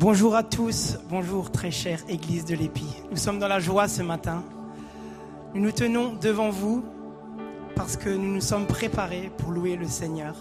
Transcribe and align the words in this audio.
Bonjour 0.00 0.34
à 0.34 0.42
tous, 0.42 0.96
bonjour 1.10 1.52
très 1.52 1.70
chère 1.70 2.00
Église 2.08 2.46
de 2.46 2.54
l'Épi. 2.54 2.86
Nous 3.10 3.18
sommes 3.18 3.38
dans 3.38 3.48
la 3.48 3.60
joie 3.60 3.86
ce 3.86 4.00
matin. 4.00 4.42
Nous 5.52 5.60
nous 5.60 5.72
tenons 5.72 6.14
devant 6.14 6.48
vous 6.48 6.82
parce 7.76 7.98
que 7.98 8.08
nous 8.08 8.32
nous 8.32 8.40
sommes 8.40 8.66
préparés 8.66 9.30
pour 9.36 9.50
louer 9.50 9.76
le 9.76 9.86
Seigneur. 9.86 10.36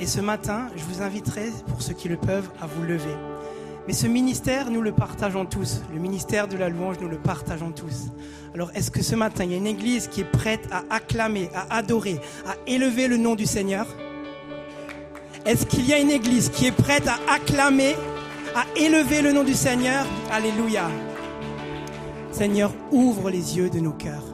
Et 0.00 0.06
ce 0.06 0.22
matin, 0.22 0.68
je 0.74 0.84
vous 0.84 1.02
inviterai, 1.02 1.50
pour 1.68 1.82
ceux 1.82 1.92
qui 1.92 2.08
le 2.08 2.16
peuvent, 2.16 2.48
à 2.62 2.66
vous 2.66 2.82
lever. 2.82 3.14
Mais 3.86 3.92
ce 3.92 4.06
ministère, 4.06 4.70
nous 4.70 4.80
le 4.80 4.92
partageons 4.92 5.44
tous. 5.44 5.82
Le 5.92 6.00
ministère 6.00 6.48
de 6.48 6.56
la 6.56 6.70
louange, 6.70 6.96
nous 6.98 7.08
le 7.08 7.18
partageons 7.18 7.72
tous. 7.72 8.06
Alors, 8.54 8.70
est-ce 8.74 8.90
que 8.90 9.02
ce 9.02 9.14
matin, 9.14 9.44
il 9.44 9.50
y 9.50 9.54
a 9.54 9.58
une 9.58 9.66
église 9.66 10.08
qui 10.08 10.22
est 10.22 10.32
prête 10.32 10.66
à 10.72 10.82
acclamer, 10.88 11.50
à 11.54 11.76
adorer, 11.76 12.22
à 12.46 12.54
élever 12.66 13.06
le 13.06 13.18
nom 13.18 13.34
du 13.34 13.44
Seigneur? 13.44 13.86
Est-ce 15.44 15.66
qu'il 15.66 15.86
y 15.86 15.92
a 15.92 15.98
une 15.98 16.10
église 16.10 16.48
qui 16.48 16.68
est 16.68 16.72
prête 16.72 17.06
à 17.06 17.18
acclamer, 17.30 17.96
à 18.54 18.64
élever 18.76 19.22
le 19.22 19.32
nom 19.32 19.44
du 19.44 19.54
Seigneur 19.54 20.06
Alléluia. 20.30 20.88
Seigneur, 22.30 22.72
ouvre 22.90 23.30
les 23.30 23.56
yeux 23.56 23.70
de 23.70 23.80
nos 23.80 23.92
cœurs. 23.92 24.31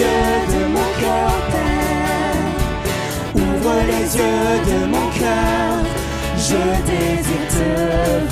Yeux 0.00 0.40
de 0.54 0.62
mon 0.74 0.88
cœur, 1.00 1.32
Père. 1.52 2.48
Ouvre 3.42 3.76
les 3.90 4.06
yeux 4.18 4.54
de 4.70 4.78
mon 4.94 5.06
cœur. 5.20 5.74
Je 6.48 6.62
désire 6.90 7.46
te 7.56 7.70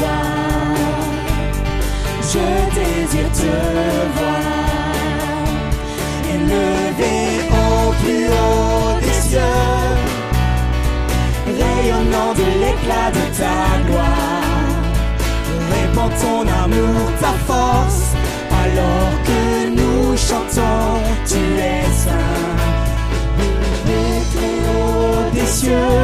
voir. 0.01 0.79
Je 2.33 2.47
désire 2.79 3.33
te 3.41 3.55
voir. 4.17 4.49
Élevé 6.35 7.17
au 7.63 7.93
plus 8.01 8.27
haut 8.39 8.99
des 9.05 9.21
cieux. 9.29 9.65
Rayonnant 11.61 12.33
de 12.41 12.49
l'éclat 12.63 13.09
de 13.19 13.25
ta 13.41 13.59
gloire. 13.87 14.49
Répands 15.73 16.15
ton 16.23 16.41
amour, 16.65 17.03
ta 17.21 17.33
force, 17.47 18.03
alors 18.63 19.15
que 19.29 19.41
nous 19.79 20.17
chantons, 20.17 21.08
tu 21.59 21.65
es 21.65 21.93
saint. 22.05 22.49
Les 23.87 24.21
très 24.33 25.41
des 25.41 25.47
cieux, 25.47 25.97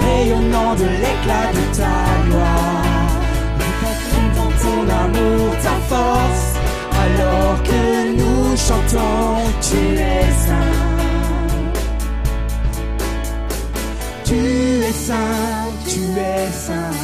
rayonnant 0.00 0.74
de 0.74 0.88
l'éclat 1.02 1.48
de 1.56 1.64
ta 1.78 1.98
gloire. 2.26 3.20
Répands 4.12 4.54
ton 4.62 4.80
amour, 5.04 5.54
ta 5.62 5.76
force, 5.90 6.46
alors 7.04 7.62
que 7.62 7.82
nous 8.18 8.56
chantons, 8.56 9.36
tu 9.60 9.80
es 9.98 10.26
saint. 10.46 10.78
Tu 14.24 14.40
es 14.88 14.92
saint, 14.92 15.70
tu 15.86 16.00
es 16.20 16.50
saint. 16.66 16.96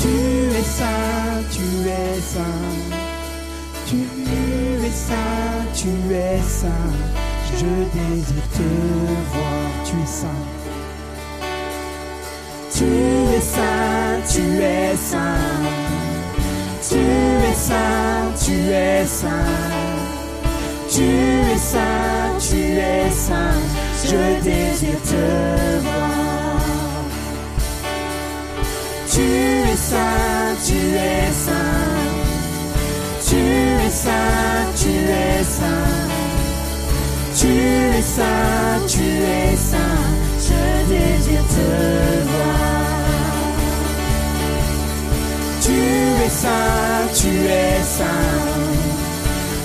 Tu 0.00 0.08
es 0.58 0.66
saint, 0.78 1.42
tu 1.52 1.88
es 1.88 2.20
saint. 2.20 2.83
Tu 5.04 5.10
es 5.10 5.12
saint, 5.12 5.66
tu 5.74 6.14
es 6.14 6.40
saint. 6.42 6.70
Je 7.58 7.66
désire 7.92 8.48
te 8.52 8.68
voir, 9.32 9.68
tu 9.84 9.96
es 10.02 10.06
saint. 10.06 10.44
Tu 12.72 12.84
es 13.36 13.40
saint, 13.40 14.22
tu 14.32 14.62
es 14.62 14.96
saint. 14.96 15.62
Tu 16.88 16.96
es 16.96 17.54
saint, 17.54 18.32
tu 18.44 18.52
es 18.72 19.06
saint. 19.06 19.30
Tu 20.90 21.02
es 21.02 21.58
saint, 21.58 22.38
tu 22.40 22.56
es 22.56 23.10
saint. 23.10 23.62
Je 24.04 24.40
désire 24.42 25.00
te 25.02 25.80
voir. 25.82 26.60
Tu 29.12 29.20
es 29.20 29.76
saint, 29.76 30.56
tu 30.64 30.78
es 30.96 31.32
saint. 31.32 31.93
Tu 33.54 33.60
es 33.60 33.90
saint, 33.90 34.66
tu 34.74 34.90
es 34.90 35.44
saint. 35.44 36.08
Tu 37.38 37.52
es 37.98 38.02
saint, 38.02 38.80
tu 38.88 39.06
es 39.42 39.56
saint. 39.70 40.10
Je 40.46 40.62
désire 40.90 41.46
te 41.54 41.68
voir. 42.30 43.04
Tu 45.64 45.78
es 46.26 46.32
saint, 46.42 47.06
tu 47.18 47.32
es 47.46 47.82
saint. 47.98 48.64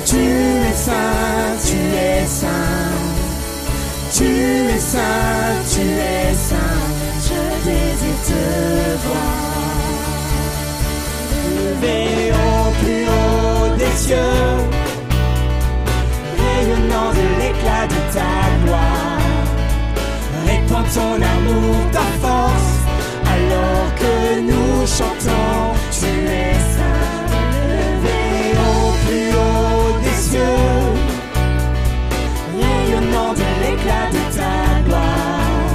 Tu 0.06 0.24
es 0.70 0.78
saint, 0.88 1.56
tu 1.68 1.80
es 2.12 2.28
saint. 2.42 3.08
Tu 4.16 4.30
es 4.76 4.84
saint, 4.94 5.58
tu 5.74 5.82
es 5.82 6.36
saint. 6.50 6.86
Je 7.26 7.42
désire 7.66 8.20
te 8.30 8.44
voir. 9.06 9.50
Levé 11.56 12.32
au 12.32 12.72
plus 12.84 12.99
rayonnant 16.38 17.12
de 17.12 17.26
l'éclat 17.40 17.86
de 17.88 18.00
ta 18.14 18.34
gloire. 18.64 19.20
Répands 20.46 20.90
ton 20.94 21.16
amour, 21.16 21.76
ta 21.92 22.08
force, 22.22 22.74
alors 23.36 23.88
que 24.00 24.40
nous 24.42 24.88
chantons, 24.88 25.74
tu 25.92 26.12
es 26.28 26.54
saint, 26.76 27.08
élevé 27.44 28.22
au 28.58 28.92
plus 29.06 29.30
haut 29.36 29.92
des 30.04 30.18
cieux, 30.30 30.68
rayonnant 32.62 33.34
de 33.34 33.48
l'éclat 33.62 34.08
de 34.16 34.24
ta 34.38 34.56
gloire. 34.86 35.70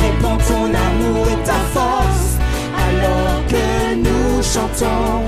Répands 0.00 0.42
ton 0.48 0.64
amour 0.88 1.24
et 1.28 1.42
ta 1.44 1.60
force, 1.74 2.28
alors 2.86 3.40
que 3.48 3.94
nous 3.94 4.42
chantons, 4.42 5.22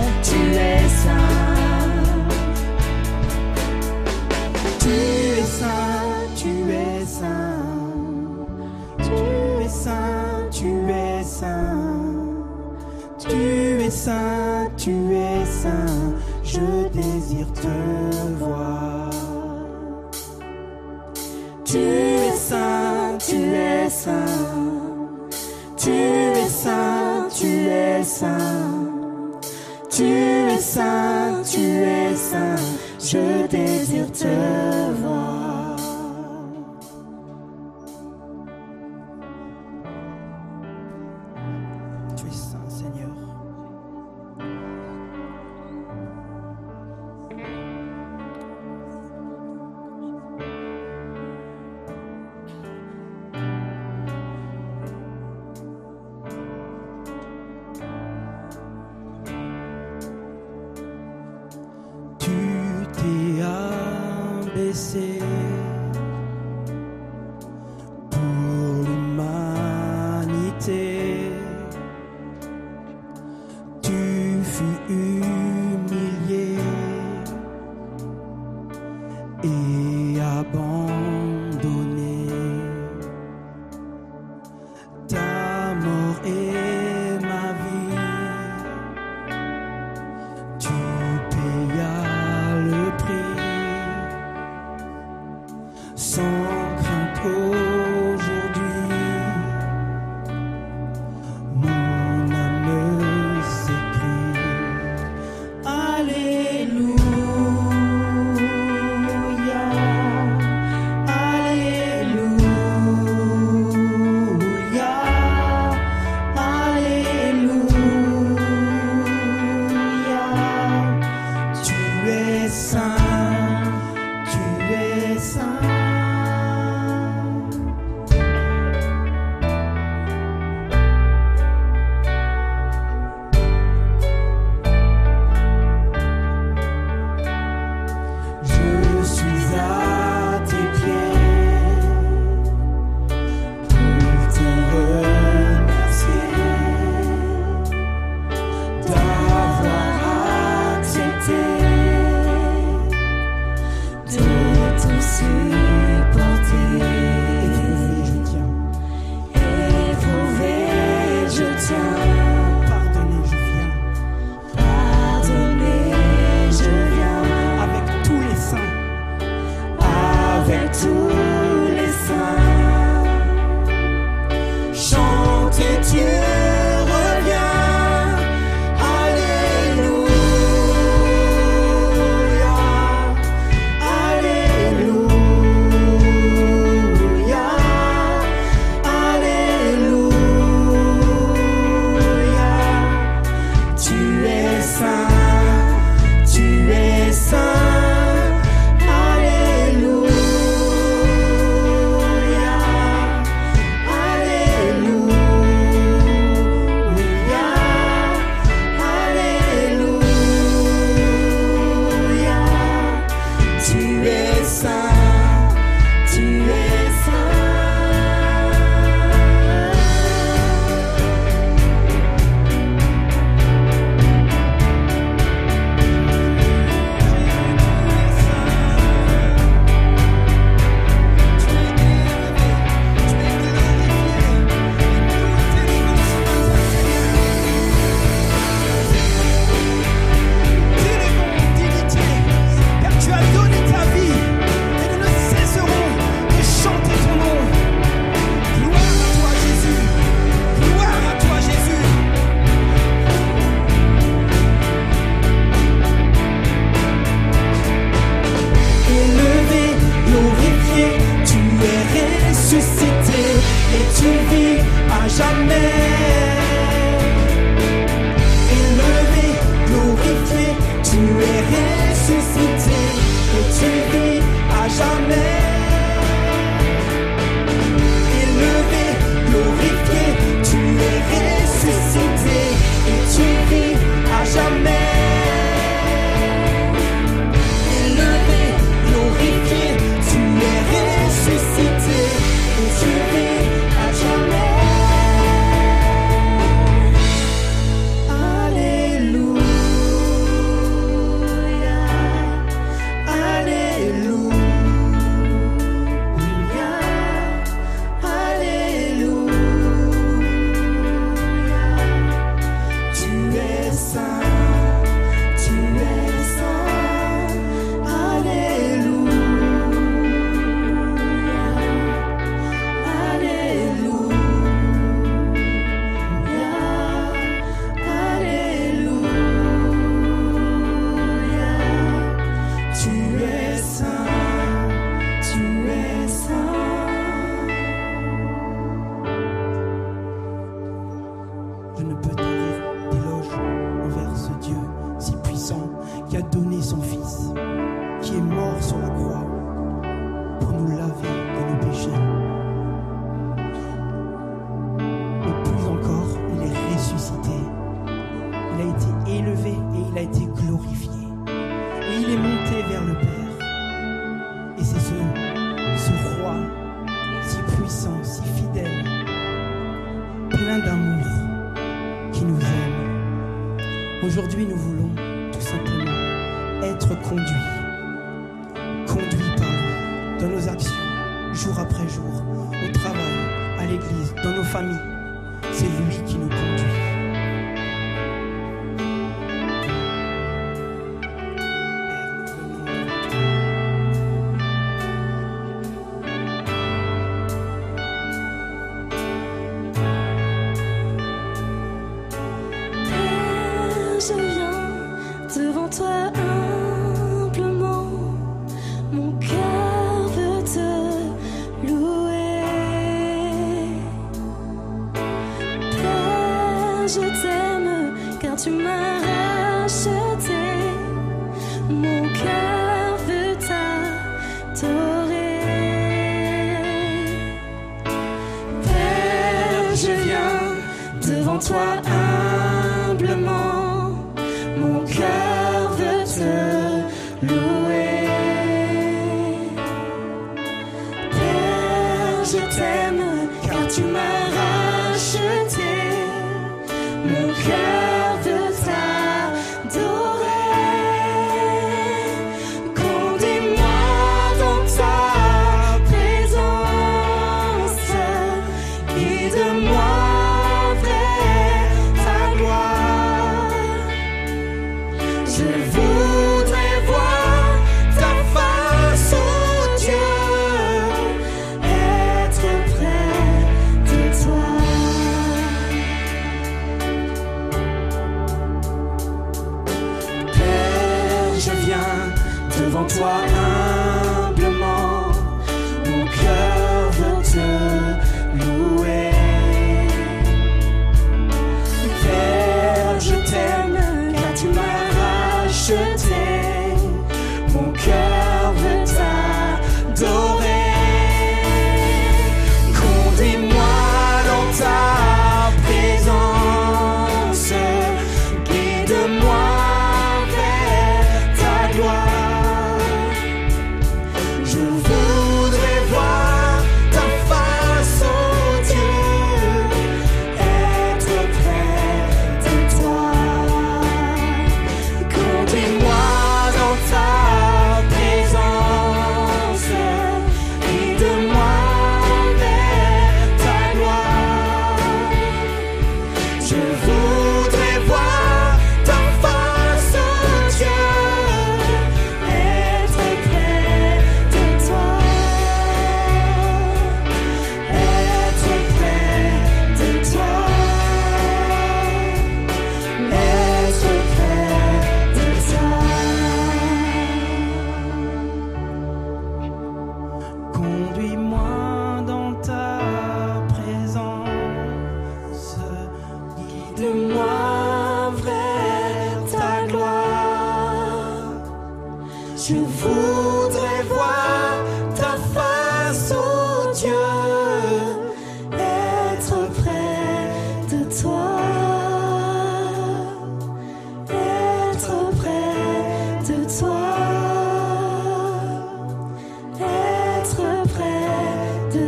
saint, 13.93 14.71
tu 14.77 15.15
es 15.15 15.44
saint. 15.44 16.15
Je 16.43 16.89
désire 16.93 17.53
te 17.53 18.39
voir. 18.39 19.11
Tu 21.65 21.79
es 21.79 22.37
saint, 22.37 23.19
tu 23.19 23.37
es 23.37 23.89
saint. 23.89 25.29
Tu 25.77 25.91
es 25.91 26.49
saint, 26.49 27.29
tu 27.39 27.47
es 27.47 28.05
saint. 28.05 29.41
Tu 29.91 30.05
es 30.05 30.59
saint, 30.59 31.43
tu 31.44 31.61
es 31.61 32.17
saint. 32.17 32.56
Je 32.99 33.47
désire 33.49 34.11
te 34.11 35.03
voir. 35.03 35.22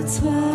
Près 0.06 0.53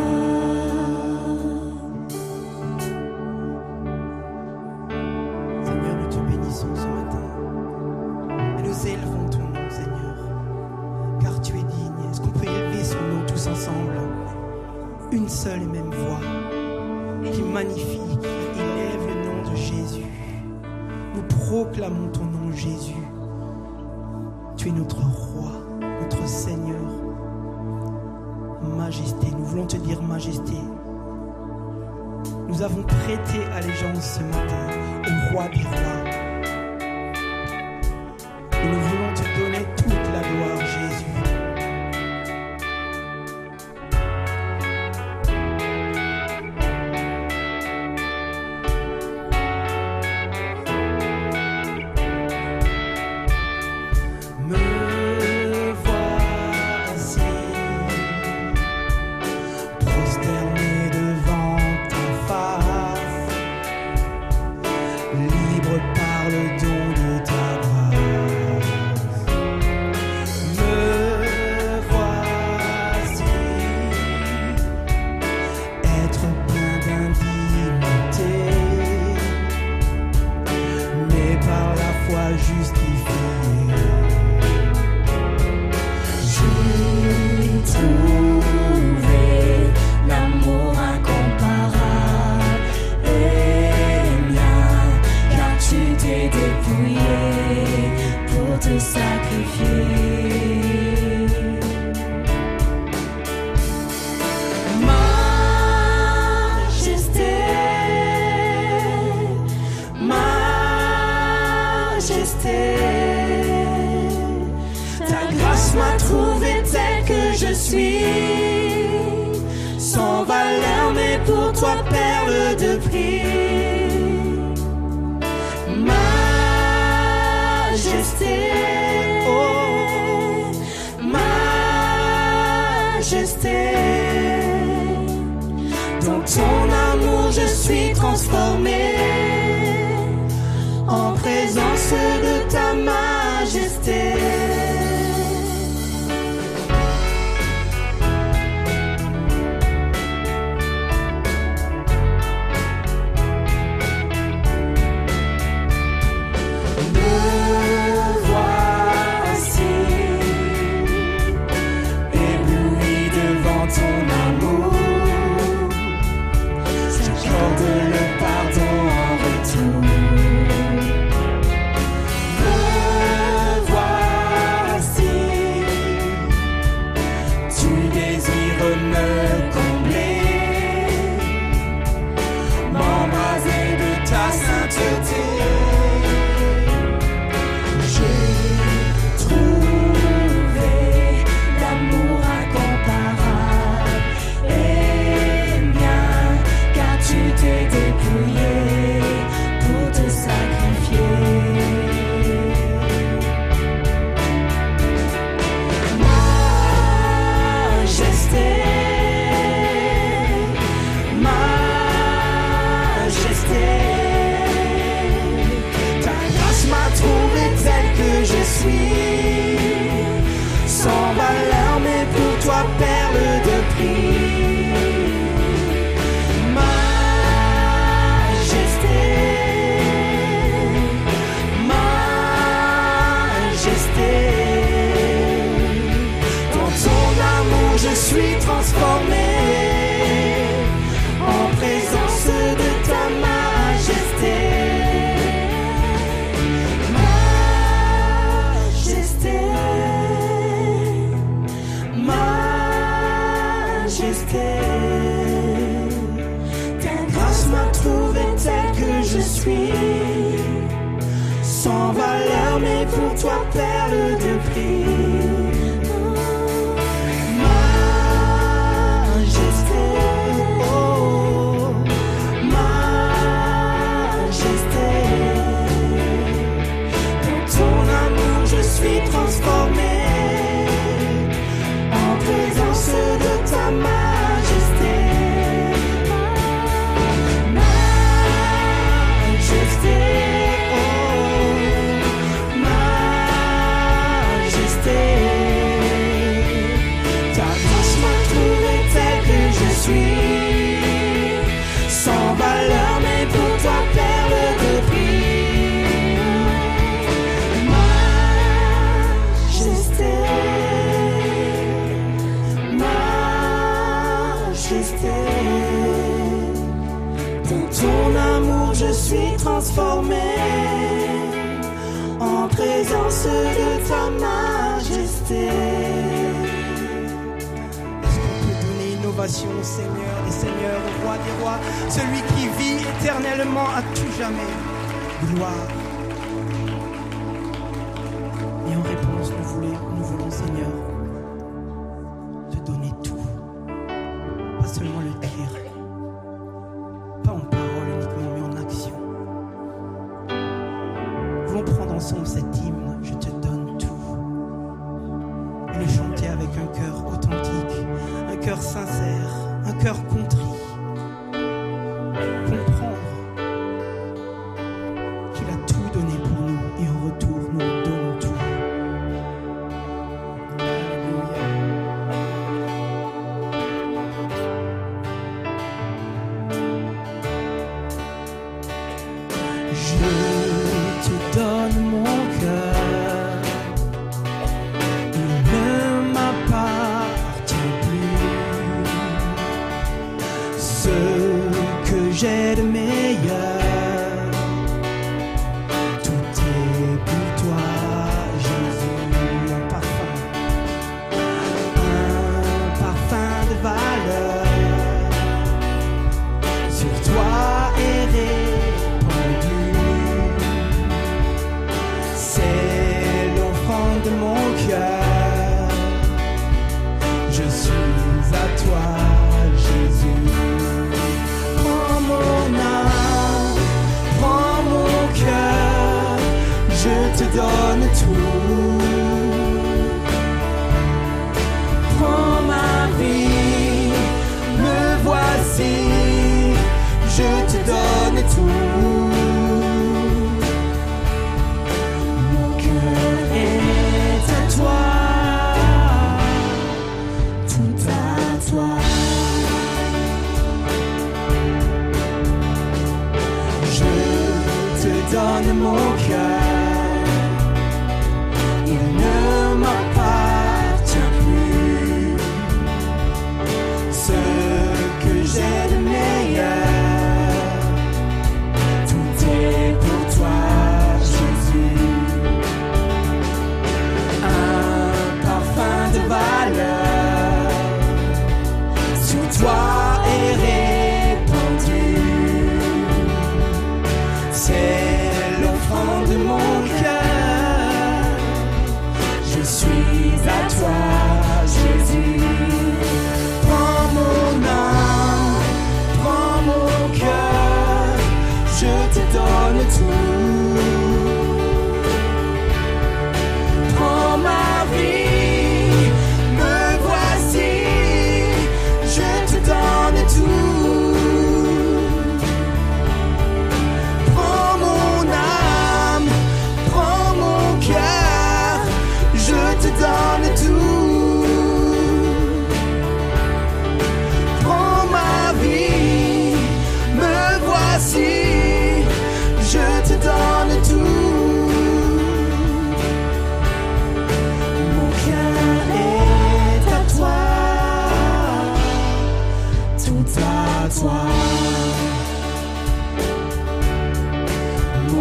tout 540.29 540.85
à 540.85 540.91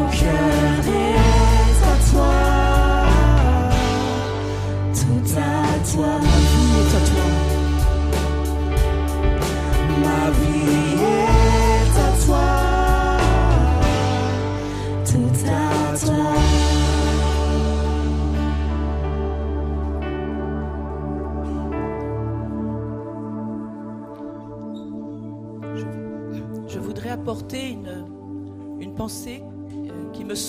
toi. 0.08 0.57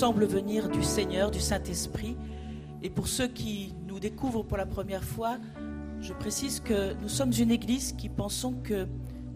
Semble 0.00 0.24
venir 0.24 0.70
du 0.70 0.82
Seigneur, 0.82 1.30
du 1.30 1.40
Saint-Esprit. 1.40 2.16
Et 2.82 2.88
pour 2.88 3.06
ceux 3.06 3.28
qui 3.28 3.74
nous 3.86 4.00
découvrent 4.00 4.42
pour 4.42 4.56
la 4.56 4.64
première 4.64 5.04
fois, 5.04 5.36
je 6.00 6.14
précise 6.14 6.60
que 6.60 6.94
nous 7.02 7.08
sommes 7.10 7.32
une 7.38 7.50
église 7.50 7.92
qui 7.92 8.08
pensons 8.08 8.54
que 8.64 8.86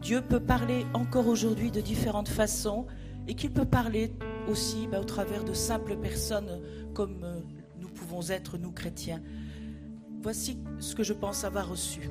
Dieu 0.00 0.22
peut 0.22 0.40
parler 0.40 0.87
encore 0.94 1.27
aujourd'hui 1.27 1.70
de 1.70 1.83
différentes 1.83 2.31
façons 2.31 2.87
et 3.29 3.35
qu'il 3.35 3.50
peut 3.50 3.66
parler 3.66 4.16
aussi 4.48 4.87
bah, 4.87 5.00
au 5.00 5.05
travers 5.05 5.44
de 5.44 5.53
simples 5.53 5.98
personnes 5.98 6.62
comme 6.94 7.22
euh, 7.24 7.40
nous 7.79 7.88
pouvons 7.88 8.31
être, 8.31 8.57
nous 8.57 8.72
chrétiens. 8.72 9.20
Voici 10.22 10.57
ce 10.79 10.94
que 10.94 11.03
je 11.03 11.12
pense 11.12 11.44
avoir 11.44 11.68
reçu. 11.68 12.09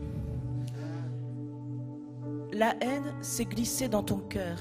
La 2.52 2.76
haine 2.82 3.16
s'est 3.22 3.46
glissée 3.46 3.88
dans 3.88 4.04
ton 4.04 4.20
cœur. 4.20 4.60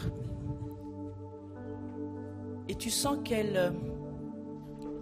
Et 2.68 2.74
tu 2.74 2.90
sens 2.90 3.18
qu'elle 3.24 3.56
euh, 3.56 3.70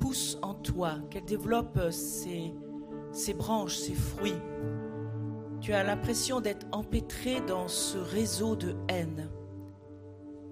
pousse 0.01 0.39
en 0.43 0.55
toi, 0.55 0.99
qu'elle 1.11 1.25
développe 1.25 1.77
euh, 1.77 1.91
ses, 1.91 2.55
ses 3.13 3.35
branches, 3.35 3.77
ses 3.77 3.95
fruits. 3.95 4.41
Tu 5.61 5.73
as 5.73 5.85
l'impression 5.85 6.41
d'être 6.41 6.67
empêtré 6.73 7.41
dans 7.43 7.69
ce 7.69 7.99
réseau 7.99 8.57
de 8.57 8.75
haine. 8.89 9.31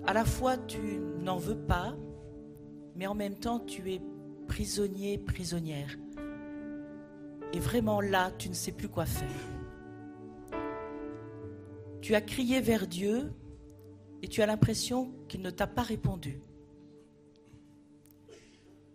À 0.07 0.13
la 0.13 0.25
fois, 0.25 0.57
tu 0.57 1.01
n'en 1.19 1.39
veux 1.39 1.59
pas, 1.59 1.97
mais 2.95 3.07
en 3.07 3.15
même 3.15 3.35
temps, 3.35 3.61
tu 3.61 3.93
es 3.93 4.03
prisonnier, 4.47 5.19
prisonnière. 5.19 5.97
Et 7.53 7.61
vraiment 7.61 8.01
là, 8.01 8.31
tu 8.37 8.49
ne 8.49 8.55
sais 8.55 8.73
plus 8.73 8.89
quoi 8.89 9.07
faire. 9.07 9.29
Tu 12.01 12.15
as 12.15 12.21
crié 12.21 12.61
vers 12.61 12.87
Dieu 12.87 13.33
et 14.23 14.29
tu 14.29 14.43
as 14.43 14.47
l'impression 14.47 15.13
qu'il 15.29 15.43
ne 15.43 15.51
t'a 15.51 15.67
pas 15.67 15.83
répondu. 15.83 16.41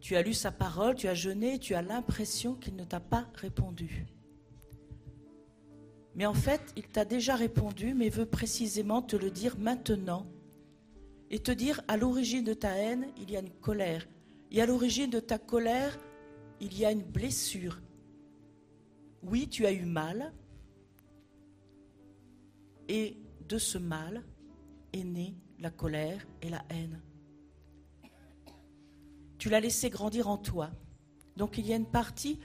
Tu 0.03 0.17
as 0.17 0.21
lu 0.21 0.33
sa 0.33 0.51
parole, 0.51 0.95
tu 0.95 1.07
as 1.07 1.13
jeûné, 1.13 1.59
tu 1.59 1.75
as 1.75 1.81
l'impression 1.81 2.55
qu'il 2.55 2.75
ne 2.75 2.83
t'a 2.83 2.99
pas 2.99 3.25
répondu. 3.35 4.05
Mais 6.13 6.25
en 6.25 6.33
fait, 6.33 6.73
il 6.75 6.83
t'a 6.89 7.05
déjà 7.05 7.37
répondu, 7.37 7.93
mais 7.93 8.09
veut 8.09 8.25
précisément 8.25 9.01
te 9.01 9.15
le 9.15 9.31
dire 9.31 9.57
maintenant 9.57 10.27
et 11.29 11.39
te 11.39 11.51
dire 11.51 11.81
à 11.87 11.95
l'origine 11.95 12.43
de 12.43 12.53
ta 12.53 12.71
haine, 12.71 13.07
il 13.15 13.31
y 13.31 13.37
a 13.37 13.39
une 13.39 13.49
colère. 13.49 14.05
Et 14.51 14.61
à 14.61 14.65
l'origine 14.65 15.09
de 15.09 15.21
ta 15.21 15.37
colère, 15.37 15.97
il 16.59 16.77
y 16.77 16.83
a 16.83 16.91
une 16.91 17.01
blessure. 17.01 17.79
Oui, 19.21 19.47
tu 19.47 19.65
as 19.65 19.71
eu 19.71 19.85
mal, 19.85 20.33
et 22.89 23.15
de 23.47 23.57
ce 23.57 23.77
mal 23.77 24.21
est 24.91 25.05
née 25.05 25.37
la 25.59 25.71
colère 25.71 26.27
et 26.41 26.49
la 26.49 26.65
haine. 26.69 27.01
Tu 29.43 29.49
l'as 29.49 29.60
laissé 29.60 29.89
grandir 29.89 30.29
en 30.29 30.38
toi. 30.38 30.69
Donc 31.36 31.58
il 31.58 31.67
y 31.67 31.73
a 31.73 31.75
une 31.75 31.86
partie 31.86 32.39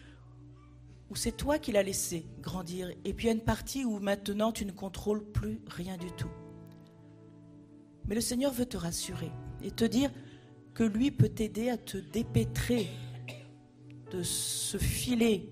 où 1.11 1.15
c'est 1.15 1.31
toi 1.31 1.61
qui 1.61 1.71
l'as 1.71 1.85
laissé 1.85 2.27
grandir. 2.41 2.91
Et 3.05 3.15
puis 3.15 3.27
il 3.27 3.29
y 3.29 3.31
a 3.31 3.35
une 3.35 3.45
partie 3.45 3.85
où 3.85 4.01
maintenant 4.01 4.51
tu 4.51 4.65
ne 4.65 4.73
contrôles 4.73 5.25
plus 5.25 5.61
rien 5.69 5.97
du 5.97 6.11
tout. 6.11 6.31
Mais 8.09 8.17
le 8.17 8.21
Seigneur 8.21 8.53
veut 8.53 8.67
te 8.67 8.77
rassurer 8.77 9.31
et 9.63 9.71
te 9.71 9.85
dire 9.85 10.11
que 10.75 10.83
lui 10.83 11.13
peut 11.13 11.29
t'aider 11.29 11.69
à 11.71 11.77
te 11.77 11.99
dépêtrer 11.99 12.89
de 14.11 14.25
ce 14.25 14.77
filet 14.77 15.51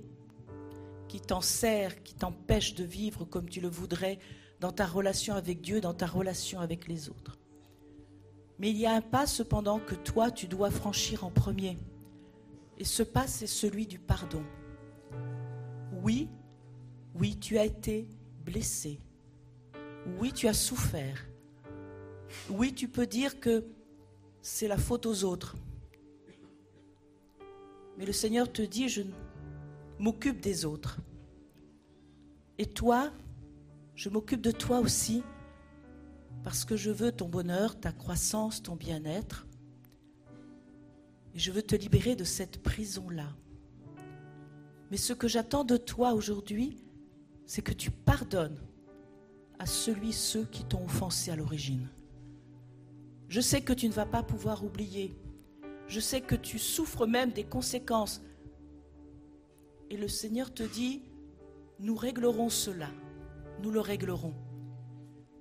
qui 1.06 1.20
t'enserre, 1.20 2.02
qui 2.02 2.16
t'empêche 2.16 2.74
de 2.74 2.82
vivre 2.82 3.24
comme 3.24 3.48
tu 3.48 3.60
le 3.60 3.68
voudrais 3.68 4.18
dans 4.58 4.72
ta 4.72 4.84
relation 4.84 5.36
avec 5.36 5.60
Dieu, 5.60 5.80
dans 5.80 5.94
ta 5.94 6.06
relation 6.06 6.58
avec 6.58 6.88
les 6.88 7.08
autres. 7.08 7.38
Mais 8.58 8.70
il 8.70 8.76
y 8.76 8.86
a 8.86 8.94
un 8.94 9.00
pas 9.00 9.26
cependant 9.26 9.78
que 9.78 9.94
toi, 9.94 10.30
tu 10.30 10.46
dois 10.46 10.70
franchir 10.70 11.24
en 11.24 11.30
premier. 11.30 11.76
Et 12.78 12.84
ce 12.84 13.02
pas, 13.02 13.26
c'est 13.26 13.46
celui 13.46 13.86
du 13.86 13.98
pardon. 13.98 14.42
Oui, 16.02 16.28
oui, 17.14 17.36
tu 17.36 17.58
as 17.58 17.64
été 17.64 18.08
blessé. 18.44 19.00
Oui, 20.18 20.32
tu 20.32 20.48
as 20.48 20.54
souffert. 20.54 21.26
Oui, 22.50 22.72
tu 22.72 22.88
peux 22.88 23.06
dire 23.06 23.40
que 23.40 23.64
c'est 24.40 24.68
la 24.68 24.76
faute 24.76 25.06
aux 25.06 25.24
autres. 25.24 25.56
Mais 27.98 28.04
le 28.04 28.12
Seigneur 28.12 28.52
te 28.52 28.62
dit, 28.62 28.88
je 28.88 29.02
m'occupe 29.98 30.40
des 30.40 30.64
autres. 30.64 30.98
Et 32.58 32.66
toi, 32.66 33.10
je 33.94 34.08
m'occupe 34.08 34.42
de 34.42 34.50
toi 34.50 34.80
aussi, 34.80 35.22
parce 36.46 36.64
que 36.64 36.76
je 36.76 36.92
veux 36.92 37.10
ton 37.10 37.28
bonheur, 37.28 37.80
ta 37.80 37.90
croissance, 37.90 38.62
ton 38.62 38.76
bien-être. 38.76 39.48
Et 41.34 41.40
je 41.40 41.50
veux 41.50 41.60
te 41.60 41.74
libérer 41.74 42.14
de 42.14 42.22
cette 42.22 42.62
prison-là. 42.62 43.34
Mais 44.92 44.96
ce 44.96 45.12
que 45.12 45.26
j'attends 45.26 45.64
de 45.64 45.76
toi 45.76 46.12
aujourd'hui, 46.12 46.78
c'est 47.46 47.62
que 47.62 47.72
tu 47.72 47.90
pardonnes 47.90 48.60
à 49.58 49.66
celui, 49.66 50.12
ceux 50.12 50.44
qui 50.44 50.62
t'ont 50.62 50.84
offensé 50.84 51.32
à 51.32 51.36
l'origine. 51.36 51.88
Je 53.26 53.40
sais 53.40 53.62
que 53.62 53.72
tu 53.72 53.88
ne 53.88 53.92
vas 53.92 54.06
pas 54.06 54.22
pouvoir 54.22 54.64
oublier. 54.64 55.16
Je 55.88 55.98
sais 55.98 56.20
que 56.20 56.36
tu 56.36 56.60
souffres 56.60 57.08
même 57.08 57.32
des 57.32 57.42
conséquences. 57.42 58.22
Et 59.90 59.96
le 59.96 60.06
Seigneur 60.06 60.54
te 60.54 60.62
dit, 60.62 61.02
nous 61.80 61.96
réglerons 61.96 62.50
cela. 62.50 62.90
Nous 63.64 63.72
le 63.72 63.80
réglerons. 63.80 64.45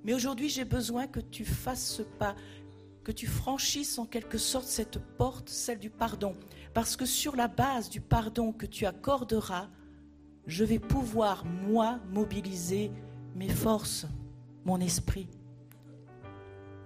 Mais 0.05 0.13
aujourd'hui, 0.13 0.49
j'ai 0.49 0.65
besoin 0.65 1.07
que 1.07 1.19
tu 1.19 1.43
fasses 1.43 1.87
ce 1.87 2.03
pas, 2.03 2.35
que 3.03 3.11
tu 3.11 3.25
franchisses 3.25 3.97
en 3.97 4.05
quelque 4.05 4.37
sorte 4.37 4.67
cette 4.67 4.99
porte, 4.99 5.49
celle 5.49 5.79
du 5.79 5.89
pardon. 5.89 6.35
Parce 6.75 6.95
que 6.95 7.07
sur 7.07 7.35
la 7.35 7.47
base 7.47 7.89
du 7.89 8.01
pardon 8.01 8.53
que 8.53 8.67
tu 8.67 8.85
accorderas, 8.85 9.67
je 10.45 10.63
vais 10.63 10.77
pouvoir, 10.77 11.43
moi, 11.43 11.99
mobiliser 12.11 12.91
mes 13.33 13.49
forces, 13.49 14.05
mon 14.63 14.79
esprit. 14.79 15.27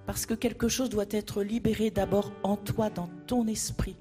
Parce 0.05 0.25
que 0.25 0.33
quelque 0.33 0.69
chose 0.69 0.89
doit 0.89 1.05
être 1.09 1.43
libéré 1.43 1.91
d'abord 1.91 2.31
en 2.43 2.55
toi, 2.55 2.89
dans 2.89 3.09
ton 3.27 3.47
esprit. 3.47 3.97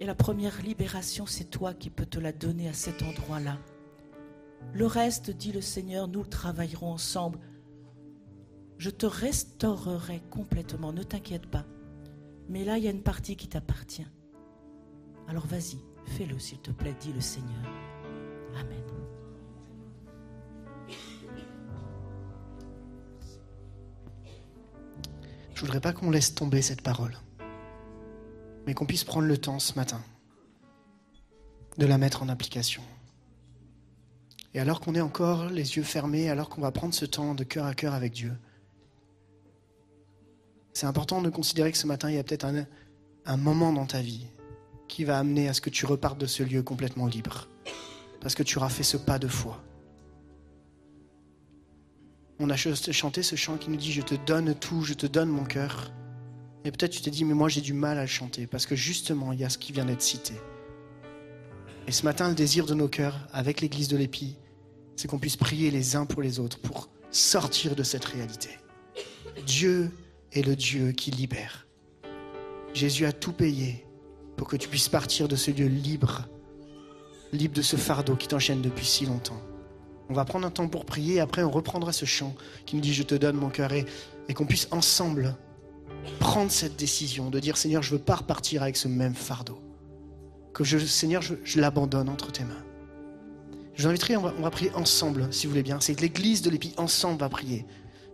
Et 0.00 0.06
la 0.06 0.16
première 0.16 0.60
libération, 0.60 1.24
c'est 1.24 1.50
toi 1.50 1.72
qui 1.72 1.90
peux 1.90 2.04
te 2.04 2.18
la 2.18 2.32
donner 2.32 2.68
à 2.68 2.72
cet 2.72 3.02
endroit-là. 3.02 3.58
Le 4.72 4.86
reste, 4.86 5.30
dit 5.30 5.52
le 5.52 5.60
Seigneur, 5.60 6.08
nous 6.08 6.24
travaillerons 6.24 6.90
ensemble. 6.90 7.38
Je 8.78 8.90
te 8.90 9.06
restaurerai 9.06 10.22
complètement, 10.30 10.92
ne 10.92 11.02
t'inquiète 11.02 11.46
pas. 11.46 11.64
Mais 12.48 12.64
là, 12.64 12.78
il 12.78 12.84
y 12.84 12.88
a 12.88 12.90
une 12.90 13.02
partie 13.02 13.36
qui 13.36 13.48
t'appartient. 13.48 14.06
Alors 15.28 15.46
vas-y, 15.46 15.78
fais-le, 16.04 16.38
s'il 16.38 16.60
te 16.60 16.70
plaît, 16.70 16.94
dit 17.00 17.12
le 17.12 17.20
Seigneur. 17.20 17.62
Amen. 18.60 18.82
Je 25.54 25.60
voudrais 25.62 25.80
pas 25.80 25.94
qu'on 25.94 26.10
laisse 26.10 26.34
tomber 26.34 26.60
cette 26.60 26.82
parole, 26.82 27.16
mais 28.66 28.74
qu'on 28.74 28.84
puisse 28.84 29.04
prendre 29.04 29.26
le 29.26 29.38
temps 29.38 29.58
ce 29.58 29.74
matin 29.74 30.02
de 31.78 31.86
la 31.86 31.96
mettre 31.96 32.22
en 32.22 32.28
application. 32.28 32.82
Et 34.52 34.60
alors 34.60 34.80
qu'on 34.80 34.94
est 34.94 35.00
encore 35.00 35.46
les 35.46 35.76
yeux 35.76 35.82
fermés, 35.82 36.28
alors 36.28 36.50
qu'on 36.50 36.60
va 36.60 36.72
prendre 36.72 36.94
ce 36.94 37.06
temps 37.06 37.34
de 37.34 37.42
cœur 37.42 37.64
à 37.64 37.74
cœur 37.74 37.94
avec 37.94 38.12
Dieu, 38.12 38.32
c'est 40.76 40.84
important 40.84 41.22
de 41.22 41.30
considérer 41.30 41.72
que 41.72 41.78
ce 41.78 41.86
matin, 41.86 42.10
il 42.10 42.16
y 42.16 42.18
a 42.18 42.22
peut-être 42.22 42.44
un, 43.24 43.36
moment 43.38 43.72
dans 43.72 43.86
ta 43.86 44.02
vie 44.02 44.26
qui 44.88 45.04
va 45.04 45.18
amener 45.18 45.48
à 45.48 45.54
ce 45.54 45.62
que 45.62 45.70
tu 45.70 45.86
repartes 45.86 46.18
de 46.18 46.26
ce 46.26 46.42
lieu 46.42 46.62
complètement 46.62 47.06
libre, 47.06 47.48
parce 48.20 48.34
que 48.34 48.42
tu 48.42 48.58
auras 48.58 48.68
fait 48.68 48.82
ce 48.82 48.98
pas 48.98 49.18
de 49.18 49.26
foi. 49.26 49.64
On 52.38 52.50
a 52.50 52.56
chanté 52.56 53.22
ce 53.22 53.36
chant 53.36 53.56
qui 53.56 53.70
nous 53.70 53.76
dit 53.76 53.90
Je 53.90 54.02
te 54.02 54.16
donne 54.26 54.54
tout, 54.54 54.82
je 54.82 54.92
te 54.92 55.06
donne 55.06 55.30
mon 55.30 55.44
cœur. 55.44 55.92
Et 56.66 56.70
peut-être 56.70 56.92
tu 56.92 57.00
t'es 57.00 57.10
dit 57.10 57.24
Mais 57.24 57.32
moi 57.32 57.48
j'ai 57.48 57.62
du 57.62 57.72
mal 57.72 57.96
à 57.96 58.02
le 58.02 58.06
chanter 58.06 58.46
parce 58.46 58.66
que 58.66 58.76
justement 58.76 59.32
il 59.32 59.40
y 59.40 59.44
a 59.44 59.48
ce 59.48 59.56
qui 59.56 59.72
vient 59.72 59.86
d'être 59.86 60.02
cité. 60.02 60.34
Et 61.86 61.92
ce 61.92 62.04
matin, 62.04 62.28
le 62.28 62.34
désir 62.34 62.66
de 62.66 62.74
nos 62.74 62.88
cœurs 62.88 63.26
avec 63.32 63.62
l'église 63.62 63.88
de 63.88 63.96
l'Épi, 63.96 64.36
c'est 64.94 65.08
qu'on 65.08 65.18
puisse 65.18 65.38
prier 65.38 65.70
les 65.70 65.96
uns 65.96 66.04
pour 66.04 66.20
les 66.20 66.38
autres 66.38 66.60
pour 66.60 66.90
sortir 67.10 67.74
de 67.76 67.82
cette 67.82 68.04
réalité. 68.04 68.50
Dieu 69.46 69.90
est 70.36 70.46
le 70.46 70.56
Dieu 70.56 70.92
qui 70.92 71.10
libère. 71.10 71.66
Jésus 72.74 73.06
a 73.06 73.12
tout 73.12 73.32
payé 73.32 73.86
pour 74.36 74.48
que 74.48 74.56
tu 74.56 74.68
puisses 74.68 74.88
partir 74.88 75.28
de 75.28 75.36
ce 75.36 75.50
lieu 75.50 75.66
libre, 75.66 76.28
libre 77.32 77.54
de 77.54 77.62
ce 77.62 77.76
fardeau 77.76 78.16
qui 78.16 78.28
t'enchaîne 78.28 78.60
depuis 78.60 78.84
si 78.84 79.06
longtemps. 79.06 79.40
On 80.08 80.14
va 80.14 80.24
prendre 80.24 80.46
un 80.46 80.50
temps 80.50 80.68
pour 80.68 80.84
prier 80.84 81.16
et 81.16 81.20
après 81.20 81.42
on 81.42 81.50
reprendra 81.50 81.92
ce 81.92 82.04
chant 82.04 82.34
qui 82.64 82.76
nous 82.76 82.82
dit 82.82 82.94
je 82.94 83.02
te 83.02 83.14
donne 83.14 83.36
mon 83.36 83.48
cœur 83.48 83.72
et, 83.72 83.86
qu'on 84.34 84.46
puisse 84.46 84.68
ensemble 84.70 85.34
prendre 86.20 86.50
cette 86.50 86.76
décision 86.76 87.30
de 87.30 87.40
dire 87.40 87.56
Seigneur 87.56 87.82
je 87.82 87.92
veux 87.92 88.02
pas 88.02 88.16
repartir 88.16 88.62
avec 88.62 88.76
ce 88.76 88.88
même 88.88 89.14
fardeau. 89.14 89.58
Que 90.52 90.64
je, 90.64 90.78
Seigneur 90.78 91.22
je, 91.22 91.60
l'abandonne 91.60 92.08
entre 92.08 92.30
tes 92.30 92.44
mains. 92.44 92.64
Je 93.74 93.82
vous 93.82 93.88
inviterai, 93.88 94.16
on 94.16 94.22
va, 94.22 94.50
prier 94.50 94.70
ensemble 94.74 95.28
si 95.30 95.46
vous 95.46 95.50
voulez 95.50 95.62
bien. 95.62 95.80
C'est 95.80 96.00
l'église 96.00 96.40
de 96.40 96.48
l'Épi 96.48 96.72
ensemble 96.78 97.20
va 97.20 97.28
prier. 97.28 97.66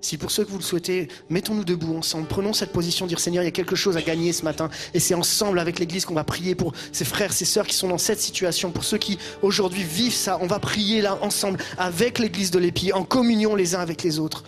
Si 0.02 0.18
pour 0.18 0.32
ceux 0.32 0.44
que 0.44 0.50
vous 0.50 0.58
le 0.58 0.64
souhaitez, 0.64 1.06
mettons-nous 1.30 1.64
debout 1.64 1.96
ensemble, 1.96 2.26
prenons 2.26 2.52
cette 2.52 2.72
position, 2.72 3.06
dire 3.06 3.20
Seigneur, 3.20 3.44
il 3.44 3.46
y 3.46 3.48
a 3.48 3.52
quelque 3.52 3.76
chose 3.76 3.96
à 3.96 4.02
gagner 4.02 4.32
ce 4.32 4.44
matin. 4.44 4.68
Et 4.94 5.00
c'est 5.00 5.14
ensemble 5.14 5.60
avec 5.60 5.78
l'Église 5.78 6.04
qu'on 6.04 6.14
va 6.14 6.24
prier 6.24 6.56
pour 6.56 6.72
ces 6.90 7.04
frères, 7.04 7.32
ces 7.32 7.44
sœurs 7.44 7.68
qui 7.68 7.76
sont 7.76 7.86
dans 7.86 7.98
cette 7.98 8.18
situation, 8.18 8.72
pour 8.72 8.82
ceux 8.82 8.98
qui 8.98 9.16
aujourd'hui 9.42 9.84
vivent 9.84 10.12
ça. 10.12 10.38
On 10.42 10.48
va 10.48 10.58
prier 10.58 11.02
là 11.02 11.18
ensemble 11.22 11.60
avec 11.78 12.18
l'Église 12.18 12.50
de 12.50 12.58
l'Épi, 12.58 12.92
en 12.92 13.04
communion 13.04 13.54
les 13.54 13.76
uns 13.76 13.80
avec 13.80 14.02
les 14.02 14.18
autres, 14.18 14.42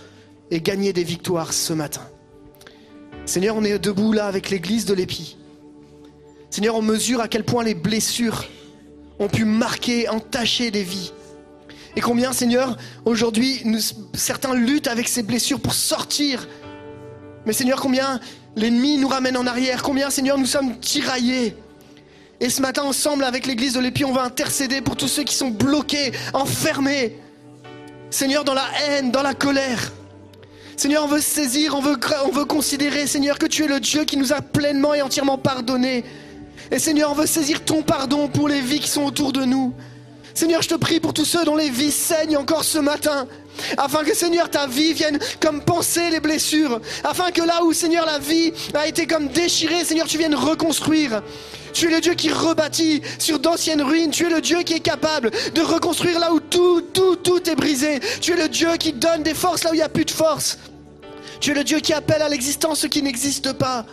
et 0.50 0.60
gagner 0.60 0.92
des 0.92 1.04
victoires 1.04 1.52
ce 1.52 1.72
matin. 1.72 2.02
Seigneur, 3.24 3.54
on 3.56 3.62
est 3.62 3.78
debout 3.78 4.12
là 4.12 4.26
avec 4.26 4.50
l'Église 4.50 4.86
de 4.86 4.94
l'Épi. 4.94 5.36
Seigneur, 6.50 6.74
on 6.74 6.82
mesure 6.82 7.20
à 7.20 7.28
quel 7.28 7.44
point 7.44 7.62
les 7.62 7.74
blessures 7.74 8.44
ont 9.20 9.28
pu 9.28 9.44
marquer, 9.44 10.08
entacher 10.08 10.72
des 10.72 10.82
vies. 10.82 11.12
Et 11.96 12.00
combien, 12.00 12.32
Seigneur, 12.32 12.76
aujourd'hui, 13.04 13.62
certains 14.14 14.54
luttent 14.54 14.88
avec 14.88 15.08
ces 15.08 15.22
blessures 15.22 15.60
pour 15.60 15.74
sortir. 15.74 16.48
Mais 17.46 17.52
Seigneur, 17.52 17.80
combien 17.80 18.20
l'ennemi 18.56 18.98
nous 18.98 19.08
ramène 19.08 19.36
en 19.36 19.46
arrière? 19.46 19.82
Combien, 19.82 20.10
Seigneur, 20.10 20.38
nous 20.38 20.46
sommes 20.46 20.78
tiraillés? 20.80 21.56
Et 22.40 22.50
ce 22.50 22.60
matin, 22.60 22.82
ensemble, 22.82 23.24
avec 23.24 23.46
l'église 23.46 23.74
de 23.74 23.80
l'Épi, 23.80 24.04
on 24.04 24.12
va 24.12 24.22
intercéder 24.22 24.80
pour 24.80 24.96
tous 24.96 25.08
ceux 25.08 25.22
qui 25.22 25.34
sont 25.34 25.50
bloqués, 25.50 26.12
enfermés. 26.32 27.16
Seigneur, 28.10 28.44
dans 28.44 28.54
la 28.54 28.66
haine, 28.86 29.12
dans 29.12 29.22
la 29.22 29.34
colère. 29.34 29.92
Seigneur, 30.76 31.04
on 31.04 31.08
veut 31.08 31.20
saisir, 31.20 31.76
on 31.76 31.80
veut, 31.80 31.96
on 32.26 32.30
veut 32.30 32.44
considérer, 32.44 33.06
Seigneur, 33.06 33.38
que 33.38 33.46
tu 33.46 33.64
es 33.64 33.68
le 33.68 33.78
Dieu 33.78 34.04
qui 34.04 34.16
nous 34.16 34.32
a 34.32 34.42
pleinement 34.42 34.94
et 34.94 35.02
entièrement 35.02 35.38
pardonné. 35.38 36.04
Et 36.72 36.80
Seigneur, 36.80 37.12
on 37.12 37.14
veut 37.14 37.26
saisir 37.26 37.64
ton 37.64 37.82
pardon 37.82 38.26
pour 38.26 38.48
les 38.48 38.60
vies 38.60 38.80
qui 38.80 38.88
sont 38.88 39.04
autour 39.04 39.32
de 39.32 39.44
nous. 39.44 39.72
Seigneur, 40.34 40.62
je 40.62 40.68
te 40.68 40.74
prie 40.74 40.98
pour 40.98 41.14
tous 41.14 41.24
ceux 41.24 41.44
dont 41.44 41.54
les 41.54 41.70
vies 41.70 41.92
saignent 41.92 42.36
encore 42.36 42.64
ce 42.64 42.78
matin. 42.78 43.28
Afin 43.76 44.02
que 44.02 44.14
Seigneur, 44.16 44.50
ta 44.50 44.66
vie 44.66 44.92
vienne 44.92 45.20
comme 45.40 45.62
penser 45.62 46.10
les 46.10 46.18
blessures. 46.18 46.80
Afin 47.04 47.30
que 47.30 47.40
là 47.40 47.62
où 47.62 47.72
Seigneur, 47.72 48.04
la 48.04 48.18
vie 48.18 48.52
a 48.74 48.88
été 48.88 49.06
comme 49.06 49.28
déchirée, 49.28 49.84
Seigneur, 49.84 50.08
tu 50.08 50.18
viennes 50.18 50.34
reconstruire. 50.34 51.22
Tu 51.72 51.86
es 51.86 51.90
le 51.90 52.00
Dieu 52.00 52.14
qui 52.14 52.30
rebâtit 52.30 53.02
sur 53.20 53.38
d'anciennes 53.38 53.82
ruines. 53.82 54.10
Tu 54.10 54.26
es 54.26 54.28
le 54.30 54.40
Dieu 54.40 54.62
qui 54.62 54.74
est 54.74 54.80
capable 54.80 55.30
de 55.54 55.60
reconstruire 55.60 56.18
là 56.18 56.32
où 56.32 56.40
tout, 56.40 56.80
tout, 56.80 57.14
tout 57.14 57.48
est 57.48 57.54
brisé. 57.54 58.00
Tu 58.20 58.32
es 58.32 58.36
le 58.36 58.48
Dieu 58.48 58.76
qui 58.76 58.92
donne 58.92 59.22
des 59.22 59.34
forces 59.34 59.62
là 59.62 59.70
où 59.70 59.74
il 59.74 59.78
n'y 59.78 59.82
a 59.82 59.88
plus 59.88 60.04
de 60.04 60.10
force. 60.10 60.58
Tu 61.40 61.52
es 61.52 61.54
le 61.54 61.62
Dieu 61.62 61.78
qui 61.78 61.92
appelle 61.92 62.22
à 62.22 62.28
l'existence 62.28 62.80
ce 62.80 62.86
qui 62.88 63.02
n'existe 63.02 63.52
pas. 63.52 63.86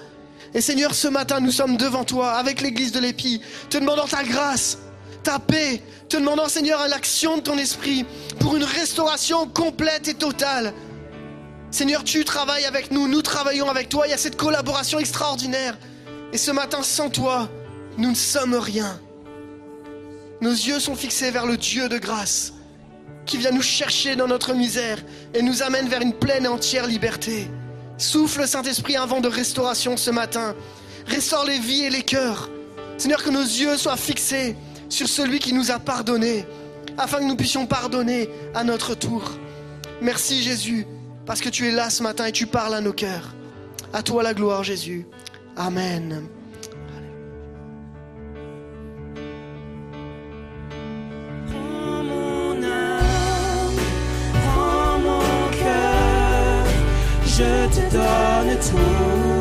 Et 0.56 0.62
Seigneur, 0.62 0.96
ce 0.96 1.08
matin, 1.08 1.40
nous 1.40 1.52
sommes 1.52 1.78
devant 1.78 2.04
toi 2.04 2.32
avec 2.32 2.62
l'église 2.62 2.92
de 2.92 3.00
l'Épi, 3.00 3.42
te 3.70 3.78
demandant 3.78 4.08
ta 4.08 4.24
grâce, 4.24 4.78
ta 5.24 5.40
paix, 5.40 5.82
te 6.10 6.18
demandant, 6.18 6.48
Seigneur, 6.48 6.80
à 6.82 6.88
l'action 6.88 7.38
de 7.38 7.42
ton 7.42 7.58
esprit 7.58 8.06
pour 8.40 8.56
une 8.56 8.64
restauration 8.64 9.48
complète 9.48 10.08
et 10.08 10.14
totale. 10.14 10.74
Seigneur, 11.72 12.04
tu 12.04 12.26
travailles 12.26 12.66
avec 12.66 12.92
nous, 12.92 13.08
nous 13.08 13.22
travaillons 13.22 13.70
avec 13.70 13.90
toi, 13.90 14.08
il 14.08 14.12
y 14.12 14.14
a 14.14 14.18
cette 14.18 14.36
collaboration 14.36 15.00
extraordinaire. 15.00 15.78
Et 16.34 16.38
ce 16.38 16.52
matin, 16.52 16.84
sans 16.84 17.10
toi, 17.10 17.50
nous 17.98 18.10
ne 18.10 18.16
sommes 18.16 18.56
rien. 18.56 19.00
Nos 20.42 20.52
yeux 20.52 20.80
sont 20.80 20.96
fixés 20.96 21.32
vers 21.32 21.46
le 21.46 21.58
Dieu 21.58 21.88
de 21.88 21.98
grâce 21.98 22.54
qui 23.26 23.38
vient 23.38 23.52
nous 23.52 23.62
chercher 23.62 24.16
dans 24.16 24.28
notre 24.28 24.54
misère 24.54 24.98
et 25.34 25.42
nous 25.42 25.62
amène 25.62 25.88
vers 25.88 26.02
une 26.02 26.14
pleine 26.14 26.46
et 26.46 26.48
entière 26.48 26.88
liberté. 26.88 27.48
Souffle 27.98 28.48
Saint-Esprit 28.48 28.98
un 28.98 29.06
vent 29.06 29.22
de 29.22 29.28
restauration 29.28 29.96
ce 29.96 30.10
matin 30.10 30.56
restaure 31.06 31.46
les 31.46 31.60
vies 31.60 31.84
et 31.84 31.90
les 31.90 32.02
cœurs. 32.02 32.50
Seigneur, 32.98 33.24
que 33.24 33.30
nos 33.30 33.44
yeux 33.44 33.78
soient 33.78 33.98
fixés 33.98 34.56
sur 34.92 35.08
celui 35.08 35.40
qui 35.40 35.54
nous 35.54 35.72
a 35.72 35.80
pardonné, 35.80 36.46
afin 36.98 37.20
que 37.20 37.24
nous 37.24 37.36
puissions 37.36 37.66
pardonner 37.66 38.30
à 38.54 38.64
notre 38.64 38.94
tour. 38.94 39.24
Merci 40.02 40.44
Jésus, 40.44 40.86
parce 41.26 41.42
que 41.42 41.50
tu 41.50 41.68
es 41.68 41.72
là 41.72 41.90
ce 41.90 42.04
matin 42.04 42.26
et 42.26 42.32
tu 42.32 42.46
parles 42.46 42.76
à 42.76 42.82
nos 42.82 42.94
cœurs. 42.94 43.34
À 43.94 44.04
toi 44.04 44.22
la 44.22 44.34
gloire 44.34 44.64
Jésus. 44.64 45.08
Amen. 45.56 46.28
Je 57.42 57.68
te 57.74 57.94
donne 57.96 58.60
tout. 58.60 59.41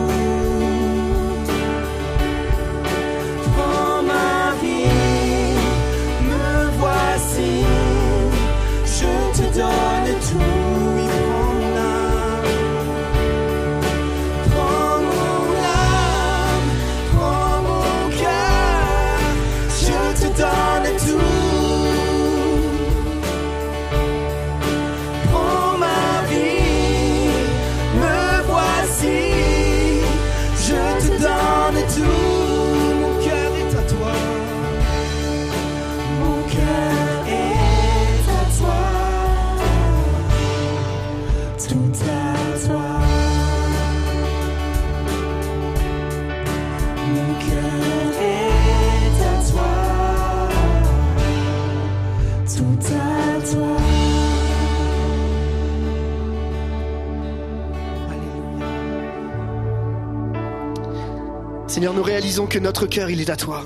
Seigneur, 61.80 61.94
nous 61.94 62.02
réalisons 62.02 62.46
que 62.46 62.58
notre 62.58 62.84
cœur, 62.84 63.08
il 63.08 63.22
est 63.22 63.30
à 63.30 63.36
toi. 63.36 63.64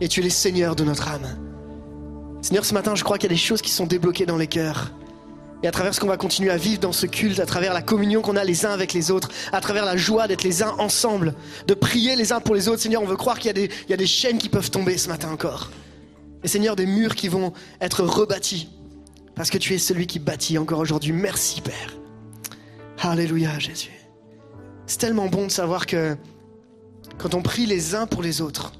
Et 0.00 0.06
tu 0.06 0.20
es 0.20 0.22
le 0.22 0.30
Seigneur 0.30 0.76
de 0.76 0.84
notre 0.84 1.08
âme. 1.08 1.26
Seigneur, 2.42 2.64
ce 2.64 2.72
matin, 2.72 2.94
je 2.94 3.02
crois 3.02 3.18
qu'il 3.18 3.28
y 3.28 3.32
a 3.32 3.34
des 3.34 3.40
choses 3.40 3.60
qui 3.60 3.72
sont 3.72 3.86
débloquées 3.86 4.24
dans 4.24 4.36
les 4.36 4.46
cœurs. 4.46 4.92
Et 5.64 5.66
à 5.66 5.72
travers 5.72 5.92
ce 5.92 5.98
qu'on 5.98 6.06
va 6.06 6.16
continuer 6.16 6.52
à 6.52 6.56
vivre 6.56 6.78
dans 6.78 6.92
ce 6.92 7.06
culte, 7.06 7.40
à 7.40 7.46
travers 7.46 7.74
la 7.74 7.82
communion 7.82 8.22
qu'on 8.22 8.36
a 8.36 8.44
les 8.44 8.66
uns 8.66 8.70
avec 8.70 8.92
les 8.92 9.10
autres, 9.10 9.30
à 9.52 9.60
travers 9.60 9.84
la 9.84 9.96
joie 9.96 10.28
d'être 10.28 10.44
les 10.44 10.62
uns 10.62 10.76
ensemble, 10.78 11.34
de 11.66 11.74
prier 11.74 12.14
les 12.14 12.32
uns 12.32 12.38
pour 12.38 12.54
les 12.54 12.68
autres, 12.68 12.82
Seigneur, 12.82 13.02
on 13.02 13.06
veut 13.06 13.16
croire 13.16 13.40
qu'il 13.40 13.48
y, 13.48 13.92
a 13.92 13.96
des- 13.96 14.06
chaînes 14.06 14.38
qui 14.38 14.48
peuvent 14.48 14.70
tomber 14.70 14.96
ce 14.96 15.08
matin 15.08 15.32
encore. 15.32 15.72
Et 16.44 16.46
Seigneur, 16.46 16.76
des 16.76 16.86
murs 16.86 17.16
qui 17.16 17.26
vont 17.26 17.52
être 17.80 18.04
rebâtis. 18.04 18.68
Parce 19.34 19.50
que 19.50 19.58
tu 19.58 19.74
es 19.74 19.78
celui 19.78 20.06
qui 20.06 20.20
bâtit 20.20 20.56
encore 20.56 20.78
aujourd'hui. 20.78 21.10
Merci, 21.10 21.62
Père. 21.62 21.96
Alléluia, 23.00 23.58
Jésus. 23.58 23.90
C'est 24.86 24.98
tellement 24.98 25.26
bon 25.26 25.46
de 25.46 25.50
savoir 25.50 25.86
que 25.86 26.16
quand 27.20 27.34
on 27.34 27.42
prie 27.42 27.66
les 27.66 27.94
uns 27.94 28.06
pour 28.06 28.22
les 28.22 28.40
autres, 28.40 28.72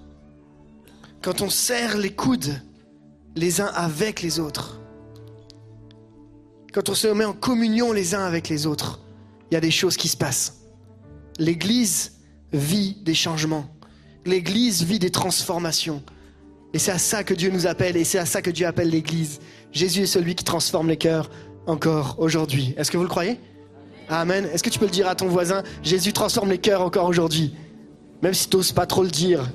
quand 1.23 1.43
on 1.43 1.51
serre 1.51 1.99
les 1.99 2.11
coudes 2.11 2.61
les 3.37 3.61
uns 3.61 3.71
avec 3.75 4.23
les 4.23 4.41
autres, 4.41 4.81
quand 6.73 6.89
on 6.89 6.95
se 6.95 7.09
met 7.09 7.27
en 7.27 7.35
communion 7.35 7.93
les 7.93 8.15
uns 8.15 8.25
avec 8.25 8.49
les 8.49 8.67
autres, 8.67 9.01
il 9.51 9.55
y 9.55 9.57
a 9.57 9.61
des 9.61 9.71
choses 9.71 9.97
qui 9.97 10.09
se 10.09 10.17
passent. 10.17 10.63
L'Église 11.39 12.13
vit 12.53 12.97
des 13.03 13.15
changements. 13.15 13.69
L'Église 14.25 14.85
vit 14.85 14.99
des 14.99 15.11
transformations. 15.11 16.03
Et 16.73 16.79
c'est 16.79 16.93
à 16.93 16.99
ça 16.99 17.25
que 17.25 17.35
Dieu 17.35 17.51
nous 17.51 17.67
appelle 17.67 17.97
et 17.97 18.05
c'est 18.05 18.19
à 18.19 18.27
ça 18.27 18.41
que 18.41 18.51
Dieu 18.51 18.67
appelle 18.67 18.89
l'Église. 18.89 19.41
Jésus 19.73 20.03
est 20.03 20.07
celui 20.07 20.35
qui 20.35 20.45
transforme 20.45 20.89
les 20.89 20.97
cœurs 20.97 21.31
encore 21.67 22.17
aujourd'hui. 22.19 22.75
Est-ce 22.79 22.91
que 22.91 22.97
vous 22.97 23.03
le 23.03 23.09
croyez? 23.09 23.39
Amen. 24.09 24.49
Est-ce 24.53 24.63
que 24.63 24.71
tu 24.71 24.79
peux 24.79 24.87
le 24.87 24.91
dire 24.91 25.09
à 25.09 25.15
ton 25.15 25.29
voisin? 25.29 25.63
Jésus 25.83 26.13
transforme 26.13 26.51
les 26.51 26.59
cœurs 26.59 26.83
encore 26.83 27.07
aujourd'hui. 27.07 27.55
Même 28.23 28.35
si 28.35 28.49
tu 28.49 28.57
n'oses 28.57 28.73
pas 28.73 28.87
trop 28.87 29.03
le 29.03 29.11
dire. 29.11 29.49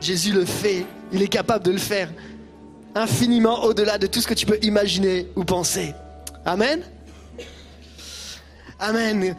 Jésus 0.00 0.32
le 0.32 0.44
fait. 0.44 0.84
Il 1.12 1.22
est 1.22 1.28
capable 1.28 1.64
de 1.64 1.70
le 1.70 1.78
faire. 1.78 2.10
Infiniment 2.94 3.64
au-delà 3.64 3.98
de 3.98 4.06
tout 4.06 4.20
ce 4.20 4.26
que 4.26 4.34
tu 4.34 4.46
peux 4.46 4.58
imaginer 4.62 5.28
ou 5.36 5.44
penser. 5.44 5.94
Amen. 6.44 6.82
Amen. 8.78 9.36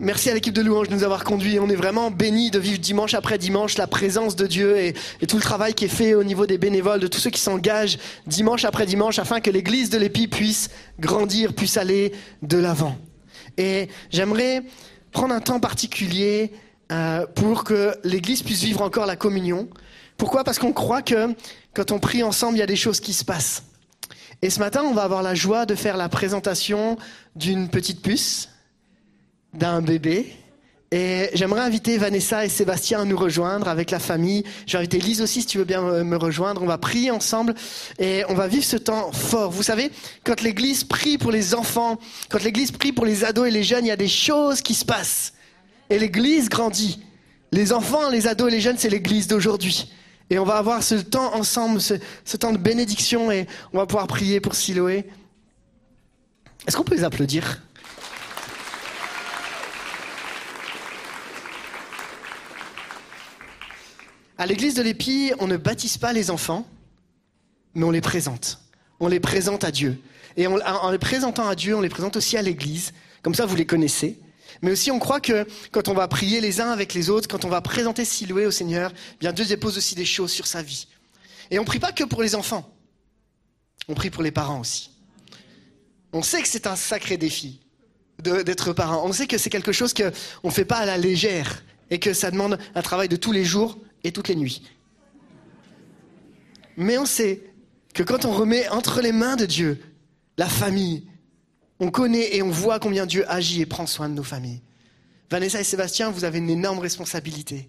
Merci 0.00 0.30
à 0.30 0.34
l'équipe 0.34 0.54
de 0.54 0.62
louange 0.62 0.88
de 0.88 0.94
nous 0.94 1.02
avoir 1.02 1.24
conduits. 1.24 1.58
On 1.58 1.68
est 1.68 1.74
vraiment 1.74 2.12
bénis 2.12 2.52
de 2.52 2.60
vivre 2.60 2.78
dimanche 2.78 3.14
après 3.14 3.36
dimanche 3.36 3.76
la 3.76 3.88
présence 3.88 4.36
de 4.36 4.46
Dieu 4.46 4.78
et, 4.78 4.94
et 5.20 5.26
tout 5.26 5.34
le 5.34 5.42
travail 5.42 5.74
qui 5.74 5.86
est 5.86 5.88
fait 5.88 6.14
au 6.14 6.22
niveau 6.22 6.46
des 6.46 6.56
bénévoles, 6.56 7.00
de 7.00 7.08
tous 7.08 7.18
ceux 7.18 7.30
qui 7.30 7.40
s'engagent 7.40 7.98
dimanche 8.24 8.64
après 8.64 8.86
dimanche 8.86 9.18
afin 9.18 9.40
que 9.40 9.50
l'église 9.50 9.90
de 9.90 9.98
l'Épi 9.98 10.28
puisse 10.28 10.70
grandir, 11.00 11.52
puisse 11.52 11.76
aller 11.76 12.12
de 12.42 12.58
l'avant. 12.58 12.96
Et 13.56 13.88
j'aimerais 14.10 14.62
prendre 15.12 15.34
un 15.34 15.40
temps 15.40 15.60
particulier 15.60 16.52
euh, 16.90 17.26
pour 17.34 17.64
que 17.64 17.94
l'église 18.04 18.42
puisse 18.42 18.62
vivre 18.62 18.82
encore 18.82 19.06
la 19.06 19.16
communion. 19.16 19.68
Pourquoi? 20.16 20.44
Parce 20.44 20.58
qu'on 20.58 20.72
croit 20.72 21.02
que 21.02 21.34
quand 21.74 21.92
on 21.92 21.98
prie 21.98 22.22
ensemble, 22.22 22.56
il 22.56 22.60
y 22.60 22.62
a 22.62 22.66
des 22.66 22.76
choses 22.76 23.00
qui 23.00 23.12
se 23.12 23.24
passent. 23.24 23.64
Et 24.42 24.50
ce 24.50 24.58
matin, 24.58 24.82
on 24.84 24.94
va 24.94 25.02
avoir 25.02 25.22
la 25.22 25.34
joie 25.34 25.66
de 25.66 25.74
faire 25.74 25.96
la 25.96 26.08
présentation 26.08 26.96
d'une 27.36 27.68
petite 27.68 28.02
puce 28.02 28.48
d'un 29.52 29.82
bébé. 29.82 30.34
Et 30.90 31.28
j'aimerais 31.34 31.60
inviter 31.60 31.98
Vanessa 31.98 32.46
et 32.46 32.48
Sébastien 32.48 33.02
à 33.02 33.04
nous 33.04 33.16
rejoindre 33.16 33.68
avec 33.68 33.90
la 33.90 33.98
famille. 33.98 34.42
Je 34.66 34.78
vais 34.78 34.86
Lise 34.86 35.20
aussi 35.20 35.42
si 35.42 35.46
tu 35.46 35.58
veux 35.58 35.64
bien 35.64 35.82
me- 35.82 36.02
me 36.02 36.16
rejoindre. 36.16 36.62
On 36.62 36.66
va 36.66 36.78
prier 36.78 37.10
ensemble 37.10 37.54
et 37.98 38.24
on 38.30 38.34
va 38.34 38.48
vivre 38.48 38.64
ce 38.64 38.78
temps 38.78 39.12
fort. 39.12 39.50
Vous 39.50 39.62
savez, 39.62 39.90
quand 40.24 40.40
l'Église 40.40 40.84
prie 40.84 41.18
pour 41.18 41.30
les 41.30 41.54
enfants, 41.54 41.98
quand 42.30 42.42
l'Église 42.42 42.70
prie 42.72 42.92
pour 42.92 43.04
les 43.04 43.24
ados 43.24 43.46
et 43.48 43.50
les 43.50 43.64
jeunes, 43.64 43.84
il 43.84 43.88
y 43.88 43.92
a 43.92 43.96
des 43.96 44.08
choses 44.08 44.62
qui 44.62 44.72
se 44.72 44.86
passent. 44.86 45.34
Et 45.90 45.98
l'Église 45.98 46.48
grandit. 46.48 47.02
Les 47.52 47.72
enfants, 47.74 48.08
les 48.08 48.26
ados 48.26 48.48
et 48.48 48.50
les 48.50 48.60
jeunes, 48.62 48.78
c'est 48.78 48.90
l'Église 48.90 49.26
d'aujourd'hui. 49.26 49.92
Et 50.30 50.38
on 50.38 50.44
va 50.44 50.56
avoir 50.56 50.82
ce 50.82 50.94
temps 50.94 51.34
ensemble, 51.34 51.82
ce, 51.82 51.94
ce 52.24 52.36
temps 52.38 52.52
de 52.52 52.58
bénédiction 52.58 53.30
et 53.30 53.46
on 53.74 53.78
va 53.78 53.86
pouvoir 53.86 54.06
prier 54.06 54.40
pour 54.40 54.54
Siloé. 54.54 55.04
Est-ce 56.66 56.76
qu'on 56.78 56.84
peut 56.84 56.94
les 56.96 57.04
applaudir? 57.04 57.62
À 64.38 64.46
l'église 64.46 64.74
de 64.74 64.82
l'Épi, 64.82 65.32
on 65.40 65.48
ne 65.48 65.56
baptise 65.56 65.98
pas 65.98 66.12
les 66.12 66.30
enfants, 66.30 66.64
mais 67.74 67.84
on 67.84 67.90
les 67.90 68.00
présente. 68.00 68.60
On 69.00 69.08
les 69.08 69.18
présente 69.18 69.64
à 69.64 69.72
Dieu. 69.72 70.00
Et 70.36 70.46
en 70.46 70.90
les 70.90 70.98
présentant 70.98 71.48
à 71.48 71.56
Dieu, 71.56 71.76
on 71.76 71.80
les 71.80 71.88
présente 71.88 72.16
aussi 72.16 72.36
à 72.36 72.42
l'église. 72.42 72.92
Comme 73.22 73.34
ça, 73.34 73.46
vous 73.46 73.56
les 73.56 73.66
connaissez. 73.66 74.20
Mais 74.62 74.70
aussi, 74.70 74.92
on 74.92 75.00
croit 75.00 75.20
que 75.20 75.44
quand 75.72 75.88
on 75.88 75.92
va 75.94 76.06
prier 76.06 76.40
les 76.40 76.60
uns 76.60 76.70
avec 76.70 76.94
les 76.94 77.10
autres, 77.10 77.26
quand 77.26 77.44
on 77.44 77.48
va 77.48 77.60
présenter 77.60 78.04
Siloué 78.04 78.46
au 78.46 78.52
Seigneur, 78.52 78.92
bien 79.18 79.32
Dieu 79.32 79.44
dépose 79.44 79.76
aussi 79.76 79.96
des 79.96 80.04
choses 80.04 80.30
sur 80.30 80.46
sa 80.46 80.62
vie. 80.62 80.86
Et 81.50 81.58
on 81.58 81.64
prie 81.64 81.80
pas 81.80 81.90
que 81.90 82.04
pour 82.04 82.22
les 82.22 82.36
enfants. 82.36 82.72
On 83.88 83.94
prie 83.94 84.10
pour 84.10 84.22
les 84.22 84.30
parents 84.30 84.60
aussi. 84.60 84.90
On 86.12 86.22
sait 86.22 86.42
que 86.42 86.48
c'est 86.48 86.68
un 86.68 86.76
sacré 86.76 87.16
défi 87.16 87.60
d'être 88.20 88.72
parent. 88.72 89.04
On 89.04 89.12
sait 89.12 89.26
que 89.26 89.36
c'est 89.36 89.50
quelque 89.50 89.72
chose 89.72 89.92
qu'on 89.92 90.12
ne 90.48 90.52
fait 90.52 90.64
pas 90.64 90.78
à 90.78 90.86
la 90.86 90.96
légère 90.96 91.64
et 91.90 91.98
que 91.98 92.12
ça 92.12 92.30
demande 92.30 92.58
un 92.76 92.82
travail 92.82 93.08
de 93.08 93.16
tous 93.16 93.32
les 93.32 93.44
jours 93.44 93.78
et 94.04 94.12
toutes 94.12 94.28
les 94.28 94.36
nuits. 94.36 94.62
Mais 96.76 96.98
on 96.98 97.06
sait 97.06 97.42
que 97.94 98.02
quand 98.02 98.24
on 98.24 98.32
remet 98.32 98.68
entre 98.68 99.00
les 99.00 99.12
mains 99.12 99.36
de 99.36 99.46
Dieu 99.46 99.80
la 100.36 100.48
famille, 100.48 101.04
on 101.80 101.90
connaît 101.90 102.36
et 102.36 102.42
on 102.42 102.50
voit 102.50 102.78
combien 102.78 103.06
Dieu 103.06 103.28
agit 103.30 103.60
et 103.60 103.66
prend 103.66 103.86
soin 103.86 104.08
de 104.08 104.14
nos 104.14 104.22
familles. 104.22 104.62
Vanessa 105.30 105.60
et 105.60 105.64
Sébastien, 105.64 106.10
vous 106.10 106.24
avez 106.24 106.38
une 106.38 106.48
énorme 106.48 106.78
responsabilité. 106.78 107.68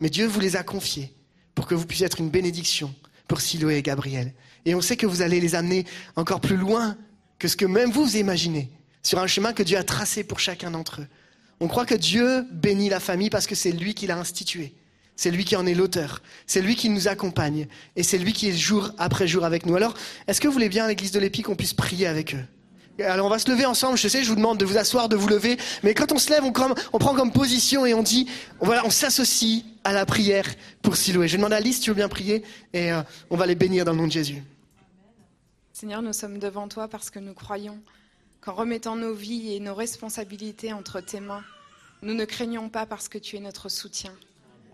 Mais 0.00 0.10
Dieu 0.10 0.26
vous 0.26 0.40
les 0.40 0.56
a 0.56 0.62
confiés 0.62 1.12
pour 1.54 1.66
que 1.66 1.74
vous 1.74 1.86
puissiez 1.86 2.06
être 2.06 2.20
une 2.20 2.30
bénédiction 2.30 2.94
pour 3.26 3.40
Siloé 3.40 3.76
et 3.76 3.82
Gabriel. 3.82 4.34
Et 4.64 4.74
on 4.74 4.80
sait 4.80 4.96
que 4.96 5.06
vous 5.06 5.22
allez 5.22 5.40
les 5.40 5.54
amener 5.54 5.86
encore 6.16 6.40
plus 6.40 6.56
loin 6.56 6.96
que 7.38 7.48
ce 7.48 7.56
que 7.56 7.64
même 7.64 7.90
vous, 7.90 8.16
imaginez, 8.16 8.70
sur 9.02 9.18
un 9.18 9.26
chemin 9.26 9.52
que 9.52 9.62
Dieu 9.62 9.78
a 9.78 9.84
tracé 9.84 10.24
pour 10.24 10.40
chacun 10.40 10.70
d'entre 10.70 11.00
eux. 11.00 11.06
On 11.60 11.68
croit 11.68 11.86
que 11.86 11.94
Dieu 11.94 12.46
bénit 12.52 12.88
la 12.88 13.00
famille 13.00 13.30
parce 13.30 13.46
que 13.46 13.54
c'est 13.54 13.72
lui 13.72 13.94
qui 13.94 14.06
l'a 14.06 14.18
instituée. 14.18 14.74
C'est 15.20 15.30
lui 15.30 15.44
qui 15.44 15.54
en 15.54 15.66
est 15.66 15.74
l'auteur. 15.74 16.22
C'est 16.46 16.62
lui 16.62 16.76
qui 16.76 16.88
nous 16.88 17.06
accompagne. 17.06 17.66
Et 17.94 18.02
c'est 18.02 18.16
lui 18.16 18.32
qui 18.32 18.48
est 18.48 18.54
jour 18.54 18.92
après 18.96 19.28
jour 19.28 19.44
avec 19.44 19.66
nous. 19.66 19.76
Alors, 19.76 19.92
est-ce 20.26 20.40
que 20.40 20.48
vous 20.48 20.54
voulez 20.54 20.70
bien 20.70 20.86
à 20.86 20.88
l'église 20.88 21.12
de 21.12 21.20
l'Épi 21.20 21.42
qu'on 21.42 21.56
puisse 21.56 21.74
prier 21.74 22.06
avec 22.06 22.34
eux? 22.34 22.42
Alors 23.04 23.26
on 23.26 23.28
va 23.28 23.38
se 23.38 23.50
lever 23.50 23.66
ensemble, 23.66 23.98
je 23.98 24.08
sais, 24.08 24.22
je 24.22 24.28
vous 24.30 24.36
demande 24.36 24.56
de 24.56 24.64
vous 24.64 24.78
asseoir, 24.78 25.10
de 25.10 25.16
vous 25.16 25.28
lever, 25.28 25.58
mais 25.82 25.94
quand 25.94 26.12
on 26.12 26.18
se 26.18 26.30
lève, 26.30 26.42
on, 26.44 26.52
prend 26.52 27.14
comme 27.14 27.32
position 27.32 27.84
et 27.86 27.92
on 27.94 28.02
dit, 28.02 28.28
voilà, 28.60 28.84
on 28.84 28.90
s'associe 28.90 29.62
à 29.84 29.92
la 29.92 30.06
prière 30.06 30.46
pour 30.82 30.96
Siloué. 30.96 31.28
Je 31.28 31.36
demande 31.36 31.52
à 31.52 31.56
Alice 31.56 31.80
tu 31.80 31.90
veux 31.90 31.96
bien 31.96 32.08
prier 32.08 32.42
et 32.72 32.90
euh, 32.92 33.02
on 33.30 33.36
va 33.36 33.46
les 33.46 33.54
bénir 33.54 33.84
dans 33.84 33.92
le 33.92 33.98
nom 33.98 34.06
de 34.06 34.12
Jésus. 34.12 34.42
Seigneur, 35.72 36.02
nous 36.02 36.14
sommes 36.14 36.38
devant 36.38 36.68
toi 36.68 36.88
parce 36.88 37.10
que 37.10 37.18
nous 37.18 37.34
croyons 37.34 37.78
qu'en 38.40 38.54
remettant 38.54 38.96
nos 38.96 39.14
vies 39.14 39.54
et 39.54 39.60
nos 39.60 39.74
responsabilités 39.74 40.72
entre 40.72 41.00
tes 41.00 41.20
mains, 41.20 41.44
nous 42.02 42.14
ne 42.14 42.24
craignons 42.24 42.70
pas 42.70 42.86
parce 42.86 43.08
que 43.08 43.18
tu 43.18 43.36
es 43.36 43.40
notre 43.40 43.68
soutien. 43.68 44.12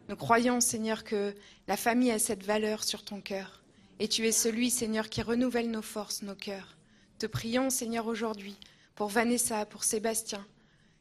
Nous 0.09 0.17
croyons, 0.17 0.61
Seigneur, 0.61 1.03
que 1.03 1.35
la 1.67 1.77
famille 1.77 2.13
a 2.13 2.21
cette 2.21 2.45
valeur 2.45 2.85
sur 2.85 3.05
ton 3.05 3.21
cœur. 3.21 3.63
Et 3.99 4.07
tu 4.07 4.27
es 4.27 4.33
celui, 4.33 4.71
Seigneur, 4.71 5.09
qui 5.09 5.21
renouvelle 5.21 5.71
nos 5.71 5.83
forces, 5.83 6.23
nos 6.23 6.37
cœurs. 6.37 6.77
Te 7.19 7.27
prions, 7.27 7.71
Seigneur, 7.71 8.07
aujourd'hui 8.07 8.57
pour 8.95 9.09
Vanessa, 9.09 9.67
pour 9.67 9.85
Sébastien, 9.85 10.47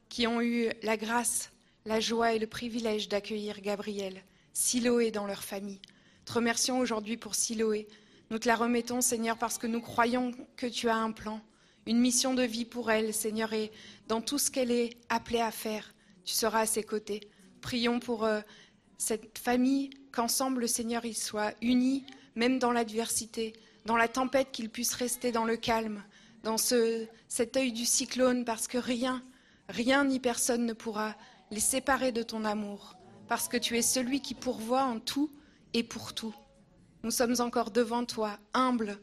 qui 0.10 0.28
ont 0.28 0.41
eu 0.41 0.70
la 0.82 0.97
grâce, 0.97 1.51
la 1.86 1.99
joie 1.99 2.34
et 2.34 2.39
le 2.39 2.47
privilège 2.47 3.08
d'accueillir 3.08 3.62
Gabriel, 3.62 4.24
Siloé 4.53 5.12
dans 5.12 5.28
leur 5.28 5.43
famille. 5.43 5.82
Te 6.26 6.34
remercions 6.34 6.80
aujourd'hui 6.80 7.18
pour 7.18 7.36
Siloé. 7.36 7.88
Nous 8.32 8.39
te 8.39 8.47
la 8.47 8.56
remettons, 8.56 9.01
Seigneur, 9.01 9.38
parce 9.38 9.58
que 9.58 9.68
nous 9.68 9.82
croyons 9.82 10.32
que 10.58 10.66
tu 10.66 10.89
as 10.89 10.95
un 10.95 11.12
plan, 11.12 11.41
une 11.86 11.99
mission 11.99 12.34
de 12.34 12.43
vie 12.43 12.66
pour 12.66 12.89
elle, 12.89 13.14
Seigneur, 13.14 13.53
et 13.53 13.72
dans 14.08 14.22
tout 14.22 14.39
ce 14.39 14.49
qu'elle 14.49 14.72
est 14.72 14.97
appelée 15.10 15.41
à 15.41 15.51
faire, 15.51 15.93
tu 16.24 16.34
seras 16.34 16.62
à 16.62 16.66
ses 16.66 16.84
côtés. 16.84 17.30
Prions 17.62 17.99
pour 17.99 18.26
euh, 18.26 18.41
cette 18.97 19.37
famille, 19.37 19.89
qu'ensemble, 20.11 20.61
le 20.61 20.67
Seigneur, 20.67 21.05
il 21.05 21.15
soit 21.15 21.53
uni, 21.61 22.05
même 22.35 22.59
dans 22.59 22.71
l'adversité, 22.71 23.53
dans 23.85 23.97
la 23.97 24.07
tempête, 24.07 24.51
qu'il 24.51 24.69
puisse 24.69 24.93
rester 24.93 25.31
dans 25.31 25.45
le 25.45 25.57
calme, 25.57 26.03
dans 26.43 26.57
ce, 26.57 27.07
cet 27.27 27.57
œil 27.57 27.71
du 27.71 27.85
cyclone, 27.85 28.45
parce 28.45 28.67
que 28.67 28.77
rien, 28.77 29.23
rien 29.69 30.05
ni 30.05 30.19
personne 30.19 30.65
ne 30.65 30.73
pourra 30.73 31.15
les 31.51 31.59
séparer 31.59 32.11
de 32.11 32.23
ton 32.23 32.45
amour, 32.45 32.95
parce 33.27 33.47
que 33.47 33.57
tu 33.57 33.77
es 33.77 33.81
celui 33.81 34.21
qui 34.21 34.33
pourvoit 34.33 34.83
en 34.83 34.99
tout 34.99 35.31
et 35.73 35.83
pour 35.83 36.13
tout. 36.13 36.35
Nous 37.03 37.11
sommes 37.11 37.35
encore 37.39 37.71
devant 37.71 38.05
toi, 38.05 38.39
humbles, 38.53 38.99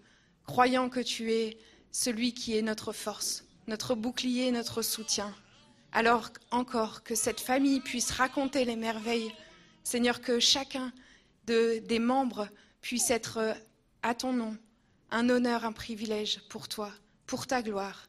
croyant 0.46 0.88
que 0.88 1.00
tu 1.00 1.32
es 1.32 1.58
celui 1.92 2.34
qui 2.34 2.56
est 2.56 2.62
notre 2.62 2.92
force, 2.92 3.44
notre 3.68 3.94
bouclier, 3.94 4.50
notre 4.50 4.82
soutien. 4.82 5.32
Alors 5.92 6.30
encore 6.50 7.02
que 7.02 7.14
cette 7.14 7.40
famille 7.40 7.80
puisse 7.80 8.10
raconter 8.10 8.64
les 8.64 8.76
merveilles 8.76 9.32
Seigneur, 9.84 10.20
que 10.20 10.40
chacun 10.40 10.92
des 11.46 11.98
membres 11.98 12.48
puisse 12.80 13.10
être 13.10 13.38
euh, 13.38 13.52
à 14.02 14.14
ton 14.14 14.32
nom 14.32 14.56
un 15.10 15.28
honneur, 15.28 15.64
un 15.64 15.72
privilège 15.72 16.40
pour 16.48 16.68
toi, 16.68 16.90
pour 17.26 17.46
ta 17.46 17.62
gloire. 17.62 18.08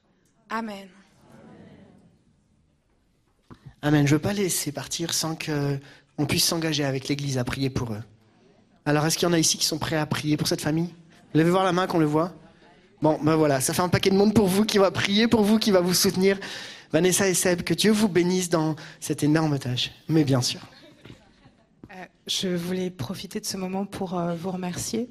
Amen. 0.49 0.87
Amen. 3.81 4.07
Je 4.07 4.13
ne 4.13 4.17
veux 4.17 4.21
pas 4.21 4.33
laisser 4.33 4.71
partir 4.71 5.13
sans 5.13 5.35
qu'on 5.35 6.25
puisse 6.25 6.45
s'engager 6.45 6.85
avec 6.85 7.09
l'Église 7.09 7.37
à 7.37 7.43
prier 7.43 7.69
pour 7.69 7.91
eux. 7.93 8.01
Alors, 8.85 9.05
est-ce 9.05 9.17
qu'il 9.17 9.27
y 9.27 9.31
en 9.31 9.33
a 9.33 9.39
ici 9.39 9.57
qui 9.57 9.65
sont 9.65 9.77
prêts 9.77 9.97
à 9.97 10.05
prier 10.05 10.37
pour 10.37 10.47
cette 10.47 10.61
famille? 10.61 10.93
Levez 11.33 11.49
voir 11.49 11.63
la 11.63 11.73
main 11.73 11.87
qu'on 11.87 11.99
le 11.99 12.05
voit. 12.05 12.33
Bon, 13.01 13.19
ben 13.21 13.35
voilà, 13.35 13.59
ça 13.59 13.73
fait 13.73 13.81
un 13.81 13.89
paquet 13.89 14.09
de 14.09 14.15
monde 14.15 14.33
pour 14.33 14.47
vous 14.47 14.63
qui 14.63 14.77
va 14.77 14.89
prier 14.89 15.27
pour 15.27 15.43
vous, 15.43 15.59
qui 15.59 15.71
va 15.71 15.81
vous 15.81 15.93
soutenir. 15.93 16.39
Vanessa 16.93 17.27
et 17.27 17.33
Seb, 17.33 17.63
que 17.63 17.73
Dieu 17.73 17.91
vous 17.91 18.07
bénisse 18.07 18.49
dans 18.49 18.75
cette 19.01 19.23
énorme 19.23 19.59
tâche. 19.59 19.91
Mais 20.07 20.23
bien 20.23 20.41
sûr. 20.41 20.61
Je 22.27 22.47
voulais 22.47 22.89
profiter 22.89 23.39
de 23.39 23.45
ce 23.45 23.57
moment 23.57 23.85
pour 23.85 24.17
euh, 24.17 24.33
vous 24.33 24.51
remercier. 24.51 25.09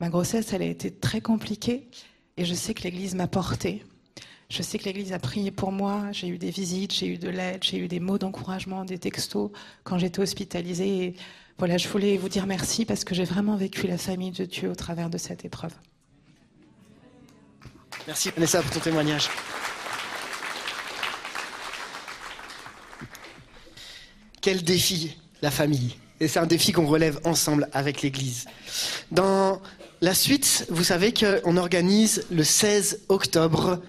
Ma 0.00 0.10
grossesse, 0.10 0.52
elle 0.52 0.62
a 0.62 0.66
été 0.66 0.90
très 0.90 1.20
compliquée 1.20 1.88
et 2.36 2.44
je 2.44 2.54
sais 2.54 2.74
que 2.74 2.82
l'Église 2.82 3.14
m'a 3.14 3.26
portée. 3.26 3.84
Je 4.50 4.62
sais 4.62 4.78
que 4.78 4.84
l'Église 4.84 5.14
a 5.14 5.18
prié 5.18 5.50
pour 5.50 5.72
moi. 5.72 6.12
J'ai 6.12 6.28
eu 6.28 6.36
des 6.36 6.50
visites, 6.50 6.92
j'ai 6.92 7.06
eu 7.06 7.16
de 7.16 7.30
l'aide, 7.30 7.64
j'ai 7.64 7.78
eu 7.78 7.88
des 7.88 8.00
mots 8.00 8.18
d'encouragement, 8.18 8.84
des 8.84 8.98
textos 8.98 9.50
quand 9.82 9.96
j'étais 9.96 10.20
hospitalisée. 10.20 11.04
Et 11.04 11.16
voilà, 11.56 11.78
je 11.78 11.88
voulais 11.88 12.18
vous 12.18 12.28
dire 12.28 12.46
merci 12.46 12.84
parce 12.84 13.04
que 13.04 13.14
j'ai 13.14 13.24
vraiment 13.24 13.56
vécu 13.56 13.86
la 13.86 13.96
famille 13.96 14.32
de 14.32 14.44
Dieu 14.44 14.68
au 14.68 14.74
travers 14.74 15.08
de 15.08 15.16
cette 15.16 15.46
épreuve. 15.46 15.72
Merci 18.06 18.30
Vanessa 18.30 18.60
pour 18.60 18.72
ton 18.72 18.80
témoignage. 18.80 19.30
Quel 24.42 24.62
défi, 24.62 25.16
la 25.40 25.50
famille? 25.50 26.01
Et 26.22 26.28
c'est 26.28 26.38
un 26.38 26.46
défi 26.46 26.70
qu'on 26.70 26.86
relève 26.86 27.18
ensemble 27.24 27.68
avec 27.72 28.00
l'Église. 28.00 28.44
Dans 29.10 29.60
la 30.00 30.14
suite, 30.14 30.66
vous 30.70 30.84
savez 30.84 31.12
qu'on 31.12 31.56
organise 31.56 32.24
le 32.30 32.44
16 32.44 33.00
octobre 33.08 33.82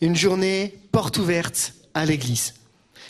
une 0.00 0.16
journée 0.16 0.76
porte 0.90 1.18
ouverte 1.18 1.74
à 1.94 2.04
l'Église. 2.04 2.54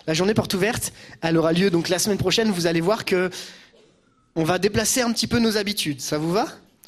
La 0.06 0.12
journée 0.12 0.34
porte 0.34 0.52
ouverte, 0.52 0.92
elle 1.22 1.38
aura 1.38 1.54
lieu 1.54 1.70
donc 1.70 1.88
la 1.88 1.98
semaine 1.98 2.18
prochaine. 2.18 2.50
Vous 2.50 2.66
allez 2.66 2.82
voir 2.82 3.06
que 3.06 3.30
on 4.36 4.44
va 4.44 4.58
déplacer 4.58 5.00
un 5.00 5.10
petit 5.12 5.26
peu 5.26 5.38
nos 5.38 5.56
habitudes. 5.56 6.02
Ça 6.02 6.18
vous 6.18 6.30
va? 6.30 6.46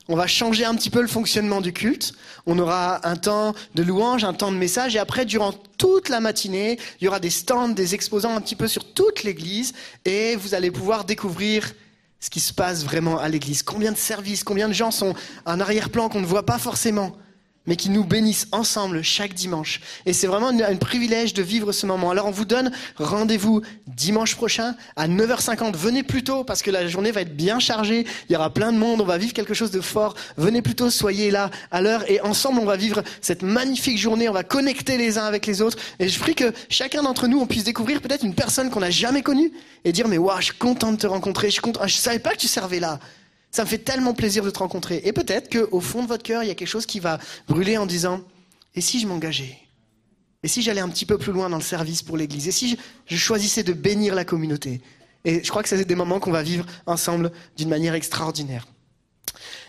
On 0.09 0.17
va 0.17 0.27
changer 0.27 0.65
un 0.65 0.75
petit 0.75 0.91
peu 0.91 1.01
le 1.01 1.09
fonctionnement 1.09 1.61
du 1.61 1.73
culte. 1.73 2.13
On 2.47 2.59
aura 2.59 3.07
un 3.09 3.17
temps 3.17 3.55
de 3.75 3.83
louange, 3.83 4.25
un 4.25 4.35
temps 4.35 4.53
de 4.53 4.57
message, 4.57 4.97
et 4.97 4.99
après, 4.99 5.25
durant 5.25 5.53
toute 5.53 6.09
la 6.09 6.21
matinée, 6.21 6.79
il 7.01 7.05
y 7.05 7.09
aura 7.09 7.21
des 7.21 7.31
stands, 7.31 7.71
des 7.71 7.95
exposants 7.95 8.37
un 8.37 8.41
petit 8.41 8.57
peu 8.57 8.69
sur 8.69 8.93
toute 8.93 9.23
l'église, 9.23 9.73
et 10.05 10.37
vous 10.37 10.55
allez 10.55 10.71
pouvoir 10.71 11.05
découvrir 11.05 11.73
ce 12.21 12.31
qui 12.31 12.41
se 12.41 12.53
passe 12.53 12.85
vraiment 12.85 13.19
à 13.19 13.29
l'église. 13.29 13.63
Combien 13.63 13.93
de 13.93 13.97
services, 13.97 14.45
combien 14.45 14.69
de 14.69 14.75
gens 14.75 14.91
sont 14.91 15.15
en 15.47 15.61
arrière-plan 15.61 16.09
qu'on 16.09 16.21
ne 16.21 16.27
voit 16.27 16.47
pas 16.47 16.59
forcément 16.59 17.17
mais 17.67 17.77
qui 17.77 17.91
nous 17.91 18.05
bénissent 18.05 18.49
ensemble 18.53 19.03
chaque 19.03 19.35
dimanche. 19.35 19.81
Et 20.07 20.13
c'est 20.13 20.27
vraiment 20.27 20.49
un, 20.49 20.77
privilège 20.77 21.35
de 21.35 21.43
vivre 21.43 21.73
ce 21.73 21.87
moment. 21.87 22.11
Alors 22.11 22.27
on 22.27 22.31
vous 22.31 22.45
donne 22.45 22.71
rendez-vous 22.97 23.63
dimanche 23.87 24.35
prochain 24.35 24.75
à 24.97 25.09
9h50. 25.09 25.77
Venez 25.77 26.03
plus 26.03 26.25
tôt 26.25 26.45
parce 26.45 26.63
que 26.63 26.71
la 26.71 26.87
journée 26.87 27.11
va 27.11 27.23
être 27.23 27.37
bien 27.37 27.59
chargée. 27.59 28.07
Il 28.29 28.33
y 28.33 28.37
aura 28.37 28.51
plein 28.51 28.73
de 28.73 28.79
monde. 28.79 29.01
On 29.01 29.05
va 29.05 29.19
vivre 29.19 29.33
quelque 29.33 29.55
chose 29.55 29.71
de 29.71 29.81
fort. 29.81 30.15
Venez 30.37 30.63
plus 30.63 30.75
tôt, 30.75 30.91
soyez 30.91 31.31
là 31.31 31.51
à 31.71 31.81
l'heure 31.81 32.09
et 32.11 32.21
ensemble 32.21 32.61
on 32.61 32.67
va 32.67 32.77
vivre 32.77 33.03
cette 33.21 33.43
magnifique 33.43 33.99
journée. 33.99 34.29
On 34.29 34.33
va 34.33 34.45
connecter 34.45 34.99
les 34.99 35.17
uns 35.17 35.25
avec 35.25 35.47
les 35.47 35.63
autres. 35.63 35.79
Et 35.99 36.09
je 36.09 36.19
prie 36.19 36.35
que 36.35 36.53
chacun 36.69 37.03
d'entre 37.03 37.29
nous 37.29 37.41
on 37.41 37.47
puisse 37.47 37.65
découvrir 37.65 38.01
peut-être 38.01 38.25
une 38.25 38.35
personne 38.35 38.71
qu'on 38.71 38.81
n'a 38.81 38.91
jamais 38.91 39.23
connue 39.23 39.53
et 39.85 39.93
dire 39.93 40.09
mais 40.09 40.19
waouh, 40.19 40.39
je 40.39 40.47
suis 40.47 40.55
content 40.55 40.93
de 40.93 40.99
te 40.99 41.07
rencontrer. 41.07 41.49
Je 41.49 41.53
suis 41.53 41.63
content. 41.63 41.87
Je 41.87 41.95
savais 41.95 42.19
pas 42.19 42.31
que 42.31 42.39
tu 42.39 42.49
servais 42.49 42.81
là. 42.81 42.99
Ça 43.55 43.63
me 43.63 43.69
fait 43.69 43.79
tellement 43.79 44.15
plaisir 44.15 44.43
de 44.43 44.51
te 44.51 44.59
rencontrer. 44.59 45.01
Et 45.05 45.13
peut-être 45.13 45.49
qu'au 45.49 45.79
fond 45.79 46.03
de 46.03 46.09
votre 46.09 46.25
cœur, 46.25 46.43
il 46.43 46.49
y 46.49 46.51
a 46.51 46.57
quelque 46.57 46.67
chose 46.67 46.87
qui 46.87 46.99
va 46.99 47.21
brûler 47.47 47.79
en 47.79 47.87
disant, 47.87 48.21
et 48.75 48.81
si 48.81 48.99
je 48.99 49.07
m'engageais? 49.07 49.57
Et 50.43 50.49
si 50.49 50.61
j'allais 50.61 50.81
un 50.81 50.89
petit 50.89 51.07
peu 51.07 51.19
plus 51.19 51.31
loin 51.31 51.49
dans 51.49 51.59
le 51.59 51.63
service 51.63 52.03
pour 52.03 52.17
l'Église? 52.17 52.49
Et 52.49 52.51
si 52.51 52.77
je, 53.07 53.17
choisissais 53.17 53.63
de 53.63 53.73
bénir 53.73 54.17
la 54.17 54.25
communauté? 54.25 54.81
Et 55.25 55.45
je 55.45 55.49
crois 55.51 55.63
que 55.63 55.69
c'est 55.69 55.85
des 55.85 55.95
moments 55.95 56.19
qu'on 56.19 56.33
va 56.33 56.43
vivre 56.43 56.67
ensemble 56.87 57.31
d'une 57.57 57.69
manière 57.69 57.95
extraordinaire. 57.95 58.67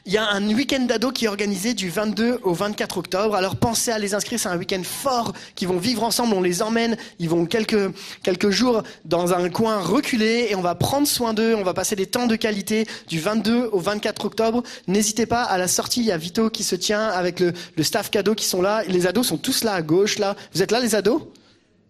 Il 0.08 0.14
y 0.14 0.18
a 0.18 0.30
un 0.30 0.48
week-end 0.54 0.82
d'ado 0.82 1.12
qui 1.12 1.26
est 1.26 1.28
organisé 1.28 1.74
du 1.74 1.90
22 1.90 2.42
au 2.44 2.54
24 2.54 3.00
octobre. 3.00 3.34
Alors 3.34 3.56
pensez 3.56 3.90
à 3.90 3.98
les 3.98 4.14
inscrire, 4.14 4.40
c'est 4.40 4.50
un 4.50 4.58
week-end 4.58 4.84
fort 4.84 5.34
qui 5.56 5.66
vont 5.66 5.78
vivre 5.78 6.04
ensemble. 6.04 6.36
On 6.36 6.44
les 6.44 6.62
emmène, 6.62 6.96
ils 7.18 7.28
vont 7.28 7.48
quelques, 7.48 7.92
quelques 8.22 8.52
jours 8.52 8.84
dans 9.06 9.34
un 9.34 9.50
coin 9.50 9.82
reculé 9.82 10.46
et 10.52 10.56
on 10.56 10.62
va 10.62 10.76
prendre 10.76 11.08
soin 11.08 11.34
d'eux. 11.34 11.56
On 11.56 11.64
va 11.64 11.74
passer 11.74 11.96
des 11.96 12.06
temps 12.06 12.28
de 12.28 12.36
qualité 12.36 12.86
du 13.08 13.20
22 13.20 13.70
au 13.72 13.80
24 13.80 14.26
octobre. 14.26 14.62
N'hésitez 14.88 15.26
pas 15.26 15.42
à 15.42 15.58
la 15.58 15.68
sortie, 15.68 16.02
il 16.02 16.06
y 16.06 16.12
a 16.12 16.18
Vito 16.18 16.52
qui 16.52 16.64
se 16.64 16.76
tient 16.76 17.08
avec 17.08 17.40
le, 17.40 17.54
le 17.76 17.84
staff 17.84 18.12
cadeau 18.12 18.36
qui 18.36 18.46
sont 18.46 18.62
là. 18.62 18.84
Les 18.88 19.08
ados 19.08 19.26
sont 19.26 19.38
tous 19.38 19.64
là 19.64 19.74
à 19.74 19.82
gauche, 19.82 20.20
là. 20.20 20.36
Vous 20.54 20.62
êtes 20.62 20.72
là 20.72 20.80
les 20.80 20.94
ados? 20.94 21.24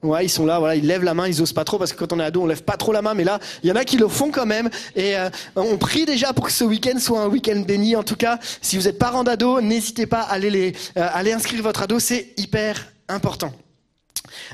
Ouais, 0.05 0.25
ils 0.25 0.29
sont 0.29 0.45
là, 0.45 0.59
voilà, 0.59 0.75
ils 0.75 0.85
lèvent 0.85 1.03
la 1.03 1.13
main, 1.13 1.27
ils 1.27 1.41
osent 1.41 1.53
pas 1.53 1.63
trop 1.63 1.77
parce 1.77 1.93
que 1.93 1.97
quand 1.97 2.13
on 2.13 2.19
est 2.19 2.23
ado, 2.23 2.43
on 2.43 2.45
lève 2.45 2.63
pas 2.63 2.77
trop 2.77 2.93
la 2.93 3.01
main, 3.01 3.13
mais 3.13 3.23
là, 3.23 3.39
il 3.63 3.69
y 3.69 3.71
en 3.71 3.75
a 3.75 3.83
qui 3.83 3.97
le 3.97 4.07
font 4.07 4.31
quand 4.31 4.45
même. 4.45 4.69
Et 4.95 5.17
euh, 5.17 5.29
on 5.55 5.77
prie 5.77 6.05
déjà 6.05 6.33
pour 6.33 6.45
que 6.45 6.51
ce 6.51 6.63
week-end 6.63 6.99
soit 6.99 7.21
un 7.21 7.27
week-end 7.27 7.63
béni. 7.65 7.95
En 7.95 8.03
tout 8.03 8.15
cas, 8.15 8.39
si 8.61 8.77
vous 8.77 8.87
êtes 8.87 8.99
parent 8.99 9.23
d'ado, 9.23 9.61
n'hésitez 9.61 10.05
pas 10.05 10.21
à 10.21 10.33
aller, 10.33 10.49
les, 10.49 10.73
euh, 10.97 11.07
aller 11.13 11.33
inscrire 11.33 11.61
votre 11.63 11.81
ado, 11.81 11.99
c'est 11.99 12.33
hyper 12.37 12.87
important. 13.07 13.51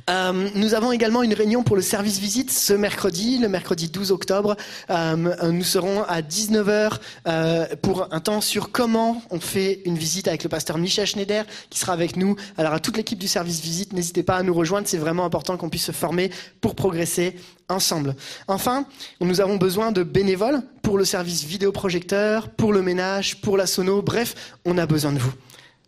Euh, 0.09 0.49
nous 0.55 0.73
avons 0.73 0.91
également 0.91 1.23
une 1.23 1.33
réunion 1.33 1.63
pour 1.63 1.75
le 1.75 1.81
service 1.81 2.19
visite 2.19 2.51
ce 2.51 2.73
mercredi, 2.73 3.37
le 3.37 3.49
mercredi 3.49 3.89
12 3.89 4.11
octobre. 4.11 4.55
Euh, 4.89 5.51
nous 5.51 5.63
serons 5.63 6.03
à 6.03 6.21
19h 6.21 6.93
euh, 7.27 7.65
pour 7.81 8.07
un 8.11 8.19
temps 8.19 8.41
sur 8.41 8.71
comment 8.71 9.21
on 9.29 9.39
fait 9.39 9.81
une 9.85 9.97
visite 9.97 10.27
avec 10.27 10.43
le 10.43 10.49
pasteur 10.49 10.77
Michel 10.77 11.05
Schneider 11.05 11.45
qui 11.69 11.79
sera 11.79 11.93
avec 11.93 12.15
nous. 12.15 12.35
Alors 12.57 12.73
à 12.73 12.79
toute 12.79 12.97
l'équipe 12.97 13.19
du 13.19 13.27
service 13.27 13.61
visite, 13.61 13.93
n'hésitez 13.93 14.23
pas 14.23 14.35
à 14.35 14.43
nous 14.43 14.53
rejoindre, 14.53 14.87
c'est 14.87 14.97
vraiment 14.97 15.25
important 15.25 15.57
qu'on 15.57 15.69
puisse 15.69 15.85
se 15.85 15.91
former 15.91 16.31
pour 16.59 16.75
progresser 16.75 17.35
ensemble. 17.69 18.15
Enfin, 18.47 18.85
nous 19.21 19.41
avons 19.41 19.55
besoin 19.55 19.91
de 19.91 20.03
bénévoles 20.03 20.61
pour 20.81 20.97
le 20.97 21.05
service 21.05 21.43
vidéoprojecteur, 21.43 22.49
pour 22.49 22.73
le 22.73 22.81
ménage, 22.81 23.41
pour 23.41 23.57
la 23.57 23.65
sono, 23.65 24.01
bref, 24.01 24.57
on 24.65 24.77
a 24.77 24.85
besoin 24.85 25.13
de 25.13 25.19
vous. 25.19 25.33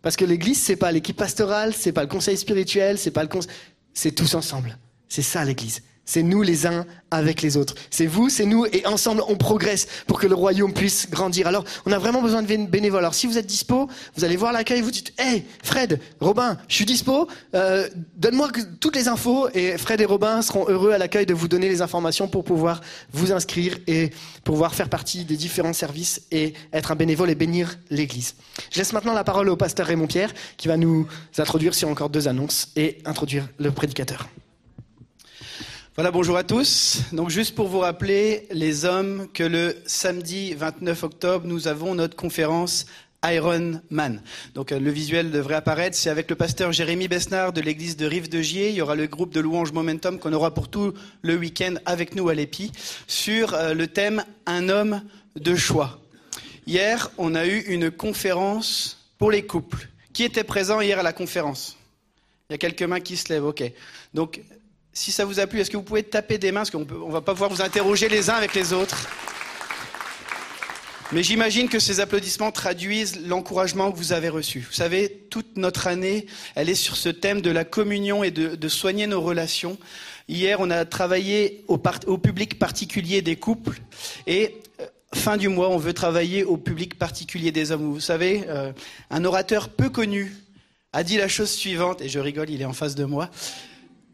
Parce 0.02 0.16
que 0.16 0.24
l'église, 0.26 0.60
c'est 0.60 0.76
pas 0.76 0.92
l'équipe 0.92 1.16
pastorale, 1.16 1.72
c'est 1.74 1.92
pas 1.92 2.02
le 2.02 2.08
conseil 2.08 2.36
spirituel, 2.36 2.98
c'est 2.98 3.10
pas 3.10 3.22
le 3.22 3.28
conseil, 3.28 3.50
c'est 3.94 4.12
tous 4.12 4.34
ensemble. 4.34 4.76
C'est 5.08 5.22
ça 5.22 5.44
l'Église. 5.44 5.82
C'est 6.04 6.22
nous 6.22 6.42
les 6.42 6.66
uns 6.66 6.84
avec 7.10 7.42
les 7.42 7.56
autres. 7.56 7.74
C'est 7.90 8.06
vous, 8.06 8.28
c'est 8.28 8.44
nous, 8.44 8.66
et 8.66 8.86
ensemble 8.86 9.22
on 9.28 9.36
progresse 9.36 9.86
pour 10.06 10.20
que 10.20 10.26
le 10.26 10.34
royaume 10.34 10.72
puisse 10.72 11.08
grandir. 11.08 11.46
Alors, 11.46 11.64
on 11.86 11.92
a 11.92 11.98
vraiment 11.98 12.20
besoin 12.20 12.42
de 12.42 12.66
bénévoles. 12.66 13.00
Alors, 13.00 13.14
si 13.14 13.26
vous 13.26 13.38
êtes 13.38 13.46
dispo, 13.46 13.88
vous 14.16 14.24
allez 14.24 14.36
voir 14.36 14.52
l'accueil, 14.52 14.80
vous 14.80 14.90
dites, 14.90 15.12
hey, 15.18 15.44
Fred, 15.62 16.00
Robin, 16.20 16.58
je 16.68 16.74
suis 16.74 16.84
dispo, 16.84 17.28
euh, 17.54 17.88
donne-moi 18.16 18.50
toutes 18.80 18.96
les 18.96 19.08
infos, 19.08 19.48
et 19.54 19.78
Fred 19.78 20.00
et 20.00 20.04
Robin 20.04 20.42
seront 20.42 20.66
heureux 20.68 20.92
à 20.92 20.98
l'accueil 20.98 21.26
de 21.26 21.34
vous 21.34 21.48
donner 21.48 21.68
les 21.68 21.82
informations 21.82 22.28
pour 22.28 22.44
pouvoir 22.44 22.80
vous 23.12 23.32
inscrire 23.32 23.78
et 23.86 24.10
pouvoir 24.42 24.74
faire 24.74 24.88
partie 24.88 25.24
des 25.24 25.36
différents 25.36 25.72
services 25.72 26.22
et 26.30 26.54
être 26.72 26.92
un 26.92 26.96
bénévole 26.96 27.30
et 27.30 27.34
bénir 27.34 27.78
l'Église. 27.90 28.34
Je 28.70 28.78
laisse 28.78 28.92
maintenant 28.92 29.14
la 29.14 29.24
parole 29.24 29.48
au 29.48 29.56
pasteur 29.56 29.86
Raymond 29.86 30.06
Pierre, 30.06 30.32
qui 30.56 30.68
va 30.68 30.76
nous 30.76 31.06
introduire 31.38 31.74
sur 31.74 31.88
encore 31.88 32.10
deux 32.10 32.28
annonces 32.28 32.68
et 32.76 32.98
introduire 33.04 33.48
le 33.58 33.70
prédicateur. 33.70 34.28
Voilà, 35.96 36.10
bonjour 36.10 36.36
à 36.36 36.42
tous. 36.42 37.02
Donc 37.12 37.30
juste 37.30 37.54
pour 37.54 37.68
vous 37.68 37.78
rappeler, 37.78 38.48
les 38.50 38.84
hommes, 38.84 39.28
que 39.32 39.44
le 39.44 39.76
samedi 39.86 40.52
29 40.52 41.04
octobre, 41.04 41.46
nous 41.46 41.68
avons 41.68 41.94
notre 41.94 42.16
conférence 42.16 42.86
Iron 43.24 43.80
Man. 43.90 44.20
Donc 44.56 44.72
euh, 44.72 44.80
le 44.80 44.90
visuel 44.90 45.30
devrait 45.30 45.54
apparaître. 45.54 45.96
C'est 45.96 46.10
avec 46.10 46.28
le 46.28 46.34
pasteur 46.34 46.72
Jérémy 46.72 47.06
Besnard 47.06 47.52
de 47.52 47.60
l'église 47.60 47.96
de 47.96 48.06
Rive 48.06 48.28
de 48.28 48.42
Gier. 48.42 48.70
Il 48.70 48.74
y 48.74 48.82
aura 48.82 48.96
le 48.96 49.06
groupe 49.06 49.32
de 49.32 49.38
louanges 49.38 49.70
Momentum 49.70 50.18
qu'on 50.18 50.32
aura 50.32 50.52
pour 50.52 50.66
tout 50.66 50.94
le 51.22 51.36
week-end 51.36 51.74
avec 51.86 52.16
nous 52.16 52.28
à 52.28 52.34
l'EPI 52.34 52.72
sur 53.06 53.54
euh, 53.54 53.72
le 53.72 53.86
thème 53.86 54.24
Un 54.46 54.68
homme 54.68 55.00
de 55.36 55.54
choix. 55.54 56.00
Hier, 56.66 57.12
on 57.18 57.36
a 57.36 57.46
eu 57.46 57.60
une 57.68 57.92
conférence 57.92 58.98
pour 59.16 59.30
les 59.30 59.46
couples. 59.46 59.88
Qui 60.12 60.24
était 60.24 60.42
présent 60.42 60.80
hier 60.80 60.98
à 60.98 61.04
la 61.04 61.12
conférence? 61.12 61.76
Il 62.50 62.54
y 62.54 62.56
a 62.56 62.58
quelques 62.58 62.82
mains 62.82 63.00
qui 63.00 63.16
se 63.16 63.32
lèvent, 63.32 63.46
ok. 63.46 63.62
Donc 64.12 64.40
si 64.94 65.10
ça 65.10 65.24
vous 65.24 65.40
a 65.40 65.46
plu, 65.46 65.60
est-ce 65.60 65.70
que 65.70 65.76
vous 65.76 65.82
pouvez 65.82 66.04
taper 66.04 66.38
des 66.38 66.52
mains 66.52 66.60
Parce 66.60 66.70
qu'on 66.70 66.80
ne 66.80 67.12
va 67.12 67.20
pas 67.20 67.32
pouvoir 67.32 67.50
vous 67.50 67.60
interroger 67.60 68.08
les 68.08 68.30
uns 68.30 68.34
avec 68.34 68.54
les 68.54 68.72
autres. 68.72 69.08
Mais 71.12 71.22
j'imagine 71.22 71.68
que 71.68 71.80
ces 71.80 72.00
applaudissements 72.00 72.50
traduisent 72.50 73.20
l'encouragement 73.26 73.92
que 73.92 73.96
vous 73.96 74.12
avez 74.12 74.28
reçu. 74.28 74.60
Vous 74.60 74.72
savez, 74.72 75.26
toute 75.30 75.56
notre 75.56 75.88
année, 75.88 76.26
elle 76.54 76.70
est 76.70 76.74
sur 76.74 76.96
ce 76.96 77.08
thème 77.08 77.40
de 77.40 77.50
la 77.50 77.64
communion 77.64 78.24
et 78.24 78.30
de, 78.30 78.68
soigner 78.68 79.06
nos 79.06 79.20
relations. 79.20 79.76
Hier, 80.28 80.58
on 80.60 80.70
a 80.70 80.84
travaillé 80.84 81.64
au, 81.68 81.76
public 81.76 82.58
particulier 82.58 83.20
des 83.20 83.36
couples 83.36 83.78
et 84.26 84.62
euh, 84.80 84.86
fin 85.14 85.36
du 85.36 85.48
mois, 85.48 85.68
on 85.68 85.76
veut 85.76 85.92
travailler 85.92 86.44
au 86.44 86.56
public 86.56 86.98
particulier 86.98 87.52
des 87.52 87.72
hommes. 87.72 87.92
Vous 87.92 88.00
savez, 88.00 88.44
euh, 88.48 88.72
un 89.10 89.24
orateur 89.24 89.68
peu 89.68 89.90
connu 89.90 90.32
a 90.92 91.02
dit 91.02 91.18
la 91.18 91.28
chose 91.28 91.50
suivante, 91.50 92.00
et 92.00 92.08
je 92.08 92.20
rigole, 92.20 92.48
il 92.48 92.62
est 92.62 92.64
en 92.64 92.72
face 92.72 92.94
de 92.94 93.04
moi 93.04 93.28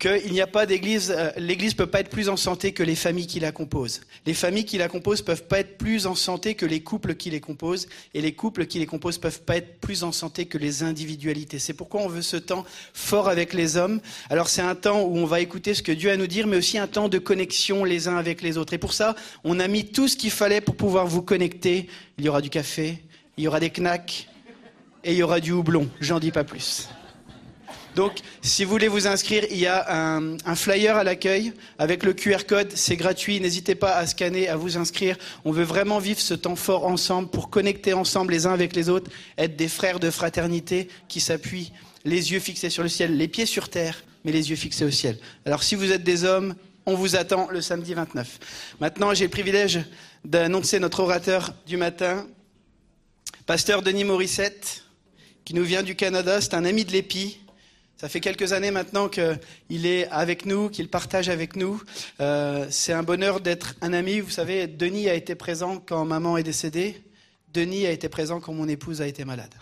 qu'il 0.00 0.32
n'y 0.32 0.40
a 0.40 0.46
pas 0.46 0.66
d'église, 0.66 1.14
euh, 1.16 1.30
l'église 1.36 1.74
peut 1.74 1.86
pas 1.86 2.00
être 2.00 2.08
plus 2.08 2.28
en 2.28 2.36
santé 2.36 2.72
que 2.72 2.82
les 2.82 2.96
familles 2.96 3.26
qui 3.26 3.38
la 3.38 3.52
composent. 3.52 4.00
Les 4.26 4.34
familles 4.34 4.64
qui 4.64 4.78
la 4.78 4.88
composent 4.88 5.22
peuvent 5.22 5.44
pas 5.44 5.60
être 5.60 5.76
plus 5.78 6.06
en 6.06 6.14
santé 6.14 6.54
que 6.54 6.66
les 6.66 6.80
couples 6.80 7.14
qui 7.14 7.30
les 7.30 7.40
composent, 7.40 7.86
et 8.14 8.22
les 8.22 8.32
couples 8.32 8.66
qui 8.66 8.78
les 8.78 8.86
composent 8.86 9.18
peuvent 9.18 9.42
pas 9.42 9.58
être 9.58 9.78
plus 9.78 10.02
en 10.02 10.10
santé 10.10 10.46
que 10.46 10.58
les 10.58 10.82
individualités. 10.82 11.58
C'est 11.58 11.74
pourquoi 11.74 12.00
on 12.00 12.08
veut 12.08 12.22
ce 12.22 12.38
temps 12.38 12.64
fort 12.94 13.28
avec 13.28 13.52
les 13.52 13.76
hommes. 13.76 14.00
Alors 14.30 14.48
c'est 14.48 14.62
un 14.62 14.74
temps 14.74 15.02
où 15.02 15.16
on 15.16 15.26
va 15.26 15.40
écouter 15.40 15.74
ce 15.74 15.82
que 15.82 15.92
Dieu 15.92 16.10
a 16.10 16.14
à 16.14 16.16
nous 16.16 16.26
dire, 16.26 16.46
mais 16.46 16.56
aussi 16.56 16.78
un 16.78 16.88
temps 16.88 17.08
de 17.08 17.18
connexion 17.18 17.84
les 17.84 18.08
uns 18.08 18.16
avec 18.16 18.40
les 18.40 18.56
autres. 18.56 18.72
Et 18.72 18.78
pour 18.78 18.94
ça, 18.94 19.14
on 19.44 19.60
a 19.60 19.68
mis 19.68 19.84
tout 19.84 20.08
ce 20.08 20.16
qu'il 20.16 20.30
fallait 20.30 20.62
pour 20.62 20.76
pouvoir 20.76 21.06
vous 21.06 21.22
connecter. 21.22 21.88
Il 22.18 22.24
y 22.24 22.28
aura 22.28 22.40
du 22.40 22.50
café, 22.50 23.02
il 23.36 23.44
y 23.44 23.48
aura 23.48 23.60
des 23.60 23.70
knacks, 23.70 24.28
et 25.04 25.12
il 25.12 25.18
y 25.18 25.22
aura 25.22 25.40
du 25.40 25.52
houblon. 25.52 25.88
J'en 26.00 26.18
dis 26.18 26.30
pas 26.30 26.44
plus. 26.44 26.88
Donc, 27.96 28.20
si 28.42 28.64
vous 28.64 28.70
voulez 28.70 28.88
vous 28.88 29.06
inscrire, 29.06 29.44
il 29.50 29.58
y 29.58 29.66
a 29.66 29.92
un, 29.92 30.54
flyer 30.54 30.96
à 30.96 31.04
l'accueil 31.04 31.52
avec 31.78 32.02
le 32.04 32.12
QR 32.12 32.44
code. 32.46 32.72
C'est 32.74 32.96
gratuit. 32.96 33.40
N'hésitez 33.40 33.74
pas 33.74 33.96
à 33.96 34.06
scanner, 34.06 34.48
à 34.48 34.56
vous 34.56 34.76
inscrire. 34.76 35.16
On 35.44 35.52
veut 35.52 35.64
vraiment 35.64 35.98
vivre 35.98 36.20
ce 36.20 36.34
temps 36.34 36.56
fort 36.56 36.86
ensemble 36.86 37.28
pour 37.28 37.50
connecter 37.50 37.92
ensemble 37.92 38.32
les 38.32 38.46
uns 38.46 38.52
avec 38.52 38.74
les 38.76 38.88
autres, 38.88 39.10
être 39.38 39.56
des 39.56 39.68
frères 39.68 40.00
de 40.00 40.10
fraternité 40.10 40.88
qui 41.08 41.20
s'appuient, 41.20 41.72
les 42.04 42.32
yeux 42.32 42.40
fixés 42.40 42.70
sur 42.70 42.82
le 42.82 42.88
ciel, 42.88 43.16
les 43.16 43.28
pieds 43.28 43.46
sur 43.46 43.68
terre, 43.68 44.04
mais 44.24 44.32
les 44.32 44.50
yeux 44.50 44.56
fixés 44.56 44.84
au 44.84 44.90
ciel. 44.90 45.18
Alors, 45.44 45.62
si 45.62 45.74
vous 45.74 45.92
êtes 45.92 46.04
des 46.04 46.24
hommes, 46.24 46.54
on 46.86 46.94
vous 46.94 47.16
attend 47.16 47.48
le 47.50 47.60
samedi 47.60 47.94
29. 47.94 48.38
Maintenant, 48.80 49.14
j'ai 49.14 49.24
le 49.24 49.30
privilège 49.30 49.80
d'annoncer 50.24 50.78
notre 50.78 51.00
orateur 51.00 51.54
du 51.66 51.76
matin, 51.76 52.26
pasteur 53.46 53.82
Denis 53.82 54.04
Morissette, 54.04 54.84
qui 55.44 55.54
nous 55.54 55.64
vient 55.64 55.82
du 55.82 55.94
Canada. 55.94 56.40
C'est 56.40 56.54
un 56.54 56.64
ami 56.64 56.84
de 56.84 56.92
l'EPI. 56.92 57.40
Ça 58.00 58.08
fait 58.08 58.20
quelques 58.20 58.54
années 58.54 58.70
maintenant 58.70 59.10
qu'il 59.10 59.84
est 59.84 60.08
avec 60.08 60.46
nous, 60.46 60.70
qu'il 60.70 60.88
partage 60.88 61.28
avec 61.28 61.54
nous. 61.54 61.82
Euh, 62.20 62.66
c'est 62.70 62.94
un 62.94 63.02
bonheur 63.02 63.40
d'être 63.40 63.74
un 63.82 63.92
ami. 63.92 64.20
Vous 64.20 64.30
savez, 64.30 64.66
Denis 64.66 65.10
a 65.10 65.14
été 65.14 65.34
présent 65.34 65.76
quand 65.76 66.06
maman 66.06 66.38
est 66.38 66.42
décédée. 66.42 67.02
Denis 67.52 67.86
a 67.86 67.90
été 67.90 68.08
présent 68.08 68.40
quand 68.40 68.54
mon 68.54 68.68
épouse 68.68 69.02
a 69.02 69.06
été 69.06 69.26
malade. 69.26 69.52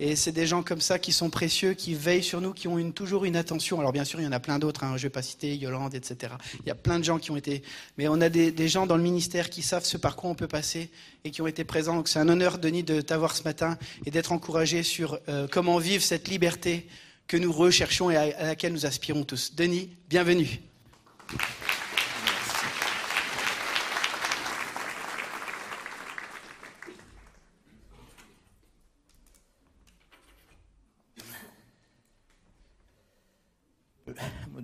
Et 0.00 0.16
c'est 0.16 0.32
des 0.32 0.48
gens 0.48 0.64
comme 0.64 0.80
ça 0.80 0.98
qui 0.98 1.12
sont 1.12 1.30
précieux, 1.30 1.74
qui 1.74 1.94
veillent 1.94 2.24
sur 2.24 2.40
nous, 2.40 2.52
qui 2.52 2.66
ont 2.66 2.90
toujours 2.90 3.24
une 3.24 3.36
attention. 3.36 3.78
Alors 3.78 3.92
bien 3.92 4.04
sûr, 4.04 4.20
il 4.20 4.24
y 4.24 4.26
en 4.26 4.32
a 4.32 4.40
plein 4.40 4.58
d'autres, 4.58 4.82
hein, 4.82 4.96
je 4.96 5.02
ne 5.04 5.08
vais 5.08 5.10
pas 5.10 5.22
citer 5.22 5.54
Yolande, 5.54 5.94
etc. 5.94 6.32
Il 6.64 6.66
y 6.66 6.72
a 6.72 6.74
plein 6.74 6.98
de 6.98 7.04
gens 7.04 7.20
qui 7.20 7.30
ont 7.30 7.36
été... 7.36 7.62
Mais 7.98 8.08
on 8.08 8.20
a 8.20 8.28
des, 8.28 8.68
gens 8.68 8.88
dans 8.88 8.96
le 8.96 9.02
ministère 9.04 9.48
qui 9.48 9.62
savent 9.62 9.84
ce 9.84 9.96
par 9.96 10.16
quoi 10.16 10.28
on 10.28 10.34
peut 10.34 10.48
passer 10.48 10.90
et 11.22 11.30
qui 11.30 11.40
ont 11.40 11.46
été 11.46 11.62
présents. 11.62 11.94
Donc 11.94 12.08
c'est 12.08 12.18
un 12.18 12.28
honneur, 12.28 12.58
Denis, 12.58 12.82
de 12.82 13.00
t'avoir 13.00 13.36
ce 13.36 13.44
matin 13.44 13.78
et 14.06 14.10
d'être 14.10 14.32
encouragé 14.32 14.82
sur 14.82 15.20
euh, 15.28 15.46
comment 15.48 15.78
vivre 15.78 16.02
cette 16.02 16.26
liberté 16.26 16.88
que 17.26 17.36
nous 17.36 17.52
recherchons 17.52 18.10
et 18.10 18.16
à 18.16 18.46
laquelle 18.46 18.72
nous 18.72 18.86
aspirons 18.86 19.24
tous. 19.24 19.54
Denis, 19.54 19.90
bienvenue. 20.08 20.60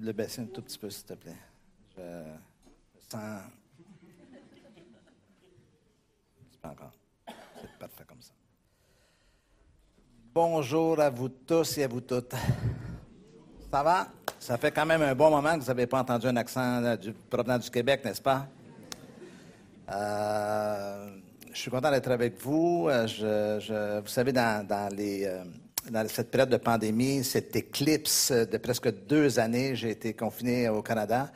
le 0.02 0.12
baisser 0.12 0.42
un 0.42 0.46
tout 0.46 0.62
petit 0.62 0.78
peu, 0.78 0.90
s'il 0.90 1.04
te 1.04 1.14
plaît. 1.14 1.36
Je, 1.96 2.02
sens. 3.08 3.42
C'est 6.50 6.60
pas 6.60 6.70
encore. 6.70 6.92
C'est 7.26 7.78
parfait. 7.78 8.11
Bonjour 10.35 10.99
à 10.99 11.11
vous 11.11 11.28
tous 11.28 11.76
et 11.76 11.85
à 11.85 11.89
vous 11.89 12.01
toutes. 12.01 12.33
Ça 13.70 13.83
va? 13.83 14.09
Ça 14.41 14.57
fait 14.57 14.70
quand 14.70 14.87
même 14.87 15.03
un 15.03 15.14
bon 15.14 15.28
moment 15.28 15.57
que 15.57 15.61
vous 15.61 15.66
n'avez 15.66 15.87
pas 15.87 16.01
entendu 16.01 16.26
un 16.26 16.37
accent 16.37 16.83
euh, 16.83 16.97
provenant 17.28 17.59
du 17.59 17.68
Québec, 17.68 18.03
n'est-ce 18.03 18.22
pas? 18.22 18.47
Euh, 19.93 21.11
je 21.53 21.59
suis 21.59 21.70
content 21.70 21.91
d'être 21.91 22.11
avec 22.11 22.41
vous. 22.41 22.89
Euh, 22.89 24.01
vous 24.03 24.09
savez, 24.09 24.33
dans 24.33 24.66
cette 26.09 26.30
période 26.30 26.49
de 26.49 26.57
pandémie, 26.57 27.22
cette 27.24 27.55
éclipse 27.55 28.33
de 28.33 28.57
presque 28.57 28.91
deux 29.07 29.39
années, 29.39 29.76
j'ai 29.76 29.91
été 29.91 30.14
confiné 30.14 30.70
au 30.70 30.80
Canada. 30.80 31.30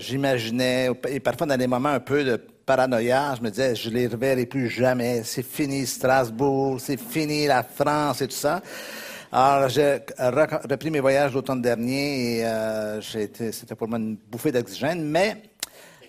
J'imaginais, 0.00 0.90
et 1.06 1.20
parfois 1.20 1.46
dans 1.46 1.56
des 1.56 1.68
moments 1.68 1.90
un 1.90 2.00
peu 2.00 2.24
de 2.24 2.44
paranoïa. 2.64 3.34
Je 3.36 3.42
me 3.42 3.50
disais, 3.50 3.74
je 3.74 3.90
les 3.90 4.06
reverrai 4.06 4.46
plus 4.46 4.68
jamais. 4.68 5.22
C'est 5.24 5.44
fini 5.44 5.86
Strasbourg, 5.86 6.80
c'est 6.80 6.98
fini 6.98 7.46
la 7.46 7.62
France 7.62 8.22
et 8.22 8.28
tout 8.28 8.34
ça. 8.34 8.60
Alors, 9.32 9.68
j'ai 9.68 9.98
repris 10.70 10.90
mes 10.90 11.00
voyages 11.00 11.34
l'automne 11.34 11.60
dernier 11.60 12.38
et 12.38 12.46
euh, 12.46 13.00
c'était 13.00 13.74
pour 13.74 13.88
moi 13.88 13.98
une 13.98 14.16
bouffée 14.30 14.52
d'oxygène, 14.52 15.02
mais 15.02 15.42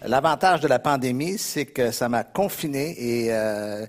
L'avantage 0.07 0.61
de 0.61 0.67
la 0.67 0.77
pandémie, 0.77 1.37
c'est 1.39 1.65
que 1.65 1.89
ça 1.89 2.07
m'a 2.09 2.23
confiné 2.23 2.95
et 2.97 3.27
euh, 3.31 3.85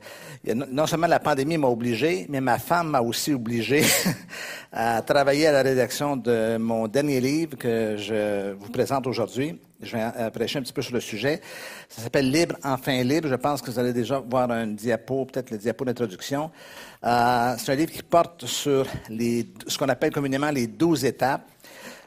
non 0.54 0.86
seulement 0.86 1.08
la 1.08 1.20
pandémie 1.20 1.58
m'a 1.58 1.68
obligé, 1.68 2.26
mais 2.30 2.40
ma 2.40 2.58
femme 2.58 2.88
m'a 2.88 3.02
aussi 3.02 3.34
obligé 3.34 3.84
à 4.72 5.02
travailler 5.02 5.46
à 5.46 5.52
la 5.52 5.62
rédaction 5.62 6.16
de 6.16 6.56
mon 6.56 6.88
dernier 6.88 7.20
livre 7.20 7.58
que 7.58 7.96
je 7.98 8.52
vous 8.54 8.70
présente 8.70 9.06
aujourd'hui. 9.06 9.60
Je 9.82 9.94
vais 9.94 10.02
euh, 10.16 10.30
prêcher 10.30 10.58
un 10.58 10.62
petit 10.62 10.72
peu 10.72 10.80
sur 10.80 10.94
le 10.94 11.00
sujet. 11.00 11.42
Ça 11.90 12.00
s'appelle 12.00 12.30
Libre, 12.30 12.56
enfin 12.64 13.02
libre. 13.02 13.28
Je 13.28 13.34
pense 13.34 13.60
que 13.60 13.70
vous 13.70 13.78
allez 13.78 13.92
déjà 13.92 14.18
voir 14.20 14.50
un 14.50 14.68
diapo, 14.68 15.26
peut-être 15.26 15.50
le 15.50 15.58
diapo 15.58 15.84
d'introduction. 15.84 16.50
Euh, 17.04 17.54
c'est 17.58 17.72
un 17.72 17.74
livre 17.74 17.92
qui 17.92 18.02
porte 18.02 18.46
sur 18.46 18.86
les, 19.10 19.46
ce 19.66 19.76
qu'on 19.76 19.88
appelle 19.90 20.12
communément 20.12 20.50
les 20.50 20.66
douze 20.66 21.04
étapes 21.04 21.46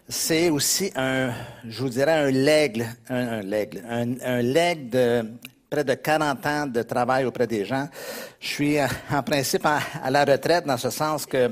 c'est 0.09 0.49
aussi 0.49 0.91
un, 0.95 1.31
je 1.67 1.81
vous 1.83 1.89
dirais, 1.89 2.13
un 2.13 2.31
legs, 2.31 2.83
un, 3.09 3.41
un, 3.87 4.15
un, 4.25 4.41
leg 4.41 4.89
de 4.89 5.23
près 5.69 5.83
de 5.83 5.93
40 5.93 6.45
ans 6.47 6.65
de 6.65 6.81
travail 6.81 7.25
auprès 7.25 7.45
des 7.45 7.63
gens. 7.63 7.87
Je 8.39 8.47
suis 8.47 8.77
en 8.81 9.21
principe 9.21 9.67
à, 9.67 10.09
la 10.09 10.25
retraite 10.25 10.65
dans 10.65 10.77
ce 10.77 10.89
sens 10.89 11.27
que 11.27 11.51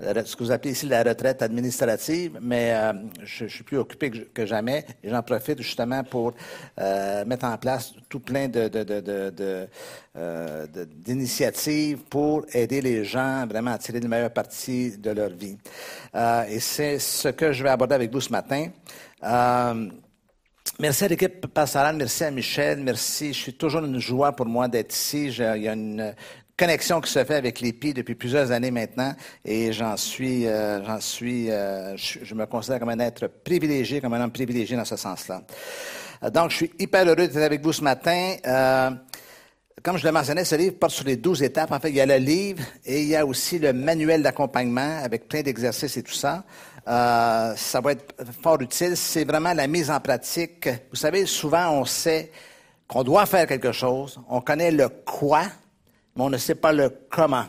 ce 0.00 0.36
que 0.36 0.44
vous 0.44 0.50
appelez 0.50 0.72
ici 0.72 0.86
la 0.86 1.02
retraite 1.02 1.42
administrative, 1.42 2.38
mais 2.40 2.72
euh, 2.74 2.92
je, 3.22 3.46
suis 3.46 3.64
plus 3.64 3.78
occupé 3.78 4.10
que, 4.10 4.46
jamais 4.46 4.84
et 5.02 5.10
j'en 5.10 5.22
profite 5.22 5.60
justement 5.62 6.02
pour 6.04 6.34
euh, 6.80 7.24
mettre 7.24 7.44
en 7.46 7.56
place 7.56 7.94
tout 8.08 8.20
plein 8.20 8.48
de, 8.48 8.68
d'initiatives 11.04 11.98
pour 12.10 12.44
aider 12.52 12.80
les 12.80 13.04
gens 13.04 13.46
vraiment 13.46 13.72
à 13.72 13.78
tirer 13.78 14.00
le 14.00 14.08
meilleur 14.08 14.30
parti 14.30 14.96
de 14.98 15.10
leur 15.10 15.30
vie. 15.30 15.56
et 16.48 16.60
c'est 16.60 16.98
ce 16.98 17.28
que 17.28 17.52
je 17.52 17.62
vais 17.62 17.70
aborder 17.70 17.94
avec 17.94 18.12
vous 18.12 18.20
ce 18.20 18.30
matin. 18.30 18.68
Merci 20.80 21.04
à 21.04 21.08
l'équipe 21.08 21.46
pastorale, 21.46 21.94
merci 21.94 22.24
à 22.24 22.32
Michel, 22.32 22.80
merci. 22.80 23.32
Je 23.32 23.38
suis 23.38 23.54
toujours 23.54 23.84
une 23.84 24.00
joie 24.00 24.32
pour 24.32 24.46
moi 24.46 24.66
d'être 24.66 24.92
ici. 24.92 25.26
il 25.26 25.62
y 25.62 25.68
a 25.68 25.72
une 25.72 26.14
connexion 26.56 27.00
qui 27.00 27.10
se 27.10 27.24
fait 27.24 27.34
avec 27.34 27.60
l'EPI 27.60 27.94
depuis 27.94 28.14
plusieurs 28.14 28.50
années 28.50 28.70
maintenant 28.70 29.14
et 29.44 29.72
j'en 29.72 29.96
suis, 29.96 30.46
euh, 30.46 30.84
j'en 30.84 31.00
suis, 31.00 31.50
euh, 31.50 31.96
je, 31.96 32.34
me 32.34 32.46
considère 32.46 32.78
comme 32.78 32.90
un 32.90 33.00
être 33.00 33.26
privilégié, 33.26 34.00
comme 34.00 34.14
un 34.14 34.22
homme 34.22 34.32
privilégié 34.32 34.76
dans 34.76 34.84
ce 34.84 34.96
sens-là. 34.96 35.42
Euh, 36.22 36.30
donc, 36.30 36.50
je 36.50 36.56
suis 36.56 36.70
hyper 36.78 37.04
heureux 37.04 37.16
d'être 37.16 37.36
avec 37.36 37.62
vous 37.62 37.72
ce 37.72 37.82
matin. 37.82 38.36
comme 39.82 39.98
je 39.98 40.04
le 40.06 40.12
mentionnais, 40.12 40.44
ce 40.44 40.54
livre 40.54 40.76
porte 40.78 40.92
sur 40.92 41.04
les 41.04 41.16
douze 41.16 41.42
étapes. 41.42 41.72
En 41.72 41.80
fait, 41.80 41.90
il 41.90 41.96
y 41.96 42.00
a 42.00 42.06
le 42.06 42.16
livre 42.16 42.62
et 42.86 43.02
il 43.02 43.08
y 43.08 43.16
a 43.16 43.26
aussi 43.26 43.58
le 43.58 43.72
manuel 43.72 44.22
d'accompagnement 44.22 44.98
avec 45.02 45.28
plein 45.28 45.42
d'exercices 45.42 45.96
et 45.96 46.02
tout 46.02 46.14
ça. 46.14 46.44
Euh, 46.86 47.54
ça 47.56 47.80
va 47.80 47.92
être 47.92 48.14
fort 48.42 48.60
utile. 48.60 48.96
C'est 48.96 49.24
vraiment 49.24 49.54
la 49.54 49.66
mise 49.66 49.90
en 49.90 50.00
pratique. 50.00 50.68
Vous 50.90 50.96
savez, 50.96 51.24
souvent, 51.26 51.70
on 51.70 51.84
sait 51.84 52.30
qu'on 52.86 53.02
doit 53.02 53.26
faire 53.26 53.46
quelque 53.46 53.72
chose. 53.72 54.20
On 54.28 54.40
connaît 54.40 54.70
le 54.70 54.88
quoi, 54.88 55.44
mais 56.16 56.22
on 56.22 56.30
ne 56.30 56.36
sait 56.38 56.54
pas 56.54 56.72
le 56.72 56.90
comment. 57.10 57.46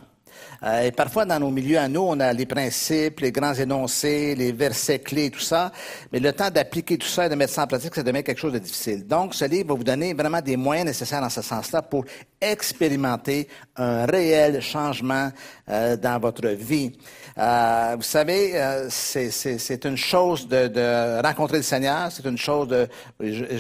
Euh, 0.66 0.82
et 0.82 0.92
parfois, 0.92 1.26
dans 1.26 1.40
nos 1.40 1.52
milieux 1.52 1.78
à 1.78 1.88
nous, 1.88 2.02
on 2.02 2.20
a 2.20 2.34
les 2.34 2.46
principes, 2.46 3.20
les 3.20 3.32
grands 3.32 3.54
énoncés, 3.54 4.34
les 4.36 4.52
versets 4.52 5.00
clés, 5.00 5.30
tout 5.30 5.40
ça. 5.40 5.72
Mais 6.12 6.20
le 6.20 6.34
temps 6.34 6.50
d'appliquer 6.50 6.98
tout 6.98 7.08
ça 7.08 7.28
et 7.28 7.30
de 7.30 7.36
mettre 7.36 7.54
ça 7.54 7.64
en 7.64 7.68
pratique, 7.68 7.94
ça 7.94 8.04
devient 8.04 8.24
quelque 8.24 8.40
chose 8.40 8.54
de 8.54 8.60
difficile. 8.60 9.06
Donc, 9.06 9.36
ce 9.36 9.46
livre 9.46 9.70
va 9.70 9.74
vous 9.76 9.84
donner 9.84 10.14
vraiment 10.14 10.42
des 10.42 10.58
moyens 10.58 10.88
nécessaires 10.88 11.22
dans 11.22 11.30
ce 11.30 11.42
sens-là 11.42 11.84
pour 11.84 12.06
expérimenter 12.42 13.48
un 13.76 14.06
réel 14.06 14.62
changement 14.62 15.32
euh, 15.70 15.98
dans 15.98 16.20
votre 16.20 16.48
vie. 16.48 16.94
Euh, 17.38 17.96
vous 17.98 18.04
savez, 18.04 18.52
euh, 18.56 18.88
c'est 18.90 19.84
une 19.84 19.98
chose 19.98 20.48
de, 20.48 20.68
de, 20.68 21.22
rencontrer 21.22 21.58
le 21.58 21.64
Seigneur, 21.64 22.10
c'est 22.10 22.26
une 22.26 22.38
chose 22.38 22.70
de, 22.70 22.88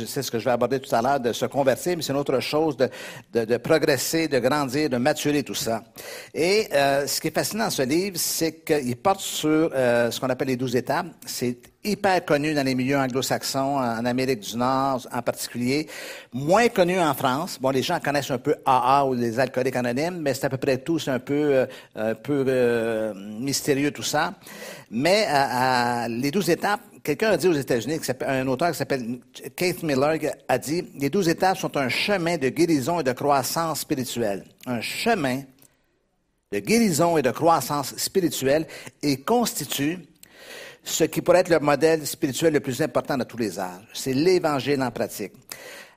sais 0.06 0.24
ce 0.24 0.32
que 0.32 0.39
je 0.39 0.45
vais 0.45 0.51
aborder 0.51 0.80
tout 0.80 0.93
à 0.95 1.01
l'heure, 1.01 1.20
de 1.20 1.34
se 1.34 1.45
convertir, 1.45 1.97
mais 1.97 2.01
c'est 2.01 2.14
une 2.14 2.20
autre 2.20 2.39
chose 2.39 2.78
de, 2.78 2.89
de, 3.34 3.43
de, 3.43 3.58
progresser, 3.58 4.30
de 4.30 4.39
grandir, 4.39 4.89
de 4.89 4.95
maturer 4.95 5.43
tout 5.43 5.56
ça. 5.56 5.84
Et 6.34 6.70
euh, 6.74 6.95
ce 7.06 7.22
qui 7.22 7.28
est 7.28 7.36
fascinant 7.36 7.66
dans 7.66 7.70
ce 7.70 7.82
livre, 7.82 8.18
c'est 8.18 8.64
qu'il 8.64 8.96
porte 8.98 9.20
sur 9.20 9.72
euh, 9.74 10.12
ce 10.12 10.20
qu'on 10.20 10.30
appelle 10.30 10.50
les 10.50 10.58
douze 10.58 10.76
étapes. 10.76 11.08
C'est 11.26 11.58
hyper 11.86 12.26
connu 12.26 12.54
dans 12.54 12.66
les 12.66 12.76
milieux 12.76 12.98
anglo-saxons, 12.98 13.78
en 13.78 14.06
Amérique 14.06 14.39
du 14.39 14.58
Nord 14.58 15.08
en 15.14 15.22
particulier, 15.22 15.88
moins 16.34 16.68
connu 16.68 17.00
en 17.00 17.14
France. 17.14 17.58
Bon, 17.62 17.70
les 17.70 17.84
gens 17.84 18.00
connaissent 18.00 18.32
un 18.32 18.38
peu 18.38 18.56
AA 18.66 19.06
ou 19.06 19.14
les 19.14 19.39
alcooliques 19.39 19.76
anonymes, 19.76 20.20
mais 20.20 20.34
c'est 20.34 20.46
à 20.46 20.50
peu 20.50 20.58
près 20.58 20.78
tout, 20.80 21.00
c'est 21.00 21.12
un 21.12 21.20
peu, 21.20 21.34
euh, 21.54 21.66
un 21.96 22.16
peu 22.16 22.43
euh, 22.48 23.14
mystérieux 23.39 23.91
tout 23.91 24.04
ça. 24.04 24.34
Mais 24.89 25.28
euh, 25.30 26.08
les 26.10 26.32
douze 26.32 26.50
étapes, 26.50 26.82
quelqu'un 27.04 27.32
a 27.32 27.38
dit 27.38 27.48
aux 27.48 27.54
États-Unis, 27.54 28.00
un 28.26 28.48
auteur 28.48 28.72
qui 28.72 28.78
s'appelle 28.78 29.20
Keith 29.56 29.84
Miller 29.84 30.18
a 30.48 30.58
dit, 30.58 30.84
les 31.00 31.10
douze 31.10 31.30
étapes 31.30 31.58
sont 31.58 31.78
un 31.78 31.89
chemin 31.89 32.38
de 32.38 32.50
guérison 32.50 33.00
et 33.00 33.04
de 33.04 33.12
croissance 33.12 33.82
spirituelle. 33.82 34.43
Un 34.66 34.82
chemin 34.82 35.41
de 36.56 36.60
guérison 36.60 37.18
et 37.18 37.22
de 37.22 37.32
croissance 37.32 37.95
spirituelle 37.97 38.66
et 39.03 39.18
constitue 39.18 39.99
ce 40.84 41.03
qui 41.03 41.22
pourrait 41.22 41.39
être 41.39 41.49
le 41.49 41.60
modèle 41.60 42.06
spirituel 42.06 42.53
le 42.53 42.60
plus 42.60 42.82
important 42.82 43.18
de 43.18 43.24
tous 43.24 43.38
les 43.38 43.60
âges. 43.60 43.88
C'est 43.93 44.14
l'Évangile 44.14 44.82
en 44.82 44.91
pratique. 44.91 45.34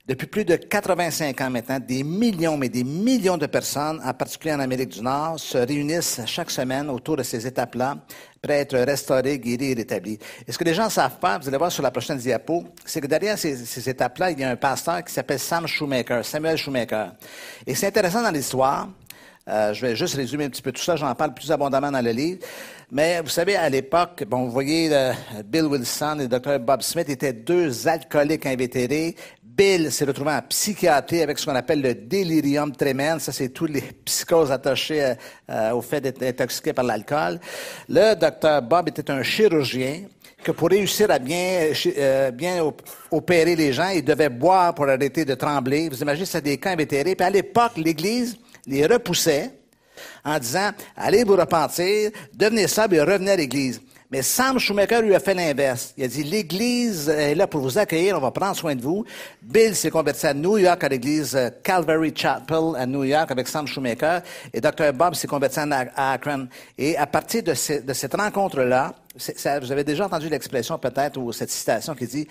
Depuis 0.09 0.26
plus 0.26 0.46
de 0.46 0.56
85 0.56 1.38
ans 1.42 1.50
maintenant, 1.50 1.78
des 1.78 2.02
millions, 2.02 2.56
mais 2.56 2.70
des 2.70 2.82
millions 2.82 3.36
de 3.36 3.44
personnes, 3.44 4.00
en 4.02 4.14
particulier 4.14 4.54
en 4.54 4.61
Amérique 4.61 4.88
du 4.88 5.02
Nord, 5.02 5.38
se 5.38 5.59
réunissent 5.59 6.22
chaque 6.24 6.50
semaine 6.50 6.88
autour 6.88 7.18
de 7.18 7.22
ces 7.22 7.46
étapes-là, 7.46 7.98
prêts 8.40 8.54
à 8.54 8.61
être 8.61 8.78
restaurées, 8.78 9.38
guéries 9.38 9.72
et 9.72 9.74
rétablies. 9.74 10.18
Et 10.46 10.52
ce 10.52 10.56
que 10.56 10.64
les 10.64 10.72
gens 10.72 10.88
savent 10.88 11.18
pas, 11.18 11.36
vous 11.36 11.46
allez 11.46 11.59
voir 11.59 11.70
sur 11.70 11.82
la 11.82 11.90
prochaine 11.90 12.16
diapo, 12.16 12.64
c'est 12.86 13.02
que 13.02 13.06
derrière 13.06 13.38
ces, 13.38 13.54
ces 13.66 13.90
étapes-là, 13.90 14.30
il 14.30 14.40
y 14.40 14.44
a 14.44 14.48
un 14.48 14.56
pasteur 14.56 15.04
qui 15.04 15.12
s'appelle 15.12 15.38
Sam 15.38 15.66
Shoemaker, 15.66 16.24
Samuel 16.24 16.56
Shoemaker. 16.56 17.12
Et 17.66 17.74
c'est 17.74 17.88
intéressant 17.88 18.22
dans 18.22 18.30
l'histoire, 18.30 18.88
euh, 19.49 19.72
je 19.72 19.86
vais 19.86 19.96
juste 19.96 20.14
résumer 20.14 20.44
un 20.44 20.51
petit 20.51 20.61
peu 20.61 20.72
tout 20.72 20.82
ça, 20.82 20.96
j'en 20.96 21.14
parle 21.14 21.32
plus 21.32 21.51
abondamment 21.51 21.90
dans 21.90 22.05
le 22.05 22.11
livre. 22.11 22.40
Mais 22.90 23.20
vous 23.22 23.28
savez, 23.28 23.57
à 23.57 23.68
l'époque, 23.68 24.24
bon, 24.28 24.44
vous 24.44 24.51
voyez, 24.51 24.90
euh, 24.92 25.12
Bill 25.44 25.64
Wilson 25.64 26.18
et 26.20 26.28
le 26.28 26.28
Dr. 26.28 26.59
Bob 26.59 26.82
Smith 26.82 27.09
étaient 27.09 27.32
deux 27.32 27.88
alcooliques 27.88 28.44
invétérés. 28.44 29.14
Bill 29.42 29.90
s'est 29.90 30.05
retrouvé 30.05 30.32
en 30.32 30.42
psychiatrie 30.42 31.22
avec 31.22 31.38
ce 31.38 31.46
qu'on 31.46 31.55
appelle 31.55 31.80
le 31.80 31.94
délirium 31.94 32.72
tremens. 32.72 33.18
Ça, 33.20 33.32
c'est 33.32 33.49
tous 33.49 33.66
les 33.66 33.80
psychoses 34.05 34.53
attachées 34.53 35.14
euh, 35.51 35.72
au 35.72 35.80
fait 35.80 36.01
d'être 36.03 36.22
intoxiqué 36.22 36.74
par 36.74 36.84
l'alcool. 36.84 37.40
Le 37.88 38.14
Dr. 38.14 38.62
Bob 38.62 38.88
était 38.88 39.11
un 39.11 39.22
chirurgien 39.22 40.03
que 40.44 40.53
pour 40.53 40.68
réussir 40.68 41.11
à 41.11 41.18
bien, 41.18 41.72
bien 42.32 42.62
opérer 43.11 43.57
les 43.57 43.72
gens, 43.72 43.88
il 43.88 44.05
devait 44.05 44.28
boire 44.28 44.72
pour 44.72 44.88
arrêter 44.88 45.24
de 45.24 45.34
trembler. 45.34 45.88
Vous 45.88 46.01
imaginez, 46.01 46.26
c'est 46.26 46.42
des 46.42 46.59
cas 46.59 46.70
invétérés. 46.70 47.16
Puis 47.16 47.26
à 47.26 47.30
l'époque, 47.30 47.72
l'Église 47.76 48.38
les 48.68 48.86
repoussait 48.86 49.50
en 50.24 50.38
disant, 50.38 50.70
allez 50.96 51.24
vous 51.24 51.36
repentir, 51.36 52.10
devenez 52.34 52.68
ça, 52.68 52.86
et 52.90 53.00
revenez 53.00 53.32
à 53.32 53.36
l'Église. 53.36 53.80
Mais 54.10 54.22
Sam 54.22 54.58
Schumacher 54.58 55.02
lui 55.02 55.14
a 55.14 55.20
fait 55.20 55.34
l'inverse. 55.34 55.92
Il 55.98 56.04
a 56.04 56.08
dit, 56.08 56.22
l'Église 56.22 57.10
est 57.10 57.34
là 57.34 57.46
pour 57.46 57.60
vous 57.60 57.76
accueillir, 57.76 58.16
on 58.16 58.20
va 58.20 58.30
prendre 58.30 58.56
soin 58.56 58.74
de 58.74 58.80
vous. 58.80 59.04
Bill 59.42 59.76
s'est 59.76 59.90
converti 59.90 60.26
à 60.26 60.32
New 60.32 60.56
York 60.56 60.82
à 60.82 60.88
l'Église 60.88 61.38
Calvary 61.62 62.14
Chapel 62.16 62.74
à 62.76 62.86
New 62.86 63.04
York 63.04 63.30
avec 63.30 63.46
Sam 63.48 63.66
Schumacher. 63.66 64.20
Et 64.54 64.62
Dr. 64.62 64.94
Bob 64.94 65.14
s'est 65.14 65.26
converti 65.26 65.60
à 65.60 66.12
Akron. 66.12 66.48
Et 66.78 66.96
à 66.96 67.06
partir 67.06 67.42
de, 67.42 67.50
de 67.50 67.92
cette 67.92 68.14
rencontre-là, 68.14 68.94
vous 69.60 69.72
avez 69.72 69.84
déjà 69.84 70.06
entendu 70.06 70.30
l'expression 70.30 70.78
peut-être 70.78 71.18
ou 71.18 71.30
cette 71.32 71.50
citation 71.50 71.94
qui 71.94 72.06
dit, 72.06 72.28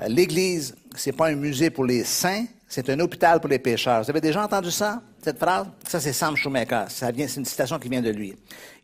euh, 0.00 0.06
l'Église, 0.08 0.76
c'est 0.94 1.12
pas 1.12 1.26
un 1.26 1.34
musée 1.34 1.70
pour 1.70 1.84
les 1.84 2.04
saints, 2.04 2.44
c'est 2.68 2.90
un 2.90 2.98
hôpital 3.00 3.40
pour 3.40 3.48
les 3.48 3.58
pécheurs. 3.58 4.02
Vous 4.02 4.10
avez 4.10 4.20
déjà 4.20 4.44
entendu 4.44 4.70
ça, 4.70 5.00
cette 5.22 5.38
phrase? 5.38 5.66
Ça, 5.86 6.00
c'est 6.00 6.12
Sam 6.12 6.36
Schumacher. 6.36 6.84
Ça 6.88 7.10
vient, 7.10 7.28
c'est 7.28 7.38
une 7.38 7.44
citation 7.44 7.78
qui 7.78 7.88
vient 7.88 8.02
de 8.02 8.10
lui. 8.10 8.34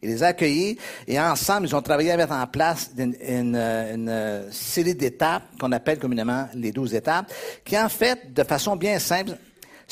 Il 0.01 0.09
les 0.09 0.23
a 0.23 0.29
accueillis 0.29 0.79
et 1.07 1.21
ensemble, 1.21 1.67
ils 1.67 1.75
ont 1.75 1.83
travaillé 1.83 2.13
à 2.13 2.17
mettre 2.17 2.33
en 2.33 2.47
place 2.47 2.91
une, 2.97 3.17
une, 3.27 3.57
une 3.57 4.49
série 4.53 4.95
d'étapes 4.95 5.45
qu'on 5.61 5.73
appelle 5.73 5.99
communément 5.99 6.49
les 6.55 6.71
douze 6.71 6.95
étapes, 6.95 7.33
qui 7.65 7.77
en 7.79 7.89
fait, 7.89 8.33
de 8.33 8.45
façon 8.45 8.77
bien 8.77 8.99
simple, 8.99 9.33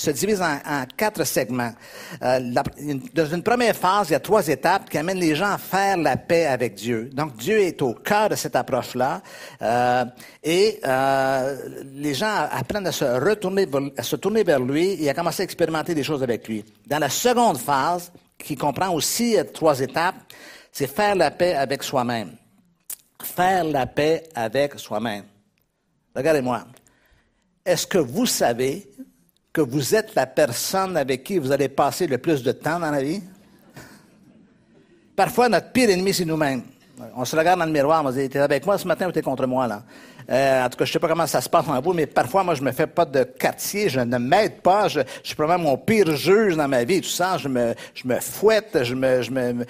se 0.01 0.11
divise 0.11 0.41
en, 0.41 0.85
quatre 0.97 1.25
segments. 1.25 1.73
Euh, 2.23 2.41
dans 3.15 3.27
une 3.27 3.43
première 3.43 3.77
phase, 3.77 4.09
il 4.09 4.13
y 4.13 4.17
a 4.17 4.21
trois 4.21 4.47
étapes 4.49 4.89
qui 4.89 4.97
amènent 4.97 5.19
les 5.19 5.35
gens 5.35 5.53
à 5.53 5.59
faire 5.59 5.97
la 5.99 6.17
paix 6.17 6.47
avec 6.47 6.75
Dieu. 6.75 7.11
Donc 7.13 7.37
Dieu 7.37 7.59
est 7.61 7.83
au 7.83 7.93
cœur 7.95 8.31
de 8.31 8.35
cette 8.35 8.57
approche-là 8.57 9.21
euh, 9.61 10.05
et 10.43 10.81
euh, 10.85 11.59
les 11.95 12.15
gens 12.15 12.49
apprennent 12.51 12.87
à 12.87 12.93
se 12.93 13.05
retourner, 13.05 13.69
à 13.97 14.03
se 14.03 14.17
tourner 14.17 14.43
vers 14.43 14.61
lui 14.61 15.03
et 15.03 15.11
à 15.11 15.15
commencer 15.15 15.43
à 15.43 15.45
expérimenter 15.45 15.95
des 15.95 16.03
choses 16.03 16.23
avec 16.23 16.49
lui. 16.49 16.65
Dans 16.87 16.99
la 16.99 17.11
seconde 17.11 17.59
phase, 17.59 18.11
qui 18.39 18.57
comprend 18.57 18.91
aussi 18.95 19.37
trois 19.53 19.79
étapes, 19.81 20.17
c'est 20.73 20.87
faire 20.87 21.15
la 21.15 21.31
paix 21.31 21.55
avec 21.55 21.83
soi-même. 21.83 22.37
Faire 23.23 23.65
la 23.65 23.85
paix 23.85 24.23
avec 24.35 24.79
soi-même. 24.79 25.25
Regardez-moi. 26.17 26.65
Est-ce 27.67 27.87
que 27.87 27.99
vous 27.99 28.25
savez 28.25 28.91
que 29.53 29.61
vous 29.61 29.95
êtes 29.95 30.15
la 30.15 30.27
personne 30.27 30.97
avec 30.97 31.25
qui 31.25 31.39
vous 31.39 31.53
allez 31.53 31.69
passer 31.69 32.07
le 32.07 32.19
plus 32.19 32.43
de 32.43 32.53
temps 32.53 32.79
dans 32.79 32.91
la 32.91 33.03
vie? 33.03 33.23
Parfois, 35.17 35.49
notre 35.49 35.73
pire 35.73 35.91
ennemi, 35.91 36.15
c'est 36.15 36.25
nous-mêmes. 36.25 36.63
On 37.17 37.25
se 37.25 37.35
regarde 37.35 37.59
dans 37.59 37.67
le 37.67 37.73
miroir, 37.73 38.05
on 38.05 38.13
se 38.13 38.19
dit, 38.19 38.29
t'es 38.29 38.39
avec 38.39 38.65
moi 38.67 38.79
ce 38.79 38.87
matin 38.87 39.09
ou 39.09 39.13
t'es 39.13 39.23
contre 39.23 39.47
moi, 39.47 39.67
là? 39.67 39.83
Euh, 40.31 40.65
en 40.65 40.69
tout 40.69 40.79
cas, 40.79 40.85
je 40.85 40.93
sais 40.93 40.99
pas 40.99 41.09
comment 41.09 41.27
ça 41.27 41.41
se 41.41 41.49
passe 41.49 41.67
en 41.67 41.81
vous, 41.81 41.93
mais 41.93 42.07
parfois, 42.07 42.45
moi, 42.45 42.55
je 42.55 42.63
me 42.63 42.71
fais 42.71 42.87
pas 42.87 43.05
de 43.05 43.25
quartier, 43.25 43.89
je 43.89 44.01
ne 44.01 44.19
m'aide 44.19 44.61
pas, 44.61 44.87
je, 44.87 45.01
suis 45.25 45.35
probablement 45.35 45.71
mon 45.71 45.77
pire 45.77 46.15
juge 46.15 46.57
dans 46.57 46.69
ma 46.69 46.85
vie, 46.85 47.01
tout 47.01 47.09
ça, 47.09 47.37
je 47.37 47.49
me, 47.49 47.75
je 47.95 48.07
me 48.07 48.21
fouette, 48.21 48.85
je 48.85 48.95
me, 48.95 49.23
je 49.23 49.31
me, 49.31 49.67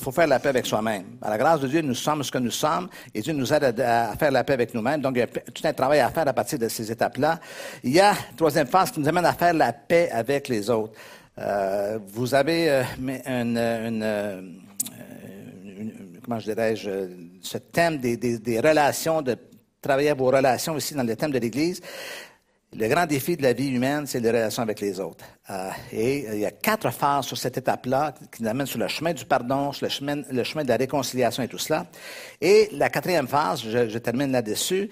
il 0.00 0.04
faut 0.04 0.12
faire 0.12 0.26
la 0.26 0.38
paix 0.38 0.48
avec 0.48 0.64
soi-même. 0.64 1.18
À 1.20 1.28
la 1.28 1.36
grâce 1.36 1.60
de 1.60 1.68
Dieu, 1.68 1.82
nous 1.82 1.94
sommes 1.94 2.22
ce 2.22 2.32
que 2.32 2.38
nous 2.38 2.50
sommes 2.50 2.88
et 3.14 3.20
Dieu 3.20 3.34
nous 3.34 3.52
aide 3.52 3.78
à, 3.80 4.16
faire 4.16 4.30
la 4.30 4.44
paix 4.44 4.54
avec 4.54 4.72
nous-mêmes. 4.72 5.02
Donc, 5.02 5.14
il 5.16 5.18
y 5.18 5.22
a 5.22 5.26
tout 5.26 5.62
un 5.62 5.74
travail 5.74 6.00
à 6.00 6.08
faire 6.08 6.26
à 6.26 6.32
partir 6.32 6.58
de 6.58 6.68
ces 6.68 6.90
étapes-là. 6.90 7.38
Il 7.84 7.92
y 7.92 8.00
a 8.00 8.14
troisième 8.34 8.66
phase 8.66 8.90
qui 8.92 9.00
nous 9.00 9.08
amène 9.08 9.26
à 9.26 9.34
faire 9.34 9.52
la 9.52 9.74
paix 9.74 10.08
avec 10.10 10.48
les 10.48 10.70
autres. 10.70 10.94
Euh, 11.38 11.98
vous 12.14 12.34
avez 12.34 12.70
euh, 12.70 12.82
une, 12.98 13.58
une, 13.58 14.02
une, 14.02 14.60
comment 16.24 16.38
je 16.38 16.46
dirais-je, 16.46 16.90
ce 17.42 17.58
thème 17.58 17.98
des, 17.98 18.16
des, 18.16 18.38
des 18.38 18.58
relations, 18.58 19.20
de 19.20 19.36
travailler 19.82 20.14
vos 20.14 20.26
relations 20.26 20.78
ici 20.78 20.94
dans 20.94 21.02
le 21.02 21.14
thème 21.14 21.30
de 21.30 21.38
l'Église. 21.38 21.82
Le 22.78 22.86
grand 22.86 23.04
défi 23.04 23.36
de 23.36 23.42
la 23.42 23.52
vie 23.52 23.70
humaine, 23.70 24.06
c'est 24.06 24.20
les 24.20 24.30
relations 24.30 24.62
avec 24.62 24.80
les 24.80 25.00
autres. 25.00 25.24
Euh, 25.50 25.70
et 25.90 26.26
il 26.34 26.38
y 26.38 26.46
a 26.46 26.52
quatre 26.52 26.92
phases 26.92 27.26
sur 27.26 27.36
cette 27.36 27.58
étape-là 27.58 28.14
qui 28.30 28.44
nous 28.44 28.48
amènent 28.48 28.66
sur 28.66 28.78
le 28.78 28.86
chemin 28.86 29.12
du 29.12 29.24
pardon, 29.24 29.72
sur 29.72 29.86
le 29.86 29.90
chemin, 29.90 30.22
le 30.30 30.44
chemin 30.44 30.62
de 30.62 30.68
la 30.68 30.76
réconciliation 30.76 31.42
et 31.42 31.48
tout 31.48 31.58
cela. 31.58 31.86
Et 32.40 32.68
la 32.70 32.88
quatrième 32.88 33.26
phase, 33.26 33.64
je, 33.64 33.88
je 33.88 33.98
termine 33.98 34.30
là-dessus, 34.30 34.88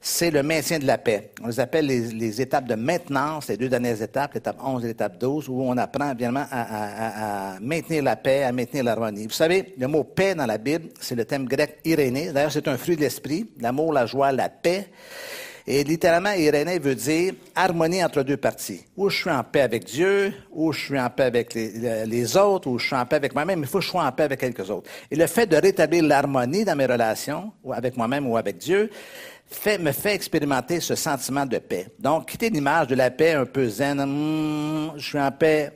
c'est 0.00 0.32
le 0.32 0.42
maintien 0.42 0.80
de 0.80 0.86
la 0.86 0.98
paix. 0.98 1.30
On 1.40 1.46
les 1.46 1.60
appelle 1.60 1.86
les, 1.86 2.00
les, 2.08 2.40
étapes 2.40 2.64
de 2.64 2.74
maintenance, 2.74 3.46
les 3.46 3.56
deux 3.56 3.68
dernières 3.68 4.02
étapes, 4.02 4.34
l'étape 4.34 4.56
11 4.60 4.84
et 4.84 4.88
l'étape 4.88 5.16
12, 5.16 5.48
où 5.48 5.62
on 5.62 5.76
apprend 5.76 6.10
évidemment 6.10 6.46
à, 6.50 6.62
à, 6.62 7.54
à, 7.54 7.60
maintenir 7.60 8.02
la 8.02 8.16
paix, 8.16 8.42
à 8.42 8.50
maintenir 8.50 8.82
l'harmonie. 8.82 9.28
Vous 9.28 9.32
savez, 9.32 9.72
le 9.78 9.86
mot 9.86 10.02
paix 10.02 10.34
dans 10.34 10.46
la 10.46 10.58
Bible, 10.58 10.88
c'est 11.00 11.14
le 11.14 11.24
thème 11.24 11.44
grec 11.44 11.78
irénée. 11.84 12.32
D'ailleurs, 12.32 12.50
c'est 12.50 12.66
un 12.66 12.76
fruit 12.76 12.96
de 12.96 13.02
l'esprit, 13.02 13.52
l'amour, 13.60 13.92
la 13.92 14.06
joie, 14.06 14.32
la 14.32 14.48
paix. 14.48 14.88
Et 15.66 15.84
littéralement, 15.84 16.32
Irénée 16.32 16.78
veut 16.78 16.94
dire 16.94 17.34
harmonie 17.54 18.04
entre 18.04 18.22
deux 18.22 18.36
parties. 18.36 18.84
Ou 18.96 19.08
je 19.10 19.16
suis 19.16 19.30
en 19.30 19.44
paix 19.44 19.62
avec 19.62 19.84
Dieu, 19.84 20.32
ou 20.50 20.72
je 20.72 20.80
suis 20.80 21.00
en 21.00 21.10
paix 21.10 21.24
avec 21.24 21.54
les, 21.54 22.36
autres, 22.36 22.68
ou 22.68 22.78
je 22.78 22.86
suis 22.86 22.96
en 22.96 23.06
paix 23.06 23.16
avec 23.16 23.34
moi-même. 23.34 23.60
Il 23.60 23.66
faut 23.66 23.78
que 23.78 23.84
je 23.84 23.90
sois 23.90 24.04
en 24.04 24.12
paix 24.12 24.24
avec 24.24 24.40
quelques 24.40 24.68
autres. 24.70 24.90
Et 25.10 25.16
le 25.16 25.26
fait 25.26 25.46
de 25.46 25.56
rétablir 25.56 26.02
l'harmonie 26.04 26.64
dans 26.64 26.76
mes 26.76 26.86
relations, 26.86 27.52
ou 27.62 27.72
avec 27.72 27.96
moi-même 27.96 28.26
ou 28.26 28.36
avec 28.36 28.58
Dieu, 28.58 28.90
fait, 29.50 29.78
me 29.78 29.92
fait 29.92 30.14
expérimenter 30.14 30.80
ce 30.80 30.94
sentiment 30.94 31.44
de 31.44 31.58
paix. 31.58 31.88
Donc, 31.98 32.28
quitter 32.30 32.50
l'image 32.50 32.86
de 32.86 32.94
la 32.94 33.10
paix 33.10 33.34
un 33.34 33.46
peu 33.46 33.68
zen, 33.68 34.00
hmm, 34.00 34.92
je 34.96 35.04
suis 35.04 35.20
en 35.20 35.32
paix, 35.32 35.72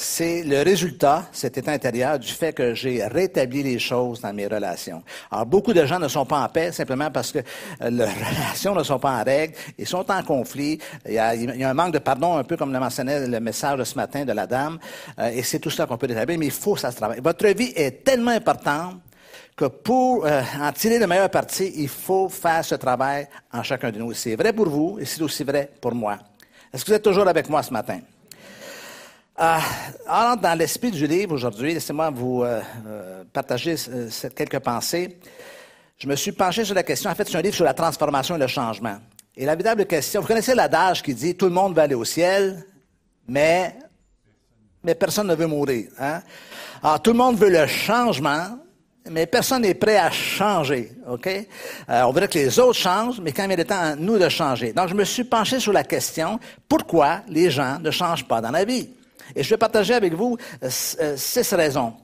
c'est 0.00 0.44
le 0.44 0.62
résultat, 0.62 1.26
cet 1.32 1.58
état 1.58 1.72
intérieur, 1.72 2.20
du 2.20 2.28
fait 2.28 2.52
que 2.52 2.72
j'ai 2.72 3.04
rétabli 3.04 3.64
les 3.64 3.80
choses 3.80 4.20
dans 4.20 4.32
mes 4.32 4.46
relations. 4.46 5.02
Alors, 5.28 5.44
beaucoup 5.44 5.72
de 5.72 5.84
gens 5.84 5.98
ne 5.98 6.06
sont 6.06 6.24
pas 6.24 6.40
en 6.40 6.48
paix 6.48 6.70
simplement 6.70 7.10
parce 7.10 7.32
que 7.32 7.40
euh, 7.40 7.90
leurs 7.90 8.08
relations 8.14 8.76
ne 8.76 8.84
sont 8.84 9.00
pas 9.00 9.18
en 9.18 9.24
règle, 9.24 9.54
ils 9.76 9.88
sont 9.88 10.08
en 10.08 10.22
conflit, 10.22 10.78
il 11.04 11.14
y 11.14 11.18
a, 11.18 11.34
il 11.34 11.56
y 11.56 11.64
a 11.64 11.70
un 11.70 11.74
manque 11.74 11.94
de 11.94 11.98
pardon, 11.98 12.36
un 12.36 12.44
peu 12.44 12.56
comme 12.56 12.72
le 12.72 12.78
mentionnait 12.78 13.26
le 13.26 13.40
message 13.40 13.78
de 13.78 13.84
ce 13.84 13.96
matin 13.96 14.24
de 14.24 14.32
la 14.32 14.46
dame, 14.46 14.78
euh, 15.18 15.30
et 15.30 15.42
c'est 15.42 15.58
tout 15.58 15.70
ça 15.70 15.84
qu'on 15.86 15.98
peut 15.98 16.06
rétablir, 16.06 16.38
mais 16.38 16.46
il 16.46 16.52
faut 16.52 16.74
que 16.74 16.80
ça 16.80 16.92
se 16.92 16.96
travaille. 16.96 17.20
Votre 17.20 17.48
vie 17.48 17.72
est 17.74 18.04
tellement 18.04 18.30
importante 18.30 19.00
que 19.56 19.64
pour 19.64 20.24
euh, 20.24 20.42
en 20.60 20.70
tirer 20.70 21.00
le 21.00 21.08
meilleur 21.08 21.28
parti, 21.28 21.72
il 21.74 21.88
faut 21.88 22.28
faire 22.28 22.64
ce 22.64 22.76
travail 22.76 23.26
en 23.52 23.64
chacun 23.64 23.90
de 23.90 23.98
nous. 23.98 24.12
C'est 24.12 24.36
vrai 24.36 24.52
pour 24.52 24.68
vous 24.68 24.98
et 25.00 25.04
c'est 25.04 25.20
aussi 25.22 25.42
vrai 25.42 25.68
pour 25.80 25.92
moi. 25.92 26.18
Est-ce 26.72 26.84
que 26.84 26.92
vous 26.92 26.96
êtes 26.96 27.02
toujours 27.02 27.26
avec 27.26 27.48
moi 27.50 27.64
ce 27.64 27.72
matin? 27.72 27.98
Euh, 29.40 29.58
alors, 30.08 30.36
dans 30.36 30.58
l'esprit 30.58 30.90
du 30.90 31.06
livre 31.06 31.34
aujourd'hui, 31.34 31.72
laissez-moi 31.72 32.10
vous 32.10 32.42
euh, 32.42 32.60
euh, 32.86 33.22
partager 33.32 33.76
quelques 34.34 34.58
pensées. 34.58 35.16
Je 35.96 36.08
me 36.08 36.16
suis 36.16 36.32
penché 36.32 36.64
sur 36.64 36.74
la 36.74 36.82
question, 36.82 37.08
en 37.08 37.14
fait, 37.14 37.28
c'est 37.28 37.36
un 37.36 37.42
livre 37.42 37.54
sur 37.54 37.64
la 37.64 37.74
transformation 37.74 38.34
et 38.34 38.38
le 38.38 38.48
changement. 38.48 38.96
Et 39.36 39.46
la 39.46 39.54
véritable 39.54 39.86
question, 39.86 40.22
vous 40.22 40.26
connaissez 40.26 40.56
l'adage 40.56 41.02
qui 41.04 41.14
dit 41.14 41.36
tout 41.36 41.44
le 41.44 41.52
monde 41.52 41.72
va 41.72 41.82
aller 41.82 41.94
au 41.94 42.04
ciel, 42.04 42.64
mais, 43.28 43.76
mais 44.82 44.96
personne 44.96 45.28
ne 45.28 45.36
veut 45.36 45.46
mourir. 45.46 45.88
Hein? 46.00 46.20
Alors, 46.82 47.00
tout 47.00 47.12
le 47.12 47.18
monde 47.18 47.36
veut 47.36 47.50
le 47.50 47.66
changement, 47.68 48.58
mais 49.08 49.26
personne 49.26 49.62
n'est 49.62 49.74
prêt 49.74 49.98
à 49.98 50.10
changer, 50.10 50.90
OK? 51.08 51.28
Euh, 51.28 52.02
on 52.02 52.06
voudrait 52.06 52.26
que 52.26 52.38
les 52.38 52.58
autres 52.58 52.78
changent, 52.78 53.20
mais 53.20 53.30
quand 53.30 53.48
il 53.48 53.52
est 53.52 53.64
temps 53.64 53.80
à 53.80 53.94
nous 53.94 54.18
de 54.18 54.28
changer. 54.28 54.72
Donc, 54.72 54.88
je 54.88 54.94
me 54.94 55.04
suis 55.04 55.24
penché 55.24 55.60
sur 55.60 55.72
la 55.72 55.84
question, 55.84 56.40
pourquoi 56.68 57.20
les 57.28 57.52
gens 57.52 57.78
ne 57.78 57.92
changent 57.92 58.26
pas 58.26 58.40
dans 58.40 58.50
la 58.50 58.64
vie? 58.64 58.88
Et 59.34 59.42
je 59.42 59.50
vais 59.50 59.56
partager 59.56 59.94
avec 59.94 60.14
vous 60.14 60.36
euh, 60.62 60.70
euh, 61.00 61.16
six 61.16 61.52
raisons. 61.52 61.94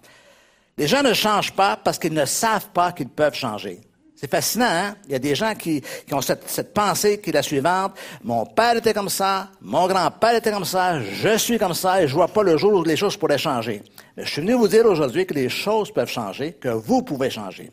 Les 0.76 0.86
gens 0.86 1.02
ne 1.02 1.12
changent 1.12 1.52
pas 1.52 1.76
parce 1.76 1.98
qu'ils 1.98 2.12
ne 2.12 2.24
savent 2.24 2.68
pas 2.70 2.92
qu'ils 2.92 3.08
peuvent 3.08 3.34
changer. 3.34 3.80
C'est 4.16 4.30
fascinant, 4.30 4.70
hein? 4.70 4.94
Il 5.06 5.12
y 5.12 5.14
a 5.14 5.18
des 5.18 5.34
gens 5.34 5.54
qui, 5.54 5.80
qui 5.80 6.14
ont 6.14 6.20
cette, 6.20 6.48
cette, 6.48 6.72
pensée 6.72 7.20
qui 7.20 7.30
est 7.30 7.32
la 7.32 7.42
suivante. 7.42 7.92
Mon 8.22 8.46
père 8.46 8.76
était 8.76 8.94
comme 8.94 9.08
ça, 9.08 9.48
mon 9.60 9.86
grand-père 9.86 10.36
était 10.36 10.52
comme 10.52 10.64
ça, 10.64 11.00
je 11.00 11.36
suis 11.36 11.58
comme 11.58 11.74
ça 11.74 12.02
et 12.02 12.08
je 12.08 12.14
vois 12.14 12.28
pas 12.28 12.42
le 12.42 12.56
jour 12.56 12.72
où 12.72 12.84
les 12.84 12.96
choses 12.96 13.16
pourraient 13.16 13.38
changer. 13.38 13.82
Mais 14.16 14.24
je 14.24 14.30
suis 14.30 14.40
venu 14.40 14.54
vous 14.54 14.68
dire 14.68 14.86
aujourd'hui 14.86 15.26
que 15.26 15.34
les 15.34 15.48
choses 15.48 15.92
peuvent 15.92 16.08
changer, 16.08 16.52
que 16.52 16.68
vous 16.68 17.02
pouvez 17.02 17.28
changer. 17.28 17.70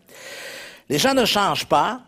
Les 0.89 0.97
gens 0.97 1.13
ne 1.13 1.25
changent 1.25 1.67
pas 1.67 2.01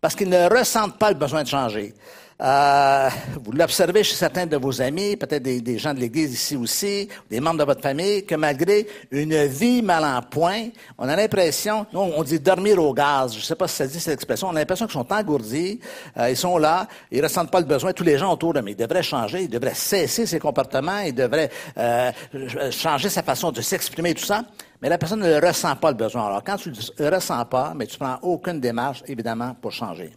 parce 0.00 0.14
qu'ils 0.14 0.28
ne 0.28 0.48
ressentent 0.48 0.98
pas 0.98 1.08
le 1.08 1.16
besoin 1.16 1.42
de 1.42 1.48
changer. 1.48 1.94
Euh, 2.40 3.08
vous 3.44 3.52
l'observez 3.52 4.02
chez 4.02 4.16
certains 4.16 4.46
de 4.46 4.56
vos 4.56 4.82
amis, 4.82 5.16
peut-être 5.16 5.42
des, 5.42 5.78
gens 5.78 5.94
de 5.94 6.00
l'Église 6.00 6.34
ici 6.34 6.56
aussi, 6.56 7.08
des 7.30 7.38
membres 7.38 7.58
de 7.58 7.64
votre 7.64 7.80
famille, 7.80 8.26
que 8.26 8.34
malgré 8.34 8.86
une 9.12 9.46
vie 9.46 9.82
mal 9.82 10.04
en 10.04 10.20
point, 10.20 10.68
on 10.98 11.08
a 11.08 11.14
l'impression, 11.14 11.86
nous 11.92 12.00
on 12.00 12.22
dit 12.24 12.40
dormir 12.40 12.82
au 12.82 12.92
gaz, 12.92 13.34
je 13.34 13.38
ne 13.38 13.42
sais 13.42 13.54
pas 13.54 13.68
si 13.68 13.76
ça 13.76 13.86
dit 13.86 14.00
cette 14.00 14.14
expression, 14.14 14.48
on 14.48 14.56
a 14.56 14.58
l'impression 14.58 14.86
qu'ils 14.86 14.94
sont 14.94 15.12
engourdis, 15.12 15.78
euh, 16.18 16.30
ils 16.30 16.36
sont 16.36 16.58
là, 16.58 16.88
ils 17.12 17.22
ressentent 17.22 17.52
pas 17.52 17.60
le 17.60 17.66
besoin, 17.66 17.92
tous 17.92 18.04
les 18.04 18.18
gens 18.18 18.32
autour 18.32 18.52
de 18.52 18.60
mais 18.60 18.72
ils 18.72 18.76
devraient 18.76 19.02
changer, 19.02 19.42
ils 19.42 19.48
devraient 19.48 19.74
cesser 19.74 20.26
ses 20.26 20.40
comportements, 20.40 21.00
ils 21.00 21.14
devraient 21.14 21.50
euh, 21.78 22.10
changer 22.72 23.10
sa 23.10 23.22
façon 23.22 23.52
de 23.52 23.60
s'exprimer, 23.60 24.12
tout 24.14 24.24
ça. 24.24 24.44
Mais 24.82 24.88
la 24.88 24.98
personne 24.98 25.20
ne 25.20 25.40
ressent 25.40 25.76
pas 25.76 25.90
le 25.90 25.96
besoin. 25.96 26.26
Alors, 26.26 26.42
quand 26.44 26.56
tu 26.56 26.68
ne 26.68 26.74
le 26.98 27.14
ressens 27.14 27.44
pas, 27.46 27.72
mais 27.74 27.86
tu 27.86 27.96
prends 27.96 28.18
aucune 28.20 28.60
démarche, 28.60 29.02
évidemment, 29.06 29.54
pour 29.54 29.72
changer. 29.72 30.12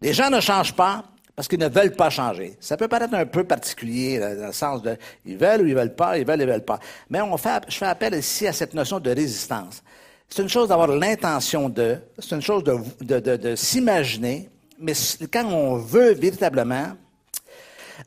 Les 0.00 0.12
gens 0.12 0.30
ne 0.30 0.40
changent 0.40 0.74
pas 0.74 1.04
parce 1.34 1.46
qu'ils 1.46 1.58
ne 1.60 1.68
veulent 1.68 1.94
pas 1.94 2.10
changer. 2.10 2.56
Ça 2.58 2.76
peut 2.76 2.88
paraître 2.88 3.14
un 3.14 3.26
peu 3.26 3.44
particulier, 3.44 4.18
dans 4.18 4.46
le 4.46 4.52
sens 4.52 4.82
de 4.82 4.96
ils 5.24 5.36
veulent 5.36 5.62
ou 5.62 5.66
ils 5.66 5.74
veulent 5.74 5.94
pas, 5.94 6.18
ils 6.18 6.26
veulent 6.26 6.40
ou 6.40 6.42
ils 6.42 6.48
veulent 6.48 6.64
pas. 6.64 6.80
Mais 7.10 7.20
on 7.20 7.36
fait, 7.36 7.62
je 7.68 7.76
fais 7.76 7.86
appel 7.86 8.14
ici 8.14 8.46
à 8.46 8.52
cette 8.52 8.74
notion 8.74 8.98
de 8.98 9.10
résistance. 9.10 9.82
C'est 10.28 10.42
une 10.42 10.48
chose 10.48 10.68
d'avoir 10.68 10.88
l'intention 10.88 11.68
de, 11.68 11.98
c'est 12.18 12.34
une 12.34 12.42
chose 12.42 12.64
de, 12.64 13.54
s'imaginer, 13.54 14.50
mais 14.78 14.92
quand 15.32 15.44
on 15.46 15.76
veut 15.76 16.12
véritablement, 16.12 16.88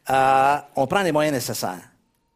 euh, 0.10 0.58
on 0.76 0.86
prend 0.88 1.02
les 1.02 1.12
moyens 1.12 1.34
nécessaires. 1.34 1.90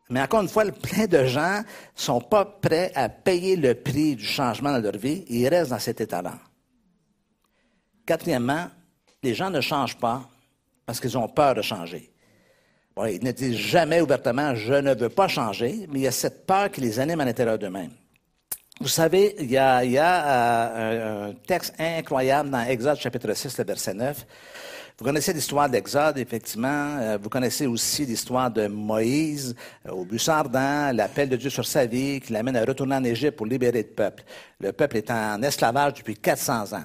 Mais 0.10 0.22
encore 0.22 0.42
une 0.42 0.50
fois, 0.50 0.64
plein 0.66 1.08
de 1.08 1.26
gens 1.26 1.62
sont 1.94 2.22
pas 2.22 2.46
prêts 2.46 2.92
à 2.96 3.10
payer 3.10 3.56
le 3.56 3.74
prix 3.74 4.16
du 4.16 4.26
changement 4.26 4.72
dans 4.72 4.80
leur 4.80 4.98
vie 4.98 5.26
et 5.28 5.40
ils 5.40 5.48
restent 5.48 5.72
dans 5.72 5.80
cet 5.80 6.00
état-là. 6.00 6.36
Quatrièmement, 8.06 8.68
les 9.26 9.34
gens 9.34 9.50
ne 9.50 9.62
changent 9.62 9.98
pas 9.98 10.22
parce 10.86 11.00
qu'ils 11.00 11.18
ont 11.18 11.28
peur 11.28 11.56
de 11.56 11.62
changer. 11.62 12.12
Ils 12.98 13.24
ne 13.24 13.32
disent 13.32 13.58
jamais 13.58 14.00
ouvertement 14.00 14.56
je 14.56 14.74
ne 14.74 14.94
veux 14.94 15.10
pas 15.10 15.28
changer, 15.28 15.86
mais 15.90 16.00
il 16.00 16.04
y 16.04 16.08
a 16.08 16.12
cette 16.12 16.46
peur 16.46 16.72
qui 16.72 16.80
les 16.80 17.00
anime 17.00 17.20
à 17.20 17.26
l'intérieur 17.26 17.58
d'eux-mêmes. 17.58 17.92
Vous 18.80 18.90
savez, 18.90 19.36
il 19.40 19.50
y 19.52 19.58
a, 19.58 19.84
il 19.84 19.92
y 19.92 19.98
a 19.98 20.26
euh, 20.26 21.30
un, 21.30 21.34
texte 21.48 21.76
incroyable 21.80 22.50
dans 22.50 22.62
Exode 22.64 22.98
chapitre 22.98 23.34
6, 23.34 23.58
le 23.58 23.64
verset 23.64 23.94
9. 23.94 24.26
Vous 24.98 25.06
connaissez 25.06 25.34
l'histoire 25.34 25.70
d'Exode, 25.70 26.18
effectivement. 26.18 26.98
Euh, 27.00 27.18
vous 27.22 27.30
connaissez 27.30 27.68
aussi 27.68 28.06
l'histoire 28.06 28.52
de 28.52 28.68
Moïse 28.68 29.56
euh, 29.88 29.92
au 29.92 30.06
bus 30.06 30.28
ardent, 30.28 30.94
l'appel 30.94 31.30
de 31.30 31.38
Dieu 31.38 31.50
sur 31.50 31.66
sa 31.66 31.86
vie 31.86 32.20
qui 32.20 32.34
l'amène 32.34 32.58
à 32.58 32.66
retourner 32.66 32.96
en 32.96 33.04
Égypte 33.04 33.38
pour 33.38 33.46
libérer 33.46 33.82
le 33.82 33.96
peuple. 33.96 34.24
Le 34.60 34.72
peuple 34.74 34.98
est 34.98 35.10
en 35.10 35.42
esclavage 35.42 35.96
depuis 35.96 36.16
400 36.16 36.74
ans. 36.74 36.84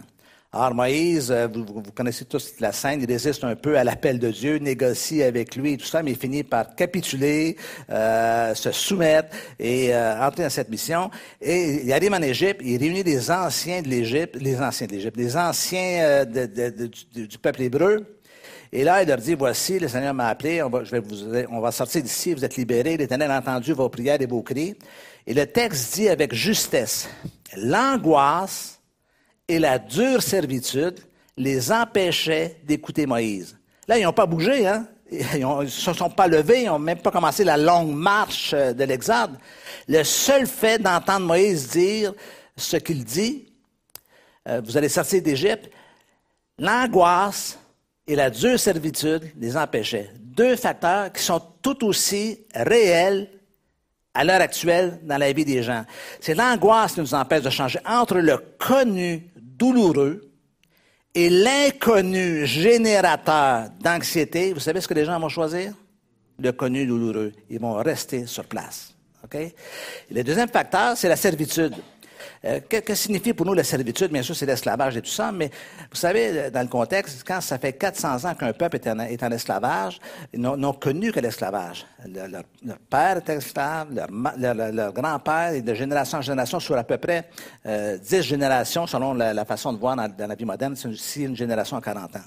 Alors 0.53 0.75
Moïse, 0.75 1.31
euh, 1.31 1.47
vous, 1.47 1.65
vous, 1.65 1.93
connaissez 1.95 2.25
tous 2.25 2.55
la 2.59 2.73
scène, 2.73 3.01
il 3.01 3.07
résiste 3.07 3.45
un 3.45 3.55
peu 3.55 3.79
à 3.79 3.85
l'appel 3.85 4.19
de 4.19 4.33
Dieu, 4.33 4.57
négocie 4.59 5.23
avec 5.23 5.55
lui 5.55 5.75
et 5.75 5.77
tout 5.77 5.87
ça, 5.87 6.03
mais 6.03 6.11
il 6.11 6.17
finit 6.17 6.43
par 6.43 6.75
capituler, 6.75 7.57
euh, 7.89 8.53
se 8.57 8.73
soumettre 8.73 9.29
et 9.61 9.95
euh, 9.95 10.21
entrer 10.21 10.43
dans 10.43 10.51
cette 10.51 10.69
mission. 10.69 11.09
Et 11.41 11.83
il 11.85 11.93
arrive 11.93 12.13
en 12.15 12.23
Égypte, 12.23 12.63
il 12.65 12.79
réunit 12.79 13.05
les 13.05 13.31
anciens 13.31 13.81
de 13.81 13.87
l'Égypte, 13.87 14.39
les 14.41 14.61
anciens 14.61 14.89
de 14.89 14.93
l'Égypte, 14.93 15.17
les 15.17 15.37
anciens 15.37 16.03
euh, 16.03 16.25
de, 16.25 16.89
du, 17.15 17.29
du, 17.29 17.39
peuple 17.39 17.63
hébreu. 17.63 18.19
Et 18.73 18.83
là, 18.83 19.03
il 19.03 19.09
leur 19.09 19.19
dit, 19.19 19.37
voici, 19.37 19.79
le 19.79 19.87
Seigneur 19.87 20.15
m'a 20.15 20.27
appelé, 20.27 20.65
on 20.65 20.69
va, 20.69 20.83
je 20.83 20.91
vais 20.91 21.01
vous, 21.01 21.33
on 21.49 21.61
va 21.61 21.71
sortir 21.71 22.03
d'ici, 22.03 22.35
vous 22.35 22.45
êtes 22.45 22.57
libérés, 22.57 22.97
l'Éternel 22.97 23.31
a 23.31 23.39
entendu 23.39 23.73
vos 23.73 23.89
prières 23.89 24.21
et 24.21 24.27
vos 24.27 24.43
cris. 24.43 24.75
Et 25.29 25.33
le 25.33 25.47
texte 25.47 25.95
dit 25.95 26.09
avec 26.09 26.35
justesse, 26.35 27.09
l'angoisse 27.57 28.80
et 29.51 29.59
la 29.59 29.81
dure 29.81 30.23
servitude 30.23 31.01
les 31.37 31.73
empêchait 31.73 32.61
d'écouter 32.63 33.05
Moïse. 33.05 33.59
Là, 33.89 33.99
ils 33.99 34.05
n'ont 34.05 34.13
pas 34.13 34.27
bougé, 34.27 34.65
hein? 34.65 34.87
Ils 35.11 35.45
ne 35.45 35.67
se 35.67 35.93
sont 35.93 36.09
pas 36.09 36.29
levés, 36.29 36.63
ils 36.63 36.67
n'ont 36.67 36.79
même 36.79 37.01
pas 37.01 37.11
commencé 37.11 37.43
la 37.43 37.57
longue 37.57 37.93
marche 37.93 38.55
de 38.55 38.85
l'Exode. 38.85 39.33
Le 39.89 40.05
seul 40.05 40.47
fait 40.47 40.81
d'entendre 40.81 41.27
Moïse 41.27 41.69
dire 41.69 42.13
ce 42.57 42.77
qu'il 42.77 43.05
dit, 43.05 43.53
euh, 44.47 44.61
vous 44.65 44.77
allez 44.77 44.89
sortir 44.89 45.21
d'Égypte, 45.21 45.69
l'angoisse 46.57 47.59
et 48.07 48.15
la 48.15 48.31
dure 48.31 48.61
servitude 48.61 49.33
les 49.37 49.57
empêchaient. 49.57 50.13
Deux 50.17 50.55
facteurs 50.55 51.13
qui 51.13 51.25
sont 51.25 51.43
tout 51.61 51.85
aussi 51.85 52.47
réels 52.55 53.29
à 54.15 54.23
l'heure 54.23 54.41
actuelle 54.41 55.01
dans 55.03 55.19
la 55.19 55.33
vie 55.33 55.45
des 55.45 55.65
gens. 55.65 55.85
C'est 56.21 56.35
l'angoisse 56.35 56.93
qui 56.93 57.01
nous 57.01 57.15
empêche 57.15 57.43
de 57.43 57.51
changer 57.51 57.81
entre 57.85 58.19
le 58.19 58.39
connu 58.59 59.29
douloureux 59.61 60.33
et 61.15 61.29
l'inconnu 61.29 62.47
générateur 62.47 63.69
d'anxiété, 63.81 64.53
vous 64.53 64.61
savez 64.61 64.81
ce 64.81 64.89
que 64.89 64.95
les 64.95 65.05
gens 65.05 65.21
vont 65.21 65.29
choisir? 65.29 65.75
Le 66.39 66.53
connu 66.53 66.87
douloureux. 66.87 67.33
Ils 67.51 67.61
vont 67.61 67.75
rester 67.75 68.27
sur 68.27 68.47
place. 68.47 68.95
OK? 69.23 69.35
Et 69.35 69.55
le 70.11 70.25
deuxième 70.25 70.49
facteur, 70.49 70.97
c'est 70.97 71.09
la 71.09 71.17
servitude. 71.17 71.75
Euh, 72.43 72.61
que, 72.67 72.79
que 72.79 72.95
signifie 72.95 73.35
pour 73.35 73.45
nous 73.45 73.53
la 73.53 73.63
servitude? 73.65 74.11
Bien 74.11 74.23
sûr, 74.23 74.35
c'est 74.35 74.47
l'esclavage 74.47 74.97
et 74.97 75.03
tout 75.03 75.11
ça, 75.11 75.31
mais 75.31 75.51
vous 75.91 75.97
savez, 75.97 76.51
dans 76.51 76.63
le 76.63 76.69
contexte, 76.69 77.23
quand 77.27 77.41
ça 77.43 77.59
fait 77.59 77.75
400 77.75 78.25
ans 78.25 78.35
qu'un 78.35 78.53
peuple 78.55 78.77
est 78.77 78.89
en, 78.89 78.99
est 79.01 79.23
en 79.23 79.31
esclavage, 79.31 80.01
ils 80.33 80.41
n'ont 80.41 80.73
connu 80.73 81.13
que 81.13 81.21
l'esclavage. 81.21 81.85
Leur, 82.09 82.29
leur- 82.29 82.79
père 82.89 83.19
était 83.19 83.35
esclave, 83.35 83.89
leur, 83.93 84.09
leur- 84.39 84.73
leur- 84.73 84.93
grand-père, 84.95 85.53
et 85.53 85.61
de 85.61 85.75
génération 85.75 86.17
en 86.19 86.23
génération, 86.23 86.59
sur 86.61 86.79
à 86.79 86.85
peu 86.85 86.97
près 86.97 87.29
euh, 87.67 87.99
10 87.99 88.23
générations, 88.23 88.87
selon 88.87 89.13
la, 89.13 89.35
la 89.35 89.45
façon 89.45 89.75
de 89.75 89.79
voir 89.79 89.97
dans, 89.97 90.09
dans 90.09 90.27
la 90.27 90.35
vie 90.35 90.47
moderne, 90.47 90.75
c'est 90.77 90.89
aussi 90.89 91.25
une 91.25 91.37
génération 91.37 91.77
à 91.77 91.83
40 91.83 92.17
ans. 92.17 92.21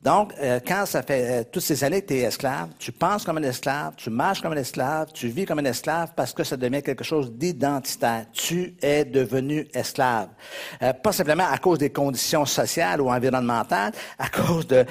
Donc, 0.00 0.32
euh, 0.40 0.60
quand 0.64 0.86
ça 0.86 1.02
fait 1.02 1.40
euh, 1.40 1.44
toutes 1.50 1.62
ces 1.62 1.82
années 1.82 2.02
que 2.02 2.06
tu 2.06 2.14
es 2.14 2.20
esclave, 2.20 2.68
tu 2.78 2.92
penses 2.92 3.24
comme 3.24 3.38
un 3.38 3.42
esclave, 3.42 3.94
tu 3.96 4.10
marches 4.10 4.40
comme 4.40 4.52
un 4.52 4.56
esclave, 4.56 5.08
tu 5.12 5.26
vis 5.26 5.44
comme 5.44 5.58
un 5.58 5.64
esclave 5.64 6.12
parce 6.14 6.32
que 6.32 6.44
ça 6.44 6.56
devient 6.56 6.82
quelque 6.82 7.02
chose 7.02 7.32
d'identitaire. 7.32 8.26
Tu 8.32 8.76
es 8.80 9.04
devenu 9.04 9.66
esclave. 9.74 10.28
Euh, 10.82 10.92
pas 10.92 11.10
simplement 11.10 11.46
à 11.50 11.58
cause 11.58 11.78
des 11.78 11.90
conditions 11.90 12.46
sociales 12.46 13.00
ou 13.00 13.10
environnementales, 13.10 13.92
à 14.20 14.28
cause 14.28 14.68
de, 14.68 14.86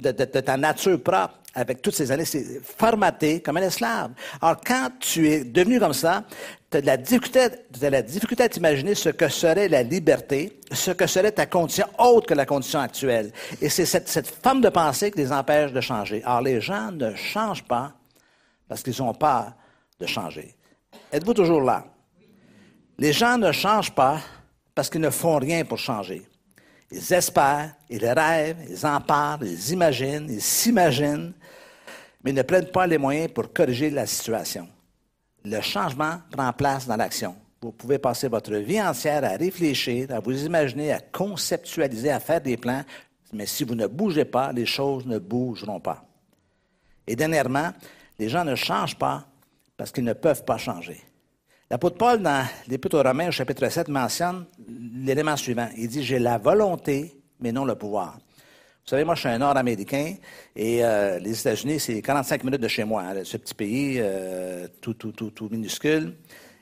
ta 0.00 0.56
nature 0.56 1.02
propre. 1.02 1.41
Avec 1.54 1.82
toutes 1.82 1.94
ces 1.94 2.10
années, 2.10 2.24
c'est 2.24 2.60
formaté 2.64 3.42
comme 3.42 3.58
un 3.58 3.62
esclave. 3.62 4.12
Alors, 4.40 4.56
quand 4.66 4.88
tu 4.98 5.28
es 5.28 5.44
devenu 5.44 5.78
comme 5.78 5.92
ça, 5.92 6.24
tu 6.70 6.78
as 6.78 6.80
de 6.80 6.86
la 6.86 6.96
difficulté, 6.96 8.42
à 8.42 8.48
t'imaginer 8.48 8.94
ce 8.94 9.10
que 9.10 9.28
serait 9.28 9.68
la 9.68 9.82
liberté, 9.82 10.58
ce 10.70 10.92
que 10.92 11.06
serait 11.06 11.32
ta 11.32 11.44
condition 11.44 11.86
autre 11.98 12.28
que 12.28 12.34
la 12.34 12.46
condition 12.46 12.80
actuelle. 12.80 13.32
Et 13.60 13.68
c'est 13.68 13.84
cette, 13.84 14.08
cette 14.08 14.28
forme 14.28 14.62
de 14.62 14.70
pensée 14.70 15.10
qui 15.10 15.18
les 15.18 15.30
empêche 15.30 15.72
de 15.72 15.80
changer. 15.82 16.22
Alors, 16.24 16.40
les 16.40 16.60
gens 16.60 16.90
ne 16.90 17.14
changent 17.14 17.64
pas 17.64 17.92
parce 18.66 18.82
qu'ils 18.82 19.02
ont 19.02 19.12
peur 19.12 19.52
de 20.00 20.06
changer. 20.06 20.54
Êtes-vous 21.12 21.34
toujours 21.34 21.60
là? 21.60 21.84
Les 22.98 23.12
gens 23.12 23.36
ne 23.36 23.52
changent 23.52 23.94
pas 23.94 24.20
parce 24.74 24.88
qu'ils 24.88 25.02
ne 25.02 25.10
font 25.10 25.36
rien 25.36 25.64
pour 25.64 25.78
changer. 25.78 26.26
Ils 26.90 27.12
espèrent, 27.12 27.74
ils 27.88 28.06
rêvent, 28.06 28.58
ils 28.68 28.86
en 28.86 29.00
parlent, 29.00 29.46
ils 29.46 29.70
imaginent, 29.72 30.26
ils 30.28 30.42
s'imaginent, 30.42 31.32
mais 32.24 32.32
ne 32.32 32.42
prennent 32.42 32.70
pas 32.70 32.86
les 32.86 32.98
moyens 32.98 33.32
pour 33.32 33.52
corriger 33.52 33.90
la 33.90 34.06
situation. 34.06 34.68
Le 35.44 35.60
changement 35.60 36.20
prend 36.30 36.52
place 36.52 36.86
dans 36.86 36.96
l'action. 36.96 37.34
Vous 37.60 37.72
pouvez 37.72 37.98
passer 37.98 38.28
votre 38.28 38.54
vie 38.54 38.80
entière 38.80 39.24
à 39.24 39.36
réfléchir, 39.36 40.10
à 40.10 40.20
vous 40.20 40.44
imaginer, 40.44 40.92
à 40.92 41.00
conceptualiser, 41.00 42.10
à 42.10 42.20
faire 42.20 42.40
des 42.40 42.56
plans, 42.56 42.82
mais 43.32 43.46
si 43.46 43.64
vous 43.64 43.74
ne 43.74 43.86
bougez 43.86 44.24
pas, 44.24 44.52
les 44.52 44.66
choses 44.66 45.06
ne 45.06 45.18
bougeront 45.18 45.80
pas. 45.80 46.04
Et 47.06 47.16
dernièrement, 47.16 47.70
les 48.18 48.28
gens 48.28 48.44
ne 48.44 48.54
changent 48.54 48.98
pas 48.98 49.26
parce 49.76 49.90
qu'ils 49.90 50.04
ne 50.04 50.12
peuvent 50.12 50.44
pas 50.44 50.58
changer. 50.58 51.00
L'apôtre 51.70 51.96
Paul, 51.96 52.20
dans 52.20 52.46
l'Épître 52.68 52.98
aux 52.98 53.02
Romains, 53.02 53.28
au 53.28 53.32
chapitre 53.32 53.68
7, 53.68 53.88
mentionne 53.88 54.44
l'élément 54.68 55.36
suivant. 55.36 55.68
Il 55.76 55.88
dit 55.88 56.02
J'ai 56.02 56.18
la 56.18 56.36
volonté, 56.36 57.18
mais 57.40 57.50
non 57.50 57.64
le 57.64 57.74
pouvoir. 57.74 58.18
Vous 58.84 58.88
savez, 58.90 59.04
moi, 59.04 59.14
je 59.14 59.20
suis 59.20 59.28
un 59.28 59.38
Nord-Américain 59.38 60.14
et 60.56 60.84
euh, 60.84 61.18
les 61.20 61.38
États-Unis, 61.38 61.78
c'est 61.78 62.02
45 62.02 62.42
minutes 62.44 62.60
de 62.60 62.68
chez 62.68 62.82
moi, 62.84 63.02
hein, 63.02 63.14
ce 63.22 63.36
petit 63.36 63.54
pays 63.54 63.96
euh, 64.00 64.66
tout, 64.80 64.94
tout, 64.94 65.12
tout, 65.12 65.30
tout 65.30 65.48
minuscule. 65.48 66.16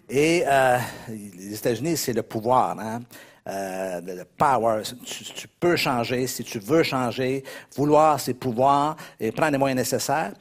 Et 0.09 0.43
euh, 0.47 0.77
les 1.09 1.55
États-Unis, 1.55 1.97
c'est 1.97 2.12
le 2.12 2.23
pouvoir. 2.23 2.79
Hein? 2.79 3.01
Euh, 3.49 4.01
le 4.03 4.25
power. 4.37 4.83
Tu, 5.05 5.25
tu 5.25 5.49
peux 5.49 5.77
changer 5.77 6.27
si 6.27 6.45
tu 6.45 6.59
veux 6.59 6.83
changer. 6.83 7.43
Vouloir, 7.75 8.21
c'est 8.21 8.35
pouvoir 8.35 8.97
et 9.18 9.33
prendre 9.33 9.53
les 9.53 9.59
moyens 9.59 9.79
nécessaires. 9.79 10.33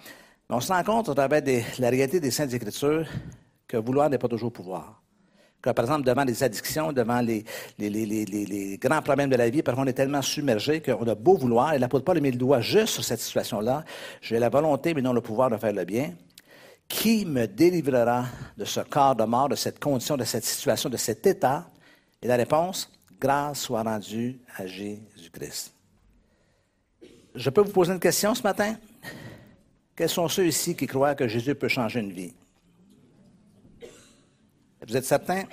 Mais 0.49 0.55
on 0.57 0.59
se 0.59 0.73
rend 0.73 0.83
compte, 0.83 1.07
à 1.09 1.15
travers 1.15 1.41
des- 1.41 1.63
la 1.79 1.89
réalité 1.89 2.19
des 2.19 2.31
Saintes 2.31 2.53
Écritures, 2.53 3.07
que 3.67 3.77
vouloir 3.77 4.09
n'est 4.09 4.17
pas 4.17 4.27
toujours 4.27 4.51
pouvoir. 4.51 4.98
Que, 5.61 5.71
par 5.71 5.85
exemple, 5.85 6.05
devant 6.05 6.23
les 6.23 6.41
addictions, 6.41 6.93
devant 6.93 7.19
les, 7.19 7.43
grands 8.77 9.01
problèmes 9.01 9.29
de 9.29 9.35
la 9.35 9.49
vie, 9.49 9.61
parfois 9.61 9.83
on 9.83 9.87
est 9.87 9.93
tellement 9.93 10.21
submergé 10.21 10.81
qu'on 10.81 11.05
a 11.05 11.15
beau 11.15 11.35
vouloir, 11.35 11.73
et 11.73 11.79
l'apôtre 11.79 12.05
Paul 12.05 12.21
mis 12.21 12.31
le 12.31 12.37
doigt 12.37 12.61
juste 12.61 12.93
sur 12.93 13.03
cette 13.03 13.19
situation-là. 13.19 13.83
J'ai 14.21 14.39
la 14.39 14.49
volonté, 14.49 14.93
mais 14.93 15.01
non 15.01 15.11
le 15.11 15.21
pouvoir 15.21 15.49
de 15.49 15.57
faire 15.57 15.73
le 15.73 15.83
bien. 15.83 16.13
Qui 16.87 17.25
me 17.25 17.45
délivrera 17.45 18.25
de 18.57 18.65
ce 18.65 18.79
corps 18.79 19.15
de 19.15 19.23
mort, 19.25 19.49
de 19.49 19.55
cette 19.55 19.79
condition, 19.79 20.15
de 20.15 20.23
cette 20.23 20.45
situation, 20.45 20.89
de 20.89 20.97
cet 20.97 21.27
état? 21.27 21.67
Et 22.21 22.27
la 22.27 22.37
réponse, 22.37 22.89
grâce 23.19 23.59
soit 23.59 23.83
rendue 23.83 24.39
à 24.57 24.65
Jésus-Christ. 24.65 25.73
Je 27.35 27.49
peux 27.49 27.61
vous 27.61 27.71
poser 27.71 27.93
une 27.93 27.99
question 27.99 28.33
ce 28.33 28.41
matin? 28.41 28.75
Quels 29.95 30.09
sont 30.09 30.27
ceux 30.29 30.47
ici 30.47 30.75
qui 30.75 30.87
croient 30.87 31.15
que 31.15 31.27
Jésus 31.27 31.53
peut 31.53 31.67
changer 31.67 31.99
une 31.99 32.13
vie? 32.13 32.33
Vous 34.89 34.97
êtes 34.97 35.05
certains? 35.05 35.43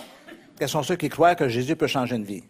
Quels 0.59 0.69
sont 0.69 0.83
ceux 0.83 0.97
qui 0.97 1.11
croient 1.11 1.35
que 1.35 1.47
Jésus 1.47 1.77
peut 1.77 1.87
changer 1.87 2.17
une 2.17 2.25
vie? 2.25 2.43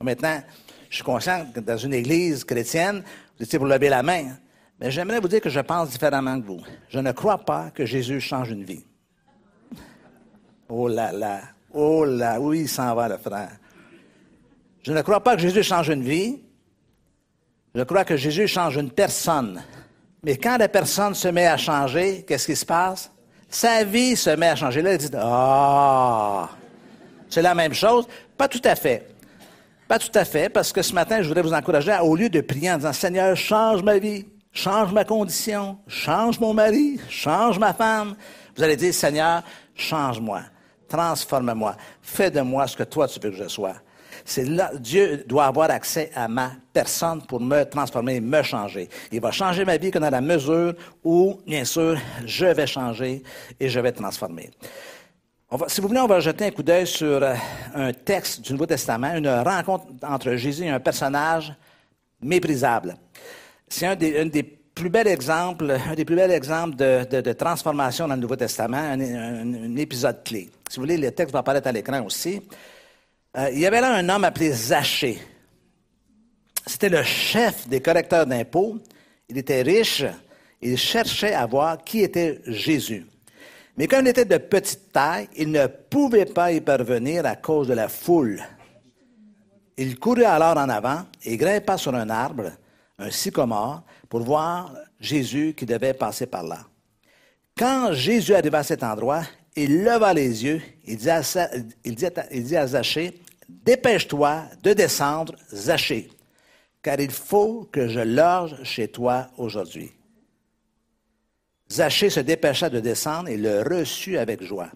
Maintenant, 0.00 0.42
je 0.88 0.96
suis 0.96 1.04
conscient 1.04 1.46
que 1.54 1.60
dans 1.60 1.76
une 1.76 1.92
église 1.92 2.44
chrétienne, 2.44 3.02
vous 3.36 3.44
étiez 3.44 3.58
pour 3.58 3.68
lever 3.68 3.90
la 3.90 4.02
main, 4.02 4.38
mais 4.80 4.90
j'aimerais 4.90 5.20
vous 5.20 5.28
dire 5.28 5.42
que 5.42 5.50
je 5.50 5.60
pense 5.60 5.90
différemment 5.90 6.40
que 6.40 6.46
vous. 6.46 6.60
Je 6.88 6.98
ne 6.98 7.12
crois 7.12 7.38
pas 7.38 7.70
que 7.70 7.84
Jésus 7.84 8.20
change 8.20 8.50
une 8.50 8.64
vie. 8.64 8.84
Oh 10.70 10.88
là 10.88 11.12
là, 11.12 11.42
oh 11.74 12.06
là, 12.06 12.40
oui, 12.40 12.60
il 12.60 12.68
s'en 12.68 12.94
va, 12.94 13.08
le 13.08 13.18
frère? 13.18 13.58
Je 14.82 14.92
ne 14.92 15.02
crois 15.02 15.22
pas 15.22 15.36
que 15.36 15.42
Jésus 15.42 15.62
change 15.62 15.88
une 15.88 16.02
vie. 16.02 16.42
Je 17.74 17.82
crois 17.82 18.04
que 18.04 18.16
Jésus 18.16 18.48
change 18.48 18.76
une 18.76 18.90
personne. 18.90 19.62
Mais 20.22 20.38
quand 20.38 20.56
la 20.56 20.68
personne 20.68 21.14
se 21.14 21.28
met 21.28 21.46
à 21.46 21.58
changer, 21.58 22.24
qu'est-ce 22.26 22.46
qui 22.46 22.56
se 22.56 22.64
passe? 22.64 23.12
Sa 23.48 23.84
vie 23.84 24.16
se 24.16 24.30
met 24.30 24.48
à 24.48 24.56
changer. 24.56 24.82
Là, 24.82 24.92
il 24.92 24.98
dit, 24.98 25.10
ah, 25.16 26.50
c'est 27.28 27.42
la 27.42 27.54
même 27.54 27.74
chose. 27.74 28.06
Pas 28.36 28.48
tout 28.48 28.60
à 28.64 28.74
fait. 28.74 29.08
Pas 29.88 29.98
tout 29.98 30.10
à 30.14 30.24
fait, 30.24 30.48
parce 30.48 30.72
que 30.72 30.82
ce 30.82 30.92
matin, 30.92 31.22
je 31.22 31.28
voudrais 31.28 31.42
vous 31.42 31.52
encourager, 31.52 31.96
au 32.02 32.16
lieu 32.16 32.28
de 32.28 32.40
prier 32.40 32.72
en 32.72 32.76
disant, 32.76 32.92
Seigneur, 32.92 33.36
change 33.36 33.82
ma 33.84 33.98
vie, 33.98 34.26
change 34.52 34.92
ma 34.92 35.04
condition, 35.04 35.78
change 35.86 36.40
mon 36.40 36.52
mari, 36.52 36.98
change 37.08 37.58
ma 37.60 37.72
femme, 37.72 38.16
vous 38.56 38.62
allez 38.64 38.74
dire, 38.74 38.92
Seigneur, 38.92 39.44
change-moi, 39.76 40.40
transforme-moi, 40.88 41.76
fais 42.02 42.32
de 42.32 42.40
moi 42.40 42.66
ce 42.66 42.76
que 42.76 42.82
toi 42.82 43.06
tu 43.06 43.20
veux 43.20 43.30
que 43.30 43.36
je 43.36 43.46
sois. 43.46 43.76
C'est 44.28 44.44
là, 44.44 44.72
Dieu 44.74 45.24
doit 45.24 45.44
avoir 45.44 45.70
accès 45.70 46.10
à 46.12 46.26
ma 46.26 46.50
personne 46.72 47.22
pour 47.22 47.40
me 47.40 47.62
transformer, 47.62 48.20
me 48.20 48.42
changer. 48.42 48.88
Il 49.12 49.20
va 49.20 49.30
changer 49.30 49.64
ma 49.64 49.76
vie 49.76 49.92
que 49.92 50.00
dans 50.00 50.10
la 50.10 50.20
mesure 50.20 50.74
où, 51.04 51.38
bien 51.46 51.64
sûr, 51.64 51.96
je 52.24 52.46
vais 52.46 52.66
changer 52.66 53.22
et 53.60 53.68
je 53.68 53.78
vais 53.78 53.92
transformer. 53.92 54.50
Si 55.68 55.80
vous 55.80 55.86
voulez, 55.86 56.00
on 56.00 56.08
va 56.08 56.18
jeter 56.18 56.46
un 56.46 56.50
coup 56.50 56.64
d'œil 56.64 56.88
sur 56.88 57.22
euh, 57.22 57.34
un 57.72 57.92
texte 57.92 58.40
du 58.40 58.52
Nouveau 58.52 58.66
Testament, 58.66 59.14
une 59.14 59.28
rencontre 59.28 59.84
entre 60.02 60.34
Jésus 60.34 60.64
et 60.64 60.70
un 60.70 60.80
personnage 60.80 61.54
méprisable. 62.20 62.96
C'est 63.68 63.86
un 63.86 63.94
des, 63.94 64.42
plus 64.42 64.90
bels 64.90 65.06
exemples, 65.06 65.70
un 65.88 65.94
des 65.94 66.04
plus 66.04 66.16
bels 66.16 66.32
exemples 66.32 66.74
de, 66.74 67.32
transformation 67.32 68.08
dans 68.08 68.16
le 68.16 68.20
Nouveau 68.20 68.34
Testament, 68.34 68.76
un 68.76 69.76
épisode 69.76 70.24
clé. 70.24 70.50
Si 70.68 70.76
vous 70.76 70.82
voulez, 70.82 70.96
le 70.96 71.12
texte 71.12 71.32
va 71.32 71.38
apparaître 71.38 71.68
à 71.68 71.72
l'écran 71.72 72.04
aussi. 72.04 72.42
Euh, 73.36 73.50
il 73.52 73.58
y 73.58 73.66
avait 73.66 73.80
là 73.80 73.94
un 73.94 74.08
homme 74.08 74.24
appelé 74.24 74.50
Zachée. 74.50 75.20
C'était 76.66 76.88
le 76.88 77.02
chef 77.02 77.68
des 77.68 77.80
correcteurs 77.80 78.26
d'impôts. 78.26 78.78
Il 79.28 79.36
était 79.36 79.62
riche. 79.62 80.04
Il 80.62 80.78
cherchait 80.78 81.34
à 81.34 81.44
voir 81.46 81.84
qui 81.84 82.00
était 82.00 82.40
Jésus. 82.46 83.06
Mais 83.76 83.86
comme 83.86 84.06
il 84.06 84.08
était 84.08 84.24
de 84.24 84.38
petite 84.38 84.90
taille, 84.90 85.28
il 85.36 85.50
ne 85.50 85.66
pouvait 85.66 86.24
pas 86.24 86.50
y 86.50 86.62
parvenir 86.62 87.26
à 87.26 87.36
cause 87.36 87.68
de 87.68 87.74
la 87.74 87.88
foule. 87.88 88.42
Il 89.76 89.98
courut 89.98 90.24
alors 90.24 90.56
en 90.56 90.70
avant 90.70 91.02
et 91.22 91.36
grimpa 91.36 91.76
sur 91.76 91.94
un 91.94 92.08
arbre, 92.08 92.50
un 92.98 93.10
sycomore, 93.10 93.82
pour 94.08 94.20
voir 94.20 94.74
Jésus 94.98 95.52
qui 95.54 95.66
devait 95.66 95.92
passer 95.92 96.24
par 96.24 96.42
là. 96.42 96.60
Quand 97.58 97.92
Jésus 97.92 98.34
arriva 98.34 98.58
à 98.58 98.62
cet 98.62 98.82
endroit, 98.82 99.22
il 99.54 99.84
leva 99.84 100.14
les 100.14 100.44
yeux, 100.44 100.62
il 100.86 100.96
dit 100.96 101.10
à, 101.10 101.20
il 101.84 101.94
Dépêche-toi 103.66 104.44
de 104.62 104.72
descendre, 104.72 105.34
Zachée, 105.52 106.08
car 106.80 107.00
il 107.00 107.10
faut 107.10 107.68
que 107.72 107.88
je 107.88 107.98
loge 107.98 108.62
chez 108.62 108.86
toi 108.86 109.28
aujourd'hui. 109.38 109.90
Zachée 111.68 112.08
se 112.08 112.20
dépêcha 112.20 112.70
de 112.70 112.78
descendre 112.78 113.28
et 113.28 113.36
le 113.36 113.62
reçut 113.62 114.18
avec 114.18 114.40
joie. 114.40 114.70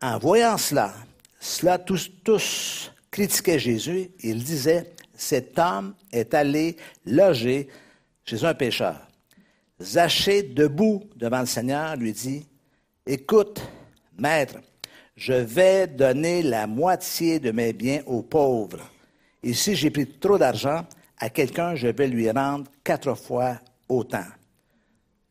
En 0.00 0.18
voyant 0.18 0.56
cela, 0.56 0.94
cela 1.40 1.76
tous, 1.78 2.10
tous 2.24 2.90
critiquaient 3.10 3.58
Jésus. 3.58 4.10
Ils 4.22 4.42
disaient, 4.42 4.90
cet 5.14 5.58
homme 5.58 5.94
est 6.10 6.32
allé 6.32 6.78
loger 7.04 7.68
chez 8.24 8.42
un 8.46 8.54
pécheur. 8.54 8.96
Zachée, 9.78 10.42
debout 10.42 11.02
devant 11.16 11.40
le 11.40 11.46
Seigneur, 11.46 11.96
lui 11.96 12.14
dit, 12.14 12.46
Écoute, 13.04 13.60
maître, 14.16 14.54
je 15.16 15.32
vais 15.32 15.86
donner 15.86 16.42
la 16.42 16.66
moitié 16.66 17.38
de 17.38 17.50
mes 17.50 17.72
biens 17.72 18.02
aux 18.06 18.22
pauvres. 18.22 18.90
Et 19.42 19.52
si 19.52 19.74
j'ai 19.74 19.90
pris 19.90 20.06
trop 20.06 20.38
d'argent, 20.38 20.84
à 21.18 21.28
quelqu'un, 21.30 21.74
je 21.74 21.88
vais 21.88 22.08
lui 22.08 22.30
rendre 22.30 22.70
quatre 22.82 23.14
fois 23.14 23.58
autant. 23.88 24.24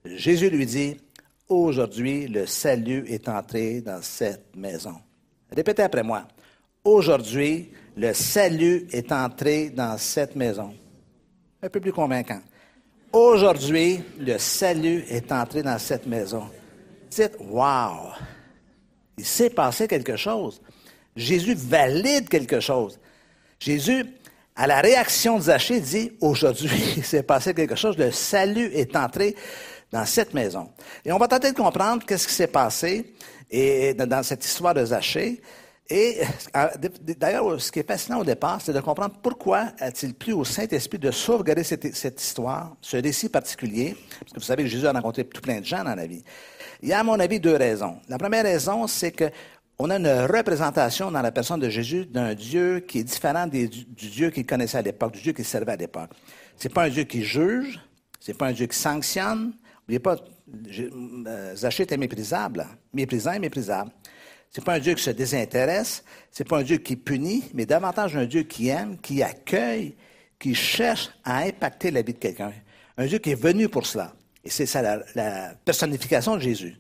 Jésus 0.06 0.50
lui 0.50 0.66
dit, 0.66 0.98
Aujourd'hui, 1.52 2.28
le 2.28 2.46
salut 2.46 3.04
est 3.10 3.28
entré 3.28 3.82
dans 3.82 4.02
cette 4.02 4.56
maison. 4.56 4.96
Répétez 5.54 5.84
après 5.84 6.02
moi. 6.02 6.26
aujourd'hui, 6.86 7.72
le 7.98 8.14
salut 8.14 8.88
est 8.94 9.12
entré 9.12 9.70
dans 9.70 9.98
cette 9.98 10.38
maison. 10.38 10.74
Un 11.62 11.68
peu 11.68 11.82
plus 11.82 11.92
convaincant. 11.92 12.40
Aujourd'hui, 13.12 14.02
le 14.18 14.38
salut 14.38 15.04
est 15.10 15.30
entré 15.34 15.62
dans 15.62 15.78
cette 15.78 16.08
maison. 16.08 16.46
Dites, 17.10 17.36
wow! 17.42 18.14
Il 19.22 19.26
s'est 19.28 19.52
passé 19.52 19.88
quelque 19.88 20.16
chose. 20.16 20.60
Jésus 21.16 21.54
valide 21.54 22.28
quelque 22.28 22.60
chose. 22.60 23.00
Jésus, 23.60 24.04
à 24.56 24.66
la 24.66 24.82
réaction 24.82 25.38
de 25.38 25.44
Zachée, 25.44 25.80
dit, 25.80 26.14
aujourd'hui, 26.22 26.72
il 26.98 27.06
s'est 27.06 27.22
passé 27.22 27.54
quelque 27.54 27.76
chose. 27.76 27.96
Le 28.00 28.10
salut 28.10 28.72
est 28.74 28.96
entré 28.96 29.36
dans 29.92 30.06
cette 30.06 30.34
maison. 30.34 30.72
Et 31.06 31.12
on 31.12 31.20
va 31.20 31.28
tenter 31.28 31.52
de 31.52 31.56
comprendre 31.56 32.04
qu'est-ce 32.04 32.28
qui 32.28 32.34
s'est 32.34 32.48
passé 32.48 33.14
et, 33.52 33.94
dans 33.94 34.24
cette 34.24 34.44
histoire 34.44 34.74
de 34.74 34.86
Zachée. 34.86 35.40
Et 35.88 36.22
d'ailleurs, 37.16 37.62
ce 37.62 37.72
qui 37.72 37.78
est 37.78 37.88
fascinant 37.88 38.22
au 38.22 38.24
départ, 38.24 38.60
c'est 38.60 38.74
de 38.74 38.80
comprendre 38.80 39.14
pourquoi 39.22 39.68
a-t-il 39.80 40.16
plu 40.16 40.34
au 40.34 40.44
Saint-Esprit 40.44 40.98
de 40.98 41.12
sauvegarder 41.12 41.64
cette, 41.64 41.96
cette, 41.96 42.20
histoire, 42.20 42.76
ce 42.82 42.98
récit 42.98 43.30
particulier, 43.30 43.96
parce 44.20 44.32
que 44.32 44.40
vous 44.40 44.46
savez 44.46 44.64
que 44.64 44.70
Jésus 44.70 44.88
a 44.88 44.94
rencontré 44.94 45.26
tout 45.26 45.42
plein 45.42 45.60
de 45.60 45.66
gens 45.66 45.84
dans 45.84 45.94
la 45.94 46.08
vie. 46.08 46.24
Il 46.82 46.90
y 46.90 46.94
a, 46.94 47.00
à 47.00 47.04
mon 47.04 47.20
avis, 47.20 47.40
deux 47.40 47.56
raisons. 47.56 48.00
La 48.10 48.18
première 48.18 48.44
raison, 48.44 48.88
c'est 48.88 49.12
que 49.12 49.30
on 49.80 49.90
a 49.90 49.98
une 49.98 50.08
représentation 50.08 51.10
dans 51.10 51.22
la 51.22 51.32
personne 51.32 51.60
de 51.60 51.70
Jésus 51.70 52.06
d'un 52.06 52.36
Dieu 52.36 52.82
qui 52.82 53.00
est 53.00 53.04
différent 53.04 53.48
du 53.48 53.68
Dieu 53.68 54.30
qu'il 54.30 54.46
connaissait 54.46 54.78
à 54.78 54.82
l'époque, 54.84 55.14
du 55.14 55.22
Dieu 55.22 55.34
qu'il 55.34 55.46
servait 55.46 55.72
à 55.72 55.76
l'époque. 55.76 56.12
C'est 56.56 56.72
pas 56.72 56.84
un 56.84 56.90
Dieu 56.90 57.04
qui 57.04 57.24
juge, 57.24 57.80
c'est 58.20 58.38
pas 58.38 58.48
un 58.48 58.52
Dieu 58.52 58.68
qui 58.68 58.78
sanctionne, 58.78 59.54
N'oubliez 59.82 60.00
pas, 60.00 60.16
euh, 61.28 61.56
Zachée 61.56 61.84
était 61.84 61.98
méprisable, 61.98 62.66
méprisant 62.94 63.34
et 63.34 63.40
méprisable. 63.40 63.92
C'est 64.50 64.64
pas 64.64 64.76
un 64.76 64.80
Dieu 64.80 64.94
qui 64.94 65.04
se 65.04 65.10
désintéresse, 65.10 66.04
c'est 66.30 66.48
pas 66.48 66.60
un 66.60 66.64
Dieu 66.64 66.78
qui 66.78 66.96
punit, 66.96 67.44
mais 67.54 67.66
davantage 67.66 68.16
un 68.16 68.26
Dieu 68.26 68.44
qui 68.44 68.68
aime, 68.68 68.98
qui 69.00 69.24
accueille, 69.24 69.96
qui 70.38 70.54
cherche 70.56 71.10
à 71.24 71.40
impacter 71.40 71.92
la 71.92 72.02
vie 72.02 72.14
de 72.14 72.20
quelqu'un. 72.20 72.54
Un 72.98 73.06
Dieu 73.06 73.18
qui 73.18 73.32
est 73.32 73.42
venu 73.42 73.70
pour 73.70 73.86
cela. 73.86 74.14
Et 74.44 74.50
c'est 74.50 74.66
ça 74.66 74.82
la, 75.16 75.54
personnification 75.64 76.36
de 76.36 76.42
Jésus. 76.42 76.76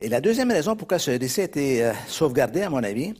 Et 0.00 0.08
la 0.08 0.20
deuxième 0.20 0.50
raison 0.50 0.76
pourquoi 0.76 0.98
ce 0.98 1.10
récit 1.10 1.40
a 1.40 1.44
été 1.44 1.84
euh, 1.84 1.92
sauvegardé, 2.06 2.62
à 2.62 2.70
mon 2.70 2.82
avis, 2.82 3.14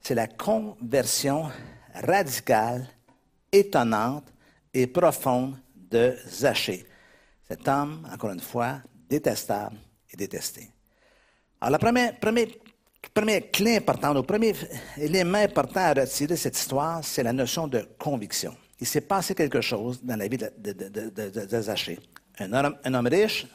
c'est 0.00 0.14
la 0.14 0.26
conversion 0.26 1.50
radicale, 1.94 2.86
étonnante 3.50 4.32
et 4.72 4.86
profonde 4.86 5.56
de 5.74 6.16
Zachée. 6.28 6.84
Cet 7.48 7.66
homme, 7.68 8.06
encore 8.12 8.30
une 8.30 8.40
fois, 8.40 8.80
détestable 9.08 9.76
et 10.12 10.16
détesté. 10.16 10.68
Alors, 11.60 11.72
la 11.72 11.78
première, 11.78 12.18
première, 12.18 13.50
clé 13.50 13.76
importante, 13.76 14.16
le 14.16 14.22
premier 14.22 14.52
élément 14.98 15.38
important 15.38 15.80
à 15.80 15.94
retirer 15.94 16.28
de 16.28 16.36
cette 16.36 16.58
histoire, 16.58 17.02
c'est 17.04 17.22
la 17.22 17.32
notion 17.32 17.66
de 17.66 17.86
conviction. 17.98 18.54
Il 18.80 18.86
s'est 18.86 19.00
passé 19.00 19.34
quelque 19.34 19.60
chose 19.60 20.02
dans 20.02 20.16
la 20.16 20.28
vie 20.28 20.36
de, 20.36 20.50
de, 20.58 21.60
Zachée. 21.62 21.98
Un 22.38 22.52
homme, 22.52 22.76
un 22.84 22.94
homme, 22.94 23.06
riche, 23.06 23.46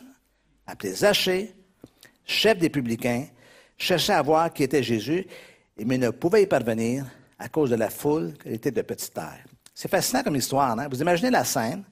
appelé 0.66 0.94
Zachée, 0.94 1.54
chef 2.26 2.58
des 2.58 2.70
publicains, 2.70 3.26
cherchait 3.78 4.14
à 4.14 4.22
voir 4.22 4.52
qui 4.52 4.64
était 4.64 4.82
Jésus, 4.82 5.26
mais 5.78 5.98
ne 5.98 6.10
pouvait 6.10 6.44
y 6.44 6.48
parvenir 6.48 7.06
à 7.38 7.48
cause 7.50 7.70
de 7.70 7.76
la 7.76 7.90
foule 7.90 8.34
qui 8.42 8.50
était 8.50 8.72
de 8.72 8.82
petite 8.82 9.14
taille. 9.14 9.44
C'est 9.74 9.90
fascinant 9.90 10.24
comme 10.24 10.36
histoire. 10.36 10.78
Hein? 10.80 10.88
Vous 10.90 11.02
imaginez 11.02 11.30
la 11.30 11.44
scène. 11.44 11.84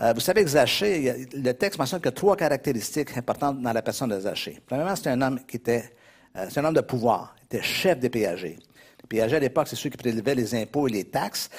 Euh, 0.00 0.12
vous 0.12 0.20
savez 0.20 0.42
que 0.42 0.50
Zachée, 0.50 1.26
le 1.34 1.52
texte 1.52 1.78
mentionne 1.78 2.00
que 2.00 2.08
trois 2.08 2.36
caractéristiques 2.36 3.16
importantes 3.16 3.60
dans 3.60 3.72
la 3.72 3.82
personne 3.82 4.10
de 4.10 4.18
Zachée. 4.18 4.60
Premièrement, 4.66 4.96
c'est 4.96 5.10
un 5.10 5.20
homme 5.20 5.40
qui 5.46 5.56
était, 5.56 5.92
euh, 6.36 6.46
c'est 6.48 6.60
un 6.60 6.64
homme 6.64 6.74
de 6.74 6.80
pouvoir, 6.80 7.34
il 7.40 7.44
était 7.46 7.62
chef 7.62 7.98
des 7.98 8.10
péagers. 8.10 8.58
Les 9.02 9.08
péagers, 9.08 9.36
à 9.36 9.40
l'époque, 9.40 9.68
c'est 9.68 9.76
ceux 9.76 9.90
qui 9.90 9.96
prélevaient 9.96 10.34
les 10.34 10.54
impôts 10.54 10.88
et 10.88 10.92
les 10.92 11.04
taxes 11.04 11.50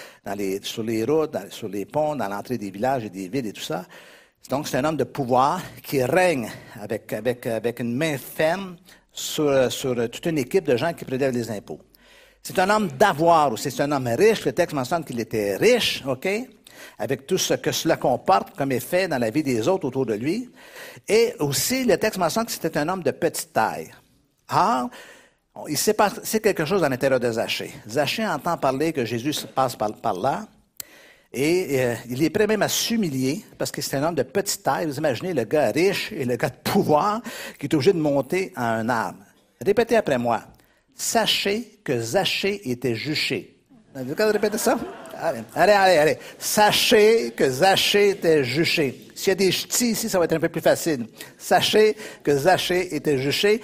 sur 0.64 0.84
les 0.84 1.04
routes, 1.04 1.36
sur 1.50 1.68
les 1.68 1.86
ponts, 1.86 2.16
dans 2.16 2.28
l'entrée 2.28 2.58
des 2.58 2.72
villages 2.72 3.06
et 3.06 3.10
des 3.10 3.28
villes 3.28 3.48
et 3.48 3.54
tout 3.54 3.62
ça. 3.62 3.86
Donc, 4.50 4.68
c'est 4.68 4.78
un 4.78 4.86
homme 4.86 4.98
de 4.98 5.04
pouvoir 5.04 5.62
qui 5.82 6.04
règne 6.04 6.52
avec, 6.80 7.14
avec, 7.14 7.80
une 7.80 7.96
main 7.96 8.18
ferme 8.18 8.76
sur, 9.12 9.72
sur 9.72 9.96
toute 10.10 10.26
une 10.26 10.38
équipe 10.38 10.66
de 10.66 10.76
gens 10.76 10.94
qui 10.94 11.06
prélèvent 11.06 11.34
les 11.34 11.50
impôts. 11.50 11.80
C'est 12.42 12.60
un 12.60 12.70
homme 12.70 12.90
d'avoir 12.92 13.52
aussi. 13.54 13.72
C'est 13.72 13.84
un 13.84 13.92
homme 13.92 14.08
riche. 14.08 14.44
Le 14.46 14.52
texte 14.52 14.76
mentionne 14.76 15.04
qu'il 15.06 15.20
était 15.20 15.56
riche, 15.56 16.04
OK? 16.06 16.28
avec 17.00 17.28
tout 17.28 17.38
ce 17.38 17.54
que 17.56 17.72
cela 17.72 17.98
comporte 17.98 18.56
comme 18.56 18.72
effet 18.72 19.08
dans 19.08 19.18
la 19.18 19.30
vie 19.30 19.44
des 19.44 19.68
autres 19.68 19.88
autour 19.88 20.06
de 20.06 20.14
lui. 20.14 20.50
Et 21.08 21.34
aussi, 21.40 21.86
le 21.86 21.98
texte 21.98 22.20
mentionne 22.20 22.46
que 22.46 22.52
c'était 22.52 22.78
un 22.78 22.90
homme 22.90 23.04
de 23.04 23.12
petite 23.12 23.54
taille. 23.54 23.92
Or, 24.50 24.90
il 25.68 25.78
s'est 25.78 25.94
passé 25.94 26.40
quelque 26.40 26.66
chose 26.66 26.84
à 26.84 26.90
l'intérieur 26.90 27.20
de 27.20 27.32
Zachée. 27.32 27.74
Zachée 27.88 28.26
entend 28.26 28.58
parler 28.58 28.92
que 28.92 29.06
Jésus 29.06 29.46
passe 29.54 29.76
par, 29.76 30.14
là. 30.14 30.48
Et 31.34 31.82
euh, 31.82 31.96
il 32.10 32.22
est 32.24 32.30
prêt 32.30 32.46
même 32.46 32.62
à 32.62 32.68
s'humilier 32.68 33.44
parce 33.58 33.72
que 33.72 33.82
c'est 33.82 33.98
un 33.98 34.04
homme 34.04 34.16
de 34.16 34.24
petite 34.24 34.62
taille. 34.62 34.86
Vous 34.86 34.98
imaginez 34.98 35.34
le 35.34 35.44
gars 35.46 35.72
riche 35.72 36.12
et 36.12 36.26
le 36.26 36.36
gars 36.36 36.50
de 36.50 36.70
pouvoir 36.70 37.22
qui 37.60 37.66
est 37.66 37.74
obligé 37.74 37.92
de 37.92 37.98
monter 37.98 38.54
à 38.56 38.76
un 38.76 38.88
arbre. 38.88 39.20
Répétez 39.66 39.96
après 39.96 40.18
moi. 40.18 40.44
Sachez 40.96 41.80
que 41.84 42.00
Zachée 42.00 42.70
était 42.70 42.94
juché. 42.94 43.58
Vous 43.96 44.00
avez 44.00 44.32
répéter 44.32 44.58
ça? 44.58 44.78
Allez, 45.20 45.42
allez, 45.56 45.98
allez, 45.98 46.18
Sachez 46.40 47.32
que 47.32 47.48
Zachée 47.48 48.10
était 48.10 48.44
juché. 48.44 49.08
S'il 49.14 49.30
y 49.30 49.32
a 49.32 49.36
des 49.36 49.52
ch'tis 49.52 49.92
ici, 49.92 50.10
ça 50.10 50.18
va 50.18 50.26
être 50.26 50.34
un 50.34 50.40
peu 50.40 50.50
plus 50.50 50.62
facile. 50.62 51.06
Sachez 51.38 51.96
que 52.24 52.36
Zachée 52.36 52.96
était 52.96 53.20
juché. 53.20 53.62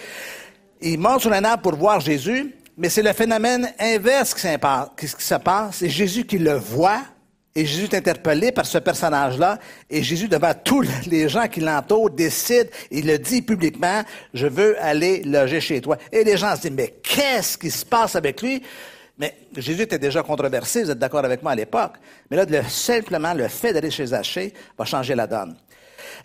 Il 0.81 0.99
monte 0.99 1.21
sur 1.21 1.33
un 1.33 1.43
arbre 1.43 1.63
pour 1.63 1.75
voir 1.75 1.99
Jésus, 1.99 2.53
mais 2.77 2.89
c'est 2.89 3.01
le 3.01 3.13
phénomène 3.13 3.73
inverse 3.79 4.35
qui 4.35 5.07
se 5.07 5.35
passe. 5.35 5.75
C'est 5.77 5.89
Jésus 5.89 6.25
qui 6.25 6.37
le 6.37 6.53
voit, 6.53 7.01
et 7.55 7.65
Jésus 7.65 7.85
est 7.85 7.95
interpellé 7.95 8.51
par 8.51 8.65
ce 8.65 8.77
personnage-là, 8.77 9.57
et 9.89 10.03
Jésus, 10.03 10.27
devant 10.27 10.53
tous 10.53 10.85
les 11.07 11.27
gens 11.27 11.47
qui 11.47 11.61
l'entourent, 11.61 12.09
décide, 12.09 12.69
il 12.91 13.07
le 13.07 13.17
dit 13.17 13.41
publiquement, 13.41 14.03
je 14.33 14.47
veux 14.47 14.81
aller 14.81 15.23
loger 15.23 15.59
chez 15.59 15.81
toi. 15.81 15.97
Et 16.11 16.23
les 16.23 16.37
gens 16.37 16.55
se 16.55 16.61
disent, 16.61 16.71
mais 16.71 16.95
qu'est-ce 17.01 17.57
qui 17.57 17.71
se 17.71 17.85
passe 17.85 18.15
avec 18.15 18.41
lui? 18.41 18.61
Mais 19.17 19.35
Jésus 19.57 19.81
était 19.81 19.99
déjà 19.99 20.23
controversé, 20.23 20.83
vous 20.83 20.91
êtes 20.91 20.99
d'accord 20.99 21.25
avec 21.25 21.43
moi 21.43 21.51
à 21.51 21.55
l'époque. 21.55 21.93
Mais 22.29 22.37
là, 22.37 22.45
simplement, 22.69 23.33
le 23.33 23.47
fait 23.47 23.73
d'aller 23.73 23.91
chez 23.91 24.05
Zachée 24.05 24.53
va 24.77 24.85
changer 24.85 25.15
la 25.15 25.27
donne. 25.27 25.57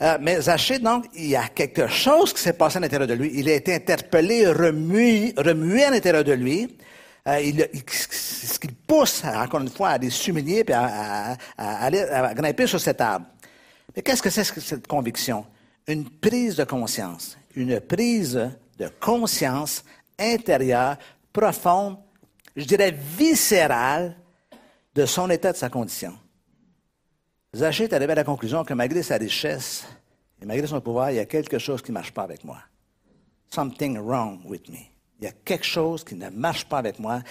Euh, 0.02 0.18
mais 0.20 0.40
Zachée, 0.42 0.78
donc, 0.78 1.06
il 1.14 1.26
y 1.26 1.36
a 1.36 1.48
quelque 1.48 1.88
chose 1.88 2.32
qui 2.32 2.40
s'est 2.40 2.52
passé 2.52 2.76
à 2.76 2.80
l'intérieur 2.80 3.08
de 3.08 3.14
lui. 3.14 3.32
Il 3.34 3.48
a 3.48 3.54
été 3.54 3.74
interpellé, 3.74 4.46
remué, 4.46 5.34
remué 5.36 5.84
à 5.84 5.90
l'intérieur 5.90 6.24
de 6.24 6.32
lui. 6.32 6.76
Euh, 7.26 7.40
il, 7.40 7.68
ce 7.90 8.58
qui 8.58 8.68
pousse, 8.68 9.24
encore 9.24 9.60
une 9.60 9.70
fois, 9.70 9.90
à 9.90 9.92
aller 9.92 10.10
s'humilier 10.10 10.64
et 10.66 10.72
à, 10.72 11.36
aller, 11.56 12.00
à 12.00 12.34
grimper 12.34 12.66
sur 12.66 12.80
cet 12.80 13.00
arbre. 13.00 13.26
Mais 13.96 14.02
qu'est-ce 14.02 14.22
que 14.22 14.30
c'est 14.30 14.44
cette 14.44 14.86
conviction? 14.86 15.46
Une 15.86 16.08
prise 16.08 16.56
de 16.56 16.64
conscience. 16.64 17.38
Une 17.54 17.80
prise 17.80 18.50
de 18.78 18.88
conscience 19.00 19.84
intérieure, 20.18 20.98
profonde, 21.32 21.96
je 22.56 22.64
dirais, 22.64 22.90
viscérale 22.90 24.16
de 24.94 25.06
son 25.06 25.30
état, 25.30 25.52
de 25.52 25.56
sa 25.56 25.70
condition. 25.70 26.12
Zachée 27.54 27.84
est 27.84 27.92
arrivé 27.92 28.12
à 28.12 28.16
la 28.16 28.24
conclusion 28.24 28.64
que 28.64 28.74
malgré 28.74 29.02
sa 29.02 29.16
richesse 29.16 29.84
et 30.42 30.44
malgré 30.44 30.66
son 30.66 30.80
pouvoir, 30.80 31.10
il 31.10 31.16
y 31.16 31.20
a 31.20 31.24
quelque 31.24 31.58
chose 31.58 31.80
qui 31.80 31.90
ne 31.90 31.94
marche 31.94 32.12
pas 32.12 32.22
avec 32.22 32.44
moi. 32.44 32.58
Something 33.50 33.98
wrong 33.98 34.40
with 34.44 34.68
me. 34.68 34.93
Il 35.24 35.28
y 35.28 35.30
a 35.30 35.36
quelque 35.42 35.64
chose 35.64 36.04
qui 36.04 36.16
ne 36.16 36.28
marche 36.28 36.66
pas 36.66 36.76
avec 36.76 36.98
moi. 36.98 37.22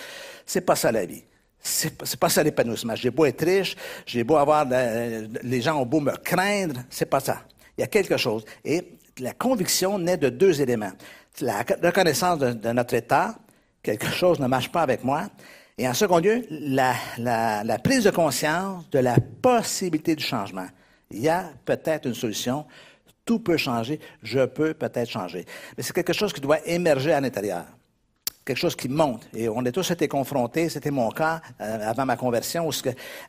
C'est 0.47 0.61
pas 0.61 0.75
ça 0.75 0.91
la 0.91 1.05
vie. 1.05 1.23
C'est 1.61 2.19
pas 2.19 2.27
ça 2.27 2.41
l'épanouissement. 2.41 2.95
J'ai 2.95 3.11
beau 3.11 3.25
être 3.25 3.45
riche, 3.45 3.75
j'ai 4.07 4.23
beau 4.23 4.35
avoir, 4.35 4.65
les 4.65 5.61
gens 5.61 5.79
ont 5.79 5.85
beau 5.85 5.99
me 5.99 6.11
craindre, 6.17 6.81
c'est 6.89 7.05
pas 7.05 7.19
ça. 7.19 7.43
Il 7.77 7.81
y 7.81 7.83
a 7.83 7.87
quelque 7.87 8.17
chose. 8.17 8.45
Et 8.65 8.97
la 9.19 9.33
conviction 9.33 9.99
naît 9.99 10.17
de 10.17 10.29
deux 10.29 10.59
éléments. 10.59 10.91
La 11.39 11.59
reconnaissance 11.59 12.39
de 12.39 12.71
notre 12.71 12.95
état 12.95 13.35
quelque 13.83 14.07
chose 14.07 14.39
ne 14.39 14.47
marche 14.47 14.71
pas 14.71 14.81
avec 14.81 15.03
moi. 15.03 15.27
Et 15.77 15.87
en 15.87 15.93
second 15.93 16.17
lieu, 16.17 16.47
la, 16.49 16.95
la, 17.19 17.77
prise 17.77 18.05
de 18.05 18.11
conscience 18.11 18.89
de 18.89 18.99
la 18.99 19.17
possibilité 19.41 20.15
du 20.15 20.23
changement. 20.23 20.67
Il 21.11 21.21
y 21.21 21.29
a 21.29 21.51
peut-être 21.63 22.07
une 22.07 22.15
solution. 22.15 22.65
Tout 23.23 23.39
peut 23.39 23.57
changer. 23.57 23.99
Je 24.23 24.45
peux 24.45 24.73
peut-être 24.73 25.09
changer. 25.09 25.45
Mais 25.77 25.83
c'est 25.83 25.93
quelque 25.93 26.13
chose 26.13 26.33
qui 26.33 26.41
doit 26.41 26.65
émerger 26.67 27.13
à 27.13 27.21
l'intérieur. 27.21 27.65
Quelque 28.45 28.57
chose 28.57 28.75
qui 28.75 28.89
monte. 28.89 29.27
Et 29.33 29.47
on 29.47 29.65
a 29.65 29.71
tous 29.71 29.89
été 29.91 30.07
confrontés, 30.07 30.67
c'était 30.69 30.91
mon 30.91 31.09
cas 31.11 31.41
euh, 31.61 31.89
avant 31.89 32.05
ma 32.05 32.17
conversion, 32.17 32.67
où 32.67 32.71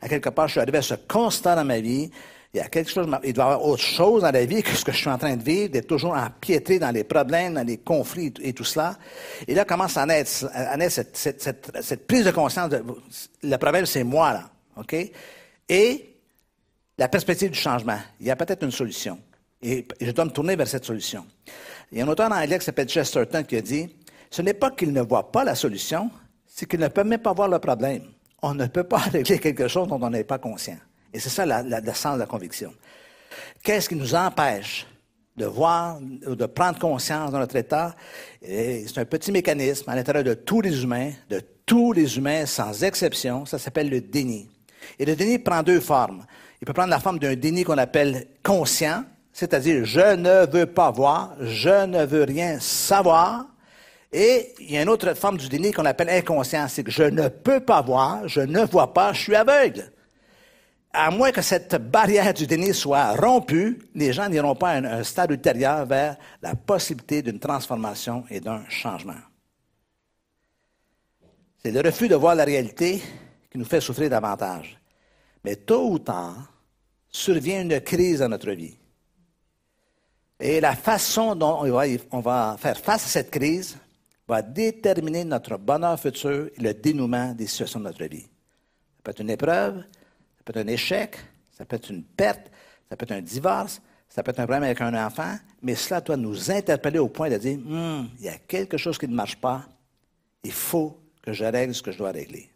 à 0.01 0.09
quelque 0.09 0.29
part 0.29 0.47
je 0.47 0.53
suis 0.53 0.61
arrivé 0.61 0.79
à 0.79 0.81
ce 0.81 0.95
constat 0.95 1.55
dans 1.55 1.65
ma 1.65 1.79
vie 1.79 2.11
il 2.55 2.59
y 2.59 2.61
a 2.61 2.69
quelque 2.69 2.89
chose, 2.89 3.05
il 3.25 3.33
doit 3.33 3.43
y 3.43 3.47
avoir 3.47 3.65
autre 3.65 3.83
chose 3.83 4.21
dans 4.21 4.31
la 4.31 4.45
vie 4.45 4.63
que 4.63 4.69
ce 4.69 4.85
que 4.85 4.93
je 4.93 4.97
suis 4.97 5.09
en 5.09 5.17
train 5.17 5.35
de 5.35 5.43
vivre, 5.43 5.73
d'être 5.73 5.87
toujours 5.87 6.13
empiété 6.13 6.79
dans 6.79 6.91
les 6.91 7.03
problèmes, 7.03 7.55
dans 7.55 7.67
les 7.67 7.79
conflits 7.79 8.33
et 8.41 8.53
tout 8.53 8.63
cela. 8.63 8.97
Et 9.45 9.53
là 9.53 9.65
commence 9.65 9.97
à 9.97 10.05
naître, 10.05 10.29
cette, 10.89 11.17
cette, 11.17 12.07
prise 12.07 12.23
de 12.23 12.31
conscience. 12.31 12.69
De, 12.69 12.81
le 13.43 13.57
problème, 13.57 13.85
c'est 13.85 14.05
moi, 14.05 14.31
là. 14.31 14.49
OK? 14.77 14.95
Et 15.67 16.15
la 16.97 17.09
perspective 17.09 17.51
du 17.51 17.59
changement. 17.59 17.99
Il 18.21 18.27
y 18.27 18.31
a 18.31 18.37
peut-être 18.37 18.63
une 18.63 18.71
solution. 18.71 19.19
Et 19.61 19.85
je 19.99 20.11
dois 20.11 20.23
me 20.23 20.31
tourner 20.31 20.55
vers 20.55 20.67
cette 20.69 20.85
solution. 20.85 21.25
Il 21.91 21.97
y 21.97 22.01
a 22.01 22.05
un 22.05 22.07
auteur 22.07 22.31
anglais 22.31 22.57
qui 22.57 22.63
s'appelle 22.63 22.87
Chesterton 22.87 23.43
qui 23.43 23.57
a 23.57 23.61
dit, 23.61 23.89
ce 24.35 24.41
n'est 24.41 24.53
pas 24.53 24.71
qu'il 24.71 24.91
ne 24.91 25.01
voit 25.01 25.31
pas 25.31 25.45
la 25.45 25.55
solution, 25.55 26.11
c'est 26.45 26.65
qu'ils 26.65 26.81
ne 26.81 26.89
peuvent 26.89 27.07
même 27.07 27.21
pas 27.21 27.31
voir 27.31 27.47
le 27.47 27.57
problème. 27.57 28.01
On 28.41 28.53
ne 28.53 28.65
peut 28.65 28.83
pas 28.83 28.97
régler 29.13 29.39
quelque 29.39 29.69
chose 29.69 29.87
dont 29.87 29.99
on 30.01 30.09
n'est 30.09 30.25
pas 30.25 30.39
conscient. 30.39 30.75
Et 31.13 31.21
c'est 31.21 31.29
ça 31.29 31.45
la, 31.45 31.63
la, 31.63 31.79
le 31.79 31.93
sens 31.93 32.15
de 32.15 32.19
la 32.19 32.25
conviction. 32.25 32.73
Qu'est-ce 33.63 33.87
qui 33.87 33.95
nous 33.95 34.13
empêche 34.13 34.87
de 35.37 35.45
voir 35.45 35.99
ou 36.27 36.35
de 36.35 36.45
prendre 36.47 36.77
conscience 36.77 37.31
de 37.31 37.37
notre 37.37 37.55
état? 37.55 37.95
C'est 38.41 38.97
un 38.97 39.05
petit 39.05 39.31
mécanisme 39.31 39.89
à 39.89 39.95
l'intérieur 39.95 40.25
de 40.25 40.33
tous 40.33 40.59
les 40.59 40.83
humains, 40.83 41.11
de 41.29 41.41
tous 41.65 41.93
les 41.93 42.17
humains 42.17 42.45
sans 42.45 42.83
exception. 42.83 43.45
Ça 43.45 43.57
s'appelle 43.57 43.89
le 43.89 44.01
déni. 44.01 44.49
Et 44.99 45.05
le 45.05 45.15
déni 45.15 45.39
prend 45.39 45.63
deux 45.63 45.79
formes. 45.79 46.25
Il 46.61 46.65
peut 46.65 46.73
prendre 46.73 46.89
la 46.89 46.99
forme 46.99 47.19
d'un 47.19 47.35
déni 47.35 47.63
qu'on 47.63 47.77
appelle 47.77 48.27
conscient, 48.43 49.05
c'est-à-dire 49.31 49.85
je 49.85 50.15
ne 50.17 50.45
veux 50.45 50.65
pas 50.65 50.91
voir, 50.91 51.37
je 51.39 51.85
ne 51.85 52.03
veux 52.03 52.23
rien 52.23 52.59
savoir. 52.59 53.45
Et 54.17 54.53
il 54.61 54.71
y 54.71 54.77
a 54.77 54.81
une 54.81 54.87
autre 54.87 55.13
forme 55.13 55.35
du 55.35 55.49
déni 55.49 55.73
qu'on 55.73 55.83
appelle 55.83 56.07
inconscient, 56.07 56.69
c'est 56.69 56.85
que 56.85 56.91
je 56.91 57.03
ne 57.03 57.27
peux 57.27 57.59
pas 57.59 57.81
voir, 57.81 58.25
je 58.29 58.39
ne 58.39 58.61
vois 58.61 58.93
pas, 58.93 59.11
je 59.11 59.23
suis 59.23 59.35
aveugle. 59.35 59.91
À 60.93 61.11
moins 61.11 61.33
que 61.33 61.41
cette 61.41 61.75
barrière 61.75 62.33
du 62.33 62.47
déni 62.47 62.73
soit 62.73 63.13
rompue, 63.13 63.77
les 63.93 64.13
gens 64.13 64.29
n'iront 64.29 64.55
pas 64.55 64.69
à 64.69 64.75
un, 64.77 65.03
stade 65.03 65.31
ultérieur 65.31 65.85
vers 65.85 66.15
la 66.41 66.55
possibilité 66.55 67.23
d'une 67.23 67.39
transformation 67.39 68.23
et 68.29 68.39
d'un 68.39 68.63
changement. 68.69 69.19
C'est 71.61 71.71
le 71.71 71.81
refus 71.81 72.07
de 72.07 72.15
voir 72.15 72.35
la 72.35 72.45
réalité 72.45 73.01
qui 73.51 73.57
nous 73.57 73.65
fait 73.65 73.81
souffrir 73.81 74.09
davantage. 74.09 74.79
Mais 75.43 75.57
tôt 75.57 75.89
ou 75.89 75.99
tard, 75.99 76.37
survient 77.09 77.63
une 77.63 77.81
crise 77.81 78.19
dans 78.19 78.29
notre 78.29 78.51
vie. 78.51 78.77
Et 80.39 80.61
la 80.61 80.73
façon 80.73 81.35
dont 81.35 81.65
on 82.11 82.19
va, 82.21 82.55
faire 82.57 82.77
face 82.77 83.07
à 83.07 83.09
cette 83.09 83.31
crise 83.31 83.77
va 84.27 84.41
déterminer 84.41 85.23
notre 85.23 85.57
bonheur 85.57 85.99
futur 85.99 86.49
et 86.55 86.61
le 86.61 86.73
dénouement 86.73 87.33
des 87.33 87.47
situations 87.47 87.79
de 87.79 87.85
notre 87.85 88.03
vie. 88.05 88.23
Ça 88.23 89.01
peut 89.03 89.11
être 89.11 89.19
une 89.19 89.29
épreuve, 89.29 89.77
ça 89.77 90.43
peut 90.43 90.59
être 90.59 90.65
un 90.65 90.71
échec, 90.71 91.17
ça 91.51 91.65
peut 91.65 91.75
être 91.75 91.89
une 91.89 92.03
perte, 92.03 92.51
ça 92.89 92.95
peut 92.95 93.03
être 93.03 93.11
un 93.11 93.21
divorce, 93.21 93.81
ça 94.09 94.23
peut 94.23 94.31
être 94.31 94.39
un 94.39 94.45
problème 94.45 94.63
avec 94.63 94.81
un 94.81 95.05
enfant, 95.05 95.35
mais 95.61 95.75
cela 95.75 96.01
doit 96.01 96.17
nous 96.17 96.51
interpeller 96.51 96.99
au 96.99 97.09
point 97.09 97.29
de 97.29 97.37
dire, 97.37 97.57
hum, 97.57 98.09
il 98.19 98.25
y 98.25 98.29
a 98.29 98.37
quelque 98.37 98.77
chose 98.77 98.97
qui 98.97 99.07
ne 99.07 99.15
marche 99.15 99.35
pas, 99.35 99.65
il 100.43 100.51
faut 100.51 100.99
que 101.21 101.33
je 101.33 101.45
règle 101.45 101.73
ce 101.73 101.81
que 101.81 101.91
je 101.91 101.97
dois 101.97 102.11
régler. 102.11 102.49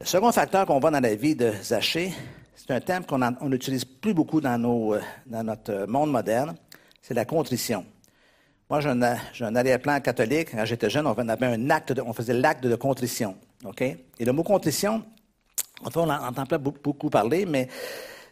Le 0.00 0.06
second 0.06 0.30
facteur 0.30 0.66
qu'on 0.66 0.78
voit 0.78 0.90
dans 0.90 1.00
la 1.00 1.14
vie 1.14 1.34
de 1.34 1.52
Zachée, 1.62 2.12
c'est 2.54 2.70
un 2.70 2.80
terme 2.80 3.04
qu'on 3.04 3.48
n'utilise 3.48 3.84
plus 3.84 4.14
beaucoup 4.14 4.40
dans, 4.40 4.60
euh, 4.92 5.00
dans, 5.26 5.42
notre 5.42 5.86
monde 5.86 6.10
moderne, 6.10 6.54
c'est 7.00 7.14
la 7.14 7.24
contrition. 7.24 7.84
Moi, 8.68 8.80
j'ai 8.80 8.88
un, 8.88 9.02
un 9.02 9.56
arrière-plan 9.56 10.00
catholique. 10.00 10.50
Quand 10.50 10.64
j'étais 10.64 10.90
jeune, 10.90 11.06
on 11.06 11.12
avait 11.12 11.46
un 11.46 11.70
acte, 11.70 11.92
de, 11.92 12.02
on 12.02 12.12
faisait 12.12 12.34
l'acte 12.34 12.64
de 12.64 12.74
contrition. 12.74 13.36
OK? 13.64 13.80
Et 13.82 14.24
le 14.24 14.32
mot 14.32 14.42
contrition, 14.42 15.04
on 15.82 16.06
n'entend 16.06 16.46
pas 16.46 16.58
beaucoup 16.58 17.10
parler, 17.10 17.46
mais 17.46 17.68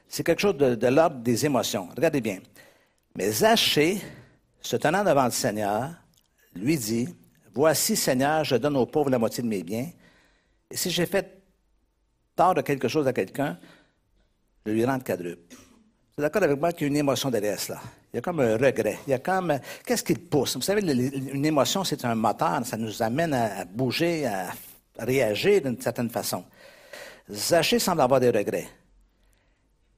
c'est 0.09 0.25
quelque 0.25 0.41
chose 0.41 0.57
de, 0.57 0.75
de 0.75 0.87
l'ordre 0.89 1.17
des 1.17 1.47
émotions. 1.47 1.89
Regardez 1.97 2.21
bien. 2.21 2.39
Mais 3.17 3.31
Zachée, 3.31 4.01
se 4.61 4.77
tenant 4.77 5.05
devant 5.05 5.27
le 5.27 5.31
Seigneur, 5.31 5.91
lui 6.57 6.77
dit, 6.77 7.09
Voici, 7.55 7.95
Seigneur, 7.95 8.43
je 8.43 8.57
donne 8.57 8.77
aux 8.77 8.87
pauvres 8.87 9.11
la 9.11 9.19
moitié 9.19 9.41
de 9.41 9.49
mes 9.49 9.63
biens. 9.63 9.89
Et 10.69 10.77
si 10.77 10.91
j'ai 10.91 11.07
fait 11.07 11.41
tort 12.35 12.55
de 12.55 12.63
quelque 12.63 12.89
chose 12.89 13.07
à 13.07 13.13
quelqu'un, 13.13 13.57
je 14.67 14.73
lui 14.73 14.85
rends 14.85 14.97
le 14.97 15.03
quadruple. 15.03 15.57
Vous 16.17 16.23
êtes 16.23 16.33
d'accord 16.33 16.45
avec 16.45 16.61
moi 16.61 16.73
qu'il 16.73 16.83
y 16.83 16.85
a 16.85 16.89
une 16.89 16.97
émotion 16.97 17.29
derrière 17.29 17.59
cela? 17.59 17.81
Il 18.13 18.17
y 18.17 18.19
a 18.19 18.23
comme 18.23 18.39
un 18.39 18.57
regret. 18.57 19.01
Il 19.09 19.11
y 19.11 19.15
a 19.15 19.19
comme. 19.19 19.59
Qu'est-ce 19.85 20.05
qui 20.05 20.15
le 20.15 20.21
pousse? 20.21 20.55
Vous 20.55 20.63
savez, 20.63 20.81
une 20.81 21.45
émotion, 21.45 21.83
c'est 21.83 22.05
un 22.05 22.15
moteur. 22.15 22.65
Ça 22.65 22.77
nous 22.77 23.03
amène 23.03 23.35
à 23.35 23.65
bouger, 23.65 24.25
à 24.25 24.53
réagir 24.97 25.63
d'une 25.63 25.81
certaine 25.81 26.11
façon. 26.11 26.45
Zachée 27.29 27.81
semble 27.81 28.01
avoir 28.01 28.21
des 28.21 28.31
regrets. 28.31 28.69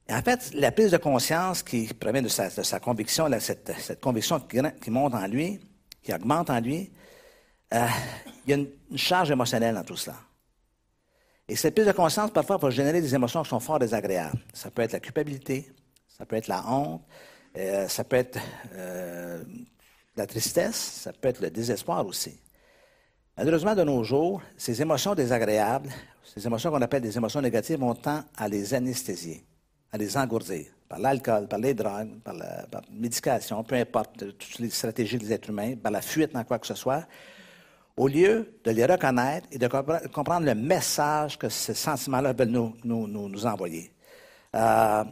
Et 0.08 0.14
en 0.14 0.22
fait, 0.22 0.52
la 0.54 0.72
prise 0.72 0.92
de 0.92 0.96
conscience 0.96 1.62
qui 1.62 1.92
provient 1.92 2.22
de 2.22 2.28
sa, 2.28 2.80
conviction, 2.80 3.28
cette, 3.38 4.00
conviction 4.00 4.40
qui, 4.40 4.58
qui, 4.80 4.90
monte 4.90 5.14
en 5.14 5.26
lui, 5.26 5.60
qui 6.02 6.14
augmente 6.14 6.48
en 6.48 6.60
lui, 6.60 6.90
euh, 7.74 7.86
il 8.46 8.50
y 8.50 8.52
a 8.54 8.56
une, 8.56 8.68
une 8.90 8.98
charge 8.98 9.32
émotionnelle 9.32 9.74
dans 9.74 9.84
tout 9.84 9.96
cela. 9.96 10.16
Et 11.46 11.56
cette 11.56 11.74
prise 11.74 11.86
de 11.86 11.92
conscience, 11.92 12.30
parfois, 12.30 12.56
va 12.56 12.70
générer 12.70 13.02
des 13.02 13.14
émotions 13.14 13.42
qui 13.42 13.50
sont 13.50 13.60
fort 13.60 13.80
désagréables. 13.80 14.38
Ça 14.54 14.70
peut 14.70 14.82
être 14.82 14.92
la 14.92 15.00
culpabilité, 15.00 15.70
ça 16.16 16.24
peut 16.24 16.36
être 16.36 16.48
la 16.48 16.64
honte, 16.68 17.02
euh, 17.56 17.88
ça 17.88 18.04
peut 18.04 18.16
être 18.16 18.38
euh, 18.74 19.42
la 20.16 20.26
tristesse, 20.26 20.76
ça 20.76 21.12
peut 21.12 21.28
être 21.28 21.40
le 21.40 21.50
désespoir 21.50 22.06
aussi. 22.06 22.40
Malheureusement, 23.36 23.74
de 23.74 23.82
nos 23.82 24.02
jours, 24.02 24.40
ces 24.56 24.80
émotions 24.80 25.14
désagréables, 25.14 25.90
ces 26.24 26.46
émotions 26.46 26.70
qu'on 26.70 26.80
appelle 26.80 27.02
des 27.02 27.16
émotions 27.16 27.40
négatives, 27.42 27.82
on 27.82 27.94
tend 27.94 28.22
à 28.36 28.48
les 28.48 28.72
anesthésier, 28.72 29.44
à 29.92 29.98
les 29.98 30.16
engourdir 30.16 30.66
par 30.88 30.98
l'alcool, 30.98 31.48
par 31.48 31.58
les 31.58 31.74
drogues, 31.74 32.20
par 32.22 32.34
la, 32.34 32.66
médication, 32.90 33.62
peu 33.64 33.74
importe 33.74 34.18
toutes 34.38 34.58
les 34.58 34.70
stratégies 34.70 35.18
des 35.18 35.32
êtres 35.32 35.50
humains, 35.50 35.74
par 35.76 35.92
la 35.92 36.00
fuite 36.00 36.32
dans 36.32 36.44
quoi 36.44 36.58
que 36.58 36.66
ce 36.66 36.74
soit 36.74 37.04
au 37.96 38.08
lieu 38.08 38.58
de 38.62 38.70
les 38.70 38.84
reconnaître 38.84 39.48
et 39.50 39.58
de 39.58 39.66
comprendre 39.66 40.44
le 40.46 40.54
message 40.54 41.38
que 41.38 41.48
ces 41.48 41.74
sentiments-là 41.74 42.34
veulent 42.34 42.72
nous, 42.84 43.46
envoyer. 43.46 43.90
Euh, 44.54 45.04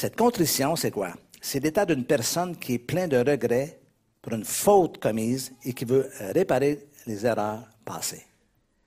cette 0.00 0.16
contrition, 0.16 0.76
c'est 0.76 0.90
quoi? 0.90 1.12
C'est 1.42 1.60
l'état 1.60 1.84
d'une 1.84 2.06
personne 2.06 2.56
qui 2.56 2.74
est 2.74 2.78
plein 2.78 3.06
de 3.06 3.18
regrets 3.18 3.80
pour 4.22 4.32
une 4.32 4.46
faute 4.46 4.96
commise 4.96 5.52
et 5.62 5.74
qui 5.74 5.84
veut 5.84 6.10
réparer 6.34 6.88
les 7.06 7.26
erreurs 7.26 7.68
passées. 7.84 8.24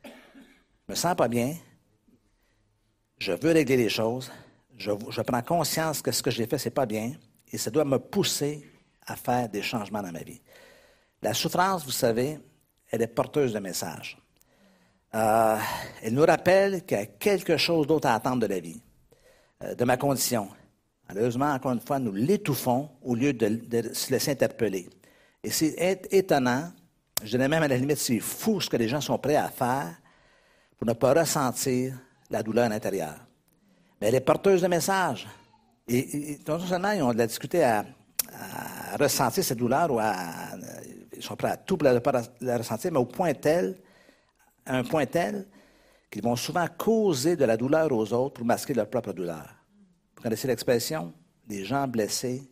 Je 0.04 0.10
me 0.90 0.96
sens 0.96 1.16
pas 1.16 1.28
bien. 1.28 1.56
Je 3.20 3.32
veux 3.32 3.52
régler 3.52 3.78
les 3.78 3.90
choses. 3.90 4.32
Je, 4.76 4.90
je 5.12 5.22
prends 5.22 5.44
conscience 5.44 6.02
que 6.02 6.12
ce 6.12 6.24
que 6.24 6.32
j'ai 6.32 6.48
fait, 6.48 6.58
c'est 6.58 6.72
pas 6.72 6.88
bien. 6.88 7.14
Et 7.52 7.60
ça 7.60 7.70
doit 7.70 7.86
me 7.86 8.00
pousser 8.00 8.68
à 9.06 9.16
faire 9.16 9.48
des 9.50 9.62
changements 9.62 10.02
dans 10.02 10.12
ma 10.12 10.24
vie. 10.24 10.42
La 11.22 11.36
souffrance, 11.36 11.86
vous 11.86 11.92
savez, 11.92 12.40
elle 12.90 13.04
est 13.04 13.08
porteuse 13.08 13.54
de 13.54 13.60
messages. 13.60 14.18
Euh, 15.14 15.60
elle 16.02 16.16
nous 16.16 16.26
rappelle 16.26 16.84
qu'il 16.86 16.98
y 16.98 17.02
a 17.02 17.06
quelque 17.06 17.58
chose 17.58 17.86
d'autre 17.86 18.08
à 18.08 18.16
attendre 18.16 18.40
de 18.40 18.48
la 18.48 18.60
vie, 18.60 18.82
euh, 19.62 19.76
de 19.76 19.86
ma 19.86 19.96
condition. 19.96 20.50
Malheureusement, 21.14 21.54
encore 21.54 21.74
une 21.74 21.80
fois, 21.80 22.00
nous 22.00 22.12
l'étouffons 22.12 22.90
au 23.04 23.14
lieu 23.14 23.34
de, 23.34 23.94
se 23.94 24.12
laisser 24.12 24.32
interpeller. 24.32 24.90
Et 25.44 25.52
c'est 25.52 25.76
étonnant, 26.12 26.72
je 27.22 27.30
dirais 27.30 27.48
même 27.48 27.62
à 27.62 27.68
la 27.68 27.78
limite, 27.78 27.98
c'est 27.98 28.20
fou 28.20 28.60
ce 28.60 28.68
que 28.68 28.78
les 28.78 28.88
gens 28.88 29.00
sont 29.00 29.20
prêts 29.20 29.36
à 29.36 29.50
faire 29.50 29.94
pour 30.76 30.88
ne 30.88 30.94
pas 30.94 31.14
ressentir 31.14 31.94
la 32.32 32.42
douleur 32.42 32.66
à 32.66 32.70
l'intérieur. 32.70 33.14
Mais 34.02 34.08
elle 34.08 34.16
est 34.16 34.22
porteuse 34.22 34.64
de 34.64 34.68
messages. 34.68 35.28
Et, 35.88 36.40
non 36.48 36.58
seulement 36.58 36.92
ils 36.94 37.04
ont 37.04 37.14
de 37.14 37.20
la 37.20 37.28
difficulté 37.28 37.64
à, 37.64 37.86
ressentir 39.00 39.44
cette 39.44 39.60
douleur 39.60 39.92
ou 39.92 40.00
à, 40.00 40.16
ils 41.16 41.22
sont 41.22 41.36
prêts 41.36 41.52
à 41.52 41.58
tout 41.58 41.78
pour 41.78 41.88
ne 41.88 42.00
pas 42.00 42.24
la 42.42 42.58
ressentir, 42.58 42.92
mais 42.92 42.98
au 42.98 43.06
point 43.06 43.36
tel, 43.36 43.78
à 44.66 44.78
un 44.78 44.84
point 44.84 45.06
tel 45.06 45.46
qu'ils 46.10 46.24
vont 46.24 46.36
souvent 46.36 46.66
causer 46.76 47.36
de 47.36 47.46
la 47.46 47.56
douleur 47.56 47.92
aux 47.92 48.12
autres 48.14 48.34
pour 48.34 48.46
masquer 48.46 48.74
leur 48.74 48.90
propre 48.90 49.14
douleur. 49.14 49.63
Vous 50.24 50.30
connaissez 50.30 50.48
l'expression? 50.48 51.14
Les 51.50 51.66
gens 51.66 51.86
blessés 51.86 52.50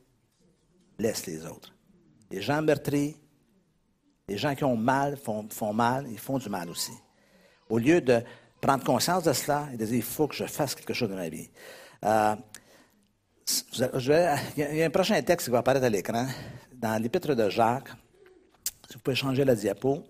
blessent 0.98 1.26
les 1.26 1.45
autres. 1.45 1.73
Les 2.30 2.41
gens 2.41 2.61
meurtris, 2.61 3.15
les 4.27 4.38
gens 4.38 4.53
qui 4.56 4.65
ont 4.65 4.76
mal 4.76 5.15
font, 5.15 5.48
mal, 5.73 6.06
ils 6.11 6.19
font 6.19 6.38
du 6.38 6.49
mal 6.49 6.69
aussi. 6.69 6.91
Au 7.69 7.77
lieu 7.77 8.02
de 8.02 8.22
prendre 8.60 8.84
conscience 8.84 9.23
de 9.23 9.31
cela 9.31 9.69
et 9.73 9.77
de 9.77 9.85
dire, 9.85 9.95
il 9.95 10.03
faut 10.03 10.27
que 10.27 10.35
je 10.35 10.43
fasse 10.43 10.76
quelque 10.76 10.93
chose 10.93 11.11
de 11.11 11.15
ma 11.15 11.30
vie. 11.30 11.49
Euh, 12.03 12.35
il 13.69 14.76
y 14.76 14.84
a 14.84 14.85
un 14.85 14.89
prochain 14.89 15.22
texte 15.22 15.48
qui 15.48 15.52
va 15.52 15.60
apparaître 15.60 15.85
à 15.85 15.89
l'écran, 15.89 16.27
dans 16.73 17.02
l'épître 17.02 17.34
de 17.34 17.49
Jacques, 17.49 17.88
si 18.89 18.95
vous 18.95 18.99
pouvez 18.99 19.15
changer 19.15 19.45
la 19.45 19.56
diapo. 19.56 20.03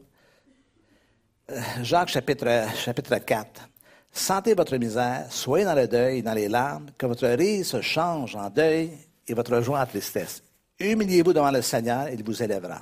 Euh, 1.52 1.62
Jacques 1.84 2.10
chapitre, 2.10 2.66
chapitre 2.74 3.20
4. 3.20 3.70
Sentez 4.12 4.54
votre 4.54 4.76
misère, 4.78 5.26
soyez 5.30 5.66
dans 5.66 5.76
le 5.76 5.88
deuil, 5.88 6.22
dans 6.22 6.34
les 6.34 6.50
larmes, 6.50 6.88
que 6.98 7.06
votre 7.06 7.28
rire 7.28 7.66
se 7.66 7.82
change 7.82 8.36
en 8.36 8.50
deuil 8.50 8.92
et 9.28 9.34
votre 9.34 9.62
joie 9.62 9.82
en 9.82 9.86
tristesse. 9.86 10.44
Humiliez-vous 10.80 11.34
devant 11.34 11.52
le 11.52 11.62
Seigneur 11.62 12.08
et 12.08 12.16
il 12.16 12.24
vous 12.24 12.44
élèvera. 12.44 12.82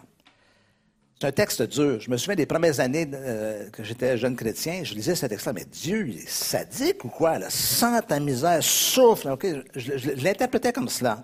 C'est 1.19 1.27
un 1.27 1.31
texte 1.33 1.61
dur. 1.63 1.99
Je 1.99 2.09
me 2.09 2.15
souviens 2.15 2.35
des 2.35 2.45
premières 2.45 2.79
années 2.79 3.05
euh, 3.13 3.69
que 3.71 3.83
j'étais 3.83 4.17
jeune 4.17 4.37
chrétien, 4.37 4.83
je 4.85 4.93
lisais 4.93 5.15
ce 5.15 5.25
texte-là, 5.25 5.51
mais 5.51 5.65
Dieu, 5.65 6.07
est 6.07 6.29
sadique 6.29 7.03
ou 7.03 7.09
quoi? 7.09 7.37
Là? 7.37 7.49
Sens 7.49 8.01
ta 8.07 8.19
misère, 8.21 8.63
souffle. 8.63 9.27
Okay? 9.31 9.61
Je, 9.75 10.11
l'interprétais 10.23 10.71
comme 10.71 10.87
cela. 10.87 11.21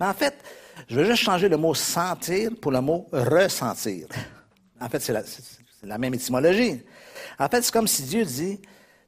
Mais 0.00 0.06
en 0.06 0.14
fait, 0.14 0.34
je 0.88 0.96
veux 0.96 1.04
juste 1.04 1.22
changer 1.22 1.48
le 1.48 1.56
mot 1.56 1.74
sentir 1.74 2.50
pour 2.60 2.72
le 2.72 2.80
mot 2.80 3.06
ressentir. 3.12 4.08
En 4.80 4.88
fait, 4.88 5.00
c'est 5.00 5.12
la, 5.84 5.98
même 5.98 6.14
étymologie. 6.14 6.82
En 7.38 7.48
fait, 7.48 7.62
c'est 7.62 7.72
comme 7.72 7.86
si 7.86 8.02
Dieu 8.02 8.24
dit, 8.24 8.60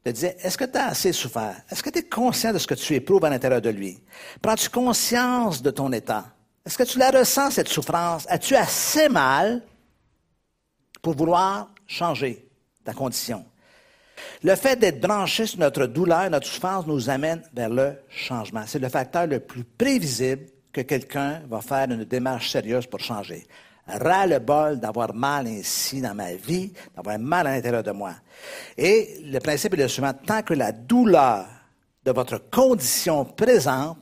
te 0.04 0.10
disait, 0.10 0.36
est-ce 0.42 0.58
que 0.58 0.64
tu 0.64 0.78
as 0.78 0.88
assez 0.88 1.12
souffert? 1.12 1.56
Est-ce 1.70 1.82
que 1.82 1.90
tu 1.90 1.98
es 1.98 2.02
conscient 2.02 2.52
de 2.52 2.58
ce 2.58 2.66
que 2.66 2.74
tu 2.74 2.94
éprouves 2.94 3.24
à 3.24 3.30
l'intérieur 3.30 3.60
de 3.60 3.70
lui? 3.70 4.02
Prends-tu 4.40 4.68
conscience 4.68 5.62
de 5.62 5.70
ton 5.70 5.92
état? 5.92 6.26
Est-ce 6.64 6.78
que 6.78 6.82
tu 6.82 6.98
la 6.98 7.10
ressens, 7.10 7.52
cette 7.52 7.68
souffrance? 7.68 8.26
As-tu 8.28 8.54
assez 8.54 9.08
mal 9.08 9.62
pour 11.00 11.14
vouloir 11.14 11.70
changer? 11.86 12.48
ta 12.84 12.92
condition? 12.92 13.44
Le 14.42 14.54
fait 14.56 14.76
d'être 14.76 15.00
branché 15.00 15.46
sur 15.46 15.58
notre 15.58 15.86
douleur, 15.86 16.30
notre 16.30 16.46
souffrance 16.46 16.86
nous 16.86 17.10
amène 17.10 17.42
vers 17.54 17.70
le 17.70 17.94
changement. 18.08 18.64
C'est 18.66 18.78
le 18.78 18.88
facteur 18.88 19.26
le 19.26 19.40
plus 19.40 19.64
prévisible 19.64 20.46
que 20.72 20.80
quelqu'un 20.80 21.42
va 21.48 21.60
faire 21.60 21.90
une 21.90 22.04
démarche 22.04 22.50
sérieuse 22.50 22.86
pour 22.86 23.00
changer. 23.00 23.46
Ras 23.86 24.26
le 24.26 24.38
bol 24.38 24.78
d'avoir 24.78 25.12
mal 25.12 25.46
ainsi 25.46 26.00
dans 26.00 26.14
ma 26.14 26.34
vie, 26.34 26.72
d'avoir 26.94 27.18
mal 27.18 27.46
à 27.46 27.54
l'intérieur 27.54 27.82
de 27.82 27.90
moi. 27.90 28.14
Et 28.76 29.20
le 29.24 29.38
principe 29.40 29.74
est 29.74 29.78
le 29.78 29.88
suivant. 29.88 30.12
Tant 30.12 30.42
que 30.42 30.54
la 30.54 30.72
douleur 30.72 31.46
de 32.04 32.12
votre 32.12 32.38
condition 32.50 33.24
présente 33.24 33.98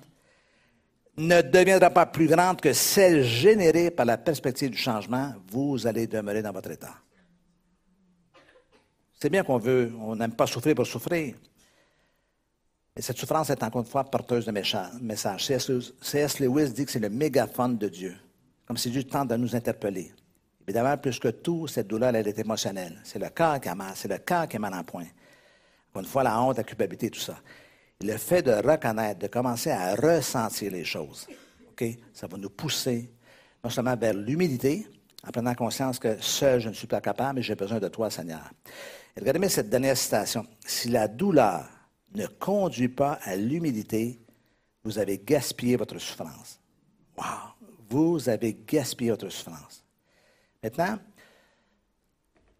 ne 1.16 1.42
deviendra 1.42 1.90
pas 1.90 2.06
plus 2.06 2.26
grande 2.26 2.60
que 2.60 2.72
celle 2.72 3.22
générée 3.22 3.90
par 3.90 4.06
la 4.06 4.18
perspective 4.18 4.70
du 4.70 4.76
changement, 4.76 5.34
vous 5.50 5.86
allez 5.86 6.06
demeurer 6.06 6.42
dans 6.42 6.52
votre 6.52 6.70
état. 6.70 6.94
C'est 9.20 9.28
bien 9.28 9.42
qu'on 9.42 9.58
veut, 9.58 9.92
on 10.00 10.16
n'aime 10.16 10.32
pas 10.32 10.46
souffrir 10.46 10.74
pour 10.74 10.86
souffrir. 10.86 11.34
Et 12.96 13.02
cette 13.02 13.18
souffrance 13.18 13.50
est 13.50 13.62
encore 13.62 13.82
une 13.82 13.86
fois 13.86 14.04
porteuse 14.04 14.46
de 14.46 14.52
messages. 14.52 15.44
C.S. 15.44 16.40
Lewis 16.40 16.70
dit 16.70 16.86
que 16.86 16.90
c'est 16.90 16.98
le 16.98 17.10
mégaphone 17.10 17.76
de 17.76 17.88
Dieu, 17.88 18.16
comme 18.70 18.76
si 18.76 18.88
Dieu 18.88 19.02
tente 19.02 19.30
de 19.30 19.34
nous 19.34 19.56
interpeller. 19.56 20.12
Évidemment, 20.62 20.96
plus 20.96 21.18
que 21.18 21.26
tout, 21.26 21.66
cette 21.66 21.88
douleur, 21.88 22.14
elle 22.14 22.28
est 22.28 22.38
émotionnelle. 22.38 23.00
C'est 23.02 23.18
le 23.18 23.28
cœur 23.30 23.60
qui 23.60 23.68
a 23.68 23.74
mal, 23.74 23.94
c'est 23.96 24.06
le 24.06 24.18
cœur 24.18 24.46
qui 24.46 24.54
est 24.54 24.60
mal 24.60 24.72
en 24.74 24.84
point. 24.84 25.06
Encore 25.88 26.02
une 26.02 26.08
fois, 26.08 26.22
la 26.22 26.40
honte, 26.40 26.56
la 26.56 26.62
culpabilité, 26.62 27.10
tout 27.10 27.18
ça. 27.18 27.34
le 28.00 28.16
fait 28.16 28.42
de 28.42 28.52
reconnaître, 28.52 29.18
de 29.18 29.26
commencer 29.26 29.72
à 29.72 29.96
ressentir 29.96 30.70
les 30.70 30.84
choses, 30.84 31.26
ça 32.14 32.28
va 32.28 32.38
nous 32.38 32.48
pousser 32.48 33.10
non 33.64 33.70
seulement 33.70 33.96
vers 33.96 34.14
l'humilité, 34.14 34.86
en 35.26 35.32
prenant 35.32 35.54
conscience 35.56 35.98
que 35.98 36.20
seul, 36.20 36.60
je 36.60 36.68
ne 36.68 36.74
suis 36.74 36.86
pas 36.86 37.00
capable, 37.00 37.40
mais 37.40 37.42
j'ai 37.42 37.56
besoin 37.56 37.80
de 37.80 37.88
toi, 37.88 38.08
Seigneur. 38.08 38.52
Regardez 39.18 39.48
cette 39.48 39.68
dernière 39.68 39.96
citation. 39.96 40.46
Si 40.64 40.90
la 40.90 41.08
douleur 41.08 41.68
ne 42.14 42.24
conduit 42.26 42.88
pas 42.88 43.18
à 43.24 43.34
l'humilité, 43.34 44.20
vous 44.84 44.96
avez 44.96 45.18
gaspillé 45.18 45.74
votre 45.74 45.98
souffrance. 45.98 46.60
Wow! 47.18 47.59
Vous 47.90 48.28
avez 48.28 48.56
gaspillé 48.66 49.10
votre 49.10 49.28
souffrance. 49.28 49.84
Maintenant, 50.62 50.98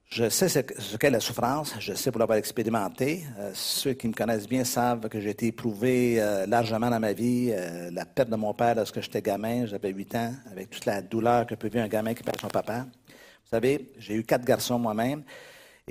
je 0.07 0.29
sais 0.29 0.49
ce 0.49 0.97
qu'est 0.97 1.11
la 1.11 1.21
souffrance, 1.21 1.73
je 1.79 1.95
sais 1.95 2.11
pour 2.11 2.19
l'avoir 2.19 2.37
expérimenté. 2.37 3.23
Euh, 3.39 3.53
ceux 3.55 3.93
qui 3.93 4.09
me 4.09 4.13
connaissent 4.13 4.49
bien 4.49 4.65
savent 4.65 5.09
que 5.09 5.21
j'ai 5.21 5.31
été 5.31 5.47
éprouvé 5.47 6.21
euh, 6.21 6.47
largement 6.47 6.91
dans 6.91 6.99
ma 6.99 7.13
vie. 7.13 7.53
Euh, 7.53 7.93
la 7.93 8.05
perte 8.05 8.29
de 8.29 8.35
mon 8.35 8.53
père 8.53 8.75
lorsque 8.75 9.01
j'étais 9.01 9.23
gamin, 9.23 9.67
j'avais 9.67 9.91
8 9.91 10.15
ans, 10.17 10.35
avec 10.51 10.69
toute 10.69 10.85
la 10.85 11.01
douleur 11.01 11.47
que 11.47 11.55
peut 11.55 11.69
vivre 11.69 11.85
un 11.85 11.89
gamin 11.89 12.13
qui 12.13 12.25
perd 12.25 12.41
son 12.41 12.49
papa. 12.49 12.89
Vous 13.07 13.51
savez, 13.51 13.93
j'ai 13.99 14.15
eu 14.15 14.25
quatre 14.25 14.45
garçons 14.45 14.81
moi-même. 14.81 15.23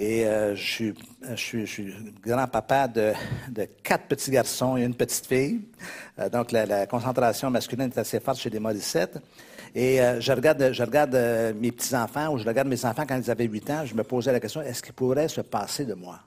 Et 0.02 0.26
euh, 0.26 0.56
je, 0.56 0.64
suis, 0.64 0.94
je, 1.36 1.66
suis, 1.66 1.94
grand-papa 2.24 2.88
de, 2.88 3.12
quatre 3.84 4.06
petits 4.08 4.32
garçons 4.32 4.78
et 4.78 4.84
une 4.84 4.96
petite 4.96 5.26
fille. 5.26 5.68
Euh, 6.18 6.30
donc, 6.30 6.54
la, 6.54 6.88
concentration 6.88 7.50
masculine 7.50 7.88
est 7.88 7.98
assez 7.98 8.22
forte 8.22 8.40
chez 8.40 8.50
les 8.50 8.62
Morissettes. 8.62 9.20
Et 9.76 10.00
euh, 10.00 10.22
je 10.22 10.32
regarde, 10.32 10.72
je 10.72 10.84
regarde 10.84 11.54
mes 11.60 11.74
petits-enfants 11.74 12.30
ou 12.30 12.38
je 12.38 12.48
regarde 12.48 12.70
mes 12.70 12.86
enfants 12.86 13.04
quand 13.06 13.18
ils 13.18 13.30
avaient 13.30 13.44
8 13.44 13.70
ans. 13.72 13.86
Je 13.86 13.94
me 13.94 14.04
posais 14.06 14.32
la 14.32 14.40
question, 14.40 14.62
est-ce 14.62 14.82
qu'ils 14.82 14.94
pourraient 14.94 15.28
se 15.28 15.42
passer 15.42 15.84
de 15.84 15.96
moi? 15.96 16.18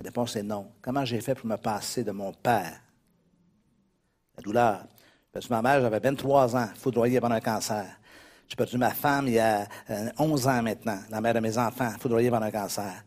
La 0.00 0.06
réponse 0.06 0.34
est 0.34 0.42
non. 0.42 0.66
Comment 0.82 1.04
j'ai 1.04 1.20
fait 1.20 1.36
pour 1.36 1.46
me 1.46 1.56
passer 1.56 2.02
de 2.02 2.10
mon 2.10 2.32
père? 2.32 2.80
La 4.36 4.42
douleur. 4.42 4.86
Parce 5.32 5.46
que 5.46 5.54
ma 5.54 5.62
mère, 5.62 5.80
j'avais 5.80 6.00
23 6.00 6.56
ans, 6.56 6.68
foudroyée 6.74 7.20
par 7.20 7.30
un 7.30 7.40
cancer. 7.40 7.86
J'ai 8.48 8.56
perdu 8.56 8.76
ma 8.76 8.90
femme 8.90 9.28
il 9.28 9.34
y 9.34 9.38
a 9.38 9.68
11 10.18 10.48
ans 10.48 10.62
maintenant, 10.64 10.98
la 11.08 11.20
mère 11.20 11.34
de 11.34 11.38
mes 11.38 11.56
enfants, 11.56 11.92
foudroyée 12.00 12.28
par 12.28 12.42
un 12.42 12.50
cancer. 12.50 13.04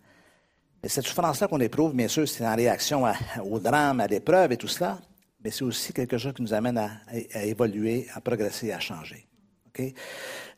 Et 0.84 0.89
cette 0.89 1.05
souffrance-là 1.05 1.47
qu'on 1.47 1.61
éprouve, 1.61 1.95
bien 1.95 2.10
sûr, 2.10 2.27
c'est 2.27 2.45
en 2.45 2.55
réaction 2.55 3.05
au 3.43 3.60
drame, 3.60 4.01
à 4.01 4.07
l'épreuve 4.07 4.51
et 4.51 4.57
tout 4.57 4.68
cela, 4.68 4.99
mais 5.41 5.49
c'est 5.49 5.64
aussi 5.64 5.93
quelque 5.93 6.18
chose 6.18 6.34
qui 6.34 6.41
nous 6.41 6.53
amène 6.53 6.77
à, 6.77 7.45
évoluer, 7.45 8.07
à 8.14 8.19
progresser, 8.19 8.72
à 8.73 8.80
changer. 8.80 9.26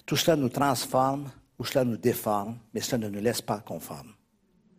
Tout 0.06 0.16
cela 0.16 0.36
nous 0.36 0.50
transforme 0.50 1.30
ou 1.60 1.64
cela 1.66 1.86
nous 1.86 1.98
déforme, 1.98 2.58
mais 2.74 2.82
cela 2.82 2.98
ne 2.98 3.10
nous 3.10 3.22
laisse 3.22 3.42
pas 3.42 3.60
conformes. 3.60 4.14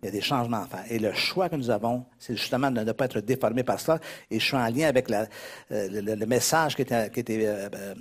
Il 0.03 0.07
y 0.07 0.09
a 0.09 0.13
des 0.13 0.21
changements 0.21 0.63
à 0.63 0.67
faire. 0.67 0.85
Et 0.91 0.99
le 0.99 1.13
choix 1.13 1.49
que 1.49 1.57
nous 1.57 1.71
avons, 1.71 2.05
c'est 2.19 2.37
justement 2.37 2.71
de 2.71 2.81
ne 2.81 2.93
pas 2.93 3.07
être 3.07 3.21
déformé 3.21 3.63
par 3.63 3.81
cela. 3.81 3.99
Et 4.31 4.39
je 4.39 4.45
suis 4.45 4.57
en 4.57 4.69
lien 4.69 4.89
avec 4.89 5.11
euh, 5.11 5.27
le, 5.71 6.27
message 6.27 6.77
qui 6.77 6.83
était, 6.83 7.47
euh, 7.47 7.69
euh, 7.75 7.95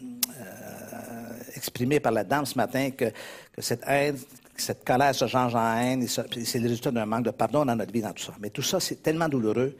exprimé 1.55 1.99
par 1.99 2.11
la 2.11 2.23
dame 2.23 2.45
ce 2.45 2.55
matin, 2.55 2.91
que, 2.91 3.05
que 3.51 3.61
cette 3.61 3.83
aide 3.87 4.17
cette 4.57 4.85
colère 4.85 5.13
se 5.13 5.27
change 5.27 5.55
en 5.55 5.77
haine, 5.77 6.03
et 6.03 6.07
c'est 6.07 6.59
le 6.59 6.67
résultat 6.67 6.91
d'un 6.91 7.05
manque 7.05 7.25
de 7.25 7.31
pardon 7.31 7.65
dans 7.65 7.75
notre 7.75 7.91
vie, 7.91 8.01
dans 8.01 8.13
tout 8.13 8.23
ça. 8.23 8.33
Mais 8.39 8.49
tout 8.49 8.61
ça, 8.61 8.79
c'est 8.79 9.01
tellement 9.01 9.27
douloureux. 9.27 9.75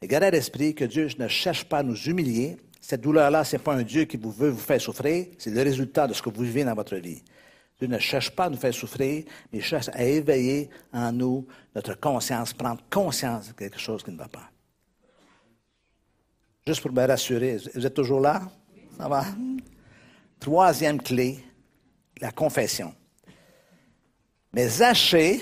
Mais 0.00 0.08
gardez 0.08 0.26
à 0.26 0.30
l'esprit 0.30 0.74
que 0.74 0.84
Dieu 0.84 1.08
ne 1.18 1.28
cherche 1.28 1.64
pas 1.64 1.78
à 1.78 1.82
nous 1.82 1.96
humilier. 1.96 2.56
Cette 2.80 3.00
douleur-là, 3.00 3.44
ce 3.44 3.56
n'est 3.56 3.62
pas 3.62 3.74
un 3.74 3.82
Dieu 3.82 4.04
qui 4.04 4.16
vous 4.16 4.30
veut 4.30 4.50
vous 4.50 4.58
faire 4.58 4.80
souffrir, 4.80 5.26
c'est 5.38 5.50
le 5.50 5.62
résultat 5.62 6.06
de 6.06 6.14
ce 6.14 6.22
que 6.22 6.30
vous 6.30 6.42
vivez 6.42 6.64
dans 6.64 6.74
votre 6.74 6.96
vie. 6.96 7.22
Dieu 7.78 7.88
ne 7.88 7.98
cherche 7.98 8.30
pas 8.30 8.44
à 8.44 8.50
nous 8.50 8.56
faire 8.56 8.74
souffrir, 8.74 9.24
mais 9.52 9.58
il 9.58 9.64
cherche 9.64 9.88
à 9.92 10.04
éveiller 10.04 10.68
en 10.92 11.12
nous 11.12 11.46
notre 11.74 11.98
conscience, 11.98 12.52
prendre 12.52 12.82
conscience 12.90 13.48
de 13.48 13.52
quelque 13.52 13.78
chose 13.78 14.02
qui 14.02 14.10
ne 14.10 14.16
va 14.16 14.28
pas. 14.28 14.50
Juste 16.66 16.82
pour 16.82 16.92
me 16.92 17.06
rassurer, 17.06 17.58
vous 17.74 17.86
êtes 17.86 17.94
toujours 17.94 18.20
là? 18.20 18.42
Ça 18.98 19.08
va? 19.08 19.24
Troisième 20.40 21.00
clé, 21.00 21.38
la 22.20 22.30
confession. 22.30 22.94
Mais 24.52 24.68
Zachée, 24.68 25.40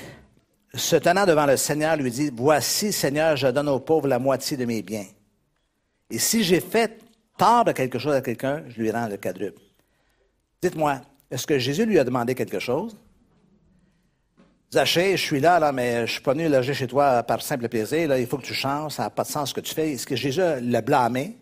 se 0.74 0.96
tenant 0.96 1.26
devant 1.26 1.46
le 1.46 1.56
Seigneur, 1.56 1.96
lui 1.96 2.10
dit, 2.10 2.30
Voici, 2.34 2.92
Seigneur, 2.92 3.36
je 3.36 3.48
donne 3.48 3.68
aux 3.68 3.80
pauvres 3.80 4.08
la 4.08 4.18
moitié 4.18 4.56
de 4.56 4.64
mes 4.64 4.82
biens. 4.82 5.06
Et 6.10 6.18
si 6.18 6.44
j'ai 6.44 6.60
fait 6.60 7.00
tort 7.36 7.64
de 7.64 7.72
quelque 7.72 7.98
chose 7.98 8.14
à 8.14 8.20
quelqu'un, 8.20 8.64
je 8.68 8.80
lui 8.80 8.90
rends 8.90 9.08
le 9.08 9.16
quadruple. 9.16 9.60
Dites-moi, 10.62 11.00
est-ce 11.30 11.46
que 11.46 11.58
Jésus 11.58 11.86
lui 11.86 11.98
a 11.98 12.04
demandé 12.04 12.34
quelque 12.34 12.58
chose? 12.58 12.96
Zachée, 14.72 15.16
je 15.16 15.22
suis 15.22 15.40
là, 15.40 15.58
là, 15.58 15.72
mais 15.72 15.96
je 15.98 16.00
ne 16.00 16.06
suis 16.06 16.20
pas 16.20 16.32
venu 16.32 16.48
loger 16.48 16.74
chez 16.74 16.86
toi 16.86 17.22
par 17.22 17.40
simple 17.42 17.68
plaisir. 17.68 18.16
Il 18.16 18.26
faut 18.26 18.38
que 18.38 18.46
tu 18.46 18.54
changes, 18.54 18.92
ça 18.92 19.04
n'a 19.04 19.10
pas 19.10 19.22
de 19.22 19.28
sens 19.28 19.50
ce 19.50 19.54
que 19.54 19.60
tu 19.60 19.74
fais. 19.74 19.92
Est-ce 19.92 20.06
que 20.06 20.16
Jésus 20.16 20.40
l'a 20.60 20.80
blâmé? 20.80 21.36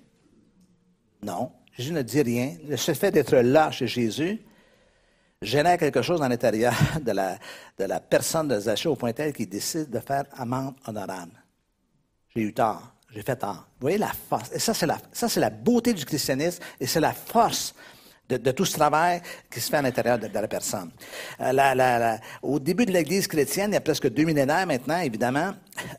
Non. 1.22 1.50
Jésus 1.76 1.92
ne 1.92 2.02
dit 2.02 2.22
rien. 2.22 2.56
Le 2.68 2.76
fait 2.76 3.10
d'être 3.10 3.36
là 3.36 3.70
chez 3.70 3.86
Jésus, 3.86 4.40
génère 5.42 5.78
quelque 5.78 6.02
chose 6.02 6.22
à 6.22 6.28
l'intérieur 6.28 6.74
de 7.04 7.12
la, 7.12 7.38
de 7.78 7.84
la 7.84 8.00
personne 8.00 8.48
de 8.48 8.58
Zachée 8.58 8.88
au 8.88 8.96
point 8.96 9.12
tel 9.12 9.32
qu'il 9.32 9.48
décide 9.48 9.90
de 9.90 9.98
faire 9.98 10.24
amende 10.36 10.74
honorable. 10.86 11.32
J'ai 12.34 12.42
eu 12.42 12.52
tort, 12.52 12.94
j'ai 13.10 13.22
fait 13.22 13.36
tort. 13.36 13.66
Vous 13.78 13.82
voyez 13.82 13.98
la 13.98 14.12
force. 14.28 14.50
Et 14.52 14.58
ça, 14.58 14.74
c'est 14.74 14.86
la, 14.86 14.98
ça, 15.12 15.28
c'est 15.28 15.40
la 15.40 15.50
beauté 15.50 15.92
du 15.92 16.04
christianisme 16.04 16.62
et 16.80 16.86
c'est 16.86 17.00
la 17.00 17.12
force 17.12 17.74
de, 18.28 18.50
tout 18.52 18.64
ce 18.64 18.72
travail 18.72 19.20
qui 19.50 19.60
se 19.60 19.70
fait 19.70 19.76
à 19.76 19.82
l'intérieur 19.82 20.18
de, 20.18 20.28
la 20.32 20.48
personne. 20.48 20.90
Euh, 21.40 22.16
au 22.42 22.58
début 22.58 22.86
de 22.86 22.92
l'Église 22.92 23.26
chrétienne, 23.26 23.70
il 23.70 23.74
y 23.74 23.76
a 23.76 23.80
presque 23.80 24.08
deux 24.08 24.24
millénaires 24.24 24.66
maintenant, 24.66 25.00
évidemment, 25.00 25.52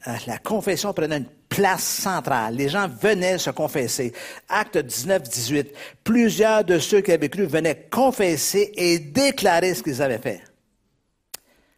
euh, 0.08 0.12
la 0.26 0.38
confession 0.40 0.94
prenait 0.94 1.18
une 1.18 1.28
place 1.48 1.84
centrale. 1.84 2.56
Les 2.56 2.70
gens 2.70 2.88
venaient 2.88 3.38
se 3.38 3.52
confesser. 3.52 4.12
Acte 4.50 4.78
19-18. 4.78 5.68
Plusieurs 6.04 6.64
de 6.64 6.80
ceux 6.80 7.02
qui 7.02 7.12
avaient 7.12 7.30
cru 7.30 7.46
venaient 7.46 7.88
confesser 7.92 8.72
et 8.76 9.00
déclarer 9.00 9.74
ce 9.74 9.84
qu'ils 9.84 10.02
avaient 10.02 10.18
fait. 10.18 10.42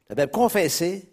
Le 0.10 0.15
verbe 0.15 0.32
confesser, 0.32 1.10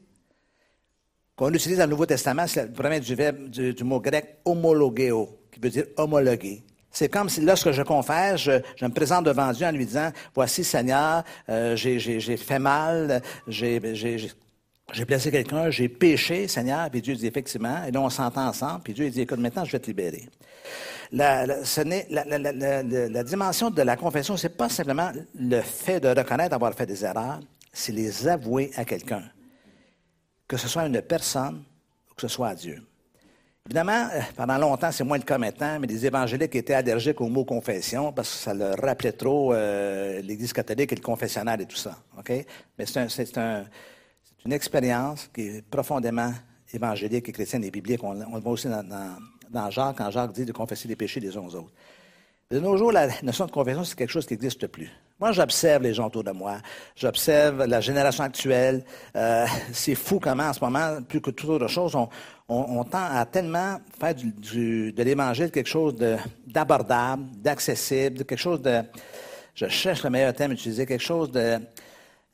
qu'on 1.36 1.52
utilise 1.52 1.78
dans 1.78 1.84
le 1.84 1.90
Nouveau 1.90 2.06
Testament, 2.06 2.46
c'est 2.46 2.72
vraiment 2.72 2.98
du 3.00 3.14
verbe 3.14 3.48
du, 3.48 3.82
mot 3.82 4.00
grec 4.00 4.38
homologeo, 4.44 5.40
qui 5.50 5.58
veut 5.58 5.70
dire 5.70 5.86
homologuer. 5.96 6.62
C'est 6.94 7.08
comme 7.08 7.28
si 7.28 7.40
lorsque 7.40 7.72
je 7.72 7.82
confesse, 7.82 8.40
je, 8.42 8.52
me 8.84 8.88
présente 8.88 9.26
devant 9.26 9.50
Dieu 9.50 9.66
en 9.66 9.72
lui 9.72 9.84
disant, 9.84 10.12
voici 10.32 10.62
Seigneur, 10.62 11.24
euh, 11.48 11.74
j'ai 11.74 12.36
fait 12.36 12.60
mal, 12.60 13.20
j'ai 13.48 13.80
blessé 15.04 15.32
quelqu'un, 15.32 15.70
j'ai 15.70 15.88
péché, 15.88 16.46
Seigneur. 16.46 16.88
Puis 16.90 17.02
Dieu 17.02 17.16
dit 17.16 17.26
effectivement, 17.26 17.84
et 17.84 17.90
là 17.90 18.00
on 18.00 18.10
s'entend 18.10 18.46
ensemble, 18.46 18.82
puis 18.84 18.94
Dieu 18.94 19.10
dit, 19.10 19.22
écoute, 19.22 19.40
maintenant 19.40 19.64
je 19.64 19.72
vais 19.72 19.80
te 19.80 19.88
libérer. 19.88 20.28
La, 21.10 21.46
dimension 23.24 23.70
de 23.70 23.82
la 23.82 23.96
confession, 23.96 24.36
c'est 24.36 24.56
pas 24.56 24.68
simplement 24.68 25.10
le 25.34 25.60
fait 25.62 25.98
de 25.98 26.08
reconnaître 26.08 26.54
avoir 26.54 26.74
fait 26.74 26.86
des 26.86 27.04
erreurs, 27.04 27.40
c'est 27.72 27.92
les 27.92 28.28
avouer 28.28 28.70
à 28.76 28.84
quelqu'un. 28.84 29.24
Que 30.46 30.56
ce 30.56 30.68
soit 30.68 30.86
une 30.86 31.02
personne 31.02 31.64
ou 32.08 32.14
que 32.14 32.22
ce 32.22 32.28
soit 32.28 32.50
à 32.50 32.54
Dieu. 32.54 32.80
Évidemment, 33.66 34.10
euh, 34.12 34.20
pendant 34.36 34.58
longtemps, 34.58 34.92
c'est 34.92 35.04
moins 35.04 35.16
le 35.16 35.22
cas 35.22 35.38
maintenant, 35.38 35.78
mais 35.80 35.86
les 35.86 36.04
évangéliques 36.04 36.54
étaient 36.54 36.74
allergiques 36.74 37.18
au 37.22 37.28
mot 37.28 37.46
confession 37.46 38.12
parce 38.12 38.28
que 38.28 38.36
ça 38.36 38.52
leur 38.52 38.76
rappelait 38.76 39.12
trop 39.12 39.54
euh, 39.54 40.20
l'Église 40.20 40.52
catholique 40.52 40.92
et 40.92 40.96
le 40.96 41.00
confessionnal 41.00 41.62
et 41.62 41.64
tout 41.64 41.76
ça. 41.76 41.96
OK? 42.18 42.30
Mais 42.78 42.84
c'est 42.84 43.38
un, 43.38 43.64
une 44.44 44.52
expérience 44.52 45.30
qui 45.34 45.48
est 45.48 45.62
profondément 45.62 46.30
évangélique 46.74 47.26
et 47.30 47.32
chrétienne 47.32 47.64
et 47.64 47.70
biblique. 47.70 48.04
On, 48.04 48.12
le 48.12 48.40
voit 48.40 48.52
aussi 48.52 48.68
dans, 48.68 48.86
dans, 48.86 49.94
quand 49.94 50.10
Jacques 50.10 50.32
dit 50.32 50.44
de 50.44 50.52
confesser 50.52 50.86
les 50.86 50.96
péchés 50.96 51.20
des 51.20 51.34
uns 51.34 51.40
aux 51.40 51.54
autres. 51.54 51.72
De 52.50 52.60
nos 52.60 52.76
jours, 52.76 52.92
la 52.92 53.08
notion 53.22 53.46
de 53.46 53.50
confession, 53.50 53.82
c'est 53.82 53.96
quelque 53.96 54.10
chose 54.10 54.26
qui 54.26 54.34
n'existe 54.34 54.66
plus. 54.66 54.90
Moi, 55.18 55.32
j'observe 55.32 55.82
les 55.82 55.94
gens 55.94 56.08
autour 56.08 56.24
de 56.24 56.32
moi. 56.32 56.58
J'observe 56.96 57.64
la 57.64 57.80
génération 57.80 58.24
actuelle. 58.24 58.84
Euh, 59.16 59.46
c'est 59.72 59.94
fou 59.94 60.20
comment, 60.20 60.48
en 60.48 60.52
ce 60.52 60.60
moment, 60.60 61.00
plus 61.02 61.20
que 61.22 61.30
toute 61.30 61.48
autre 61.48 61.68
chose, 61.68 61.94
on, 61.94 62.08
on, 62.48 62.78
on 62.80 62.84
tend 62.84 63.04
à 63.10 63.24
tellement 63.26 63.78
faire 63.98 64.14
du, 64.14 64.30
du- 64.32 64.92
de 64.92 65.02
l'évangile 65.02 65.50
quelque 65.50 65.68
chose 65.68 65.94
d'abordable, 66.46 67.24
d'accessible, 67.36 68.24
quelque 68.24 68.38
chose 68.38 68.60
de... 68.62 68.82
Je 69.54 69.68
cherche 69.68 70.02
le 70.02 70.10
meilleur 70.10 70.34
thème 70.34 70.50
à 70.50 70.54
utiliser, 70.54 70.84
quelque 70.84 71.00
chose 71.02 71.30
de 71.30 71.58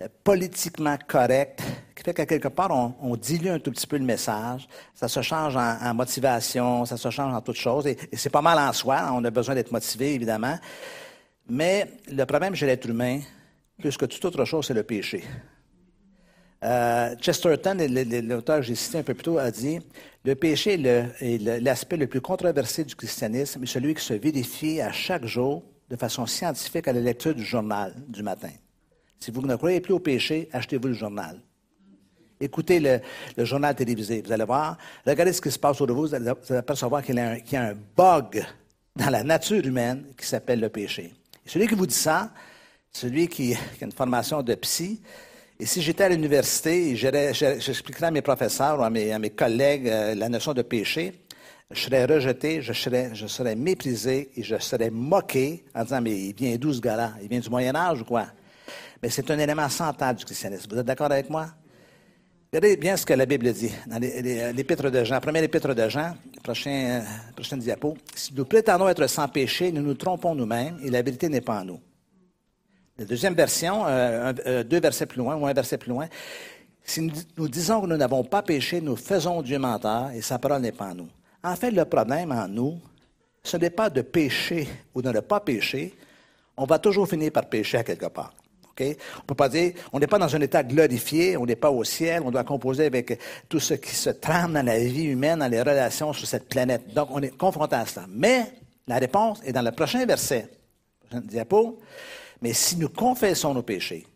euh, 0.03 0.09
politiquement 0.25 0.97
correct, 1.07 1.61
qui 1.95 2.03
fait 2.03 2.15
qu'à 2.15 2.25
quelque 2.25 2.49
part, 2.49 2.71
on, 2.71 2.95
on 3.03 3.15
dilue 3.17 3.49
un 3.51 3.59
tout 3.59 3.71
petit 3.71 3.87
peu 3.87 3.99
le 3.99 4.05
message. 4.05 4.67
Ça 4.95 5.07
se 5.07 5.21
change 5.21 5.55
en, 5.57 5.95
motivation, 5.95 6.87
ça 6.87 6.97
se 6.97 7.11
change 7.11 7.35
en 7.35 7.41
toutes 7.43 7.57
choses. 7.57 7.87
Et, 7.87 7.99
et 8.11 8.17
c'est 8.17 8.31
pas 8.31 8.41
mal 8.41 8.59
en 8.59 8.73
soi. 8.73 9.11
On 9.13 9.23
a 9.25 9.31
besoin 9.31 9.55
d'être 9.55 9.71
motivé, 9.71 10.15
évidemment. 10.15 10.59
Mais 11.49 11.91
le 12.11 12.25
problème 12.25 12.55
chez 12.55 12.65
l'être 12.65 12.89
humain, 12.89 13.21
plus 13.79 13.97
que 13.99 14.07
toute 14.07 14.25
autre 14.25 14.45
chose, 14.47 14.67
c'est 14.67 14.75
le 14.75 14.83
péché. 14.83 15.23
Euh, 16.63 17.17
Chesterton, 17.17 17.77
l'auteur 18.23 18.57
que 18.57 18.63
j'ai 18.63 18.75
cité 18.75 18.99
un 18.99 19.03
peu 19.03 19.15
plus 19.15 19.25
tôt, 19.25 19.39
a 19.39 19.51
dit 19.51 19.79
Le 20.25 20.35
péché 20.35 20.75
est 21.21 21.61
l'aspect 21.61 21.97
le 21.97 22.07
plus 22.07 22.21
controversé 22.21 22.85
du 22.85 22.95
christianisme, 22.95 23.63
est 23.63 23.67
celui 23.67 23.95
qui 23.95 24.05
se 24.05 24.15
vérifie 24.15 24.81
à 24.81 24.93
chaque 24.93 25.25
jour 25.25 25.63
de 25.89 25.97
façon 25.97 26.27
scientifique 26.27 26.87
à 26.87 26.93
la 26.93 27.01
lecture 27.01 27.35
du 27.35 27.45
journal 27.45 27.95
du 28.09 28.23
matin. 28.23 28.51
Si 29.19 29.31
vous 29.31 29.43
ne 29.43 29.57
croyez 29.57 29.81
plus 29.81 29.95
au 29.95 29.99
péché, 29.99 30.49
achetez-vous 30.53 30.89
le 30.89 30.95
journal. 30.95 31.41
Écoutez 32.39 32.81
le, 32.81 33.45
journal 33.45 33.75
télévisé. 33.75 34.23
Vous 34.23 34.33
allez 34.33 34.45
voir, 34.45 34.79
regardez 35.07 35.33
ce 35.33 35.43
qui 35.43 35.51
se 35.51 35.59
passe 35.59 35.77
autour 35.81 35.89
de 35.89 35.93
vous. 35.93 36.07
Vous 36.07 36.15
allez, 36.15 36.31
apercevoir 36.57 37.03
qu'il 37.03 37.17
y, 37.17 37.21
a 37.21 37.31
un- 37.31 37.41
qu'il 37.41 37.55
y 37.55 37.57
a 37.57 37.69
un 37.69 37.75
bug 37.97 38.43
dans 38.97 39.11
la 39.11 39.23
nature 39.23 39.65
humaine 39.65 40.07
qui 40.17 40.27
s'appelle 40.27 40.61
le 40.61 40.69
péché. 40.69 41.13
Et 41.45 41.49
celui 41.49 41.67
qui 41.67 41.75
vous 41.75 41.87
dit 41.87 41.95
ça, 41.95 42.33
celui 42.93 43.29
qui, 43.29 43.55
qui 43.77 43.85
a 43.85 43.87
une 43.87 43.93
formation 43.93 44.43
de 44.43 44.55
psy, 44.55 45.03
et 45.61 45.67
si 45.67 45.83
j'étais 45.83 46.05
à 46.05 46.09
l'université 46.09 46.91
et 46.91 46.97
j'expliquerais 46.97 48.07
à 48.07 48.11
mes 48.11 48.23
professeurs 48.23 48.79
ou 48.79 48.83
à 48.83 48.91
mes, 48.91 49.31
collègues 49.31 49.89
euh, 49.89 50.15
la 50.15 50.29
notion 50.29 50.55
de 50.55 50.63
péché, 50.63 51.21
je 51.71 51.81
serais 51.83 52.07
rejeté, 52.07 52.63
je 52.63 52.73
serais, 52.73 53.55
méprisé 53.55 54.31
et 54.37 54.43
je 54.43 54.59
serais 54.59 54.91
moqué 54.91 55.65
en 55.75 55.85
disant 55.85 56.01
Mais 56.01 56.19
il 56.19 56.35
vient 56.35 56.57
d'où 56.57 56.73
ce 56.73 56.81
gars-là? 56.81 57.13
Il 57.23 57.29
vient 57.29 57.41
du 57.41 57.51
Moyen-Âge 57.51 58.01
ou 58.01 58.05
quoi? 58.05 58.27
Mais 59.03 59.11
c'est 59.11 59.31
un 59.31 59.39
élément 59.39 59.69
central 59.69 60.17
du 60.17 60.25
christianisme. 60.25 60.67
Vous 60.73 60.79
êtes 60.79 60.87
d'accord 60.87 61.13
avec 61.13 61.29
moi? 61.29 61.47
Regardez 62.53 62.77
bien 62.77 62.97
ce 62.97 63.07
que 63.07 63.13
la 63.13 63.27
Bible 63.27 63.53
dit 63.53 63.71
dans 63.87 63.99
les- 63.99 64.53
l'épître 64.53 64.91
de 64.91 65.05
Jean, 65.05 65.21
première 65.21 65.45
épître 65.45 65.73
de 65.73 65.89
Jean, 65.89 66.17
prochain, 66.43 66.71
euh, 66.71 67.33
prochaine 67.35 67.61
diapo. 67.61 67.97
Si 68.15 68.35
nous 68.35 68.45
prétendons 68.47 68.89
être 68.89 69.07
sans 69.07 69.29
péché, 69.29 69.71
nous 69.71 69.83
nous 69.83 69.95
trompons 69.95 70.35
nous-mêmes 70.35 70.79
et 70.83 70.91
la 70.91 71.03
vérité 71.03 71.29
n'est 71.29 71.43
pas 71.43 71.61
en 71.61 71.65
nous. 71.67 71.81
La 73.01 73.07
deuxième 73.07 73.33
version, 73.33 73.87
euh, 73.87 74.31
euh, 74.47 74.63
deux 74.63 74.79
versets 74.79 75.07
plus 75.07 75.21
loin, 75.21 75.35
ou 75.35 75.47
un 75.47 75.55
verset 75.55 75.79
plus 75.79 75.89
loin. 75.89 76.07
Si 76.85 77.01
nous, 77.01 77.49
disons 77.49 77.81
que 77.81 77.87
nous 77.87 77.97
n'avons 77.97 78.23
pas 78.25 78.43
péché, 78.43 78.83
nous 78.83 78.95
faisons 78.95 79.41
Dieu 79.41 79.59
menteur 79.59 80.11
et 80.11 80.21
sa 80.21 80.39
parole 80.39 80.61
n'est 80.61 80.71
pas 80.71 80.91
en 80.91 80.95
nous. 80.97 81.09
En 81.43 81.57
fait, 81.57 81.71
le 81.71 81.87
problème 81.87 82.31
en 82.31 82.47
nous, 82.47 82.79
ce 83.43 83.57
n'est 83.57 83.71
pas 83.71 83.89
de 83.89 84.03
pécher 84.03 84.69
ou 84.95 85.01
de 85.01 85.11
ne 85.11 85.21
pas 85.21 85.41
pécher. 85.41 85.95
On 86.59 86.67
va 86.67 86.79
toujours 86.79 87.09
finir 87.09 87.33
par 87.33 87.47
pécher 87.47 87.79
à 87.79 87.85
quelque 87.85 88.05
part. 88.05 88.35
On 88.79 89.23
peut 89.27 89.35
pas 89.35 89.49
dire, 89.49 89.73
on 89.95 89.99
n'est 89.99 90.07
pas 90.07 90.19
dans 90.19 90.37
un 90.37 90.41
état 90.43 90.63
glorifié, 90.63 91.39
on 91.39 91.47
n'est 91.47 91.57
pas 91.57 91.71
au 91.71 91.85
ciel, 91.85 92.23
on 92.23 92.31
doit 92.31 92.45
composer 92.45 92.85
avec 92.85 93.19
tout 93.49 93.61
ce 93.61 93.75
qui 93.75 93.95
se 93.95 94.11
trame 94.11 94.53
dans 94.53 94.65
la 94.65 94.79
vie 94.79 95.05
humaine, 95.05 95.39
dans 95.39 95.49
les 95.49 95.61
relations 95.61 96.13
sur 96.13 96.27
cette 96.27 96.51
planète. 96.51 96.93
Donc, 96.93 97.09
on 97.11 97.23
est 97.23 97.35
confronté 97.35 97.77
à 97.77 97.87
cela. 97.87 98.05
Mais 98.11 98.53
la 98.87 98.99
réponse 98.99 99.41
est 99.47 99.53
dans 99.53 99.63
le 99.63 99.73
prochain 99.73 100.05
verset. 100.05 100.51
Prochaine 101.09 101.27
diapo. 101.27 101.79
Mais 102.43 102.53
si 102.53 102.77
nous 102.77 102.89
confessons 102.89 103.55
nos 103.55 103.63
péchés, 103.63 104.07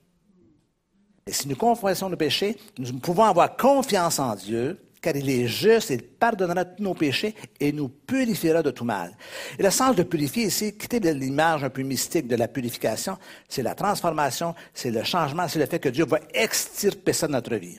et 1.27 1.33
si 1.33 1.49
nous 1.49 1.57
confessons 1.57 2.09
nos 2.11 2.17
péchés, 2.17 2.57
nous 2.79 2.99
pouvons 2.99 3.25
avoir 3.25 3.57
confiance 3.57 4.19
en 4.19 4.35
Dieu, 4.35 4.79
car 5.01 5.15
il 5.17 5.29
est 5.29 5.47
juste, 5.47 5.91
il 5.91 6.03
pardonnera 6.03 6.65
tous 6.65 6.83
nos 6.83 6.95
péchés 6.95 7.35
et 7.61 7.73
nous 7.73 7.89
purifiera 7.89 8.63
de 8.63 8.71
tout 8.71 8.85
mal. 8.85 9.15
Et 9.59 9.63
le 9.63 9.71
sens 9.71 9.95
de 9.97 10.03
purifier 10.03 10.45
ici, 10.45 10.77
quitter 10.77 11.01
l'image 11.01 11.63
un 11.65 11.71
peu 11.71 11.83
mystique 11.83 12.27
de 12.27 12.37
la 12.37 12.49
purification, 12.49 13.19
c'est 13.49 13.63
la 13.63 13.75
transformation, 13.75 14.55
c'est 14.73 14.91
le 14.91 15.03
changement, 15.05 15.47
c'est 15.49 15.59
le 15.59 15.67
fait 15.67 15.79
que 15.79 15.91
Dieu 15.91 16.05
va 16.07 16.21
extirper 16.33 17.13
ça 17.13 17.27
de 17.27 17.33
notre 17.33 17.55
vie. 17.57 17.79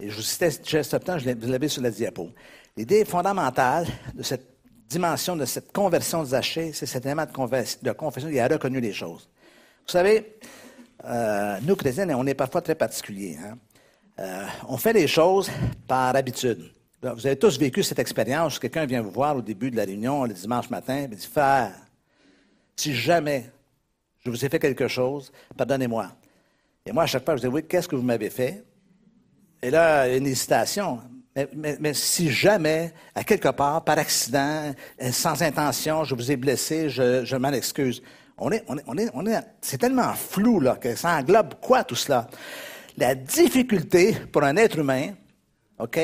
Et 0.00 0.10
je 0.10 0.14
vous 0.14 0.22
citais 0.22 0.50
Chesterton, 0.62 1.18
je 1.18 1.26
l'ai- 1.26 1.34
vous 1.34 1.48
l'avez 1.50 1.66
sur 1.68 1.82
la 1.82 1.90
diapo. 1.90 2.28
L'idée 2.76 3.04
fondamentale 3.04 3.86
de 4.14 4.22
cette 4.22 4.46
dimension, 4.88 5.34
de 5.34 5.44
cette 5.44 5.72
conversion 5.72 6.20
de 6.22 6.28
Zachée, 6.28 6.72
c'est 6.72 6.86
cet 6.86 7.04
élément 7.04 7.26
de, 7.26 7.32
confess- 7.32 7.82
de 7.82 7.90
confession, 7.92 8.28
il 8.28 8.38
a 8.38 8.46
reconnu 8.46 8.80
les 8.80 8.92
choses. 8.92 9.28
Vous 9.88 9.92
savez, 9.92 10.34
euh, 11.06 11.58
nous, 11.62 11.74
chrétiens, 11.74 12.10
on 12.10 12.26
est 12.26 12.34
parfois 12.34 12.60
très 12.60 12.74
particuliers. 12.74 13.38
hein. 13.42 13.56
Euh, 14.20 14.44
on 14.68 14.76
fait 14.76 14.92
les 14.92 15.06
choses 15.08 15.50
par 15.86 16.14
habitude. 16.14 16.70
Vous 17.00 17.26
avez 17.26 17.38
tous 17.38 17.58
vécu 17.58 17.82
cette 17.82 17.98
expérience. 17.98 18.58
Quelqu'un 18.58 18.84
vient 18.84 19.00
vous 19.00 19.10
voir 19.10 19.34
au 19.34 19.40
début 19.40 19.70
de 19.70 19.76
la 19.76 19.84
réunion 19.84 20.24
le 20.24 20.34
dimanche 20.34 20.68
matin 20.68 21.04
et 21.04 21.08
dit 21.08 21.26
Frère, 21.26 21.72
si 22.76 22.94
jamais 22.94 23.50
je 24.18 24.28
vous 24.28 24.44
ai 24.44 24.50
fait 24.50 24.58
quelque 24.58 24.88
chose, 24.88 25.32
pardonnez-moi. 25.56 26.10
Et 26.84 26.92
moi, 26.92 27.04
à 27.04 27.06
chaque 27.06 27.24
fois, 27.24 27.36
je 27.36 27.40
dis 27.40 27.46
Oui, 27.46 27.64
qu'est-ce 27.66 27.88
que 27.88 27.96
vous 27.96 28.02
m'avez 28.02 28.28
fait? 28.28 28.62
Et 29.62 29.70
là, 29.70 30.06
une 30.14 30.26
hésitation. 30.26 31.00
Mais, 31.54 31.94
si 31.94 32.30
jamais, 32.30 32.92
à 33.14 33.24
quelque 33.24 33.48
part, 33.48 33.82
par 33.84 33.96
accident, 33.96 34.74
euh, 35.00 35.12
sans 35.12 35.40
intention, 35.42 36.04
je 36.04 36.14
vous 36.14 36.30
ai 36.30 36.36
blessé, 36.36 36.90
je, 36.90 37.24
je 37.24 37.36
m'en 37.36 37.52
excuse. 37.52 38.02
On 38.40 38.50
est, 38.52 38.64
on 38.68 38.78
est, 38.78 38.84
on 38.86 38.96
est, 38.96 39.10
on 39.14 39.26
est, 39.26 39.40
c'est 39.60 39.78
tellement 39.78 40.12
flou 40.14 40.60
là, 40.60 40.76
que 40.76 40.94
ça 40.94 41.16
englobe 41.18 41.54
quoi 41.60 41.84
tout 41.84 41.96
cela? 41.96 42.28
La 42.96 43.14
difficulté 43.14 44.14
pour 44.32 44.42
un 44.44 44.56
être 44.56 44.78
humain, 44.78 45.10
OK? 45.78 45.98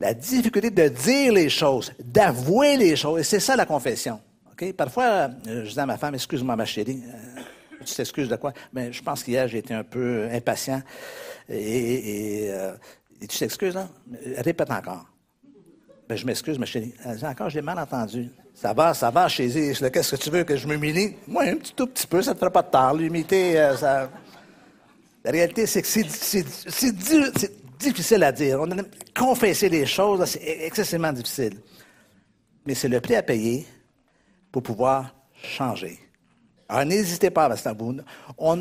La 0.00 0.14
difficulté 0.14 0.70
de 0.70 0.88
dire 0.88 1.32
les 1.32 1.48
choses, 1.48 1.92
d'avouer 2.02 2.76
les 2.76 2.96
choses, 2.96 3.20
et 3.20 3.24
c'est 3.24 3.40
ça 3.40 3.54
la 3.56 3.66
confession. 3.66 4.20
OK? 4.50 4.72
Parfois, 4.72 5.30
euh, 5.46 5.64
je 5.64 5.72
dis 5.72 5.80
à 5.80 5.86
ma 5.86 5.96
femme, 5.96 6.14
excuse-moi 6.14 6.56
ma 6.56 6.64
chérie, 6.64 7.02
euh, 7.06 7.40
tu 7.84 7.94
t'excuses 7.94 8.28
de 8.28 8.36
quoi? 8.36 8.52
Mais 8.72 8.92
je 8.92 9.02
pense 9.02 9.22
qu'hier, 9.22 9.48
j'ai 9.48 9.58
été 9.58 9.74
un 9.74 9.84
peu 9.84 10.28
impatient. 10.32 10.82
Et, 11.48 12.44
et, 12.44 12.50
euh, 12.50 12.74
et 13.20 13.26
tu 13.26 13.38
t'excuses, 13.38 13.74
là? 13.74 13.88
Répète 14.38 14.70
encore. 14.70 15.06
Ben, 16.12 16.18
je 16.18 16.26
m'excuse, 16.26 16.58
ma 16.58 16.66
chérie. 16.66 16.92
Elle 17.06 17.16
dit, 17.16 17.24
encore, 17.24 17.48
je 17.48 17.54
l'ai 17.54 17.62
mal 17.62 17.78
entendu. 17.78 18.28
Ça 18.54 18.74
va, 18.74 18.92
ça 18.92 19.08
va. 19.08 19.28
Je 19.28 19.44
dis, 19.44 19.90
Qu'est-ce 19.90 20.14
que 20.14 20.20
tu 20.20 20.28
veux 20.28 20.44
que 20.44 20.56
je 20.56 20.68
m'humilie? 20.68 21.16
Moi, 21.26 21.44
un 21.44 21.56
petit 21.56 21.72
tout 21.72 21.86
petit 21.86 22.06
peu, 22.06 22.20
ça 22.20 22.32
ne 22.32 22.34
te 22.34 22.40
fera 22.40 22.50
pas 22.50 22.60
de 22.60 22.68
tard. 22.68 22.92
L'humilité, 22.92 23.58
euh, 23.58 23.74
ça. 23.74 24.10
La 25.24 25.30
réalité, 25.30 25.64
c'est 25.64 25.80
que 25.80 25.88
c'est, 25.88 26.92
difficile 27.78 28.22
à 28.24 28.30
dire. 28.30 28.60
On 28.60 28.68
confesser 29.18 29.70
les 29.70 29.86
choses, 29.86 30.22
c'est 30.26 30.66
excessivement 30.66 31.14
difficile. 31.14 31.58
Mais 32.66 32.74
c'est 32.74 32.88
le 32.88 33.00
prix 33.00 33.16
à 33.16 33.22
payer 33.22 33.66
pour 34.50 34.62
pouvoir 34.62 35.14
changer. 35.42 35.98
Alors, 36.68 36.84
n'hésitez 36.84 37.30
pas 37.30 37.46
à. 37.46 37.56
On 38.36 38.60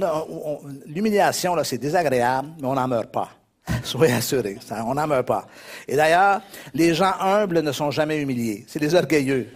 l'humiliation, 0.85 1.61
c'est 1.65 1.77
désagréable, 1.77 2.47
mais 2.61 2.67
on 2.67 2.75
n'en 2.75 2.87
meurt 2.87 3.11
pas. 3.11 3.40
Soyez 3.83 4.13
assurés, 4.13 4.57
on 4.85 4.95
n'en 4.95 5.07
meurt 5.07 5.27
pas. 5.27 5.47
Et 5.87 5.95
d'ailleurs, 5.95 6.41
les 6.73 6.93
gens 6.93 7.13
humbles 7.19 7.61
ne 7.61 7.71
sont 7.71 7.91
jamais 7.91 8.21
humiliés. 8.21 8.65
C'est 8.67 8.79
les 8.79 8.95
orgueilleux 8.95 9.49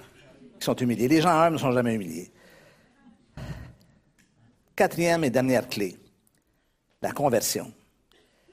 qui 0.60 0.65
sont 0.65 0.76
humiliés. 0.76 1.07
Les 1.07 1.22
gens 1.22 1.30
humbles 1.30 1.56
ne 1.56 1.61
sont 1.61 1.72
jamais 1.72 1.95
humiliés. 1.95 2.32
Quatrième 4.76 5.23
et 5.23 5.30
dernière 5.30 5.68
clé, 5.69 5.95
la 7.02 7.11
conversion. 7.11 7.72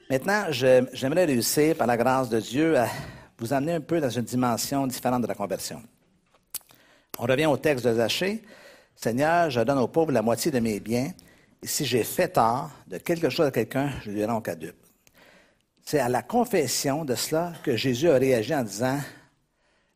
Maintenant, 0.09 0.45
j'aimerais 0.49 1.25
réussir, 1.25 1.75
par 1.75 1.87
la 1.87 1.97
grâce 1.97 2.29
de 2.29 2.39
Dieu, 2.39 2.77
à 2.77 2.87
vous 3.37 3.51
amener 3.51 3.73
un 3.73 3.81
peu 3.81 3.99
dans 3.99 4.09
une 4.09 4.23
dimension 4.23 4.87
différente 4.87 5.21
de 5.21 5.27
la 5.27 5.35
conversion. 5.35 5.81
On 7.19 7.23
revient 7.23 7.45
au 7.45 7.57
texte 7.57 7.85
de 7.85 7.93
Zachée. 7.93 8.43
Seigneur, 8.95 9.49
je 9.49 9.59
donne 9.61 9.79
aux 9.79 9.87
pauvres 9.87 10.11
la 10.11 10.21
moitié 10.21 10.51
de 10.51 10.59
mes 10.59 10.79
biens, 10.79 11.11
et 11.61 11.67
si 11.67 11.85
j'ai 11.85 12.03
fait 12.03 12.29
tort 12.29 12.69
de 12.87 12.97
quelque 12.97 13.29
chose 13.29 13.47
à 13.47 13.51
quelqu'un, 13.51 13.91
je 14.03 14.11
lui 14.11 14.23
rends 14.23 14.41
caduc. 14.41 14.75
C'est 15.83 15.99
à 15.99 16.07
la 16.07 16.21
confession 16.21 17.03
de 17.03 17.13
cela 17.13 17.53
que 17.61 17.75
Jésus 17.75 18.09
a 18.09 18.17
réagi 18.17 18.55
en 18.55 18.63
disant 18.63 18.99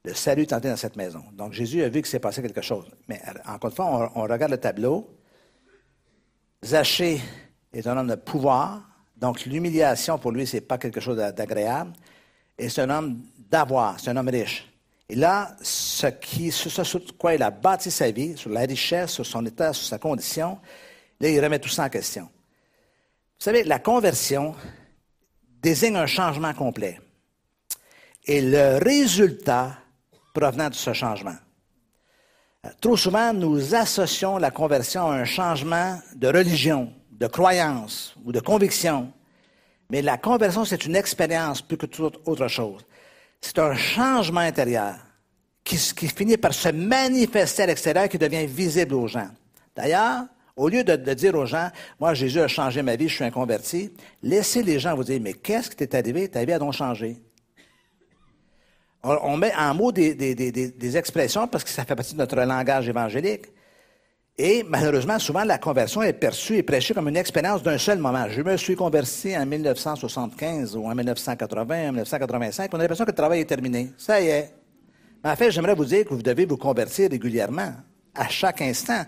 Le 0.04 0.14
salut 0.14 0.42
est 0.44 0.54
entré 0.54 0.70
dans 0.70 0.78
cette 0.78 0.98
maison. 0.98 1.24
Donc 1.34 1.54
Jésus 1.54 1.82
a 1.82 1.88
vu 1.88 2.02
qu'il 2.02 2.08
s'est 2.08 2.20
passé 2.20 2.42
quelque 2.42 2.62
chose. 2.62 2.86
Mais 3.08 3.22
encore 3.48 3.70
une 3.70 3.76
fois, 3.76 4.12
on, 4.16 4.24
regarde 4.24 4.52
le 4.52 4.58
tableau. 4.58 5.10
Zachée 6.64 7.22
est 7.72 7.88
un 7.88 7.98
homme 7.98 8.08
de 8.08 8.16
pouvoir, 8.16 8.82
donc 9.16 9.46
l'humiliation 9.46 10.18
pour 10.18 10.32
lui, 10.32 10.46
ce 10.46 10.58
n'est 10.58 10.62
pas 10.62 10.78
quelque 10.78 11.00
chose 11.00 11.18
d'agréable. 11.18 11.94
Et 12.58 12.68
c'est 12.68 12.82
un 12.82 12.90
homme 12.90 13.22
d'avoir, 13.50 14.00
c'est 14.00 14.10
un 14.10 14.18
homme 14.18 14.30
riche. 14.30 14.68
Et 15.10 15.16
là, 15.16 15.56
ce, 15.62 16.08
qui, 16.08 16.52
ce 16.52 16.84
sur 16.84 17.00
quoi 17.18 17.34
il 17.36 17.44
a 17.44 17.52
bâti 17.52 17.90
sa 17.92 18.12
vie, 18.12 18.36
sur 18.36 18.50
la 18.50 18.62
richesse, 18.62 19.12
sur 19.12 19.26
son 19.26 19.46
état, 19.46 19.72
sur 19.72 19.86
sa 19.86 20.00
condition, 20.00 20.60
là, 21.22 21.30
il 21.30 21.42
remet 21.42 21.60
tout 21.60 21.70
ça 21.70 21.86
en 21.86 21.90
question. 21.90 22.24
Vous 22.24 23.44
savez, 23.44 23.64
la 23.64 23.80
conversion 23.80 24.54
désigne 25.68 25.98
un 25.98 26.08
changement 26.08 26.54
complet. 26.54 27.00
Et 28.26 28.42
le 28.42 28.78
résultat 28.82 29.78
provenant 30.34 30.70
de 30.70 30.76
ce 30.76 30.94
changement. 30.94 31.36
Trop 32.80 32.96
souvent, 32.96 33.34
nous 33.34 33.76
associons 33.76 34.38
la 34.38 34.52
conversion 34.52 35.10
à 35.10 35.16
un 35.16 35.26
changement 35.26 36.00
de 36.16 36.28
religion, 36.28 36.94
de 37.12 37.28
croyance 37.28 38.16
ou 38.24 38.32
de 38.32 38.40
conviction. 38.40 39.12
Mais 39.90 40.02
la 40.02 40.18
conversion, 40.18 40.64
c'est 40.64 40.86
une 40.86 40.96
expérience 40.96 41.62
plus 41.62 41.78
que 41.78 41.86
toute 41.86 42.20
autre 42.26 42.48
chose. 42.48 42.86
C'est 43.42 43.60
un 43.60 43.76
changement 43.76 44.42
intérieur 44.42 44.96
qui, 45.64 45.78
qui, 45.78 46.08
finit 46.08 46.38
par 46.38 46.54
se 46.54 46.70
manifester 46.70 47.64
à 47.64 47.66
l'extérieur, 47.68 48.08
qui 48.08 48.18
devient 48.18 48.46
visible 48.46 48.96
aux 48.96 49.08
gens. 49.08 49.30
D'ailleurs, 49.76 50.26
au 50.58 50.70
lieu 50.70 50.84
de, 50.84 51.14
dire 51.14 51.36
aux 51.36 51.46
gens, 51.46 51.70
moi, 52.00 52.14
Jésus 52.16 52.42
a 52.42 52.48
changé 52.48 52.82
ma 52.82 52.96
vie, 52.96 53.08
je 53.08 53.16
suis 53.16 53.24
un 53.24 53.32
converti, 53.32 53.94
laissez 54.24 54.64
les 54.64 54.80
gens 54.80 54.96
vous 54.96 55.04
dire, 55.04 55.20
mais 55.22 55.34
qu'est-ce 55.34 55.70
qui 55.70 55.76
t'est 55.78 55.96
arrivé? 55.96 56.28
Ta 56.28 56.44
vie 56.44 56.54
a 56.54 56.60
donc 56.60 56.74
changé. 56.74 57.18
On, 59.04 59.38
met 59.38 59.54
en 59.56 59.74
mots 59.74 59.92
des, 59.92 60.98
expressions 60.98 61.48
parce 61.48 61.64
que 61.64 61.70
ça 61.70 61.86
fait 61.86 61.96
partie 61.96 62.14
de 62.14 62.18
notre 62.18 62.36
langage 62.36 62.90
évangélique. 62.90 63.46
Et 64.40 64.64
malheureusement, 64.68 65.18
souvent, 65.18 65.44
la 65.44 65.58
conversion 65.58 66.02
est 66.02 66.14
perçue 66.14 66.58
et 66.58 66.64
prêchée 66.64 66.94
comme 66.94 67.08
une 67.08 67.18
expérience 67.18 67.64
d'un 67.64 67.78
seul 67.78 68.00
moment. 68.00 68.28
Je 68.30 68.42
me 68.42 68.58
suis 68.58 68.76
converti 68.76 69.36
en 69.38 69.46
1975 69.46 70.76
ou 70.76 70.86
en 70.86 70.94
1980, 70.94 71.76
en 71.76 71.92
1985. 71.92 72.70
On 72.74 72.78
a 72.78 72.82
l'impression 72.82 73.06
que 73.06 73.12
le 73.12 73.16
travail 73.16 73.42
est 73.42 73.46
terminé. 73.46 73.92
Ça 73.98 74.20
y 74.20 74.28
est. 74.28 74.54
Mais 75.24 75.30
en 75.32 75.36
fait, 75.36 75.52
j'aimerais 75.52 75.74
vous 75.74 75.86
dire 75.86 76.06
que 76.06 76.14
vous 76.14 76.22
devez 76.22 76.46
vous 76.46 76.58
convertir 76.58 77.10
régulièrement, 77.10 77.74
à 78.18 78.28
chaque 78.28 78.62
instant. 78.62 79.04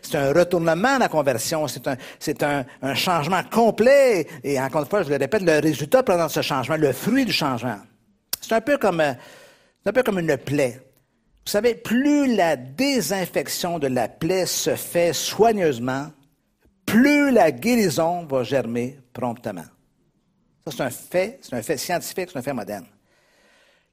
C'est 0.00 0.16
un 0.16 0.32
retournement, 0.32 0.98
la 0.98 1.08
conversion. 1.08 1.66
C'est 1.68 2.42
un, 2.42 2.64
changement 2.94 3.42
complet. 3.50 4.26
Et 4.44 4.60
encore 4.60 4.82
une 4.82 4.88
fois, 4.88 5.02
je 5.02 5.10
le 5.10 5.16
répète, 5.16 5.42
le 5.42 5.60
résultat 5.60 6.02
présent 6.02 6.26
de 6.26 6.30
ce 6.30 6.42
changement, 6.42 6.76
le 6.76 6.92
fruit 6.92 7.24
du 7.24 7.32
changement. 7.32 7.78
C'est 8.40 8.54
un 8.54 8.60
peu 8.60 8.78
comme, 8.78 9.02
c'est 9.82 9.90
un 9.90 9.92
peu 9.92 10.02
comme 10.02 10.18
une 10.18 10.36
plaie. 10.36 10.80
Vous 11.44 11.50
savez, 11.50 11.74
plus 11.74 12.34
la 12.34 12.56
désinfection 12.56 13.78
de 13.78 13.88
la 13.88 14.08
plaie 14.08 14.46
se 14.46 14.76
fait 14.76 15.12
soigneusement, 15.12 16.06
plus 16.86 17.32
la 17.32 17.50
guérison 17.50 18.24
va 18.26 18.44
germer 18.44 19.00
promptement. 19.12 19.64
Ça, 20.64 20.70
c'est 20.70 20.82
un 20.82 20.90
fait, 20.90 21.38
c'est 21.42 21.56
un 21.56 21.62
fait 21.62 21.76
scientifique, 21.76 22.28
c'est 22.32 22.38
un 22.38 22.42
fait 22.42 22.52
moderne. 22.52 22.86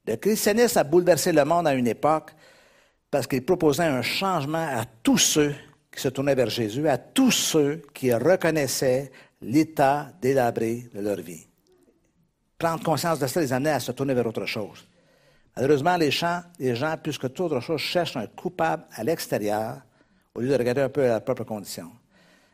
Le 0.06 0.16
christianisme 0.16 0.78
a 0.78 0.84
bouleversé 0.84 1.32
le 1.32 1.44
monde 1.44 1.68
à 1.68 1.74
une 1.74 1.88
époque 1.88 2.32
parce 3.12 3.28
qu'il 3.28 3.44
proposait 3.44 3.84
un 3.84 4.02
changement 4.02 4.68
à 4.70 4.86
tous 5.04 5.18
ceux 5.18 5.56
qui 5.92 6.02
se 6.02 6.10
tournaient 6.10 6.36
vers 6.36 6.50
Jésus, 6.50 6.88
à 6.88 6.98
tous 6.98 7.32
ceux 7.32 7.82
qui 7.94 8.14
reconnaissaient 8.14 9.12
l'état 9.42 10.12
délabré 10.22 10.90
de 10.94 11.02
leur 11.02 11.18
vie. 11.18 11.46
Prendre 12.58 12.84
conscience 12.84 13.20
de 13.20 13.28
ça 13.28 13.40
les 13.40 13.54
amenait 13.54 13.72
à 13.72 13.80
se 13.80 13.92
tourner 13.92 14.14
vers 14.14 14.28
autre 14.28 14.46
chose. 14.46 14.86
Malheureusement, 15.56 15.98
les 15.98 16.12
gens, 16.12 16.42
les 16.60 16.76
plus 17.02 17.18
que 17.18 17.28
toute 17.28 17.52
autre 17.52 17.60
chose, 17.62 17.82
cherchent 17.82 18.18
un 18.18 18.28
coupable 18.28 18.86
à 18.94 19.04
l'extérieur 19.04 19.82
au 20.36 20.42
lieu 20.42 20.50
de 20.50 20.58
regarder 20.58 20.82
un 20.82 20.90
peu 20.90 21.04
à 21.04 21.08
leurs 21.08 21.24
propres 21.24 21.44
conditions. 21.44 21.92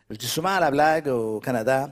Je 0.10 0.15
dis 0.15 0.27
souvent 0.27 0.49
à 0.49 0.60
la 0.60 0.72
blague 0.72 1.07
au 1.07 1.40
Canada, 1.40 1.90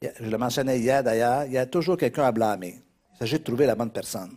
je 0.00 0.30
le 0.30 0.38
mentionnais 0.38 0.78
hier 0.78 1.02
d'ailleurs, 1.02 1.44
il 1.44 1.52
y 1.52 1.58
a 1.58 1.66
toujours 1.66 1.96
quelqu'un 1.96 2.24
à 2.24 2.32
blâmer. 2.32 2.80
Il 3.14 3.18
s'agit 3.18 3.38
de 3.38 3.44
trouver 3.44 3.66
la 3.66 3.74
bonne 3.74 3.90
personne. 3.90 4.36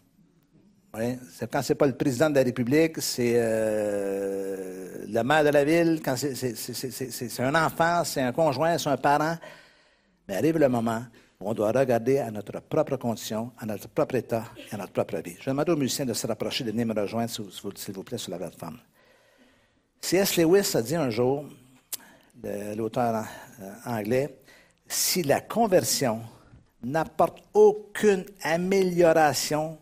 Oui, 0.93 1.17
quand 1.51 1.61
c'est 1.61 1.75
pas 1.75 1.87
le 1.87 1.95
président 1.95 2.29
de 2.29 2.35
la 2.35 2.43
République, 2.43 3.01
c'est 3.01 3.33
euh, 3.35 5.05
le 5.07 5.23
maire 5.23 5.43
de 5.43 5.49
la 5.49 5.63
ville, 5.63 6.01
quand 6.03 6.15
c'est 6.17 7.39
un 7.39 7.55
enfant, 7.55 8.03
c'est 8.03 8.21
un 8.21 8.33
conjoint, 8.33 8.77
c'est 8.77 8.89
un 8.89 8.97
parent. 8.97 9.37
Mais 10.27 10.35
arrive 10.35 10.57
le 10.57 10.67
moment 10.67 11.03
on 11.43 11.53
doit 11.53 11.71
regarder 11.71 12.19
à 12.19 12.31
notre 12.31 12.59
propre 12.61 12.97
condition, 12.97 13.51
à 13.57 13.65
notre 13.65 13.87
propre 13.87 14.15
état 14.15 14.45
et 14.71 14.75
à 14.75 14.77
notre 14.77 14.91
propre 14.91 15.17
vie. 15.17 15.35
Je 15.39 15.49
demande 15.49 15.69
aux 15.69 15.75
musiciens 15.75 16.05
de 16.05 16.13
se 16.13 16.27
rapprocher, 16.27 16.63
de 16.63 16.71
venir 16.71 16.85
me 16.85 16.99
rejoindre, 16.99 17.29
s'il 17.29 17.93
vous 17.93 18.03
plaît, 18.03 18.17
sur 18.17 18.31
la 18.31 18.37
plateforme. 18.37 18.79
C.S. 19.99 20.37
Lewis 20.37 20.71
a 20.75 20.81
dit 20.81 20.95
un 20.95 21.09
jour, 21.09 21.45
l'auteur 22.75 23.25
euh, 23.61 23.71
anglais, 23.85 24.37
si 24.87 25.23
la 25.23 25.41
conversion 25.41 26.21
n'apporte 26.83 27.43
aucune 27.53 28.25
amélioration 28.43 29.77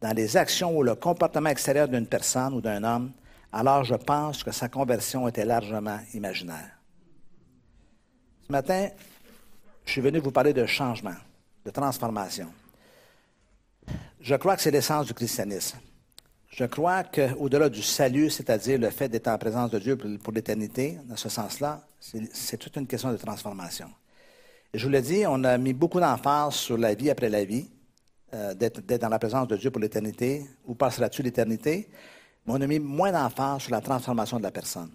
dans 0.00 0.12
les 0.14 0.36
actions 0.36 0.76
ou 0.76 0.82
le 0.82 0.94
comportement 0.94 1.48
extérieur 1.48 1.88
d'une 1.88 2.06
personne 2.06 2.54
ou 2.54 2.60
d'un 2.60 2.82
homme, 2.84 3.12
alors 3.52 3.84
je 3.84 3.94
pense 3.94 4.42
que 4.42 4.50
sa 4.50 4.68
conversion 4.68 5.28
était 5.28 5.44
largement 5.44 5.98
imaginaire. 6.12 6.78
Ce 8.46 8.52
matin, 8.52 8.88
je 9.84 9.92
suis 9.92 10.00
venu 10.00 10.18
vous 10.18 10.32
parler 10.32 10.52
de 10.52 10.66
changement, 10.66 11.14
de 11.64 11.70
transformation. 11.70 12.52
Je 14.20 14.34
crois 14.34 14.56
que 14.56 14.62
c'est 14.62 14.70
l'essence 14.70 15.06
du 15.06 15.14
christianisme. 15.14 15.78
Je 16.50 16.64
crois 16.64 17.02
qu'au-delà 17.04 17.68
du 17.68 17.82
salut, 17.82 18.30
c'est-à-dire 18.30 18.78
le 18.78 18.90
fait 18.90 19.08
d'être 19.08 19.28
en 19.28 19.38
présence 19.38 19.70
de 19.70 19.78
Dieu 19.78 19.96
pour, 19.96 20.32
l'éternité, 20.32 20.98
dans 21.04 21.16
ce 21.16 21.28
sens-là, 21.28 21.86
c'est 22.00 22.56
toute 22.56 22.76
une 22.76 22.86
question 22.86 23.10
de 23.10 23.16
transformation. 23.16 23.90
Je 24.72 24.84
vous 24.84 24.90
l'ai 24.90 25.02
dit, 25.02 25.24
on 25.26 25.42
a 25.44 25.58
mis 25.58 25.72
beaucoup 25.72 26.00
d'emphase 26.00 26.54
sur 26.54 26.78
la 26.78 26.94
vie 26.94 27.10
après 27.10 27.28
la 27.28 27.44
vie, 27.44 27.68
euh, 28.34 28.54
d'être 28.54 28.98
dans 28.98 29.08
la 29.08 29.18
présence 29.18 29.48
de 29.48 29.56
Dieu 29.56 29.70
pour 29.70 29.80
l'éternité, 29.80 30.44
ou 30.66 30.74
passera-tu 30.74 31.22
l'éternité, 31.22 31.88
mais 32.46 32.52
on 32.52 32.60
a 32.60 32.66
mis 32.66 32.78
moins 32.78 33.12
d'emphase 33.12 33.62
sur 33.62 33.70
la 33.70 33.80
transformation 33.80 34.38
de 34.38 34.42
la 34.42 34.50
personne. 34.50 34.90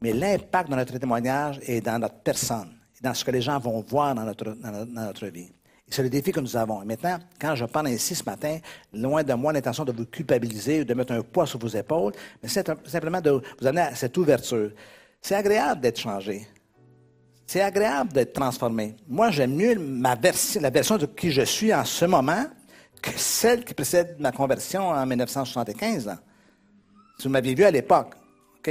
Mais 0.00 0.12
l'impact 0.12 0.70
de 0.70 0.76
notre 0.76 0.98
témoignage 0.98 1.58
est 1.66 1.80
dans 1.80 1.98
notre 1.98 2.16
personne 2.16 2.76
dans 3.02 3.14
ce 3.14 3.24
que 3.24 3.30
les 3.30 3.40
gens 3.40 3.58
vont 3.58 3.80
voir 3.80 4.14
dans 4.14 4.24
notre, 4.24 4.44
dans 4.44 4.86
notre 4.86 5.26
vie. 5.26 5.50
C'est 5.88 6.02
le 6.02 6.10
défi 6.10 6.32
que 6.32 6.40
nous 6.40 6.56
avons. 6.56 6.82
Et 6.82 6.84
maintenant, 6.84 7.18
quand 7.40 7.54
je 7.54 7.64
parle 7.64 7.88
ainsi 7.88 8.14
ce 8.14 8.24
matin, 8.24 8.58
loin 8.92 9.22
de 9.22 9.32
moi 9.34 9.52
l'intention 9.52 9.84
de 9.84 9.92
vous 9.92 10.06
culpabiliser 10.06 10.80
ou 10.80 10.84
de 10.84 10.94
mettre 10.94 11.12
un 11.12 11.22
poids 11.22 11.46
sur 11.46 11.58
vos 11.60 11.68
épaules, 11.68 12.12
mais 12.42 12.48
c'est 12.48 12.68
simplement 12.88 13.20
de 13.20 13.30
vous 13.30 13.66
amener 13.66 13.82
à 13.82 13.94
cette 13.94 14.16
ouverture. 14.16 14.72
C'est 15.22 15.36
agréable 15.36 15.80
d'être 15.80 16.00
changé. 16.00 16.46
C'est 17.46 17.60
agréable 17.60 18.12
d'être 18.12 18.32
transformé. 18.32 18.96
Moi, 19.08 19.30
j'aime 19.30 19.54
mieux 19.54 19.74
la 19.74 20.70
version 20.70 20.98
de 20.98 21.06
qui 21.06 21.30
je 21.30 21.42
suis 21.42 21.72
en 21.72 21.84
ce 21.84 22.04
moment 22.04 22.44
que 23.00 23.10
celle 23.16 23.64
qui 23.64 23.72
précède 23.72 24.16
ma 24.18 24.32
conversion 24.32 24.88
en 24.88 25.06
1975. 25.06 26.06
Là. 26.06 26.18
Si 27.18 27.24
vous 27.24 27.32
m'aviez 27.32 27.54
vu 27.54 27.64
à 27.64 27.70
l'époque. 27.70 28.14
OK? 28.58 28.70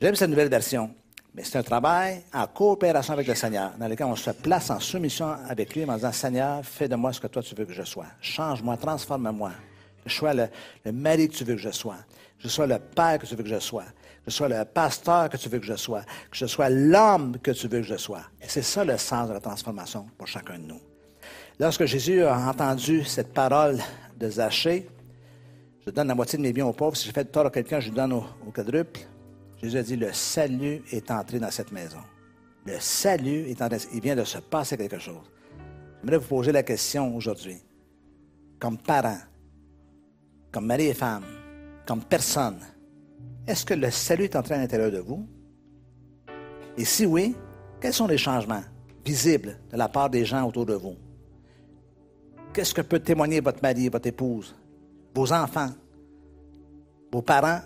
J'aime 0.00 0.14
cette 0.14 0.30
nouvelle 0.30 0.50
version. 0.50 0.94
Mais 1.34 1.44
c'est 1.44 1.56
un 1.56 1.62
travail 1.62 2.22
en 2.34 2.46
coopération 2.46 3.14
avec 3.14 3.26
le 3.26 3.34
Seigneur, 3.34 3.72
dans 3.78 3.88
lequel 3.88 4.06
on 4.06 4.16
se 4.16 4.30
place 4.30 4.68
en 4.68 4.78
soumission 4.78 5.34
avec 5.48 5.74
lui 5.74 5.84
en 5.84 5.94
disant 5.94 6.12
Seigneur, 6.12 6.62
fais 6.62 6.88
de 6.88 6.94
moi 6.94 7.12
ce 7.12 7.20
que 7.20 7.26
toi 7.26 7.42
tu 7.42 7.54
veux 7.54 7.64
que 7.64 7.72
je 7.72 7.84
sois. 7.84 8.06
Change-moi, 8.20 8.76
transforme-moi. 8.76 9.52
Je 10.04 10.12
sois 10.12 10.34
le, 10.34 10.48
mari 10.92 11.28
que 11.28 11.34
tu 11.34 11.44
veux 11.44 11.54
que 11.54 11.60
je 11.60 11.70
sois. 11.70 11.96
Je 12.38 12.48
sois 12.48 12.66
le 12.66 12.78
père 12.78 13.18
que 13.18 13.26
tu 13.26 13.34
veux 13.34 13.42
que 13.42 13.48
je 13.48 13.60
sois. 13.60 13.84
Que 14.24 14.30
je 14.30 14.36
sois 14.36 14.48
le 14.48 14.64
pasteur 14.64 15.28
que 15.28 15.36
tu 15.36 15.48
veux 15.48 15.58
que 15.58 15.66
je 15.66 15.76
sois. 15.76 16.02
Que 16.02 16.36
je 16.36 16.46
sois 16.46 16.68
l'homme 16.68 17.38
que 17.38 17.50
tu 17.50 17.66
veux 17.68 17.80
que 17.80 17.86
je 17.86 17.96
sois. 17.96 18.22
Et 18.40 18.48
c'est 18.48 18.62
ça 18.62 18.84
le 18.84 18.96
sens 18.96 19.28
de 19.28 19.34
la 19.34 19.40
transformation 19.40 20.06
pour 20.16 20.26
chacun 20.26 20.58
de 20.58 20.64
nous. 20.64 20.80
Lorsque 21.58 21.84
Jésus 21.84 22.22
a 22.22 22.38
entendu 22.48 23.04
cette 23.04 23.32
parole 23.32 23.78
de 24.18 24.30
Zachée, 24.30 24.88
je 25.84 25.90
donne 25.90 26.08
la 26.08 26.14
moitié 26.14 26.36
de 26.36 26.42
mes 26.42 26.52
biens 26.52 26.66
aux 26.66 26.72
pauvres. 26.72 26.96
Si 26.96 27.06
j'ai 27.06 27.12
fait 27.12 27.24
tort 27.24 27.46
à 27.46 27.50
quelqu'un, 27.50 27.80
je 27.80 27.88
lui 27.88 27.96
donne 27.96 28.12
au, 28.12 28.24
au 28.46 28.50
quadruple. 28.52 29.00
Jésus 29.60 29.78
a 29.78 29.82
dit, 29.82 29.96
le 29.96 30.12
salut 30.12 30.82
est 30.90 31.10
entré 31.10 31.38
dans 31.38 31.50
cette 31.50 31.72
maison. 31.72 32.00
Le 32.64 32.78
salut 32.78 33.48
est 33.48 33.60
entré. 33.60 33.78
Il 33.92 34.00
vient 34.00 34.16
de 34.16 34.24
se 34.24 34.38
passer 34.38 34.76
quelque 34.76 34.98
chose. 34.98 35.22
J'aimerais 36.00 36.18
vous 36.18 36.28
poser 36.28 36.52
la 36.52 36.62
question 36.62 37.14
aujourd'hui. 37.16 37.58
Comme 38.58 38.78
parent, 38.78 39.18
comme 40.52 40.66
mari 40.66 40.86
et 40.86 40.94
femme, 40.94 41.24
comme 41.86 42.02
personne, 42.02 42.58
est-ce 43.46 43.64
que 43.64 43.74
le 43.74 43.90
salut 43.90 44.24
est 44.24 44.36
entré 44.36 44.54
à 44.54 44.58
l'intérieur 44.58 44.90
de 44.90 44.98
vous? 44.98 45.26
Et 46.76 46.84
si 46.84 47.06
oui, 47.06 47.34
quels 47.80 47.92
sont 47.92 48.06
les 48.06 48.18
changements 48.18 48.62
visibles 49.04 49.58
de 49.70 49.76
la 49.76 49.88
part 49.88 50.08
des 50.08 50.24
gens 50.24 50.46
autour 50.46 50.66
de 50.66 50.74
vous? 50.74 50.96
Qu'est-ce 52.52 52.74
que 52.74 52.82
peut 52.82 53.00
témoigner 53.00 53.40
votre 53.40 53.62
mari, 53.62 53.88
votre 53.88 54.06
épouse, 54.06 54.54
vos 55.14 55.32
enfants, 55.32 55.70
vos 57.10 57.22
parents 57.22 57.60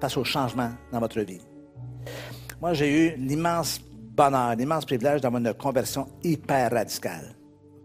face 0.00 0.16
au 0.16 0.24
changement 0.24 0.70
dans 0.92 1.00
votre 1.00 1.20
vie? 1.20 1.40
Moi, 2.60 2.74
j'ai 2.74 2.90
eu 2.90 3.16
l'immense 3.16 3.80
bonheur, 4.18 4.56
l'immense 4.56 4.84
privilège 4.84 5.20
d'avoir 5.20 5.40
une 5.40 5.54
conversion 5.54 6.08
hyper 6.24 6.72
radicale. 6.72 7.36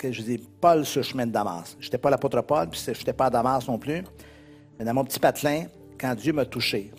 je 0.01 0.21
dis 0.21 0.39
Paul 0.59 0.83
sur 0.83 1.01
le 1.01 1.03
chemin 1.03 1.27
de 1.27 1.31
Damas. 1.31 1.77
Je 1.79 1.85
n'étais 1.85 1.99
pas 1.99 2.09
l'apôtre 2.09 2.41
Paul, 2.41 2.69
puis 2.69 2.81
je 2.83 2.91
n'étais 2.91 3.13
pas 3.13 3.25
à 3.25 3.29
Damas 3.29 3.67
non 3.67 3.77
plus. 3.77 4.03
Mais 4.79 4.85
dans 4.85 4.93
mon 4.93 5.03
petit 5.03 5.19
patelin, 5.19 5.65
quand 5.99 6.15
Dieu 6.15 6.33
m'a 6.33 6.45
touché, 6.45 6.91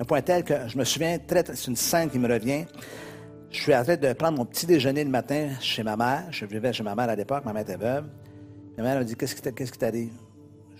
un 0.00 0.04
point 0.04 0.22
tel 0.22 0.42
que 0.44 0.54
je 0.66 0.78
me 0.78 0.84
souviens, 0.84 1.18
c'est 1.28 1.66
une 1.66 1.76
scène 1.76 2.08
qui 2.08 2.18
me 2.18 2.26
revient. 2.26 2.64
Je 3.50 3.60
suis 3.60 3.74
en 3.74 3.84
train 3.84 3.96
de 3.96 4.12
prendre 4.14 4.38
mon 4.38 4.46
petit 4.46 4.64
déjeuner 4.64 5.04
le 5.04 5.10
matin 5.10 5.50
chez 5.60 5.82
ma 5.82 5.94
mère. 5.96 6.24
Je 6.30 6.46
vivais 6.46 6.72
chez 6.72 6.82
ma 6.82 6.94
mère 6.94 7.10
à 7.10 7.14
l'époque, 7.14 7.44
ma 7.44 7.52
mère 7.52 7.62
était 7.62 7.76
veuve. 7.76 8.06
Ma 8.78 8.82
mère 8.82 8.96
m'a 8.96 9.04
dit 9.04 9.14
Qu'est-ce 9.14 9.34
qui 9.34 9.78
t'arrive 9.78 10.12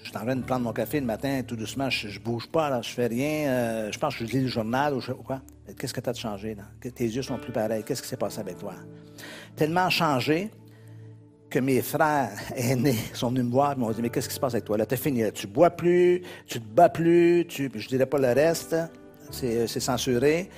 je 0.03 0.09
suis 0.09 0.17
en 0.17 0.25
train 0.25 0.35
de 0.37 0.43
prendre 0.43 0.65
mon 0.65 0.73
café 0.73 0.99
le 0.99 1.05
matin, 1.05 1.43
tout 1.47 1.57
doucement, 1.57 1.91
je, 1.91 2.09
ne 2.09 2.25
bouge 2.25 2.47
pas, 2.47 2.71
là, 2.71 2.81
je 2.81 2.89
fais 2.89 3.07
rien. 3.07 3.49
Euh, 3.49 3.93
je 3.93 3.99
pense 3.99 4.17
que 4.17 4.25
je 4.25 4.33
lis 4.33 4.41
le 4.41 4.49
journal 4.49 4.95
ou, 4.95 5.01
quoi. 5.23 5.43
Qu'est-ce 5.79 5.93
que 5.93 6.01
tu 6.01 6.09
as 6.09 6.15
changé, 6.15 6.55
là? 6.55 6.63
Tes 6.81 7.05
yeux 7.05 7.21
sont 7.21 7.37
plus 7.37 7.53
pareils. 7.53 7.85
Qu'est-ce 7.85 8.01
qui 8.01 8.09
s'est 8.09 8.17
passé 8.17 8.41
avec 8.41 8.57
toi? 8.57 8.73
Tellement 9.55 9.91
changé 9.91 10.51
que 11.51 11.59
mes 11.59 11.83
frères 11.83 12.31
aînés 12.57 12.97
sont 13.13 13.29
venus 13.29 13.45
me 13.45 13.51
voir 13.51 13.73
et 13.73 13.77
m'ont 13.77 13.91
dit, 13.91 14.01
mais 14.01 14.09
qu'est-ce 14.09 14.29
qui 14.31 14.35
se 14.35 14.41
passe 14.41 14.55
avec 14.55 14.65
toi? 14.65 14.79
Là, 14.79 14.87
t'as 14.87 14.97
fini. 14.97 15.31
Tu 15.33 15.47
bois 15.47 15.69
plus, 15.69 16.23
tu 16.47 16.61
te 16.61 16.67
bats 16.67 16.89
plus, 16.89 17.45
tu, 17.47 17.71
je 17.75 17.89
dirais 17.89 18.07
pas 18.07 18.19
le 18.19 18.33
reste, 18.33 18.75
c'est, 19.31 19.67
c'est 19.67 19.81
censuré. 19.81 20.49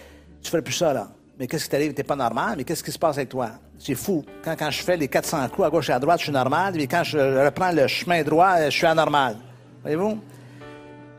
Tu 0.43 0.51
fais 0.51 0.63
plus 0.63 0.73
ça, 0.73 0.93
là. 0.93 1.09
Mais 1.39 1.47
qu'est-ce 1.47 1.65
qui 1.65 1.71
t'arrive? 1.71 1.95
T'es 1.95 2.03
pas 2.03 2.17
normal, 2.17 2.55
mais 2.59 2.65
qu'est-ce 2.65 2.85
qui 2.85 2.93
se 2.93 2.99
passe 2.99 3.17
avec 3.17 3.29
toi? 3.29 3.51
C'est 3.79 3.95
fou. 3.95 4.25
Quand, 4.45 4.55
quand 4.57 4.71
je 4.71 4.83
fais 4.83 4.97
les 4.97 5.09
400 5.09 5.49
coups 5.49 5.67
à 5.67 5.71
gauche 5.71 5.89
et 5.89 5.93
à 5.93 5.99
droite, 5.99 6.19
je 6.19 6.25
suis 6.25 6.33
normal, 6.33 6.81
et 6.81 6.87
quand 6.87 7.03
je 7.05 7.45
reprends 7.45 7.73
le 7.73 7.87
chemin 7.87 8.23
droit, 8.23 8.65
je 8.67 8.71
suis 8.71 8.87
anormal. 8.87 9.37
Voyez-vous? 9.83 10.19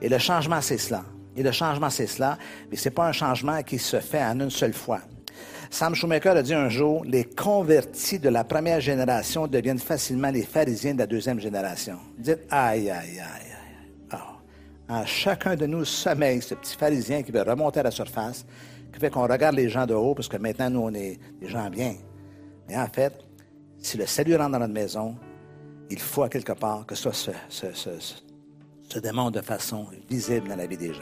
Et 0.02 0.10
le 0.10 0.18
changement, 0.18 0.62
c'est 0.62 0.78
cela. 0.78 1.04
Et 1.36 1.44
le 1.44 1.52
changement, 1.52 1.90
c'est 1.90 2.08
cela. 2.08 2.38
Mais 2.70 2.78
c'est 2.78 2.92
pas 2.92 3.08
un 3.08 3.12
changement 3.12 3.62
qui 3.64 3.80
se 3.80 4.00
fait 4.00 4.24
en 4.24 4.40
une 4.40 4.50
seule 4.50 4.74
fois. 4.74 5.00
Sam 5.70 5.96
Schumacher 5.96 6.30
a 6.30 6.44
dit 6.44 6.54
un 6.54 6.70
jour, 6.70 7.04
les 7.04 7.24
convertis 7.24 8.20
de 8.20 8.30
la 8.30 8.44
première 8.44 8.80
génération 8.80 9.48
deviennent 9.48 9.80
facilement 9.80 10.30
les 10.30 10.44
pharisiens 10.44 10.94
de 10.94 11.00
la 11.00 11.08
deuxième 11.08 11.40
génération. 11.40 11.98
Dites, 12.16 12.42
aïe, 12.52 12.92
aïe, 12.92 13.20
aïe. 13.20 13.53
En 14.90 15.06
chacun 15.06 15.56
de 15.56 15.66
nous 15.66 15.86
sommeille 15.86 16.42
ce 16.42 16.56
petit 16.56 16.76
pharisien 16.76 17.24
qui 17.24 17.32
veut 17.32 17.42
remonter 17.42 17.80
à 17.80 17.84
la 17.84 17.92
surface, 17.92 18.46
qui 18.92 19.00
fait 19.00 19.10
qu'on 19.10 19.28
regarde 19.28 19.56
les 19.56 19.70
gens 19.70 19.86
de 19.86 19.94
haut, 19.94 20.14
parce 20.14 20.28
que 20.28 20.38
maintenant, 20.38 20.70
nous, 20.70 20.82
on 20.82 20.94
est 20.94 21.20
des 21.40 21.48
gens 21.48 21.70
bien. 21.70 21.96
Mais 22.68 22.78
en 22.78 22.88
fait, 22.88 23.14
si 23.80 23.98
le 23.98 24.06
salut 24.06 24.36
rentre 24.36 24.52
dans 24.52 24.60
notre 24.60 24.74
maison, 24.74 25.16
il 25.90 26.00
faut 26.00 26.24
à 26.24 26.30
quelque 26.30 26.54
part 26.54 26.86
que 26.86 26.96
ça 26.96 27.12
se, 27.12 27.32
se, 27.50 27.68
se, 27.74 29.00
démontre 29.00 29.40
de 29.40 29.42
façon 29.42 29.88
visible 30.10 30.50
dans 30.50 30.56
la 30.56 30.68
vie 30.68 30.78
des 30.78 30.94
gens. 30.94 31.02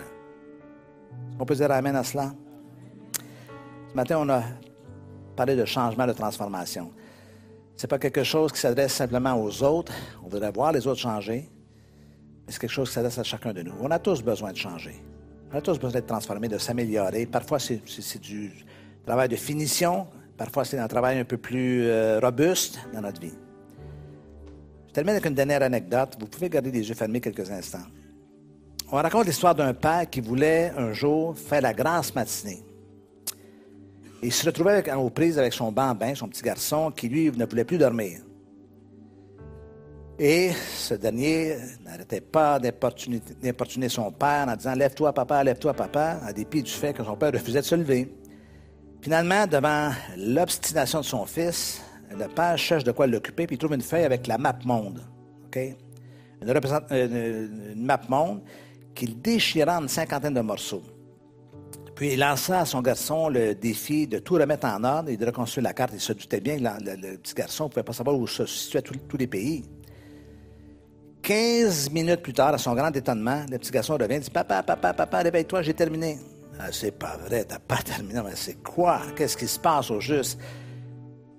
On 1.40 1.46
peut 1.46 1.56
dire 1.56 1.72
Amen 1.72 1.96
à 1.96 2.04
cela? 2.04 2.34
Ce 3.90 3.96
matin, 3.96 4.18
on 4.20 4.30
a 4.30 4.44
parlé 5.36 5.56
de 5.56 5.66
changement, 5.66 6.08
de 6.08 6.14
transformation. 6.14 6.92
Ce 7.76 7.86
n'est 7.86 7.90
pas 7.90 8.00
quelque 8.00 8.24
chose 8.24 8.52
qui 8.52 8.60
s'adresse 8.60 8.94
simplement 8.94 9.36
aux 9.42 9.64
autres. 9.64 9.94
On 10.24 10.30
voudrait 10.30 10.52
voir 10.52 10.72
les 10.72 10.86
autres 10.88 11.00
changer. 11.00 11.50
C'est 12.52 12.60
quelque 12.60 12.72
chose 12.72 12.90
qui 12.90 12.96
s'adresse 12.96 13.18
à 13.18 13.24
chacun 13.24 13.54
de 13.54 13.62
nous. 13.62 13.74
On 13.80 13.90
a 13.92 13.98
tous 13.98 14.22
besoin 14.22 14.52
de 14.52 14.58
changer. 14.58 14.96
On 15.52 15.58
a 15.58 15.62
tous 15.62 15.76
besoin 15.78 15.92
d'être 15.92 16.08
transformés, 16.08 16.50
de 16.50 16.58
s'améliorer. 16.58 17.26
Parfois, 17.26 17.60
c'est 17.60 18.22
du 18.22 18.52
travail 19.06 19.30
de 19.30 19.38
finition. 19.38 20.08
Parfois, 20.38 20.66
c'est 20.66 20.78
un 20.78 20.88
travail 20.88 21.20
un 21.20 21.24
peu 21.24 21.38
plus 21.38 21.86
euh, 21.86 22.20
robuste 22.20 22.80
dans 22.94 23.02
notre 23.02 23.22
vie. 23.22 23.34
Je 24.90 24.94
termine 24.94 25.12
avec 25.12 25.26
une 25.26 25.34
dernière 25.34 25.64
anecdote. 25.64 26.18
Vous 26.20 26.28
pouvez 26.28 26.50
garder 26.50 26.72
les 26.72 26.90
yeux 26.90 26.96
fermés 26.96 27.22
quelques 27.22 27.50
instants. 27.50 27.88
On 28.92 28.98
raconte 28.98 29.28
l'histoire 29.28 29.56
d'un 29.56 29.74
père 29.74 30.10
qui 30.10 30.20
voulait 30.20 30.74
un 30.76 30.92
jour 30.92 31.38
faire 31.38 31.62
la 31.62 31.74
grâce 31.74 32.14
matinée. 32.14 32.62
Il 34.22 34.34
se 34.34 34.46
retrouvait 34.46 34.92
aux 34.94 35.10
prises 35.10 35.40
avec 35.40 35.54
son 35.54 35.72
bambin, 35.72 36.14
son 36.16 36.28
petit 36.28 36.42
garçon, 36.42 36.92
qui 36.92 37.08
lui 37.08 37.32
ne 37.32 37.46
voulait 37.46 37.64
plus 37.64 37.78
dormir. 37.78 38.20
Et 40.24 40.52
ce 40.78 40.94
dernier 40.94 41.56
n'arrêtait 41.84 42.22
pas 42.22 42.60
d'importuner 42.60 43.90
son 43.90 44.12
père 44.12 44.48
en 44.48 44.56
disant 44.56 44.76
Lève-toi, 44.76 45.12
papa, 45.14 45.44
lève-toi, 45.44 45.74
papa, 45.74 46.20
en 46.24 46.32
dépit 46.32 46.62
du 46.62 46.70
fait 46.70 46.94
que 46.94 47.04
son 47.04 47.16
père 47.16 47.34
refusait 47.34 47.62
de 47.62 47.66
se 47.66 47.74
lever. 47.74 48.16
Finalement, 49.02 49.48
devant 49.48 49.90
l'obstination 50.16 51.00
de 51.00 51.06
son 51.06 51.26
fils, 51.26 51.82
le 52.12 52.28
père 52.28 52.56
cherche 52.56 52.84
de 52.84 52.92
quoi 52.92 53.08
l'occuper, 53.08 53.48
puis 53.48 53.56
il 53.56 53.58
trouve 53.58 53.74
une 53.74 53.82
feuille 53.82 54.04
avec 54.04 54.28
la 54.28 54.38
map 54.38 54.60
monde. 54.64 55.02
Une, 55.56 55.76
une 56.44 57.84
map 57.84 58.02
monde 58.08 58.42
qu'il 58.94 59.20
déchira 59.20 59.80
en 59.80 59.82
une 59.82 59.90
cinquantaine 59.90 60.36
de 60.36 60.42
morceaux. 60.42 60.84
Puis 61.96 62.14
il 62.14 62.20
lança 62.20 62.60
à 62.60 62.66
son 62.66 62.84
garçon 62.84 63.28
le 63.28 63.56
défi 63.56 64.06
de 64.06 64.20
tout 64.20 64.36
remettre 64.36 64.68
en 64.68 64.84
ordre 64.84 65.10
et 65.10 65.18
de 65.18 65.26
reconstruire 65.26 65.64
la 65.64 65.74
carte. 65.74 65.94
Il 65.96 66.00
se 66.00 66.14
doutait 66.14 66.42
bien 66.42 66.60
que 66.60 66.64
le, 66.64 67.18
petit 67.18 67.34
garçon 67.34 67.64
ne 67.64 67.70
pouvait 67.70 67.82
pas 67.82 67.94
savoir 67.94 68.16
où 68.16 68.28
se 68.28 68.46
situaient 68.46 68.84
tous 68.84 69.18
les 69.18 69.26
pays. 69.26 69.64
Quinze 71.22 71.92
minutes 71.92 72.24
plus 72.24 72.34
tard, 72.34 72.54
à 72.54 72.58
son 72.58 72.74
grand 72.74 72.92
étonnement, 72.96 73.46
le 73.50 73.58
petit 73.60 73.72
garçon 73.72 73.94
revient 73.94 74.16
et 74.16 74.20
dit 74.20 74.30
Papa, 74.32 74.64
papa, 74.64 74.94
papa, 74.94 75.20
réveille-toi, 75.20 75.62
j'ai 75.62 75.74
terminé. 75.74 76.18
Ah, 76.60 76.68
c'est 76.72 76.92
pas 76.92 77.18
vrai, 77.18 77.44
t'as 77.44 77.60
pas 77.60 77.78
terminé. 77.86 78.22
Mais 78.24 78.36
c'est 78.36 78.62
quoi? 78.64 79.02
Qu'est-ce 79.16 79.38
qui 79.38 79.48
se 79.48 79.60
passe 79.60 79.92
au 79.92 80.00
juste? 80.00 80.40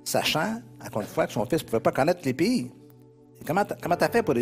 Sachant, 0.04 0.60
encore 0.84 1.02
une 1.02 1.08
fois, 1.08 1.26
que 1.26 1.32
son 1.32 1.44
fils 1.46 1.62
ne 1.62 1.66
pouvait 1.66 1.80
pas 1.80 1.92
connaître 1.92 2.20
les 2.24 2.34
pays. 2.34 2.70
comment 3.44 3.64
tu 3.64 4.04
as 4.04 4.08
fait 4.08 4.22
pour, 4.22 4.34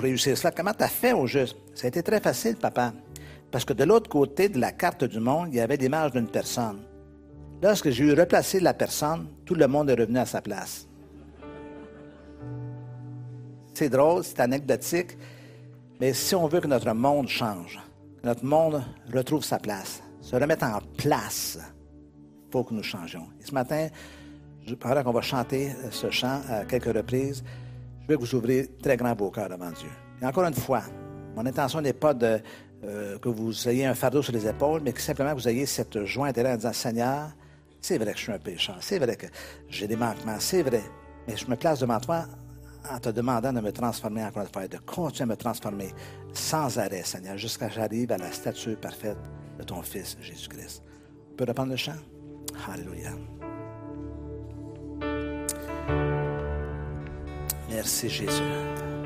réussir 0.00 0.36
cela? 0.36 0.50
Comment 0.50 0.72
tu 0.72 0.82
as 0.82 0.88
fait 0.88 1.12
au 1.12 1.26
juste? 1.26 1.56
Ça 1.74 1.86
a 1.86 1.88
été 1.88 2.02
très 2.02 2.20
facile, 2.20 2.56
papa. 2.56 2.92
Parce 3.50 3.64
que 3.64 3.72
de 3.72 3.84
l'autre 3.84 4.10
côté 4.10 4.48
de 4.48 4.58
la 4.58 4.72
carte 4.72 5.04
du 5.04 5.20
monde, 5.20 5.48
il 5.50 5.56
y 5.56 5.60
avait 5.60 5.76
l'image 5.76 6.12
d'une 6.12 6.28
personne. 6.28 6.80
Lorsque 7.62 7.90
j'ai 7.90 8.04
eu 8.04 8.14
replacé 8.14 8.60
la 8.60 8.74
personne, 8.74 9.28
tout 9.44 9.54
le 9.54 9.66
monde 9.66 9.90
est 9.90 9.94
revenu 9.94 10.18
à 10.18 10.26
sa 10.26 10.40
place. 10.40 10.87
C'est 13.78 13.90
drôle, 13.90 14.24
c'est 14.24 14.40
anecdotique, 14.40 15.16
mais 16.00 16.12
si 16.12 16.34
on 16.34 16.48
veut 16.48 16.60
que 16.60 16.66
notre 16.66 16.92
monde 16.94 17.28
change, 17.28 17.78
que 18.20 18.26
notre 18.26 18.44
monde 18.44 18.82
retrouve 19.14 19.44
sa 19.44 19.60
place, 19.60 20.02
se 20.20 20.34
remette 20.34 20.64
en 20.64 20.80
place, 20.96 21.60
il 21.60 22.50
faut 22.50 22.64
que 22.64 22.74
nous 22.74 22.82
changions. 22.82 23.28
Et 23.40 23.46
ce 23.46 23.54
matin, 23.54 23.86
pendant 24.80 25.04
qu'on 25.04 25.12
va 25.12 25.20
chanter 25.20 25.76
ce 25.92 26.10
chant 26.10 26.40
à 26.50 26.64
quelques 26.64 26.92
reprises, 26.92 27.44
je 28.02 28.08
vais 28.08 28.16
vous 28.16 28.34
ouvrir 28.34 28.66
très 28.82 28.96
grand 28.96 29.14
vos 29.14 29.30
cœurs 29.30 29.48
devant 29.48 29.70
Dieu. 29.70 29.90
Et 30.20 30.26
encore 30.26 30.46
une 30.46 30.54
fois, 30.54 30.82
mon 31.36 31.46
intention 31.46 31.80
n'est 31.80 31.92
pas 31.92 32.14
de 32.14 32.40
euh, 32.82 33.16
que 33.20 33.28
vous 33.28 33.68
ayez 33.68 33.86
un 33.86 33.94
fardeau 33.94 34.22
sur 34.22 34.32
les 34.32 34.44
épaules, 34.48 34.80
mais 34.82 34.92
que 34.92 35.00
simplement 35.00 35.34
vous 35.34 35.46
ayez 35.46 35.66
cette 35.66 36.04
joie 36.04 36.26
intérieure 36.26 36.54
en 36.54 36.56
disant 36.56 36.72
Seigneur, 36.72 37.28
c'est 37.80 37.96
vrai 37.96 38.10
que 38.10 38.18
je 38.18 38.24
suis 38.24 38.32
un 38.32 38.40
pécheur, 38.40 38.78
c'est 38.80 38.98
vrai 38.98 39.14
que 39.14 39.26
j'ai 39.68 39.86
des 39.86 39.94
manquements, 39.94 40.40
c'est 40.40 40.64
vrai, 40.64 40.82
mais 41.28 41.36
je 41.36 41.46
me 41.46 41.54
place 41.54 41.78
devant 41.78 42.00
toi 42.00 42.26
en 42.90 42.98
te 42.98 43.08
demandant 43.10 43.52
de 43.52 43.60
me 43.60 43.72
transformer 43.72 44.24
encore 44.24 44.42
une 44.42 44.48
fois, 44.48 44.68
de 44.68 44.78
continuer 44.78 45.24
à 45.24 45.26
me 45.26 45.36
transformer 45.36 45.92
sans 46.32 46.78
arrêt, 46.78 47.02
Seigneur, 47.04 47.36
jusqu'à 47.36 47.68
ce 47.68 47.74
que 47.74 47.80
j'arrive 47.80 48.12
à 48.12 48.18
la 48.18 48.32
stature 48.32 48.78
parfaite 48.78 49.18
de 49.58 49.64
ton 49.64 49.82
Fils 49.82 50.16
Jésus-Christ. 50.20 50.82
On 51.32 51.36
peut 51.36 51.44
reprendre 51.46 51.70
le 51.70 51.76
chant? 51.76 51.92
Alléluia. 52.70 53.10
Merci 57.70 58.08
Jésus. 58.08 58.97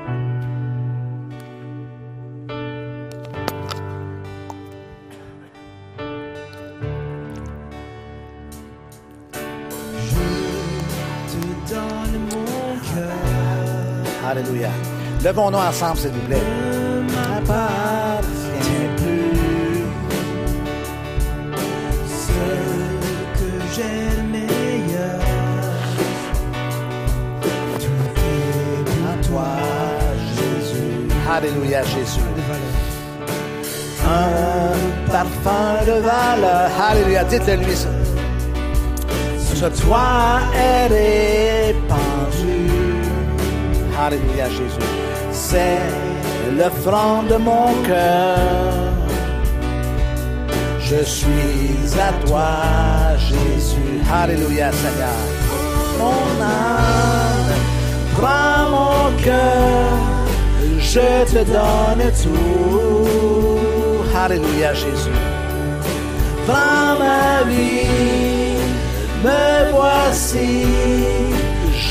Alléluia. 14.43 14.69
Levons-nous 15.23 15.57
ensemble, 15.57 15.97
s'il 15.97 16.11
vous 16.11 16.27
plaît. 16.27 16.41
Alléluia, 31.35 31.81
Jésus. 31.83 32.19
Un 34.05 35.11
parfum 35.11 35.83
de 35.85 35.93
valeur. 35.93 36.69
Alléluia. 36.79 37.23
Dites-le 37.23 37.55
lui. 37.55 37.75
Sur 39.55 39.71
toi 39.73 40.39
est 40.55 40.87
répandu. 40.87 42.92
Alléluia, 44.05 44.49
Jésus. 44.49 44.89
C'est 45.31 45.79
le 46.59 46.69
franc 46.81 47.23
de 47.23 47.37
mon 47.37 47.67
cœur. 47.87 48.91
Je 50.79 51.01
suis 51.05 51.99
à 52.07 52.11
toi, 52.25 52.49
Jésus. 53.29 53.93
Alléluia, 54.11 54.71
Seigneur. 54.73 55.23
Mon 55.99 56.43
âme, 56.43 57.53
prends 58.17 58.63
mon 58.75 59.23
cœur. 59.23 59.87
Je 60.81 61.09
te 61.33 61.41
donne 61.57 62.05
tout. 62.23 63.07
Alléluia, 64.23 64.73
Jésus. 64.73 65.19
Prends 66.45 66.99
ma 66.99 67.49
vie, 67.49 68.57
me 69.23 69.71
voici 69.71 70.65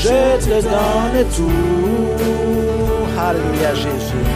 je 0.03 0.37
te 0.45 0.61
donne 0.61 1.19
tout. 1.35 1.61
Alléluia 3.17 3.73
Jésus. 3.73 4.27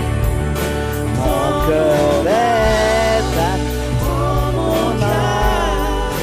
Mon 1.17 1.47
cœur 1.65 2.23
est 2.25 3.27
à 3.39 3.53
mon 4.55 4.91
âme. 5.03 6.15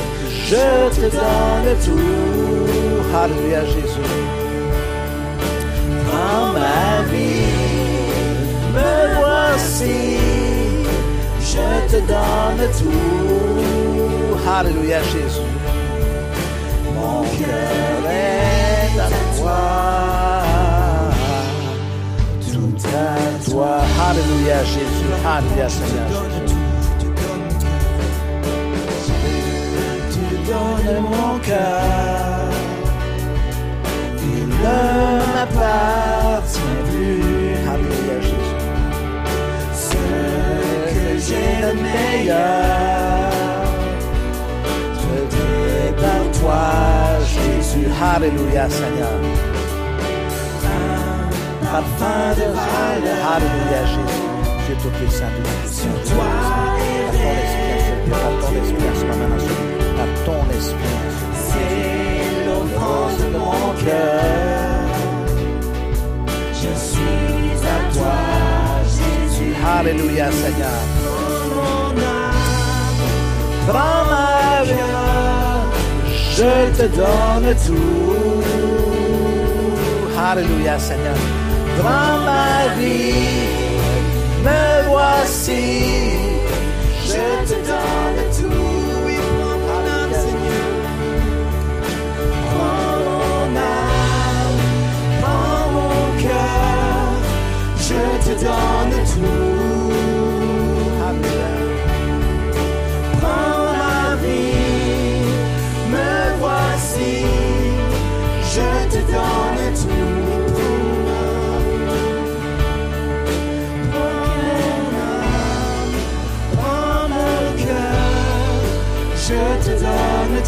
Je 0.48 0.66
te 0.96 1.06
donne 1.20 1.70
tout. 1.84 3.16
Alléluia 3.22 3.62
Jésus. 3.66 4.12
Prends 6.06 6.46
ma 6.58 7.02
vie, 7.10 7.52
me 8.76 8.94
voici. 9.18 10.00
Je 11.52 11.66
te 11.90 11.98
donne 12.12 12.64
tout. 12.78 14.48
Alléluia 14.56 15.00
Jésus. 15.12 15.52
Mon 16.94 17.22
cœur 17.38 18.10
est 18.10 18.53
toi, 19.44 19.60
tout 22.52 22.88
à 22.88 23.50
toi. 23.50 23.76
Alléluia 24.08 24.64
Jésus, 24.64 25.12
Alléluia 25.26 25.68
Seigneur 25.68 26.08
Jésus. 26.34 26.62
Tu 30.12 30.26
donnes 30.48 31.02
mon 31.02 31.38
cœur, 31.40 32.50
il 34.22 34.46
ne 34.48 34.78
m'appartient 35.34 36.76
plus. 36.88 37.54
Alléluia 37.72 38.18
Jésus. 38.20 38.58
Ce 39.74 40.02
que 40.94 41.08
j'ai 41.26 41.50
de 41.64 41.72
meilleur, 41.82 42.38
je 44.94 45.14
t'ai 45.32 46.02
par 46.02 46.24
toi. 46.40 47.03
Alléluia, 48.12 48.68
Seigneur. 48.68 49.08
Parfum 51.72 52.34
de. 52.36 52.46
Alléluia, 53.34 53.80
Jésus. 53.86 54.24
Dieu 54.66 54.76
Tout-Puissant, 54.82 55.30
Dieu 55.34 55.44
Tout-Puissant. 55.44 56.20
Ton 57.20 57.30
esprit, 57.40 58.18
ton 58.40 58.52
esprit, 58.62 59.16
lieu. 59.40 59.56
Par 59.96 60.10
ton 60.26 60.42
esprit. 60.58 60.96
C'est 61.48 62.44
de 63.22 63.38
mon 63.38 63.72
cœur. 63.84 64.22
Je 66.52 66.72
suis 66.88 67.56
à 67.64 67.78
toi, 67.94 68.18
Jésus. 68.84 69.54
Alléluia, 69.78 70.26
Seigneur. 70.30 70.80
Ma 73.66 74.33
je 76.36 76.52
te 76.76 76.86
donne 77.00 77.54
tout. 77.64 78.42
Alléluia, 80.18 80.78
Seigneur. 80.78 81.18
Prends 81.78 82.18
ma 82.30 82.74
vie, 82.78 83.14
me 84.46 84.62
voici, 84.88 85.64
je 87.10 87.26
te 87.48 87.56
donne 87.70 88.22
tout. 88.38 88.64
Prends 92.50 92.98
mon 93.08 93.44
âme, 93.56 94.62
prends 95.20 95.66
mon 95.76 96.04
cœur, 96.22 97.06
je 97.88 98.02
te 98.24 98.34
donne 98.44 98.83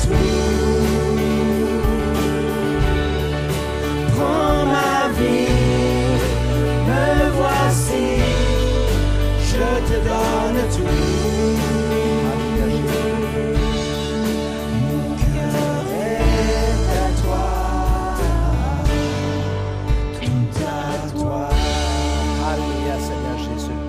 tout. 0.06 0.26
Prends 4.14 4.64
ma 4.66 5.08
vie, 5.18 5.50
me 6.88 7.30
voici, 7.38 8.06
je 9.50 9.66
te 9.88 9.96
donne 10.08 10.60
tout. 10.76 10.96
Est 15.98 16.90
à 16.92 17.08
toi, 17.22 17.46
tout 20.20 20.56
à 20.62 21.18
toi. 21.18 21.48
Alléluia, 22.48 22.96
Seigneur 23.00 23.38
Jésus. 23.38 23.80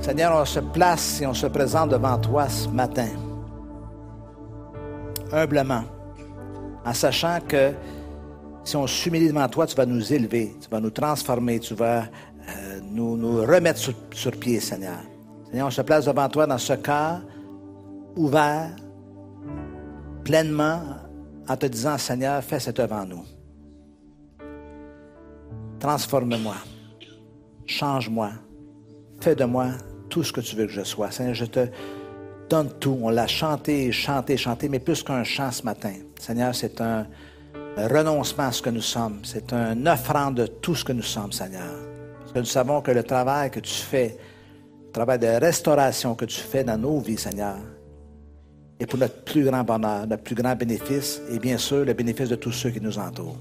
Seigneur, 0.00 0.32
on 0.40 0.44
se 0.44 0.60
place 0.60 1.20
et 1.20 1.26
on 1.26 1.34
se 1.34 1.46
présente 1.46 1.90
devant 1.90 2.18
toi 2.18 2.48
ce 2.48 2.68
matin, 2.68 3.08
humblement, 5.32 5.84
en 6.84 6.94
sachant 6.94 7.38
que 7.46 7.72
si 8.64 8.76
on 8.76 8.86
s'humilie 8.86 9.28
devant 9.28 9.48
toi, 9.48 9.66
tu 9.66 9.74
vas 9.74 9.86
nous 9.86 10.12
élever, 10.12 10.54
tu 10.60 10.68
vas 10.68 10.80
nous 10.80 10.90
transformer, 10.90 11.60
tu 11.60 11.74
vas 11.74 12.02
euh, 12.02 12.80
nous, 12.90 13.42
remettre 13.42 13.78
sur, 13.78 13.94
sur 14.12 14.32
pied, 14.32 14.60
Seigneur. 14.60 14.98
Seigneur, 15.50 15.66
on 15.66 15.70
se 15.70 15.82
place 15.82 16.04
devant 16.04 16.28
toi 16.28 16.46
dans 16.46 16.58
ce 16.58 16.74
cœur 16.74 17.20
ouvert, 18.16 18.70
pleinement, 20.24 20.80
en 21.48 21.56
te 21.56 21.66
disant, 21.66 21.98
Seigneur, 21.98 22.42
fais 22.42 22.60
cette 22.60 22.78
œuvre 22.78 22.96
en 22.96 23.06
nous. 23.06 23.24
Transforme-moi. 25.78 26.56
Change-moi. 27.66 28.30
Fais 29.20 29.34
de 29.34 29.44
moi 29.44 29.68
tout 30.08 30.22
ce 30.22 30.32
que 30.32 30.40
tu 30.40 30.56
veux 30.56 30.66
que 30.66 30.72
je 30.72 30.82
sois. 30.82 31.10
Seigneur, 31.10 31.34
je 31.34 31.46
te 31.46 31.66
donne 32.50 32.70
tout. 32.78 32.98
On 33.00 33.10
l'a 33.10 33.26
chanté, 33.26 33.90
chanté, 33.92 34.36
chanté, 34.36 34.68
mais 34.68 34.80
plus 34.80 35.02
qu'un 35.02 35.24
chant 35.24 35.50
ce 35.50 35.62
matin. 35.62 35.94
Seigneur, 36.18 36.54
c'est 36.54 36.80
un 36.80 37.06
renoncement 37.76 38.48
à 38.48 38.52
ce 38.52 38.60
que 38.60 38.70
nous 38.70 38.82
sommes. 38.82 39.20
C'est 39.22 39.52
un 39.52 39.86
offrande 39.86 40.34
de 40.34 40.46
tout 40.46 40.74
ce 40.74 40.84
que 40.84 40.92
nous 40.92 41.02
sommes, 41.02 41.32
Seigneur. 41.32 41.72
Parce 42.18 42.32
que 42.32 42.38
nous 42.40 42.44
savons 42.44 42.82
que 42.82 42.90
le 42.90 43.04
travail 43.04 43.50
que 43.50 43.60
tu 43.60 43.72
fais, 43.72 44.18
le 44.86 44.92
travail 44.92 45.18
de 45.18 45.28
restauration 45.28 46.14
que 46.14 46.24
tu 46.24 46.40
fais 46.40 46.64
dans 46.64 46.76
nos 46.76 46.98
vies, 46.98 47.16
Seigneur, 47.16 47.56
est 48.80 48.86
pour 48.86 48.98
notre 48.98 49.22
plus 49.24 49.44
grand 49.44 49.62
bonheur, 49.62 50.06
notre 50.06 50.22
plus 50.22 50.34
grand 50.34 50.56
bénéfice 50.56 51.20
et 51.30 51.38
bien 51.38 51.58
sûr 51.58 51.84
le 51.84 51.92
bénéfice 51.92 52.28
de 52.28 52.36
tous 52.36 52.52
ceux 52.52 52.70
qui 52.70 52.80
nous 52.80 52.98
entourent. 52.98 53.38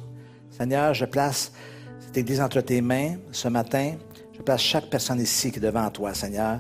Seigneur, 0.52 0.94
je 0.94 1.06
place 1.06 1.52
cette 2.00 2.18
Église 2.18 2.42
entre 2.42 2.62
tes 2.62 2.82
mains 2.82 3.16
ce 3.32 3.48
matin. 3.48 3.94
Je 4.36 4.42
place 4.42 4.62
chaque 4.62 4.90
personne 4.90 5.20
ici 5.20 5.52
qui 5.52 5.58
est 5.58 5.62
devant 5.62 5.90
toi, 5.90 6.14
Seigneur. 6.14 6.60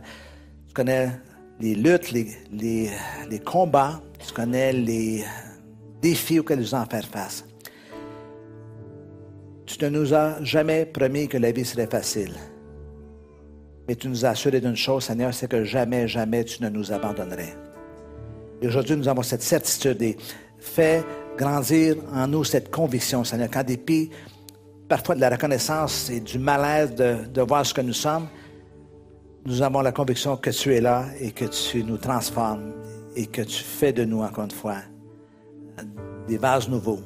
Tu 0.67 0.73
connais 0.73 1.11
les 1.59 1.75
luttes, 1.75 2.11
les, 2.11 3.39
combats, 3.45 4.01
tu 4.25 4.33
connais 4.33 4.73
les 4.73 5.23
défis 6.01 6.39
auxquels 6.39 6.59
nous 6.59 6.75
allons 6.75 6.85
faire 6.85 7.05
face. 7.05 7.45
Tu 9.65 9.83
ne 9.83 9.89
nous 9.89 10.13
as 10.13 10.43
jamais 10.43 10.85
promis 10.85 11.27
que 11.27 11.37
la 11.37 11.51
vie 11.51 11.65
serait 11.65 11.87
facile. 11.87 12.33
Mais 13.87 13.95
tu 13.95 14.07
nous 14.07 14.25
as 14.25 14.29
assuré 14.29 14.61
d'une 14.61 14.75
chose, 14.75 15.05
Seigneur, 15.05 15.33
c'est 15.33 15.49
que 15.49 15.63
jamais, 15.63 16.07
jamais 16.07 16.43
tu 16.43 16.63
ne 16.63 16.69
nous 16.69 16.91
abandonnerais. 16.91 17.55
Et 18.61 18.67
aujourd'hui, 18.67 18.95
nous 18.95 19.07
avons 19.07 19.23
cette 19.23 19.41
certitude 19.41 20.01
et 20.01 20.17
fais 20.59 21.03
grandir 21.37 21.95
en 22.13 22.27
nous 22.27 22.43
cette 22.43 22.71
conviction, 22.71 23.23
Seigneur, 23.23 23.49
qu'en 23.49 23.63
dépit 23.63 24.09
parfois 24.87 25.15
de 25.15 25.21
la 25.21 25.29
reconnaissance 25.29 26.09
et 26.09 26.19
du 26.19 26.39
malaise 26.39 26.95
de 26.95 27.41
voir 27.41 27.65
ce 27.65 27.73
que 27.73 27.81
nous 27.81 27.93
sommes, 27.93 28.27
nous 29.49 29.63
avons 29.63 29.81
la 29.81 29.91
conviction 29.91 30.37
que 30.37 30.51
tu 30.51 30.75
es 30.75 30.79
là 30.79 31.05
et 31.19 31.31
que 31.31 31.45
tu 31.45 31.83
nous 31.83 31.97
transformes 31.97 32.71
et 33.15 33.25
que 33.25 33.41
tu 33.41 33.63
fais 33.63 33.91
de 33.91 34.05
nous, 34.05 34.21
encore 34.21 34.43
une 34.43 34.51
fois, 34.51 34.77
des 36.27 36.37
vases 36.37 36.69
nouveaux, 36.69 36.99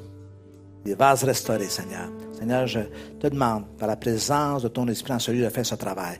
des 0.83 0.93
vases 0.93 1.23
restaurés, 1.23 1.69
Seigneur. 1.69 2.09
Seigneur, 2.33 2.67
je 2.67 2.81
te 3.17 3.27
demande, 3.27 3.63
par 3.77 3.87
la 3.87 3.95
présence 3.95 4.63
de 4.63 4.67
ton 4.67 4.85
Esprit 4.89 5.13
en 5.13 5.19
celui 5.19 5.39
de 5.41 5.47
faire 5.47 5.65
ce 5.65 5.75
travail, 5.75 6.19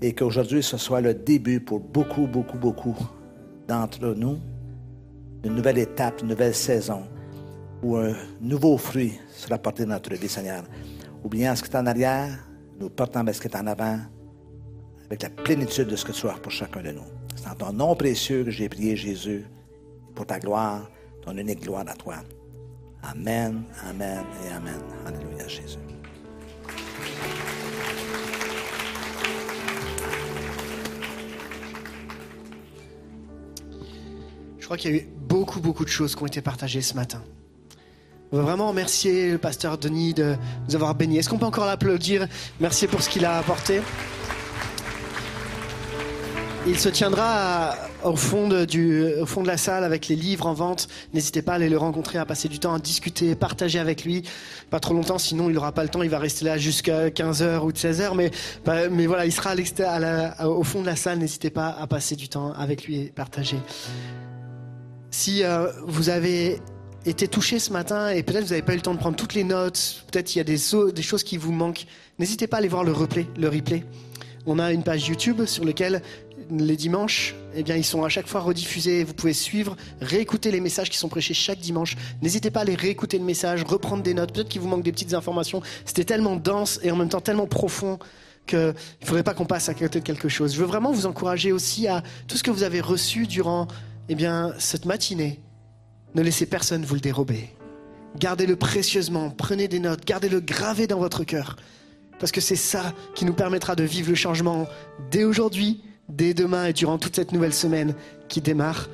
et 0.00 0.14
qu'aujourd'hui 0.14 0.62
ce 0.62 0.76
soit 0.76 1.00
le 1.00 1.12
début 1.12 1.58
pour 1.58 1.80
beaucoup, 1.80 2.28
beaucoup, 2.28 2.56
beaucoup 2.56 2.96
d'entre 3.66 4.14
nous, 4.14 4.38
d'une 5.42 5.56
nouvelle 5.56 5.78
étape, 5.78 6.22
une 6.22 6.28
nouvelle 6.28 6.54
saison, 6.54 7.02
où 7.82 7.96
un 7.96 8.14
nouveau 8.40 8.78
fruit 8.78 9.18
sera 9.28 9.58
porté 9.58 9.84
dans 9.84 9.94
notre 9.94 10.14
vie, 10.14 10.28
Seigneur. 10.28 10.62
Oubliant 11.24 11.56
ce 11.56 11.64
qui 11.64 11.68
est 11.68 11.76
en 11.76 11.86
arrière, 11.86 12.46
nous 12.78 12.90
portons 12.90 13.24
ce 13.32 13.40
qui 13.40 13.48
est 13.48 13.56
en 13.56 13.66
avant, 13.66 13.98
avec 15.06 15.22
la 15.22 15.30
plénitude 15.30 15.88
de 15.88 15.96
ce 15.96 16.04
que 16.04 16.12
tu 16.12 16.28
as 16.28 16.34
pour 16.34 16.52
chacun 16.52 16.82
de 16.82 16.90
nous. 16.90 17.04
C'est 17.36 17.48
en 17.48 17.54
ton 17.54 17.72
nom 17.72 17.94
précieux 17.94 18.44
que 18.44 18.50
j'ai 18.50 18.68
prié, 18.68 18.96
Jésus, 18.96 19.44
pour 20.14 20.26
ta 20.26 20.38
gloire, 20.38 20.90
ton 21.22 21.36
unique 21.36 21.62
gloire 21.62 21.84
à 21.86 21.94
toi. 21.94 22.16
Amen, 23.02 23.64
Amen 23.88 24.24
et 24.44 24.52
Amen. 24.52 24.80
Alléluia, 25.06 25.46
Jésus. 25.46 25.78
Je 34.58 34.64
crois 34.64 34.78
qu'il 34.78 34.90
y 34.92 34.94
a 34.94 34.96
eu 35.02 35.08
beaucoup, 35.28 35.60
beaucoup 35.60 35.84
de 35.84 35.90
choses 35.90 36.16
qui 36.16 36.22
ont 36.22 36.26
été 36.26 36.40
partagées 36.40 36.80
ce 36.80 36.94
matin. 36.94 37.22
On 38.32 38.38
veut 38.38 38.42
vraiment 38.42 38.68
remercier 38.68 39.32
le 39.32 39.38
pasteur 39.38 39.76
Denis 39.76 40.14
de 40.14 40.36
nous 40.66 40.74
avoir 40.74 40.94
bénis. 40.94 41.18
Est-ce 41.18 41.28
qu'on 41.28 41.36
peut 41.36 41.44
encore 41.44 41.66
l'applaudir? 41.66 42.26
Merci 42.60 42.86
pour 42.86 43.02
ce 43.02 43.10
qu'il 43.10 43.26
a 43.26 43.36
apporté. 43.36 43.82
Il 46.66 46.78
se 46.78 46.88
tiendra 46.88 47.76
au, 48.04 48.16
fond 48.16 48.48
de, 48.48 49.46
la 49.46 49.56
salle 49.58 49.84
avec 49.84 50.08
les 50.08 50.16
livres 50.16 50.46
en 50.46 50.54
vente. 50.54 50.88
N'hésitez 51.12 51.42
pas 51.42 51.52
à 51.52 51.54
aller 51.56 51.68
le 51.68 51.76
rencontrer, 51.76 52.16
à 52.16 52.24
passer 52.24 52.48
du 52.48 52.58
temps, 52.58 52.72
à 52.72 52.78
discuter, 52.78 53.34
partager 53.34 53.78
avec 53.78 54.02
lui. 54.02 54.22
Pas 54.70 54.80
trop 54.80 54.94
longtemps, 54.94 55.18
sinon 55.18 55.50
il 55.50 55.54
n'aura 55.54 55.72
pas 55.72 55.82
le 55.82 55.90
temps. 55.90 56.02
Il 56.02 56.08
va 56.08 56.18
rester 56.18 56.46
là 56.46 56.56
jusqu'à 56.56 57.10
15h 57.10 57.60
ou 57.60 57.70
16h. 57.70 58.14
Mais, 58.16 58.30
bah, 58.64 58.88
mais 58.88 59.04
voilà, 59.06 59.26
il 59.26 59.32
sera 59.32 59.54
au 60.46 60.64
fond 60.64 60.80
de 60.80 60.86
la 60.86 60.96
salle. 60.96 61.18
N'hésitez 61.18 61.50
pas 61.50 61.68
à 61.68 61.86
passer 61.86 62.16
du 62.16 62.30
temps 62.30 62.54
avec 62.54 62.86
lui 62.86 62.96
et 62.96 63.12
partager. 63.14 63.58
Si 65.10 65.44
euh, 65.44 65.66
vous 65.86 66.08
avez 66.08 66.62
été 67.04 67.28
touché 67.28 67.58
ce 67.58 67.74
matin 67.74 68.08
et 68.08 68.22
peut-être 68.22 68.44
vous 68.44 68.50
n'avez 68.50 68.62
pas 68.62 68.72
eu 68.72 68.76
le 68.76 68.82
temps 68.82 68.94
de 68.94 68.98
prendre 68.98 69.16
toutes 69.16 69.34
les 69.34 69.44
notes, 69.44 70.06
peut-être 70.10 70.34
il 70.34 70.38
y 70.38 70.40
a 70.40 70.44
des, 70.44 70.56
des 70.94 71.02
choses 71.02 71.24
qui 71.24 71.36
vous 71.36 71.52
manquent, 71.52 71.84
n'hésitez 72.18 72.46
pas 72.46 72.56
à 72.56 72.60
aller 72.60 72.68
voir 72.68 72.84
le 72.84 72.92
replay. 72.92 73.26
Le 73.36 73.50
replay. 73.50 73.84
On 74.46 74.58
a 74.58 74.72
une 74.72 74.82
page 74.82 75.08
YouTube 75.08 75.46
sur 75.46 75.64
laquelle 75.64 76.02
les 76.50 76.76
dimanches, 76.76 77.34
eh 77.54 77.62
bien, 77.62 77.76
ils 77.76 77.84
sont 77.84 78.04
à 78.04 78.08
chaque 78.08 78.26
fois 78.26 78.40
rediffusés. 78.40 79.04
Vous 79.04 79.14
pouvez 79.14 79.32
suivre, 79.32 79.76
réécouter 80.00 80.50
les 80.50 80.60
messages 80.60 80.90
qui 80.90 80.98
sont 80.98 81.08
prêchés 81.08 81.34
chaque 81.34 81.58
dimanche. 81.58 81.96
N'hésitez 82.22 82.50
pas 82.50 82.60
à 82.60 82.62
aller 82.62 82.74
réécouter 82.74 83.18
le 83.18 83.24
message, 83.24 83.62
reprendre 83.64 84.02
des 84.02 84.14
notes. 84.14 84.32
Peut-être 84.32 84.48
qu'il 84.48 84.60
vous 84.60 84.68
manque 84.68 84.82
des 84.82 84.92
petites 84.92 85.14
informations. 85.14 85.62
C'était 85.84 86.04
tellement 86.04 86.36
dense 86.36 86.80
et 86.82 86.90
en 86.90 86.96
même 86.96 87.08
temps 87.08 87.20
tellement 87.20 87.46
profond 87.46 87.98
qu'il 88.46 88.58
ne 88.58 89.06
faudrait 89.06 89.22
pas 89.22 89.34
qu'on 89.34 89.46
passe 89.46 89.68
à 89.68 89.74
côté 89.74 90.00
de 90.00 90.04
quelque 90.04 90.28
chose. 90.28 90.54
Je 90.54 90.60
veux 90.60 90.66
vraiment 90.66 90.92
vous 90.92 91.06
encourager 91.06 91.52
aussi 91.52 91.88
à 91.88 92.02
tout 92.28 92.36
ce 92.36 92.42
que 92.42 92.50
vous 92.50 92.62
avez 92.62 92.80
reçu 92.80 93.26
durant 93.26 93.68
eh 94.08 94.14
bien, 94.14 94.52
cette 94.58 94.84
matinée. 94.84 95.40
Ne 96.14 96.22
laissez 96.22 96.46
personne 96.46 96.84
vous 96.84 96.94
le 96.94 97.00
dérober. 97.00 97.50
Gardez-le 98.18 98.54
précieusement, 98.54 99.30
prenez 99.30 99.66
des 99.66 99.80
notes, 99.80 100.04
gardez-le 100.04 100.40
gravé 100.40 100.86
dans 100.86 100.98
votre 100.98 101.24
cœur. 101.24 101.56
Parce 102.20 102.30
que 102.30 102.40
c'est 102.40 102.56
ça 102.56 102.92
qui 103.14 103.24
nous 103.24 103.32
permettra 103.32 103.74
de 103.74 103.82
vivre 103.82 104.10
le 104.10 104.14
changement 104.14 104.68
dès 105.10 105.24
aujourd'hui, 105.24 105.82
dès 106.08 106.34
demain 106.34 106.66
et 106.66 106.72
durant 106.72 106.98
toute 106.98 107.16
cette 107.16 107.32
nouvelle 107.32 107.54
semaine 107.54 107.94
qui 108.28 108.40
démarre. 108.40 108.88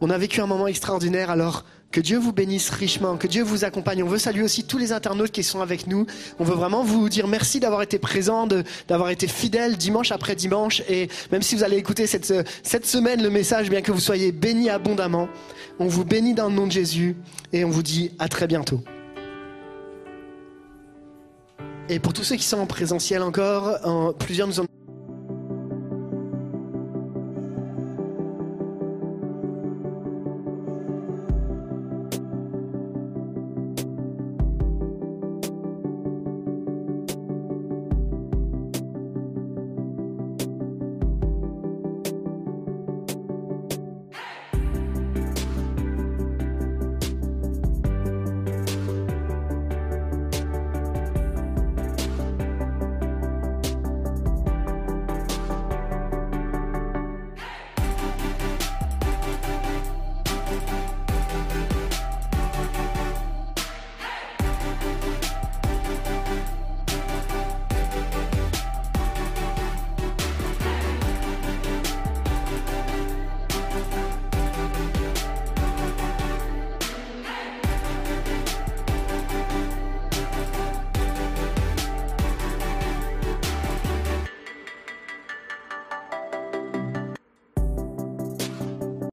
On 0.00 0.10
a 0.10 0.18
vécu 0.18 0.40
un 0.40 0.46
moment 0.46 0.66
extraordinaire, 0.66 1.30
alors 1.30 1.64
que 1.92 2.00
Dieu 2.00 2.18
vous 2.18 2.32
bénisse 2.32 2.70
richement, 2.70 3.16
que 3.16 3.26
Dieu 3.26 3.42
vous 3.42 3.64
accompagne. 3.64 4.02
On 4.02 4.08
veut 4.08 4.18
saluer 4.18 4.44
aussi 4.44 4.64
tous 4.64 4.78
les 4.78 4.92
internautes 4.92 5.32
qui 5.32 5.42
sont 5.42 5.60
avec 5.60 5.86
nous. 5.86 6.06
On 6.38 6.44
veut 6.44 6.54
vraiment 6.54 6.84
vous 6.84 7.08
dire 7.08 7.26
merci 7.26 7.58
d'avoir 7.58 7.82
été 7.82 7.98
présents, 7.98 8.46
d'avoir 8.88 9.10
été 9.10 9.26
fidèles 9.26 9.76
dimanche 9.76 10.12
après 10.12 10.36
dimanche. 10.36 10.82
Et 10.88 11.08
même 11.32 11.42
si 11.42 11.56
vous 11.56 11.64
allez 11.64 11.76
écouter 11.76 12.06
cette, 12.06 12.32
cette 12.62 12.86
semaine 12.86 13.22
le 13.22 13.30
message, 13.30 13.70
bien 13.70 13.82
que 13.82 13.92
vous 13.92 14.00
soyez 14.00 14.30
bénis 14.30 14.70
abondamment, 14.70 15.28
on 15.78 15.86
vous 15.86 16.04
bénit 16.04 16.34
dans 16.34 16.48
le 16.48 16.54
nom 16.54 16.66
de 16.66 16.72
Jésus 16.72 17.16
et 17.52 17.64
on 17.64 17.70
vous 17.70 17.82
dit 17.82 18.12
à 18.18 18.28
très 18.28 18.46
bientôt. 18.46 18.82
Et 21.88 21.98
pour 21.98 22.12
tous 22.12 22.22
ceux 22.22 22.36
qui 22.36 22.44
sont 22.44 22.58
en 22.58 22.66
présentiel 22.66 23.20
encore, 23.20 23.78
en, 23.82 24.12
plusieurs 24.12 24.46
nous 24.46 24.60
ont 24.60 24.66